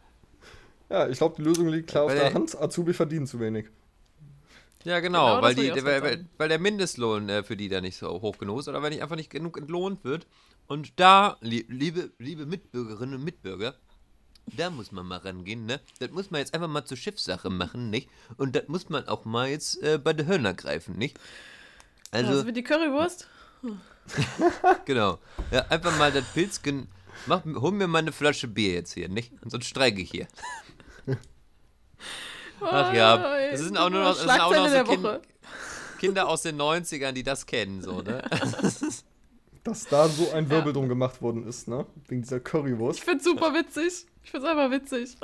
Ja, 0.92 1.08
ich 1.08 1.18
glaube, 1.18 1.36
die 1.38 1.44
Lösung 1.44 1.70
liegt 1.70 1.90
klar 1.90 2.04
auf 2.04 2.10
Weil 2.10 2.18
der 2.18 2.26
der- 2.26 2.34
Hand. 2.34 2.60
Azubi 2.62 2.94
verdient 2.94 3.30
zu 3.30 3.40
wenig. 3.40 3.68
Ja, 4.84 5.00
genau, 5.00 5.36
Genau, 5.36 5.36
das 5.36 5.44
weil, 5.44 5.56
die, 5.56 5.86
weil, 5.86 6.02
weil, 6.02 6.26
weil 6.38 6.50
der 6.50 6.60
Mindestlohn 6.60 7.30
äh, 7.30 7.44
für 7.44 7.56
die 7.56 7.70
da 7.70 7.82
nicht 7.82 7.98
so 7.98 8.10
hoch 8.22 8.38
genug 8.40 8.60
ist 8.60 8.68
oder 8.68 8.82
wenn 8.82 8.92
nicht 8.92 9.04
einfach 9.04 9.16
nicht 9.16 9.30
genug 9.30 9.58
entlohnt 9.58 10.04
wird. 10.04 10.26
Und 10.68 11.00
da, 11.00 11.38
lie- 11.42 11.66
liebe, 11.70 12.12
liebe 12.18 12.46
Mitbürgerinnen 12.46 13.16
und 13.16 13.24
Mitbürger, 13.24 13.76
da 14.58 14.70
muss 14.72 14.92
man 14.92 15.06
mal 15.06 15.18
rangehen, 15.20 15.66
ne? 15.68 15.80
Das 16.00 16.10
muss 16.12 16.32
man 16.32 16.40
jetzt 16.40 16.54
einfach 16.56 16.68
mal 16.68 16.84
zur 16.84 16.98
Schiffssache 16.98 17.50
machen, 17.52 17.90
nicht? 17.92 18.10
Und 18.38 18.56
das 18.56 18.68
muss 18.68 18.90
man 18.90 19.08
auch 19.08 19.24
mal 19.24 19.48
jetzt 19.50 19.82
äh, 19.84 20.00
bei 20.04 20.14
der 20.14 20.26
Hörner 20.26 20.56
greifen, 20.56 20.98
nicht? 20.98 21.18
Also, 22.10 22.28
Also, 22.28 22.40
also 22.40 22.48
wie 22.48 22.54
die 22.54 22.64
Currywurst? 22.64 23.28
genau. 24.86 25.20
Ja, 25.52 25.66
einfach 25.70 25.96
mal 25.98 26.12
das 26.12 26.26
Pilzgen. 26.34 26.88
Mach, 27.28 27.46
hol 27.46 27.72
mir 27.72 27.88
mal 27.88 28.00
eine 28.00 28.12
Flasche 28.12 28.48
Bier 28.48 28.74
jetzt 28.74 28.94
hier, 28.94 29.10
nicht? 29.10 29.32
Sonst 29.46 29.68
streike 29.68 30.02
ich 30.02 30.10
hier. 30.10 30.28
Ach 32.62 32.94
ja, 32.94 33.50
das 33.52 33.62
sind 33.62 33.78
auch 33.78 33.90
nur 33.90 34.02
noch, 34.02 34.10
das 34.10 34.20
sind 34.20 34.30
auch 34.30 34.54
noch 34.54 34.68
so 34.70 34.84
kind. 34.84 35.22
Kinder 36.00 36.28
aus 36.28 36.42
den 36.42 36.60
90ern, 36.60 37.12
die 37.12 37.24
das 37.24 37.46
kennen, 37.46 37.82
so, 37.82 38.02
ne? 38.02 38.24
Dass 39.64 39.86
da 39.86 40.08
so 40.08 40.32
ein 40.32 40.50
Wirbel 40.50 40.74
drum 40.74 40.90
gemacht 40.90 41.22
worden 41.22 41.48
ist, 41.48 41.68
ne? 41.68 41.86
Wegen 42.08 42.24
dieser 42.24 42.40
Currywurst. 42.40 42.98
Ich 43.00 43.06
find's 43.06 43.24
super 43.24 43.54
witzig. 43.54 44.08
Ich 44.24 44.32
find's 44.32 44.48
einfach 44.48 44.72
witzig. 44.72 45.16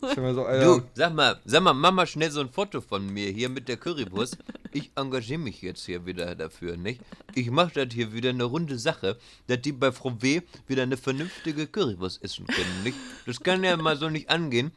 So, 0.00 0.46
Du, 0.60 0.82
sag 0.94 1.14
mal, 1.14 1.40
sag 1.44 1.62
mal, 1.62 1.72
mach 1.72 1.92
mal 1.92 2.06
schnell 2.06 2.30
so 2.30 2.40
ein 2.40 2.48
Foto 2.48 2.80
von 2.80 3.06
mir 3.12 3.30
hier 3.30 3.48
mit 3.48 3.68
der 3.68 3.76
Currywurst. 3.76 4.38
Ich 4.72 4.90
engagiere 4.96 5.38
mich 5.38 5.62
jetzt 5.62 5.84
hier 5.84 6.06
wieder 6.06 6.34
dafür, 6.34 6.76
nicht? 6.76 7.00
Ich 7.34 7.50
mache 7.50 7.84
das 7.84 7.94
hier 7.94 8.12
wieder 8.12 8.30
eine 8.30 8.44
runde 8.44 8.78
Sache, 8.78 9.18
dass 9.46 9.60
die 9.60 9.72
bei 9.72 9.92
Frau 9.92 10.20
W. 10.22 10.42
wieder 10.66 10.82
eine 10.82 10.96
vernünftige 10.96 11.66
Currywurst 11.66 12.22
essen 12.22 12.46
können, 12.46 12.82
nicht? 12.84 12.96
Das 13.26 13.40
kann 13.40 13.64
ja 13.64 13.76
mal 13.76 13.96
so 13.96 14.08
nicht 14.08 14.30
angehen, 14.30 14.72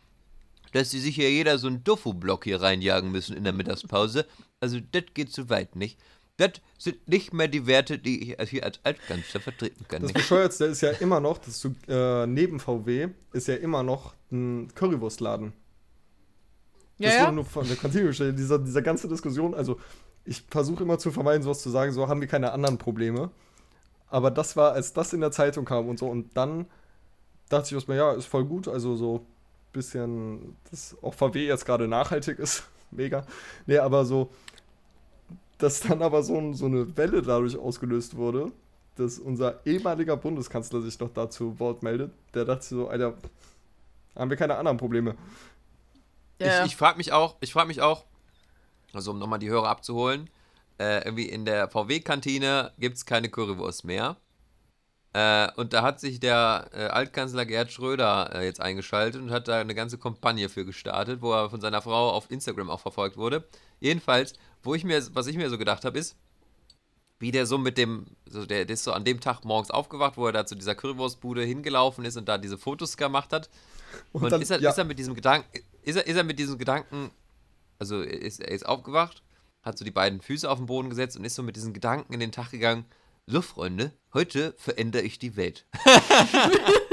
dass 0.73 0.91
sie 0.91 0.99
sich 0.99 1.17
ja 1.17 1.27
jeder 1.27 1.57
so 1.57 1.67
einen 1.67 1.83
Tofu-Block 1.83 2.43
hier 2.43 2.61
reinjagen 2.61 3.11
müssen 3.11 3.37
in 3.37 3.43
der 3.43 3.53
Mittagspause. 3.53 4.25
Also, 4.59 4.79
das 4.91 5.03
geht 5.13 5.31
zu 5.31 5.49
weit, 5.49 5.75
nicht? 5.75 5.99
Das 6.37 6.51
sind 6.77 7.07
nicht 7.07 7.33
mehr 7.33 7.47
die 7.47 7.65
Werte, 7.65 7.97
die 7.97 8.33
ich 8.33 8.49
hier 8.49 8.63
als 8.65 8.79
Altkanzler 8.83 9.39
vertreten 9.39 9.85
kann, 9.87 10.01
das? 10.01 10.11
Bescheuertste 10.11 10.65
ist 10.65 10.81
ja 10.81 10.91
immer 10.91 11.19
noch, 11.21 11.37
dass 11.37 11.61
du, 11.61 11.73
äh, 11.87 12.27
neben 12.27 12.59
VW 12.59 13.09
ist 13.31 13.47
ja 13.47 13.55
immer 13.55 13.83
noch 13.83 14.13
ein 14.31 14.69
Currywurstladen. 14.75 15.53
Ja, 16.97 17.09
das 17.09 17.17
ja. 17.17 17.31
nur 17.31 17.45
von 17.45 17.67
der 17.67 17.77
Kantine 17.77 18.05
gestellt. 18.05 18.37
Dieser, 18.37 18.59
dieser 18.59 18.81
ganze 18.81 19.07
Diskussion, 19.07 19.53
also 19.53 19.79
ich 20.25 20.43
versuche 20.49 20.83
immer 20.83 20.97
zu 20.97 21.11
vermeiden, 21.11 21.43
sowas 21.43 21.61
zu 21.61 21.69
sagen, 21.69 21.91
so 21.91 22.07
haben 22.07 22.21
wir 22.21 22.27
keine 22.27 22.51
anderen 22.51 22.77
Probleme. 22.77 23.31
Aber 24.09 24.31
das 24.31 24.55
war, 24.55 24.73
als 24.73 24.93
das 24.93 25.13
in 25.13 25.21
der 25.21 25.31
Zeitung 25.31 25.65
kam 25.65 25.87
und 25.87 25.99
so, 25.99 26.07
und 26.07 26.35
dann 26.35 26.65
dachte 27.49 27.67
ich 27.67 27.73
erstmal, 27.73 27.97
ja, 27.97 28.11
ist 28.13 28.25
voll 28.25 28.45
gut, 28.45 28.67
also 28.67 28.95
so 28.95 29.25
bisschen, 29.71 30.55
dass 30.71 30.95
auch 31.01 31.13
VW 31.13 31.47
jetzt 31.47 31.65
gerade 31.65 31.87
nachhaltig 31.87 32.39
ist, 32.39 32.63
mega. 32.91 33.25
Nee, 33.65 33.77
aber 33.77 34.05
so, 34.05 34.31
dass 35.57 35.81
dann 35.81 36.01
aber 36.01 36.23
so, 36.23 36.37
ein, 36.37 36.53
so 36.53 36.65
eine 36.65 36.97
Welle 36.97 37.21
dadurch 37.21 37.57
ausgelöst 37.57 38.15
wurde, 38.15 38.51
dass 38.95 39.19
unser 39.19 39.65
ehemaliger 39.65 40.17
Bundeskanzler 40.17 40.81
sich 40.81 40.99
noch 40.99 41.09
dazu 41.09 41.59
Wort 41.59 41.83
meldet, 41.83 42.11
der 42.33 42.45
dachte 42.45 42.65
so, 42.65 42.87
Alter, 42.87 43.15
haben 44.15 44.29
wir 44.29 44.37
keine 44.37 44.57
anderen 44.57 44.77
Probleme. 44.77 45.15
ja. 46.39 46.65
Ich, 46.65 46.71
ich 46.71 46.75
frage 46.75 46.97
mich 46.97 47.11
auch, 47.11 47.35
ich 47.41 47.53
frage 47.53 47.67
mich 47.67 47.81
auch, 47.81 48.05
also 48.93 49.11
um 49.11 49.19
nochmal 49.19 49.39
die 49.39 49.49
Hörer 49.49 49.67
abzuholen, 49.67 50.29
äh, 50.79 51.03
irgendwie 51.05 51.29
in 51.29 51.45
der 51.45 51.69
VW-Kantine 51.69 52.71
gibt 52.77 52.97
es 52.97 53.05
keine 53.05 53.29
Currywurst 53.29 53.85
mehr. 53.85 54.17
Äh, 55.13 55.49
und 55.55 55.71
da 55.71 55.81
hat 55.81 56.01
sich 56.01 56.19
der 56.19 56.67
äh, 56.73 56.87
Altkanzler 56.87 57.45
Gerhard 57.45 57.71
Schröder 57.71 58.31
äh, 58.35 58.43
jetzt 58.43 58.59
eingeschaltet 58.59 59.21
und 59.21 59.31
hat 59.31 59.47
da 59.47 59.61
eine 59.61 59.73
ganze 59.73 59.97
Kampagne 59.97 60.49
für 60.49 60.65
gestartet, 60.65 61.21
wo 61.21 61.31
er 61.31 61.49
von 61.49 61.61
seiner 61.61 61.81
Frau 61.81 62.09
auf 62.09 62.29
Instagram 62.29 62.69
auch 62.69 62.81
verfolgt 62.81 63.15
wurde. 63.15 63.45
Jedenfalls, 63.79 64.33
wo 64.65 64.75
ich 64.75 64.83
mir, 64.83 65.01
was 65.13 65.27
ich 65.27 65.37
mir 65.37 65.49
so 65.49 65.57
gedacht 65.57 65.85
habe, 65.85 65.97
ist, 65.99 66.15
wie 67.19 67.31
der 67.31 67.45
so 67.45 67.57
mit 67.57 67.77
dem, 67.77 68.07
so 68.29 68.45
der, 68.45 68.65
der 68.65 68.73
ist 68.73 68.83
so 68.83 68.91
an 68.91 69.05
dem 69.05 69.19
Tag 69.21 69.45
morgens 69.45 69.71
aufgewacht, 69.71 70.17
wo 70.17 70.25
er 70.27 70.33
da 70.33 70.45
zu 70.45 70.55
dieser 70.55 70.75
Currywurstbude 70.75 71.43
hingelaufen 71.43 72.03
ist 72.03 72.17
und 72.17 72.27
da 72.27 72.37
diese 72.37 72.57
Fotos 72.57 72.97
gemacht 72.97 73.31
hat. 73.31 73.49
Und, 74.11 74.29
dann- 74.29 74.41
ist, 74.41 74.51
er, 74.51 74.59
ja. 74.59 74.71
ist 74.71 74.77
er 74.77 74.83
mit 74.83 74.99
diesem 74.99 75.15
Gedanken, 75.15 75.47
ist 75.83 75.95
er, 75.95 76.05
ist 76.07 76.17
er 76.17 76.23
mit 76.23 76.39
diesem 76.39 76.57
Gedanken, 76.57 77.11
also 77.79 78.01
ist 78.01 78.41
er 78.41 78.51
ist 78.51 78.65
aufgewacht, 78.65 79.23
hat 79.61 79.77
so 79.77 79.85
die 79.85 79.91
beiden 79.91 80.19
Füße 80.21 80.49
auf 80.49 80.57
den 80.57 80.65
Boden 80.65 80.89
gesetzt 80.89 81.15
und 81.15 81.23
ist 81.23 81.35
so 81.35 81.43
mit 81.43 81.55
diesen 81.55 81.73
Gedanken 81.73 82.13
in 82.13 82.19
den 82.19 82.31
Tag 82.33 82.51
gegangen, 82.51 82.85
so 83.27 83.41
Freunde, 83.41 83.91
heute 84.13 84.53
verändere 84.57 85.03
ich 85.03 85.17
die 85.17 85.35
Welt. 85.35 85.65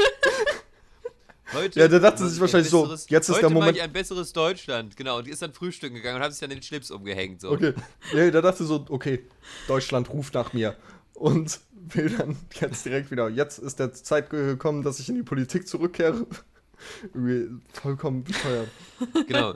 heute 1.53 1.81
Ja, 1.81 1.89
der 1.89 2.01
dachte 2.01 2.25
sich 2.25 2.35
ich 2.35 2.41
wahrscheinlich 2.41 2.69
ein 2.69 2.97
so, 2.97 2.97
jetzt 3.09 3.29
ist 3.29 3.41
der 3.41 3.51
Moment- 3.51 3.77
ich 3.77 3.83
ein 3.83 3.93
besseres 3.93 4.33
Deutschland, 4.33 4.97
genau. 4.97 5.19
Und 5.19 5.27
die 5.27 5.31
ist 5.31 5.43
dann 5.43 5.53
frühstücken 5.53 5.95
gegangen 5.95 6.17
und 6.17 6.23
hat 6.23 6.33
sich 6.33 6.41
dann 6.41 6.51
den 6.51 6.63
Schlips 6.63 6.91
umgehängt. 6.91 7.41
So. 7.41 7.51
Okay. 7.51 7.75
Nee, 8.15 8.31
der 8.31 8.43
dachte 8.43 8.65
so, 8.65 8.85
okay, 8.89 9.27
Deutschland 9.69 10.11
ruft 10.11 10.35
nach 10.35 10.53
mir. 10.53 10.77
Und 11.15 11.61
will 11.75 12.11
dann 12.17 12.37
jetzt 12.61 12.85
direkt 12.85 13.11
wieder, 13.11 13.29
jetzt 13.29 13.59
ist 13.59 13.79
der 13.79 13.93
Zeit 13.93 14.31
gekommen, 14.31 14.83
dass 14.83 14.99
ich 14.99 15.09
in 15.09 15.17
die 15.17 15.23
Politik 15.23 15.69
zurückkehre. 15.69 16.27
Vollkommen 17.73 18.25
bescheuert. 18.25 18.69
Genau. 19.27 19.55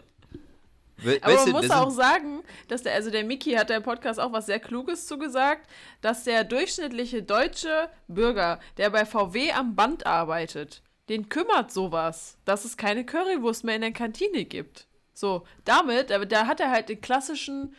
We 0.99 1.18
Aber 1.20 1.34
man 1.34 1.51
muss 1.51 1.70
auch 1.70 1.90
sagen, 1.90 2.42
dass 2.68 2.82
der, 2.82 2.94
also 2.94 3.11
der 3.11 3.24
Miki 3.24 3.53
hat 3.53 3.68
der 3.68 3.80
Podcast 3.80 4.18
auch 4.18 4.32
was 4.32 4.47
sehr 4.47 4.59
Kluges 4.59 5.07
zugesagt, 5.07 5.68
dass 6.01 6.24
der 6.24 6.44
durchschnittliche 6.44 7.22
deutsche 7.22 7.90
Bürger, 8.09 8.61
der 8.78 8.90
bei 8.90 9.05
VW 9.05 9.53
am 9.53 9.74
Band 9.76 10.07
arbeitet, 10.07 10.82
den 11.09 11.28
kümmert 11.28 11.70
sowas, 11.72 12.36
dass 12.44 12.64
es 12.64 12.76
keine 12.76 13.04
Currywurst 13.07 13.64
mehr 13.64 13.76
in 13.76 13.82
der 13.82 13.92
Kantine 13.92 14.44
gibt. 14.44 14.86
So, 15.14 15.46
damit, 15.64 16.12
aber 16.12 16.26
da 16.26 16.46
hat 16.46 16.61
er 16.61 16.70
halt 16.70 16.88
den 16.88 17.00
klassischen 17.00 17.74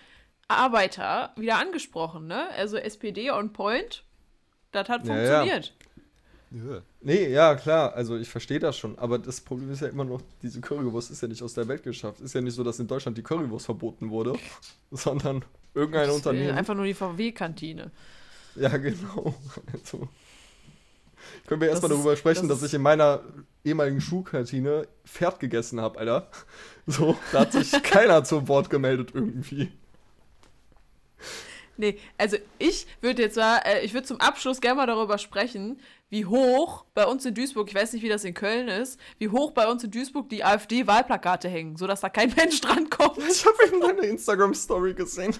Arbeiter 0.47 1.33
wieder 1.35 1.57
angesprochen, 1.59 2.27
ne? 2.27 2.49
Also 2.51 2.77
SPD 2.77 3.31
on 3.31 3.53
point. 3.53 4.03
Das 4.71 4.89
hat 4.89 5.05
Ja, 5.05 5.15
ja. 5.15 5.39
funktioniert. 5.39 5.73
Nee, 7.01 7.27
ja, 7.27 7.55
klar, 7.55 7.93
also 7.93 8.15
ich 8.17 8.29
verstehe 8.29 8.59
das 8.59 8.77
schon, 8.77 8.97
aber 8.97 9.19
das 9.19 9.41
Problem 9.41 9.69
ist 9.69 9.81
ja 9.81 9.89
immer 9.89 10.05
noch, 10.05 10.21
diese 10.41 10.61
Currywurst 10.61 11.11
ist 11.11 11.21
ja 11.21 11.27
nicht 11.27 11.43
aus 11.43 11.53
der 11.53 11.67
Welt 11.67 11.83
geschafft. 11.83 12.21
Ist 12.21 12.33
ja 12.33 12.41
nicht 12.41 12.53
so, 12.55 12.63
dass 12.63 12.79
in 12.79 12.87
Deutschland 12.87 13.17
die 13.17 13.21
Currywurst 13.21 13.65
verboten 13.65 14.09
wurde, 14.09 14.33
sondern 14.91 15.43
irgendein 15.73 16.07
Das 16.07 16.15
Unternehmen. 16.15 16.57
Einfach 16.57 16.73
nur 16.73 16.85
die 16.85 16.93
VW-Kantine. 16.93 17.91
Ja, 18.55 18.75
genau. 18.77 19.35
Also, 19.73 20.07
können 21.47 21.61
wir 21.61 21.69
erstmal 21.69 21.89
darüber 21.89 22.15
sprechen, 22.15 22.47
das 22.47 22.59
dass 22.59 22.69
ich 22.69 22.73
in 22.73 22.81
meiner 22.81 23.21
ehemaligen 23.63 24.01
Schulkantine 24.01 24.87
Pferd 25.05 25.39
gegessen 25.39 25.81
habe, 25.81 25.99
Alter. 25.99 26.29
So, 26.89 27.17
da 27.33 27.41
hat 27.41 27.51
sich 27.51 27.69
keiner 27.83 28.23
zum 28.23 28.47
Wort 28.47 28.69
gemeldet 28.69 29.11
irgendwie. 29.13 29.73
Nee, 31.75 31.99
also 32.17 32.37
ich 32.57 32.87
würde 33.01 33.21
jetzt 33.21 33.35
mal, 33.35 33.57
äh, 33.65 33.85
ich 33.85 33.93
würde 33.93 34.07
zum 34.07 34.19
Abschluss 34.19 34.61
gerne 34.61 34.77
mal 34.77 34.87
darüber 34.87 35.17
sprechen, 35.17 35.79
wie 36.09 36.25
hoch 36.25 36.85
bei 36.93 37.05
uns 37.05 37.25
in 37.25 37.35
Duisburg, 37.35 37.69
ich 37.69 37.75
weiß 37.75 37.93
nicht, 37.93 38.03
wie 38.03 38.09
das 38.09 38.23
in 38.23 38.33
Köln 38.33 38.67
ist, 38.67 38.99
wie 39.19 39.29
hoch 39.29 39.51
bei 39.51 39.67
uns 39.67 39.83
in 39.83 39.91
Duisburg 39.91 40.29
die 40.29 40.43
AfD-Wahlplakate 40.43 41.49
hängen, 41.49 41.75
sodass 41.75 42.01
da 42.01 42.09
kein 42.09 42.33
Mensch 42.35 42.61
drankommt. 42.61 43.19
Ich 43.29 43.45
habe 43.45 43.57
eben 43.67 43.81
deine 43.81 44.07
Instagram-Story 44.07 44.93
gesehen. 44.93 45.35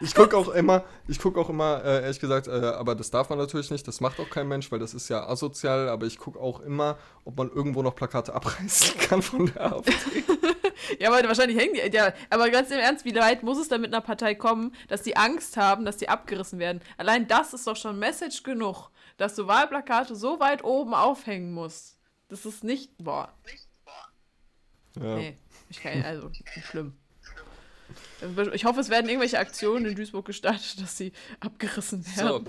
Ich 0.00 0.14
gucke 0.14 0.36
auch 0.36 0.48
immer, 0.48 0.84
ich 1.08 1.18
gucke 1.18 1.40
auch 1.40 1.48
immer, 1.48 1.82
äh, 1.84 2.02
ehrlich 2.02 2.20
gesagt, 2.20 2.46
äh, 2.46 2.50
aber 2.50 2.94
das 2.94 3.10
darf 3.10 3.28
man 3.30 3.38
natürlich 3.38 3.70
nicht, 3.70 3.86
das 3.88 4.00
macht 4.00 4.20
auch 4.20 4.30
kein 4.30 4.46
Mensch, 4.46 4.70
weil 4.70 4.78
das 4.78 4.94
ist 4.94 5.08
ja 5.08 5.26
asozial, 5.28 5.88
aber 5.88 6.06
ich 6.06 6.18
gucke 6.18 6.38
auch 6.38 6.60
immer, 6.60 6.98
ob 7.24 7.36
man 7.36 7.50
irgendwo 7.50 7.82
noch 7.82 7.96
Plakate 7.96 8.32
abreißen 8.32 8.98
kann 9.08 9.22
von 9.22 9.46
der 9.46 9.72
AfD. 9.72 9.92
Ja, 10.98 11.12
aber 11.12 11.26
wahrscheinlich 11.28 11.58
hängen 11.58 11.74
die. 11.74 11.94
Ja, 11.94 12.14
aber 12.30 12.50
ganz 12.50 12.70
im 12.70 12.78
Ernst, 12.78 13.04
wie 13.04 13.14
weit 13.14 13.42
muss 13.42 13.58
es 13.58 13.68
denn 13.68 13.80
mit 13.80 13.92
einer 13.92 14.00
Partei 14.00 14.34
kommen, 14.34 14.74
dass 14.88 15.02
die 15.02 15.16
Angst 15.16 15.56
haben, 15.56 15.84
dass 15.84 15.98
die 15.98 16.08
abgerissen 16.08 16.58
werden? 16.58 16.80
Allein 16.96 17.26
das 17.28 17.52
ist 17.52 17.66
doch 17.66 17.76
schon 17.76 17.98
Message 17.98 18.42
genug, 18.42 18.90
dass 19.16 19.34
du 19.34 19.46
Wahlplakate 19.46 20.16
so 20.16 20.40
weit 20.40 20.64
oben 20.64 20.94
aufhängen 20.94 21.52
musst. 21.52 21.98
Das 22.28 22.46
ist 22.46 22.64
nicht. 22.64 22.96
Boah. 22.98 23.32
Ja. 24.96 25.16
Nee, 25.16 25.36
ich 25.68 25.82
kann, 25.82 26.02
also, 26.02 26.30
schlimm. 26.70 26.96
Ich 28.52 28.64
hoffe, 28.64 28.80
es 28.80 28.88
werden 28.90 29.08
irgendwelche 29.08 29.38
Aktionen 29.38 29.86
in 29.86 29.94
Duisburg 29.94 30.26
gestartet, 30.26 30.80
dass 30.80 30.96
sie 30.96 31.12
abgerissen 31.40 32.02
So. 32.02 32.22
werden. 32.22 32.46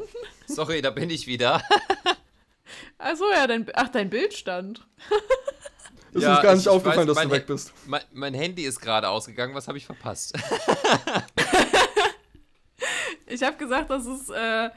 Sorry, 0.46 0.82
da 0.82 0.90
bin 0.90 1.10
ich 1.10 1.26
wieder. 1.26 1.62
Also 2.98 3.24
ja, 3.32 3.46
dein, 3.48 3.66
ach, 3.74 3.88
dein 3.88 4.10
Bildstand. 4.10 4.86
Ist 6.12 6.22
Ja, 6.22 6.34
uns 6.34 6.42
gar 6.42 6.52
nicht 6.54 6.62
ich 6.62 6.68
aufgefallen, 6.68 7.08
weiß, 7.08 7.14
dass 7.14 7.22
du 7.22 7.28
mein 7.28 7.36
weg 7.38 7.46
bist. 7.46 7.72
Mein, 7.86 8.02
mein 8.12 8.34
Handy 8.34 8.62
ist 8.64 8.78
gerade 8.80 9.08
ausgegangen, 9.08 9.54
was 9.54 9.66
habe 9.68 9.78
ich 9.78 9.86
verpasst? 9.86 10.34
Ich 13.26 13.42
habe 13.42 13.56
gesagt, 13.56 13.90
dass 13.90 14.06
es, 14.06 14.28
äh, 14.30 14.70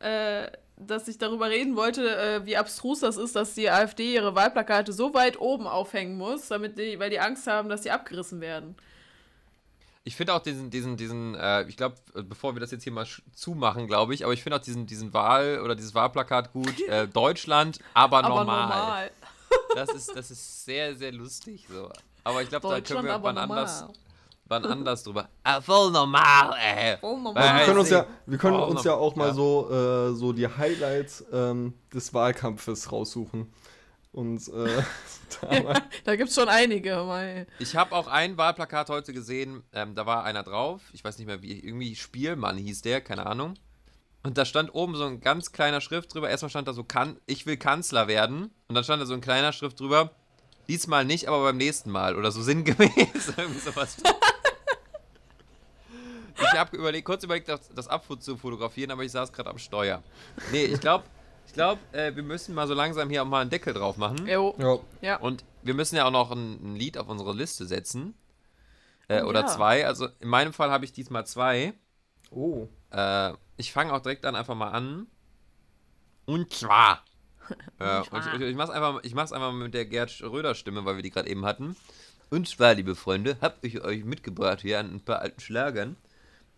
äh, 0.00 0.50
dass 0.76 1.08
ich 1.08 1.18
darüber 1.18 1.50
reden 1.50 1.76
wollte, 1.76 2.16
äh, 2.16 2.46
wie 2.46 2.56
abstrus 2.56 3.00
das 3.00 3.16
ist, 3.16 3.34
dass 3.34 3.54
die 3.54 3.68
AfD 3.70 4.14
ihre 4.14 4.34
Wahlplakate 4.34 4.92
so 4.92 5.12
weit 5.14 5.40
oben 5.40 5.66
aufhängen 5.66 6.16
muss, 6.16 6.48
damit 6.48 6.78
die, 6.78 6.98
weil 6.98 7.10
die 7.10 7.20
Angst 7.20 7.46
haben, 7.46 7.68
dass 7.68 7.82
sie 7.82 7.90
abgerissen 7.90 8.40
werden. 8.40 8.76
Ich 10.06 10.14
finde 10.14 10.34
auch 10.34 10.40
diesen, 10.40 10.70
diesen, 10.70 10.96
diesen, 10.96 11.34
äh, 11.34 11.64
ich 11.64 11.76
glaube, 11.76 11.96
bevor 12.14 12.54
wir 12.54 12.60
das 12.60 12.70
jetzt 12.70 12.84
hier 12.84 12.92
mal 12.92 13.08
zumachen, 13.34 13.88
glaube 13.88 14.14
ich, 14.14 14.22
aber 14.22 14.32
ich 14.32 14.40
finde 14.40 14.56
auch 14.56 14.62
diesen, 14.62 14.86
diesen 14.86 15.12
Wahl- 15.12 15.60
oder 15.64 15.74
dieses 15.74 15.96
Wahlplakat 15.96 16.52
gut. 16.52 16.80
Äh, 16.88 17.08
Deutschland, 17.12 17.80
aber, 17.92 18.18
Aber 18.18 18.28
normal. 18.28 18.68
normal. 18.68 19.10
Das 19.74 19.88
ist, 19.92 20.14
das 20.14 20.30
ist 20.30 20.64
sehr, 20.64 20.94
sehr 20.94 21.10
lustig 21.10 21.66
so. 21.68 21.90
Aber 22.22 22.40
ich 22.40 22.48
glaube, 22.48 22.68
da 22.68 22.74
können 22.74 22.84
Deutschland, 22.84 23.04
wir 23.08 23.22
wann 23.24 23.34
normal. 23.34 23.58
anders, 23.58 23.84
wann 24.44 24.64
anders 24.64 25.02
drüber. 25.02 25.28
Ah, 25.42 25.60
voll 25.60 25.90
normal, 25.90 26.54
ey. 26.56 26.98
Voll 26.98 27.20
normal. 27.20 27.58
Wir 27.58 27.64
können 27.64 27.78
uns 27.80 27.90
ja, 27.90 28.06
wir 28.26 28.38
können 28.38 28.60
uns 28.60 28.84
ja 28.84 28.94
auch 28.94 29.16
mal 29.16 29.28
ja. 29.28 29.34
so, 29.34 29.68
äh, 29.72 30.14
so 30.14 30.32
die 30.32 30.46
Highlights 30.46 31.24
ähm, 31.32 31.74
des 31.92 32.14
Wahlkampfes 32.14 32.92
raussuchen. 32.92 33.52
Und 34.16 34.48
äh, 34.48 34.82
da 35.42 35.82
Da 36.04 36.16
gibt 36.16 36.30
es 36.30 36.34
schon 36.34 36.48
einige. 36.48 36.96
Mal. 36.96 37.46
Ich 37.58 37.76
habe 37.76 37.94
auch 37.94 38.06
ein 38.06 38.38
Wahlplakat 38.38 38.88
heute 38.88 39.12
gesehen, 39.12 39.62
ähm, 39.74 39.94
da 39.94 40.06
war 40.06 40.24
einer 40.24 40.42
drauf, 40.42 40.80
ich 40.94 41.04
weiß 41.04 41.18
nicht 41.18 41.26
mehr 41.26 41.42
wie, 41.42 41.60
irgendwie 41.60 41.94
Spielmann 41.94 42.56
hieß 42.56 42.80
der, 42.80 43.02
keine 43.02 43.26
Ahnung. 43.26 43.58
Und 44.22 44.38
da 44.38 44.46
stand 44.46 44.74
oben 44.74 44.96
so 44.96 45.04
ein 45.04 45.20
ganz 45.20 45.52
kleiner 45.52 45.82
Schrift 45.82 46.14
drüber. 46.14 46.30
Erstmal 46.30 46.48
stand 46.48 46.66
da 46.66 46.72
so, 46.72 46.82
kann, 46.82 47.18
ich 47.26 47.44
will 47.44 47.58
Kanzler 47.58 48.08
werden. 48.08 48.50
Und 48.68 48.74
dann 48.74 48.84
stand 48.84 49.02
da 49.02 49.06
so 49.06 49.12
ein 49.12 49.20
kleiner 49.20 49.52
Schrift 49.52 49.78
drüber, 49.78 50.10
diesmal 50.66 51.04
nicht, 51.04 51.28
aber 51.28 51.42
beim 51.42 51.58
nächsten 51.58 51.90
Mal. 51.90 52.16
Oder 52.16 52.32
so 52.32 52.40
sinngemäß. 52.42 53.34
Irgendwie 53.36 53.60
sowas. 53.60 53.98
Ich 56.38 56.58
habe 56.58 56.76
überlegt, 56.76 57.04
kurz 57.04 57.22
überlegt, 57.22 57.48
das, 57.48 57.68
das 57.74 57.86
Abfut 57.86 58.22
zu 58.22 58.38
fotografieren, 58.38 58.90
aber 58.90 59.04
ich 59.04 59.12
saß 59.12 59.32
gerade 59.32 59.50
am 59.50 59.58
Steuer. 59.58 60.02
Nee, 60.52 60.64
ich 60.64 60.80
glaube, 60.80 61.04
ich 61.46 61.52
glaub, 61.52 61.78
äh, 61.92 62.14
wir 62.14 62.22
müssen 62.22 62.54
mal 62.54 62.66
so 62.66 62.74
langsam 62.74 63.08
hier 63.10 63.22
auch 63.22 63.26
mal 63.26 63.40
einen 63.40 63.50
Deckel 63.50 63.74
drauf 63.74 63.96
machen. 63.96 64.26
Jo. 64.26 64.54
ja, 64.58 64.78
Ja. 65.00 65.16
Und 65.18 65.44
wir 65.62 65.74
müssen 65.74 65.96
ja 65.96 66.06
auch 66.06 66.10
noch 66.10 66.30
ein, 66.30 66.72
ein 66.72 66.76
Lied 66.76 66.98
auf 66.98 67.08
unsere 67.08 67.32
Liste 67.34 67.66
setzen. 67.66 68.14
Äh, 69.08 69.22
Oh, 69.22 69.28
oder 69.28 69.40
ja. 69.40 69.46
zwei. 69.46 69.86
Also 69.86 70.08
in 70.20 70.28
meinem 70.28 70.52
Fall 70.52 70.70
habe 70.70 70.84
ich 70.84 70.92
diesmal 70.92 71.26
zwei. 71.26 71.74
oh, 72.30 72.68
Äh, 72.90 73.32
ich 73.56 73.72
fange 73.72 73.92
auch 73.92 74.00
direkt 74.00 74.24
dann 74.24 74.36
einfach 74.36 74.54
mal 74.54 74.70
an. 74.70 75.06
Und 76.24 76.52
zwar. 76.52 77.04
äh, 77.78 78.00
und 78.10 78.26
ich, 78.34 78.40
ich, 78.40 78.56
mach's 78.56 78.70
einfach, 78.70 79.00
ich 79.04 79.14
mach's 79.14 79.32
einfach 79.32 79.52
mit 79.52 79.74
der 79.74 79.86
Gerd 79.86 80.20
Röder-Stimme, 80.22 80.84
weil 80.84 80.96
wir 80.96 81.02
die 81.02 81.10
gerade 81.10 81.28
eben 81.28 81.44
hatten. 81.44 81.76
Und 82.30 82.48
zwar, 82.48 82.74
liebe 82.74 82.96
Freunde, 82.96 83.36
hab 83.40 83.62
ich 83.64 83.82
euch 83.82 84.04
mitgebracht 84.04 84.60
hier 84.60 84.80
an 84.80 84.92
ein 84.92 85.04
paar 85.04 85.20
alten 85.20 85.40
Schlagern. 85.40 85.96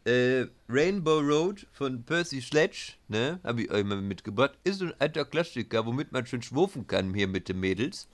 Äh, 0.04 0.46
Rainbow 0.68 1.20
Road 1.20 1.66
von 1.72 2.02
Percy 2.02 2.40
Sledge, 2.40 2.94
ne, 3.08 3.40
habe 3.44 3.62
ich 3.62 3.70
euch 3.70 3.84
mal 3.84 4.00
mitgebracht. 4.00 4.52
Ist 4.64 4.78
so 4.78 4.86
ein 4.86 4.94
alter 4.98 5.24
Klassiker, 5.24 5.84
womit 5.86 6.12
man 6.12 6.26
schön 6.26 6.42
schwufen 6.42 6.86
kann 6.86 7.12
hier 7.14 7.28
mit 7.28 7.48
den 7.48 7.60
Mädels. 7.60 8.08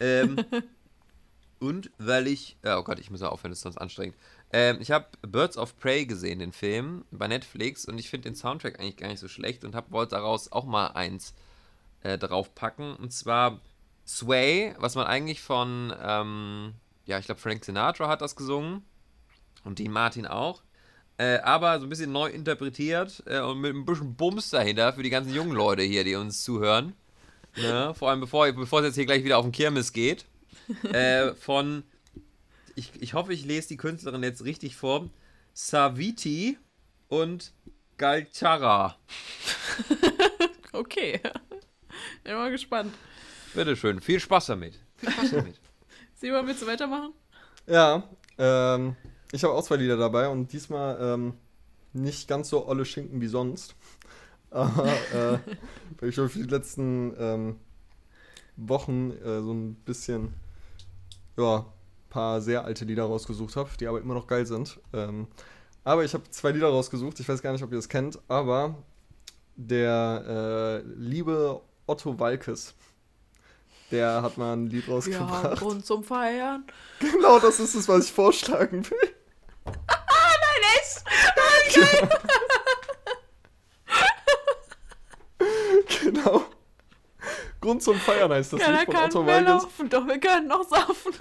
Ähm, 0.00 0.36
und 1.58 1.90
weil 1.98 2.26
ich, 2.26 2.56
ja, 2.64 2.78
oh 2.78 2.82
Gott, 2.82 2.98
ich 2.98 3.10
muss 3.10 3.20
mal 3.20 3.28
aufhören, 3.28 3.50
das 3.50 3.58
ist 3.58 3.62
sonst 3.64 3.78
anstrengend. 3.78 4.16
Ähm, 4.52 4.78
ich 4.80 4.90
habe 4.90 5.06
Birds 5.22 5.56
of 5.56 5.78
Prey 5.78 6.06
gesehen, 6.06 6.38
den 6.38 6.52
Film, 6.52 7.04
bei 7.10 7.28
Netflix, 7.28 7.84
und 7.84 7.98
ich 7.98 8.10
finde 8.10 8.30
den 8.30 8.36
Soundtrack 8.36 8.78
eigentlich 8.78 8.96
gar 8.96 9.08
nicht 9.08 9.20
so 9.20 9.28
schlecht 9.28 9.64
und 9.64 9.74
hab, 9.74 9.90
wollte 9.90 10.14
daraus 10.14 10.52
auch 10.52 10.64
mal 10.64 10.88
eins 10.88 11.34
äh, 12.02 12.18
draufpacken. 12.18 12.96
Und 12.96 13.12
zwar 13.12 13.60
Sway, 14.06 14.74
was 14.78 14.94
man 14.94 15.06
eigentlich 15.06 15.40
von, 15.40 15.94
ähm, 16.00 16.74
ja, 17.06 17.18
ich 17.18 17.26
glaube, 17.26 17.40
Frank 17.40 17.64
Sinatra 17.64 18.08
hat 18.08 18.20
das 18.20 18.36
gesungen 18.36 18.84
und 19.64 19.78
Dean 19.78 19.92
Martin 19.92 20.26
auch. 20.26 20.62
Äh, 21.22 21.38
aber 21.44 21.78
so 21.78 21.86
ein 21.86 21.88
bisschen 21.88 22.10
neu 22.10 22.30
interpretiert 22.30 23.22
äh, 23.26 23.38
und 23.38 23.60
mit 23.60 23.72
ein 23.72 23.84
bisschen 23.84 24.16
Bums 24.16 24.50
dahinter 24.50 24.92
für 24.92 25.04
die 25.04 25.10
ganzen 25.10 25.32
jungen 25.32 25.52
Leute 25.52 25.82
hier, 25.82 26.02
die 26.02 26.16
uns 26.16 26.42
zuhören. 26.42 26.94
Ne? 27.56 27.94
Vor 27.94 28.10
allem 28.10 28.18
bevor, 28.18 28.50
bevor 28.50 28.80
es 28.80 28.86
jetzt 28.86 28.94
hier 28.96 29.06
gleich 29.06 29.22
wieder 29.22 29.38
auf 29.38 29.44
den 29.44 29.52
Kirmes 29.52 29.92
geht. 29.92 30.24
äh, 30.92 31.32
von, 31.34 31.84
ich, 32.74 32.90
ich 33.00 33.14
hoffe, 33.14 33.32
ich 33.32 33.44
lese 33.44 33.68
die 33.68 33.76
Künstlerin 33.76 34.24
jetzt 34.24 34.44
richtig 34.44 34.74
vor. 34.74 35.10
Saviti 35.52 36.58
und 37.08 37.52
Galchara. 37.98 38.96
Okay. 40.74 41.20
Bin 42.24 42.34
mal 42.34 42.50
gespannt. 42.50 42.94
Bitteschön, 43.52 44.00
viel 44.00 44.18
Spaß 44.18 44.46
damit. 44.46 44.80
Viel 44.96 45.10
Spaß 45.10 45.30
damit. 45.32 45.60
Simon, 46.14 46.46
willst 46.46 46.62
du 46.62 46.66
weitermachen? 46.66 47.12
ja, 47.66 48.02
ähm, 48.38 48.96
ich 49.32 49.42
habe 49.44 49.54
auch 49.54 49.64
zwei 49.64 49.76
Lieder 49.76 49.96
dabei 49.96 50.28
und 50.28 50.52
diesmal 50.52 50.98
ähm, 51.00 51.34
nicht 51.92 52.28
ganz 52.28 52.48
so 52.48 52.66
olle 52.68 52.84
Schinken 52.84 53.20
wie 53.20 53.26
sonst. 53.26 53.74
Aber 54.50 54.86
äh, 54.86 55.38
weil 55.98 56.08
ich 56.10 56.14
schon 56.14 56.28
für 56.28 56.40
die 56.40 56.48
letzten 56.48 57.14
ähm, 57.18 57.56
Wochen 58.56 59.12
äh, 59.12 59.40
so 59.40 59.52
ein 59.52 59.74
bisschen, 59.76 60.34
ja, 61.38 61.64
paar 62.10 62.42
sehr 62.42 62.66
alte 62.66 62.84
Lieder 62.84 63.04
rausgesucht 63.04 63.56
habe, 63.56 63.70
die 63.80 63.86
aber 63.86 63.98
immer 63.98 64.12
noch 64.12 64.26
geil 64.26 64.44
sind. 64.44 64.78
Ähm, 64.92 65.26
aber 65.82 66.04
ich 66.04 66.12
habe 66.12 66.24
zwei 66.28 66.50
Lieder 66.50 66.68
rausgesucht, 66.68 67.18
ich 67.18 67.28
weiß 67.28 67.40
gar 67.40 67.52
nicht, 67.52 67.62
ob 67.62 67.72
ihr 67.72 67.76
das 67.76 67.88
kennt, 67.88 68.18
aber 68.28 68.76
der 69.56 70.82
äh, 70.84 70.88
liebe 70.94 71.62
Otto 71.86 72.18
Walkes, 72.18 72.74
der 73.90 74.22
hat 74.22 74.36
mal 74.36 74.52
ein 74.52 74.66
Lied 74.66 74.86
Wir 74.86 75.18
haben 75.18 75.30
rausgebracht. 75.30 75.86
Zum 75.86 76.04
Feiern. 76.04 76.64
Genau 77.00 77.38
das 77.38 77.58
ist 77.60 77.74
es, 77.74 77.88
was 77.88 78.04
ich 78.04 78.12
vorschlagen 78.12 78.88
will. 78.88 79.14
Nein, 79.66 80.62
echt? 80.76 81.78
Genau. 86.02 86.44
Grund 87.60 87.82
zum 87.82 87.96
Feiern 87.98 88.32
heißt 88.32 88.52
das 88.54 88.60
Keiner 88.60 88.78
Lied 88.80 88.86
von 88.86 88.94
kann 88.94 89.04
Otto 89.10 89.22
mehr 89.22 89.44
Walkes. 89.46 89.62
laufen, 89.64 89.88
doch 89.88 90.06
wir 90.06 90.18
können 90.18 90.48
noch 90.48 90.68
saufen. 90.68 91.12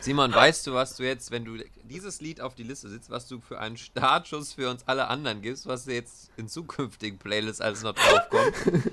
Simon, 0.00 0.32
weißt 0.34 0.66
du, 0.66 0.74
was 0.74 0.96
du 0.96 1.04
jetzt, 1.04 1.30
wenn 1.30 1.44
du 1.44 1.56
dieses 1.84 2.20
Lied 2.20 2.40
auf 2.40 2.54
die 2.54 2.62
Liste 2.62 2.88
sitzt, 2.88 3.10
was 3.10 3.28
du 3.28 3.40
für 3.40 3.58
einen 3.58 3.76
Startschuss 3.76 4.54
für 4.54 4.70
uns 4.70 4.82
alle 4.86 5.08
anderen 5.08 5.42
gibst, 5.42 5.66
was 5.66 5.86
jetzt 5.86 6.30
in 6.36 6.48
zukünftigen 6.48 7.18
Playlists 7.18 7.60
alles 7.60 7.82
noch 7.82 7.94
draufkommt? 7.94 8.54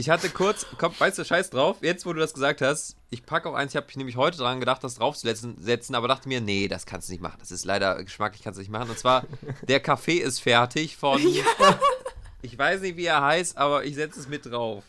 Ich 0.00 0.08
hatte 0.08 0.30
kurz, 0.30 0.64
komm, 0.78 0.94
weißt 0.98 1.18
du, 1.18 1.26
scheiß 1.26 1.50
drauf, 1.50 1.76
jetzt 1.82 2.06
wo 2.06 2.14
du 2.14 2.20
das 2.20 2.32
gesagt 2.32 2.62
hast, 2.62 2.96
ich 3.10 3.26
packe 3.26 3.50
auch 3.50 3.54
eins, 3.54 3.72
ich 3.72 3.76
habe 3.76 3.86
nämlich 3.96 4.16
heute 4.16 4.38
dran 4.38 4.58
gedacht, 4.58 4.82
das 4.82 4.94
draufzusetzen, 4.94 5.60
setzen, 5.60 5.94
aber 5.94 6.08
dachte 6.08 6.26
mir, 6.26 6.40
nee, 6.40 6.68
das 6.68 6.86
kannst 6.86 7.08
du 7.08 7.12
nicht 7.12 7.20
machen. 7.20 7.36
Das 7.38 7.50
ist 7.50 7.66
leider 7.66 8.02
geschmacklich, 8.02 8.42
kannst 8.42 8.56
du 8.56 8.62
nicht 8.62 8.70
machen. 8.70 8.88
Und 8.88 8.98
zwar, 8.98 9.26
der 9.68 9.78
Kaffee 9.78 10.16
ist 10.16 10.40
fertig 10.40 10.96
von, 10.96 11.20
ich 12.42 12.56
weiß 12.56 12.80
nicht, 12.80 12.96
wie 12.96 13.04
er 13.04 13.20
heißt, 13.20 13.58
aber 13.58 13.84
ich 13.84 13.94
setze 13.94 14.20
es 14.20 14.26
mit 14.26 14.46
drauf. 14.46 14.84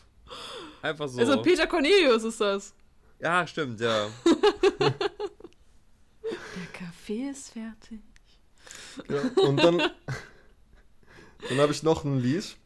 Einfach 0.80 1.08
so. 1.08 1.18
Also 1.18 1.42
Peter 1.42 1.66
Cornelius 1.66 2.24
ist 2.24 2.40
das. 2.40 2.72
ja, 3.20 3.46
stimmt, 3.46 3.82
ja. 3.82 4.06
Der 4.80 4.94
Kaffee 6.72 7.28
ist 7.28 7.50
fertig. 7.50 8.00
Ja, 9.10 9.20
und 9.42 9.58
dann, 9.58 9.76
dann 11.50 11.58
habe 11.58 11.72
ich 11.72 11.82
noch 11.82 12.02
ein 12.02 12.18
Lied. 12.18 12.56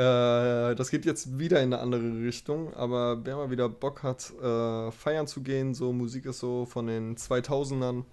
Äh, 0.00 0.74
das 0.76 0.90
geht 0.90 1.04
jetzt 1.04 1.38
wieder 1.38 1.58
in 1.62 1.74
eine 1.74 1.82
andere 1.82 2.22
Richtung, 2.22 2.72
aber 2.74 3.22
wer 3.26 3.36
mal 3.36 3.50
wieder 3.50 3.68
Bock 3.68 4.02
hat, 4.02 4.32
äh, 4.40 4.90
feiern 4.90 5.26
zu 5.26 5.42
gehen, 5.42 5.74
so 5.74 5.92
Musik 5.92 6.24
ist 6.24 6.38
so 6.40 6.64
von 6.64 6.86
den 6.86 7.16
2000ern. 7.18 8.04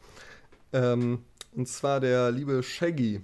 Ähm, 0.74 1.24
und 1.56 1.68
zwar 1.68 2.02
der 2.02 2.32
liebe 2.32 2.62
Shaggy. 2.62 3.22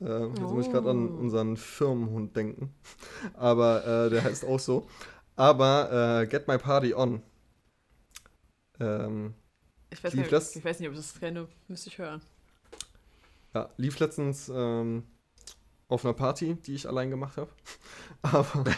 Äh, 0.00 0.26
jetzt 0.26 0.40
muss 0.40 0.66
ich 0.66 0.72
gerade 0.72 0.90
an 0.90 1.08
Oh. 1.08 1.20
unseren 1.20 1.56
Firmenhund 1.56 2.36
denken. 2.36 2.74
Aber 3.34 3.86
äh, 3.86 4.10
der 4.10 4.24
heißt 4.24 4.44
auch 4.44 4.60
so. 4.60 4.86
Aber 5.36 6.20
äh, 6.22 6.26
Get 6.26 6.48
My 6.48 6.58
Party 6.58 6.94
On. 6.94 7.22
Ähm, 8.78 9.34
Ich 9.90 10.04
weiß, 10.04 10.14
nicht, 10.14 10.26
ich 10.30 10.64
weiß 10.64 10.80
nicht, 10.80 10.88
ob 10.88 10.94
ich 10.94 11.00
das 11.00 11.18
kenne. 11.18 11.48
Müsste 11.68 11.88
ich 11.88 11.98
hören. 11.98 12.20
Ja, 13.54 13.70
lief 13.78 13.98
letztens 13.98 14.50
ähm, 14.54 15.04
auf 15.90 16.04
einer 16.04 16.14
Party, 16.14 16.54
die 16.54 16.74
ich 16.74 16.88
allein 16.88 17.10
gemacht 17.10 17.36
habe. 17.36 17.50
Aber, 18.22 18.64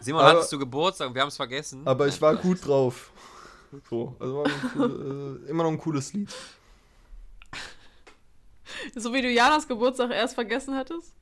Simon, 0.00 0.22
Aber- 0.22 0.30
hattest 0.38 0.52
du 0.52 0.58
Geburtstag 0.58 1.08
und 1.08 1.14
wir 1.14 1.22
haben 1.22 1.28
es 1.28 1.36
vergessen. 1.36 1.86
aber 1.86 2.08
ich 2.08 2.20
war 2.20 2.34
gut 2.36 2.66
drauf. 2.66 3.12
So, 3.88 4.16
also 4.18 4.38
war 4.38 4.46
ein 4.46 4.52
cool, 4.76 5.40
äh, 5.46 5.50
immer 5.50 5.62
noch 5.64 5.70
ein 5.70 5.78
cooles 5.78 6.12
Lied. 6.12 6.28
So 8.96 9.12
wie 9.12 9.20
du 9.22 9.28
Janas 9.30 9.68
Geburtstag 9.68 10.10
erst 10.10 10.34
vergessen 10.34 10.74
hattest? 10.74 11.12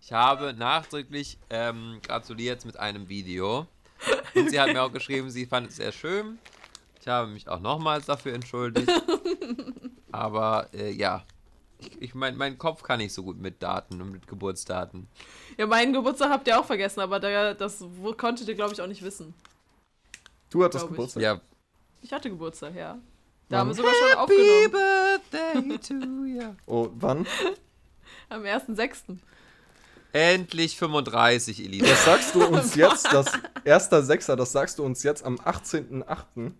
Ich 0.00 0.12
habe 0.12 0.52
nachdrücklich 0.54 1.38
ähm, 1.50 2.00
gratuliert 2.02 2.64
mit 2.64 2.76
einem 2.78 3.08
Video. 3.08 3.66
Und 4.34 4.50
sie 4.50 4.58
hat 4.58 4.72
mir 4.72 4.82
auch 4.82 4.92
geschrieben, 4.92 5.30
sie 5.30 5.46
fand 5.46 5.68
es 5.68 5.76
sehr 5.76 5.92
schön. 5.92 6.38
Ich 7.02 7.08
habe 7.08 7.26
mich 7.26 7.48
auch 7.48 7.58
nochmals 7.58 8.06
dafür 8.06 8.32
entschuldigt. 8.32 8.88
Aber 10.12 10.68
äh, 10.72 10.92
ja, 10.92 11.24
ich, 11.78 12.00
ich 12.00 12.14
mein, 12.14 12.36
mein 12.36 12.58
Kopf 12.58 12.84
kann 12.84 12.98
nicht 12.98 13.12
so 13.12 13.24
gut 13.24 13.40
mit 13.40 13.60
Daten 13.60 14.00
und 14.00 14.12
mit 14.12 14.28
Geburtsdaten. 14.28 15.08
Ja, 15.58 15.66
meinen 15.66 15.92
Geburtstag 15.92 16.30
habt 16.30 16.46
ihr 16.46 16.60
auch 16.60 16.64
vergessen, 16.64 17.00
aber 17.00 17.18
da, 17.18 17.54
das 17.54 17.84
konntet 18.16 18.46
ihr, 18.46 18.54
glaube 18.54 18.72
ich, 18.72 18.80
auch 18.80 18.86
nicht 18.86 19.02
wissen. 19.02 19.34
Du 20.50 20.62
hattest 20.62 20.82
Glaub 20.82 20.90
ich. 20.90 20.96
Geburtstag. 20.96 21.22
Ja. 21.24 21.40
Ich 22.02 22.12
hatte 22.12 22.30
Geburtstag, 22.30 22.76
ja. 22.76 22.92
Da 22.94 23.00
Wann? 23.48 23.58
haben 23.58 23.68
wir 23.68 23.74
sogar 23.74 23.94
schon 23.94 24.18
aufgenommen. 24.18 24.70
Birthday 24.70 25.78
to 25.88 26.24
you. 26.24 26.54
Oh, 26.66 26.88
wann? 26.94 27.26
Am 28.28 28.42
1.6. 28.42 29.18
Endlich 30.12 30.76
35, 30.76 31.64
Elisa. 31.64 31.86
Das 31.86 32.04
sagst 32.04 32.34
du 32.36 32.44
uns 32.44 32.74
jetzt, 32.76 33.12
das 33.12 33.26
1.6., 33.64 34.36
das 34.36 34.52
sagst 34.52 34.78
du 34.78 34.84
uns 34.84 35.02
jetzt 35.02 35.24
am 35.24 35.34
18.8. 35.36 36.52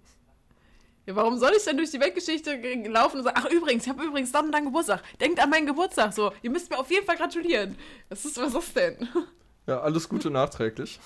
Ja, 1.07 1.17
warum 1.17 1.37
soll 1.39 1.53
ich 1.57 1.65
denn 1.65 1.77
durch 1.77 1.91
die 1.91 1.99
Weltgeschichte 1.99 2.59
ge- 2.61 2.87
laufen 2.87 3.19
und 3.19 3.25
sagen, 3.25 3.37
ach 3.41 3.47
übrigens, 3.51 3.83
ich 3.85 3.89
habe 3.89 4.05
übrigens 4.05 4.31
dann 4.31 4.47
und 4.47 4.53
dann 4.53 4.65
Geburtstag. 4.65 5.03
Denkt 5.21 5.41
an 5.41 5.51
meinen 5.51 5.67
Geburtstag. 5.67 6.13
So, 6.13 6.33
ihr 6.43 6.51
müsst 6.51 6.71
mir 6.71 6.79
auf 6.79 6.91
jeden 6.91 7.05
Fall 7.05 7.17
gratulieren. 7.17 7.77
Was 8.09 8.25
ist, 8.25 8.37
was 8.37 8.49
ist 8.49 8.55
das 8.57 8.73
denn? 8.75 9.09
Ja, 9.67 9.81
alles 9.81 10.09
Gute 10.09 10.29
nachträglich. 10.29 10.99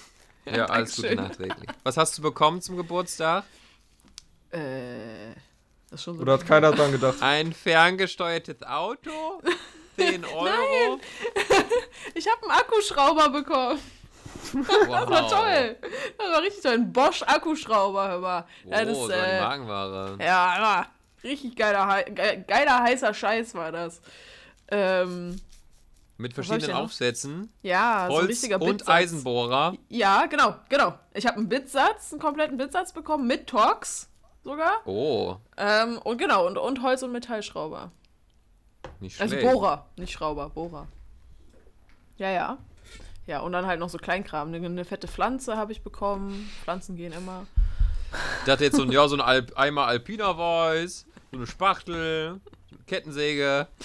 Ja, 0.47 0.65
alles 0.67 0.97
Gute 0.97 1.15
nachträglich. 1.15 1.69
Was 1.83 1.99
hast 1.99 2.17
du 2.17 2.23
bekommen 2.23 2.63
zum 2.63 2.77
Geburtstag? 2.79 3.45
Äh, 4.51 4.59
das 5.91 6.01
ist 6.01 6.05
schon 6.05 6.17
so. 6.17 6.23
Oder 6.23 6.35
hat 6.35 6.47
keiner 6.47 6.73
dran 6.73 6.91
gedacht? 6.93 7.17
Ein 7.21 7.53
ferngesteuertes 7.53 8.63
Auto? 8.63 9.43
10 9.97 10.25
Euro? 10.25 11.01
Ich 12.15 12.27
habe 12.31 12.43
einen 12.45 12.53
Akkuschrauber 12.53 13.29
bekommen. 13.31 13.79
Wow. 14.65 14.67
Das 14.89 15.11
war 15.11 15.29
toll. 15.29 15.77
Das 16.19 16.31
war 16.33 16.43
richtig 16.43 16.63
toll. 16.63 16.73
Ein 16.75 16.93
Bosch-Akkuschrauber, 16.93 18.09
hör 18.09 18.19
mal. 18.21 18.45
Oh, 18.67 18.71
das, 18.71 18.97
so 18.97 19.05
eine 19.07 19.15
äh, 19.27 19.41
Magenware. 19.41 20.19
Ja, 20.23 20.87
richtig 21.23 21.57
geiler, 21.57 22.03
geiler, 22.05 22.83
heißer 22.83 23.13
Scheiß 23.15 23.55
war 23.55 23.73
das. 23.73 24.01
Ähm, 24.69 25.37
Mit 26.19 26.33
verschiedenen? 26.35 26.77
Aufsätzen. 26.77 27.53
ja, 27.63 28.07
so 28.09 28.15
ein 28.15 28.19
Holz 28.21 28.29
richtiger 28.31 28.61
und 28.61 28.79
Bitsatz. 28.79 28.89
Eisenbohrer. 28.89 29.75
Ja, 29.89 30.27
genau, 30.27 30.55
genau. 30.69 30.95
Ich 31.15 31.27
habe 31.27 31.37
einen 31.37 31.49
Bitsatz, 31.49 32.13
einen 32.13 32.21
kompletten 32.21 32.57
Bitsatz 32.57 32.93
bekommen, 32.93 33.27
mit 33.27 33.47
Torx 33.47 34.09
sogar. 34.43 34.81
Oh, 34.87 35.37
Ähm, 35.57 35.99
und 36.05 36.19
genau, 36.19 36.47
und, 36.47 36.57
und 36.59 36.83
Holz- 36.83 37.03
und 37.03 37.13
Metallschrauber. 37.13 37.91
nicht 39.01 39.21
Also 39.21 39.37
schlecht. 39.37 39.53
Bohrer, 39.53 39.87
nicht 39.97 40.13
Schrauber, 40.13 40.49
Bohrer. 40.51 40.87
Ja, 42.19 42.31
ja. 42.31 42.59
Ja, 43.27 43.41
und 43.41 43.53
dann 43.53 43.67
halt 43.67 43.81
noch 43.81 43.89
so 43.89 43.99
Kleinkram. 43.99 44.49
Eine, 44.49 44.65
eine 44.65 44.85
fette 44.85 45.09
Pflanze 45.09 45.57
habe 45.57 45.73
ich 45.73 45.83
bekommen. 45.83 46.51
Pflanzen 46.63 46.97
gehen 46.97 47.13
immer. 47.13 47.47
Ich 48.41 48.45
dachte 48.47 48.65
jetzt 48.65 48.77
so 48.77 48.83
ein, 48.83 48.93
ja, 48.93 49.09
so 49.09 49.17
ein 49.17 49.21
Alp 49.21 49.53
Eimer 49.57 49.87
Alpina 49.87 50.35
Voice, 50.35 51.07
so 51.33 51.39
eine 51.39 51.47
Spachtel, 51.47 52.41
Kettensäge. 52.87 53.67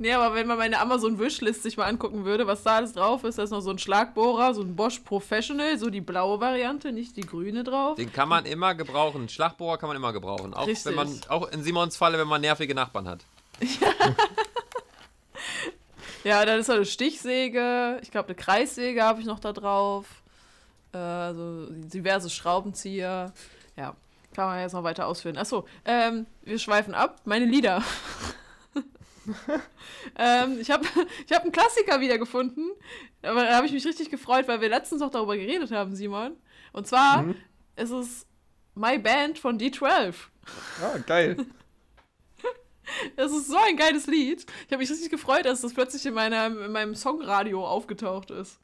Nee, 0.00 0.14
aber 0.14 0.34
wenn 0.34 0.46
man 0.46 0.56
meine 0.56 0.80
Amazon-Wishlist 0.80 1.62
sich 1.62 1.76
mal 1.76 1.84
angucken 1.84 2.24
würde, 2.24 2.46
was 2.46 2.62
da 2.62 2.76
alles 2.76 2.94
drauf 2.94 3.22
ist, 3.22 3.36
da 3.36 3.42
ist 3.42 3.50
noch 3.50 3.60
so 3.60 3.68
ein 3.68 3.78
Schlagbohrer, 3.78 4.54
so 4.54 4.62
ein 4.62 4.74
Bosch 4.74 5.00
Professional, 5.00 5.78
so 5.78 5.90
die 5.90 6.00
blaue 6.00 6.40
Variante, 6.40 6.90
nicht 6.90 7.18
die 7.18 7.20
grüne 7.20 7.64
drauf. 7.64 7.96
Den 7.96 8.10
kann 8.10 8.26
man 8.26 8.46
immer 8.46 8.74
gebrauchen. 8.74 9.28
Schlagbohrer 9.28 9.76
kann 9.76 9.88
man 9.88 9.96
immer 9.96 10.14
gebrauchen. 10.14 10.54
Auch 10.54 10.66
Richtig. 10.66 10.86
wenn 10.86 10.94
man, 10.94 11.20
auch 11.28 11.52
in 11.52 11.62
Simons 11.62 11.98
Falle, 11.98 12.18
wenn 12.18 12.28
man 12.28 12.40
nervige 12.40 12.74
Nachbarn 12.74 13.08
hat. 13.08 13.26
Ja, 13.60 13.88
dann 16.24 16.58
ist 16.60 16.68
noch 16.68 16.76
eine 16.76 16.84
Stichsäge, 16.86 17.98
ich 18.02 18.10
glaube 18.10 18.28
eine 18.28 18.34
Kreissäge 18.36 19.02
habe 19.02 19.20
ich 19.20 19.26
noch 19.26 19.38
da 19.40 19.52
drauf. 19.52 20.06
Äh, 20.92 20.98
also 20.98 21.66
diverse 21.70 22.30
Schraubenzieher. 22.30 23.32
Ja, 23.76 23.94
kann 24.34 24.46
man 24.46 24.60
jetzt 24.60 24.72
noch 24.72 24.84
weiter 24.84 25.06
ausführen. 25.06 25.36
Achso, 25.38 25.66
ähm, 25.84 26.26
wir 26.42 26.58
schweifen 26.58 26.94
ab. 26.94 27.20
Meine 27.24 27.44
Lieder. 27.46 27.82
ähm, 30.18 30.58
ich 30.60 30.70
habe 30.70 30.84
ich 31.26 31.32
hab 31.32 31.42
einen 31.42 31.52
Klassiker 31.52 32.00
wiedergefunden. 32.00 32.70
Aber 33.22 33.44
da 33.44 33.56
habe 33.56 33.66
ich 33.66 33.72
mich 33.72 33.84
richtig 33.86 34.10
gefreut, 34.10 34.48
weil 34.48 34.60
wir 34.60 34.68
letztens 34.68 35.00
noch 35.00 35.10
darüber 35.10 35.36
geredet 35.36 35.70
haben, 35.72 35.94
Simon. 35.94 36.36
Und 36.72 36.86
zwar 36.86 37.22
Mhm. 37.22 37.36
ist 37.76 37.90
es 37.90 38.26
My 38.74 38.98
Band 38.98 39.38
von 39.38 39.58
D12. 39.58 40.14
Ah, 40.82 40.98
geil. 41.06 41.36
Das 43.16 43.32
ist 43.32 43.48
so 43.48 43.56
ein 43.56 43.76
geiles 43.76 44.06
Lied. 44.06 44.44
Ich 44.66 44.72
habe 44.72 44.78
mich 44.78 44.90
richtig 44.90 45.10
gefreut, 45.10 45.44
dass 45.44 45.60
das 45.60 45.72
plötzlich 45.74 46.04
in, 46.06 46.14
meiner, 46.14 46.46
in 46.46 46.72
meinem 46.72 46.94
Songradio 46.94 47.66
aufgetaucht 47.66 48.30
ist. 48.30 48.58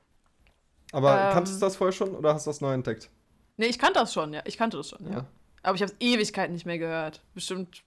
Aber 0.92 1.28
Ähm. 1.28 1.32
kanntest 1.32 1.56
du 1.60 1.66
das 1.66 1.76
vorher 1.76 1.92
schon 1.92 2.14
oder 2.14 2.34
hast 2.34 2.46
du 2.46 2.50
das 2.50 2.60
neu 2.60 2.72
entdeckt? 2.72 3.10
Nee, 3.56 3.66
ich 3.66 3.78
kannte 3.78 4.00
das 4.00 4.12
schon, 4.12 4.32
ja. 4.32 4.42
Ich 4.44 4.56
kannte 4.56 4.76
das 4.76 4.90
schon, 4.90 5.04
ja. 5.06 5.12
Ja. 5.18 5.26
Aber 5.62 5.74
ich 5.74 5.82
habe 5.82 5.92
es 5.92 5.96
Ewigkeiten 6.00 6.52
nicht 6.54 6.66
mehr 6.66 6.78
gehört. 6.78 7.22
Bestimmt. 7.34 7.82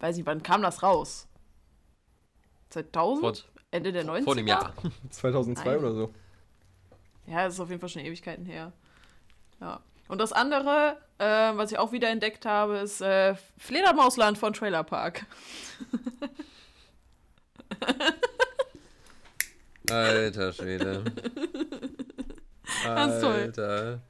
Weiß 0.00 0.16
nicht, 0.16 0.26
wann 0.26 0.42
kam 0.42 0.62
das 0.62 0.82
raus? 0.82 1.26
2000? 2.70 3.20
Vor- 3.38 3.50
Ende 3.70 3.92
der 3.92 4.04
90er? 4.04 4.24
Vor 4.24 4.34
dem 4.36 4.46
Jahr. 4.46 4.72
2002 5.10 5.64
Nein. 5.70 5.78
oder 5.78 5.94
so. 5.94 6.14
Ja, 7.26 7.44
das 7.44 7.54
ist 7.54 7.60
auf 7.60 7.68
jeden 7.70 7.80
Fall 7.80 7.88
schon 7.88 8.02
Ewigkeiten 8.02 8.44
her. 8.44 8.72
Ja. 9.60 9.80
Und 10.14 10.20
das 10.20 10.30
andere, 10.30 10.96
äh, 11.18 11.24
was 11.24 11.72
ich 11.72 11.78
auch 11.80 11.90
wieder 11.90 12.08
entdeckt 12.08 12.46
habe, 12.46 12.76
ist 12.76 13.00
äh, 13.00 13.34
Fledermausland 13.58 14.38
von 14.38 14.52
Trailer 14.52 14.84
Park. 14.84 15.26
Alter 19.90 20.52
Schwede. 20.52 21.02
Das 22.84 23.14
ist 23.16 23.20
toll. 23.22 23.32
Alter. 23.32 24.02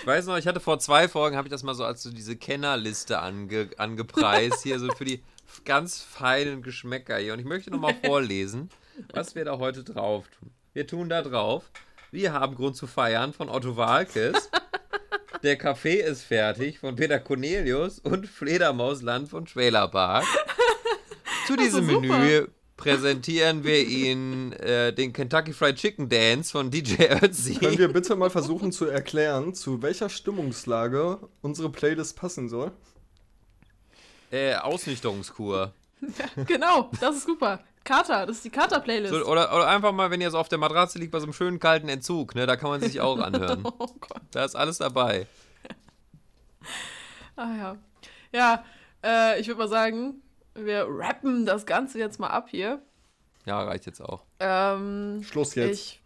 Ich 0.00 0.06
weiß 0.08 0.26
noch, 0.26 0.36
ich 0.36 0.48
hatte 0.48 0.58
vor 0.58 0.80
zwei 0.80 1.06
Folgen, 1.06 1.36
habe 1.36 1.46
ich 1.46 1.52
das 1.52 1.62
mal 1.62 1.74
so 1.74 1.84
als 1.84 2.02
so 2.02 2.10
diese 2.10 2.34
Kennerliste 2.34 3.20
ange, 3.20 3.70
angepreist, 3.76 4.64
hier 4.64 4.80
so 4.80 4.90
für 4.90 5.04
die 5.04 5.22
ganz 5.64 6.00
feinen 6.00 6.62
Geschmäcker 6.62 7.18
hier. 7.18 7.34
Und 7.34 7.38
ich 7.38 7.46
möchte 7.46 7.70
nochmal 7.70 7.94
vorlesen, 8.04 8.68
was 9.14 9.36
wir 9.36 9.44
da 9.44 9.58
heute 9.58 9.84
drauf 9.84 10.26
tun. 10.40 10.50
Wir 10.72 10.88
tun 10.88 11.08
da 11.08 11.22
drauf, 11.22 11.70
wir 12.10 12.32
haben 12.32 12.54
Grund 12.54 12.76
zu 12.76 12.86
feiern 12.86 13.32
von 13.32 13.48
Otto 13.48 13.76
Walkes. 13.76 14.50
Der 15.42 15.56
Kaffee 15.56 16.00
ist 16.00 16.22
fertig 16.22 16.80
von 16.80 16.96
Peter 16.96 17.20
Cornelius 17.20 17.98
und 18.00 18.26
Fledermausland 18.26 19.28
von 19.28 19.44
Park. 19.44 20.24
Zu 21.46 21.56
diesem 21.56 21.88
super. 21.88 22.00
Menü 22.00 22.46
präsentieren 22.76 23.64
wir 23.64 23.86
Ihnen 23.86 24.52
äh, 24.54 24.92
den 24.92 25.12
Kentucky 25.12 25.52
Fried 25.52 25.76
Chicken 25.76 26.08
Dance 26.08 26.50
von 26.50 26.70
DJ 26.70 27.04
Ötzi. 27.22 27.54
Können 27.54 27.78
wir 27.78 27.92
bitte 27.92 28.16
mal 28.16 28.30
versuchen 28.30 28.72
zu 28.72 28.86
erklären, 28.86 29.54
zu 29.54 29.82
welcher 29.82 30.08
Stimmungslage 30.08 31.18
unsere 31.42 31.70
Playlist 31.70 32.16
passen 32.16 32.48
soll? 32.48 32.72
Äh, 34.30 34.54
Ausnüchterungskur. 34.56 35.72
Genau, 36.46 36.90
das 37.00 37.16
ist 37.16 37.26
super. 37.26 37.60
Kater, 37.88 38.26
das 38.26 38.36
ist 38.36 38.44
die 38.44 38.50
Kater-Playlist. 38.50 39.14
So, 39.14 39.24
oder, 39.24 39.54
oder 39.54 39.66
einfach 39.66 39.92
mal, 39.92 40.10
wenn 40.10 40.20
ihr 40.20 40.30
so 40.30 40.38
auf 40.38 40.50
der 40.50 40.58
Matratze 40.58 40.98
liegt 40.98 41.10
bei 41.10 41.20
so 41.20 41.24
einem 41.24 41.32
schönen 41.32 41.58
kalten 41.58 41.88
Entzug, 41.88 42.34
ne, 42.34 42.44
da 42.44 42.56
kann 42.56 42.68
man 42.68 42.82
sich 42.82 43.00
auch 43.00 43.18
anhören. 43.18 43.64
oh 43.64 43.86
Gott. 43.98 44.20
Da 44.30 44.44
ist 44.44 44.54
alles 44.54 44.78
dabei. 44.78 45.26
Ah 47.36 47.54
ja. 47.56 47.76
Ja, 48.32 48.64
äh, 49.04 49.40
ich 49.40 49.46
würde 49.46 49.60
mal 49.60 49.68
sagen, 49.68 50.20
wir 50.54 50.88
rappen 50.88 51.46
das 51.46 51.66
Ganze 51.66 52.00
jetzt 52.00 52.18
mal 52.18 52.30
ab 52.30 52.48
hier. 52.50 52.82
Ja, 53.46 53.62
reicht 53.62 53.86
jetzt 53.86 54.00
auch. 54.00 54.24
Ähm, 54.40 55.22
Schluss 55.22 55.54
jetzt. 55.54 56.00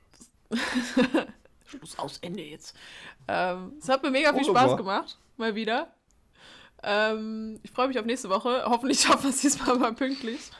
Ich... 0.50 0.60
Schluss 1.66 1.98
aus, 1.98 2.18
Ende 2.18 2.42
jetzt. 2.42 2.76
Ähm, 3.28 3.72
es 3.80 3.88
hat 3.88 4.02
mir 4.02 4.10
mega 4.10 4.34
viel 4.34 4.42
Au 4.42 4.50
Spaß 4.50 4.76
gemacht, 4.76 5.18
mal 5.38 5.54
wieder. 5.54 5.90
Ähm, 6.82 7.58
ich 7.62 7.70
freue 7.70 7.88
mich 7.88 7.98
auf 7.98 8.04
nächste 8.04 8.28
Woche. 8.28 8.64
Hoffentlich 8.66 9.00
schaffen 9.00 9.22
wir 9.22 9.30
es 9.30 9.40
diesmal 9.40 9.78
mal 9.78 9.94
pünktlich. 9.94 10.50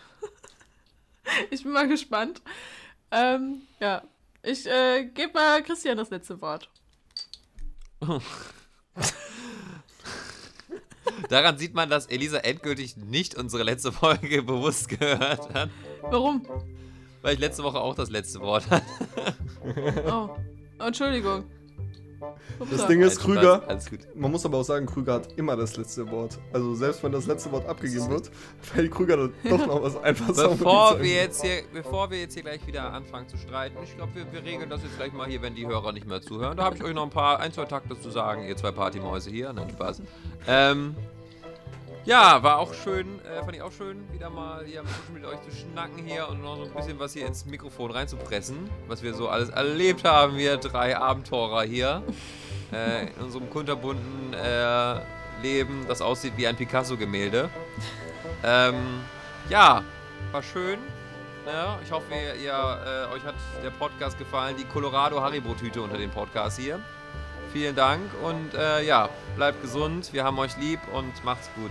ich 1.50 1.62
bin 1.62 1.72
mal 1.72 1.88
gespannt. 1.88 2.42
Ähm, 3.10 3.62
ja, 3.80 4.02
ich 4.42 4.66
äh, 4.66 5.04
gebe 5.06 5.32
mal 5.34 5.62
Christian 5.62 5.96
das 5.96 6.10
letzte 6.10 6.40
Wort. 6.40 6.68
Daran 11.28 11.58
sieht 11.58 11.74
man, 11.74 11.90
dass 11.90 12.06
Elisa 12.06 12.38
endgültig 12.38 12.96
nicht 12.96 13.36
unsere 13.36 13.62
letzte 13.62 13.92
Folge 13.92 14.42
bewusst 14.42 14.88
gehört 14.88 15.52
hat, 15.54 15.70
Warum? 16.02 16.46
weil 17.22 17.34
ich 17.34 17.40
letzte 17.40 17.62
Woche 17.62 17.80
auch 17.80 17.94
das 17.94 18.10
letzte 18.10 18.40
Wort 18.40 18.68
hatte. 18.70 18.84
Oh, 20.06 20.30
oh 20.80 20.84
Entschuldigung. 20.84 21.44
Das. 22.70 22.86
Ding 22.86 23.00
ist, 23.00 23.20
Krüger, 23.20 23.62
Alles 23.66 23.88
gut. 23.88 24.00
man 24.14 24.30
muss 24.30 24.44
aber 24.44 24.58
auch 24.58 24.64
sagen, 24.64 24.86
Krüger 24.86 25.14
hat 25.14 25.32
immer 25.36 25.56
das 25.56 25.76
letzte 25.76 26.10
Wort. 26.10 26.38
Also 26.52 26.74
selbst 26.74 27.02
wenn 27.02 27.12
das 27.12 27.26
letzte 27.26 27.50
Wort 27.52 27.66
abgegeben 27.66 28.08
wird, 28.10 28.30
fällt 28.60 28.90
Krüger 28.90 29.16
dann 29.16 29.32
doch 29.50 29.66
noch 29.66 29.82
was 29.82 29.96
einfach 30.02 30.34
sagen. 30.34 30.58
Bevor 30.58 31.00
wir, 31.00 31.14
jetzt 31.14 31.42
hier, 31.42 31.62
bevor 31.72 32.10
wir 32.10 32.20
jetzt 32.20 32.34
hier 32.34 32.42
gleich 32.42 32.66
wieder 32.66 32.92
anfangen 32.92 33.28
zu 33.28 33.36
streiten, 33.36 33.76
ich 33.82 33.96
glaube, 33.96 34.14
wir, 34.14 34.32
wir 34.32 34.44
regeln 34.44 34.70
das 34.70 34.82
jetzt 34.82 34.96
gleich 34.96 35.12
mal 35.12 35.28
hier, 35.28 35.42
wenn 35.42 35.54
die 35.54 35.66
Hörer 35.66 35.92
nicht 35.92 36.06
mehr 36.06 36.22
zuhören. 36.22 36.56
Da 36.56 36.64
habe 36.64 36.76
ich 36.76 36.84
euch 36.84 36.94
noch 36.94 37.04
ein 37.04 37.10
paar, 37.10 37.40
ein, 37.40 37.52
zwei 37.52 37.64
Takte 37.64 37.98
zu 38.00 38.10
sagen, 38.10 38.44
ihr 38.44 38.56
zwei 38.56 38.70
Partymäuse 38.70 39.30
hier. 39.30 39.52
Nein, 39.52 39.70
Spaß. 39.70 40.02
Ähm, 40.46 40.94
ja, 42.04 42.42
war 42.42 42.58
auch 42.58 42.74
schön, 42.74 43.20
äh, 43.24 43.40
fand 43.40 43.54
ich 43.54 43.62
auch 43.62 43.72
schön, 43.72 44.10
wieder 44.12 44.30
mal 44.30 44.64
hier 44.64 44.82
mit 45.12 45.24
euch 45.24 45.40
zu 45.42 45.50
schnacken 45.50 46.04
hier 46.04 46.28
und 46.28 46.42
noch 46.42 46.56
so 46.56 46.64
ein 46.64 46.72
bisschen 46.72 46.98
was 46.98 47.12
hier 47.12 47.26
ins 47.26 47.46
Mikrofon 47.46 47.90
reinzupressen, 47.90 48.68
was 48.88 49.02
wir 49.02 49.14
so 49.14 49.28
alles 49.28 49.50
erlebt 49.50 50.04
haben, 50.04 50.36
wir 50.36 50.56
drei 50.56 50.96
Abenteurer 50.96 51.62
hier 51.62 52.02
äh, 52.72 53.06
in 53.06 53.24
unserem 53.24 53.50
kunterbunten 53.50 54.34
äh, 54.34 55.00
Leben, 55.42 55.84
das 55.88 56.00
aussieht 56.00 56.34
wie 56.36 56.46
ein 56.46 56.56
Picasso-Gemälde. 56.56 57.50
Ähm, 58.44 59.00
ja, 59.48 59.82
war 60.30 60.42
schön. 60.42 60.78
Ja, 61.46 61.78
ich 61.84 61.90
hoffe, 61.90 62.06
ihr, 62.14 62.36
ihr, 62.36 62.52
äh, 62.52 63.14
euch 63.14 63.24
hat 63.24 63.34
der 63.64 63.70
Podcast 63.70 64.16
gefallen. 64.18 64.56
Die 64.56 64.64
Colorado 64.64 65.20
Haribo-Tüte 65.20 65.82
unter 65.82 65.98
dem 65.98 66.10
Podcast 66.10 66.58
hier. 66.58 66.78
Vielen 67.52 67.74
Dank 67.74 68.02
und 68.22 68.54
äh, 68.54 68.84
ja, 68.84 69.08
bleibt 69.36 69.60
gesund. 69.60 70.12
Wir 70.12 70.24
haben 70.24 70.38
euch 70.38 70.56
lieb 70.56 70.80
und 70.92 71.24
macht's 71.24 71.50
gut. 71.56 71.70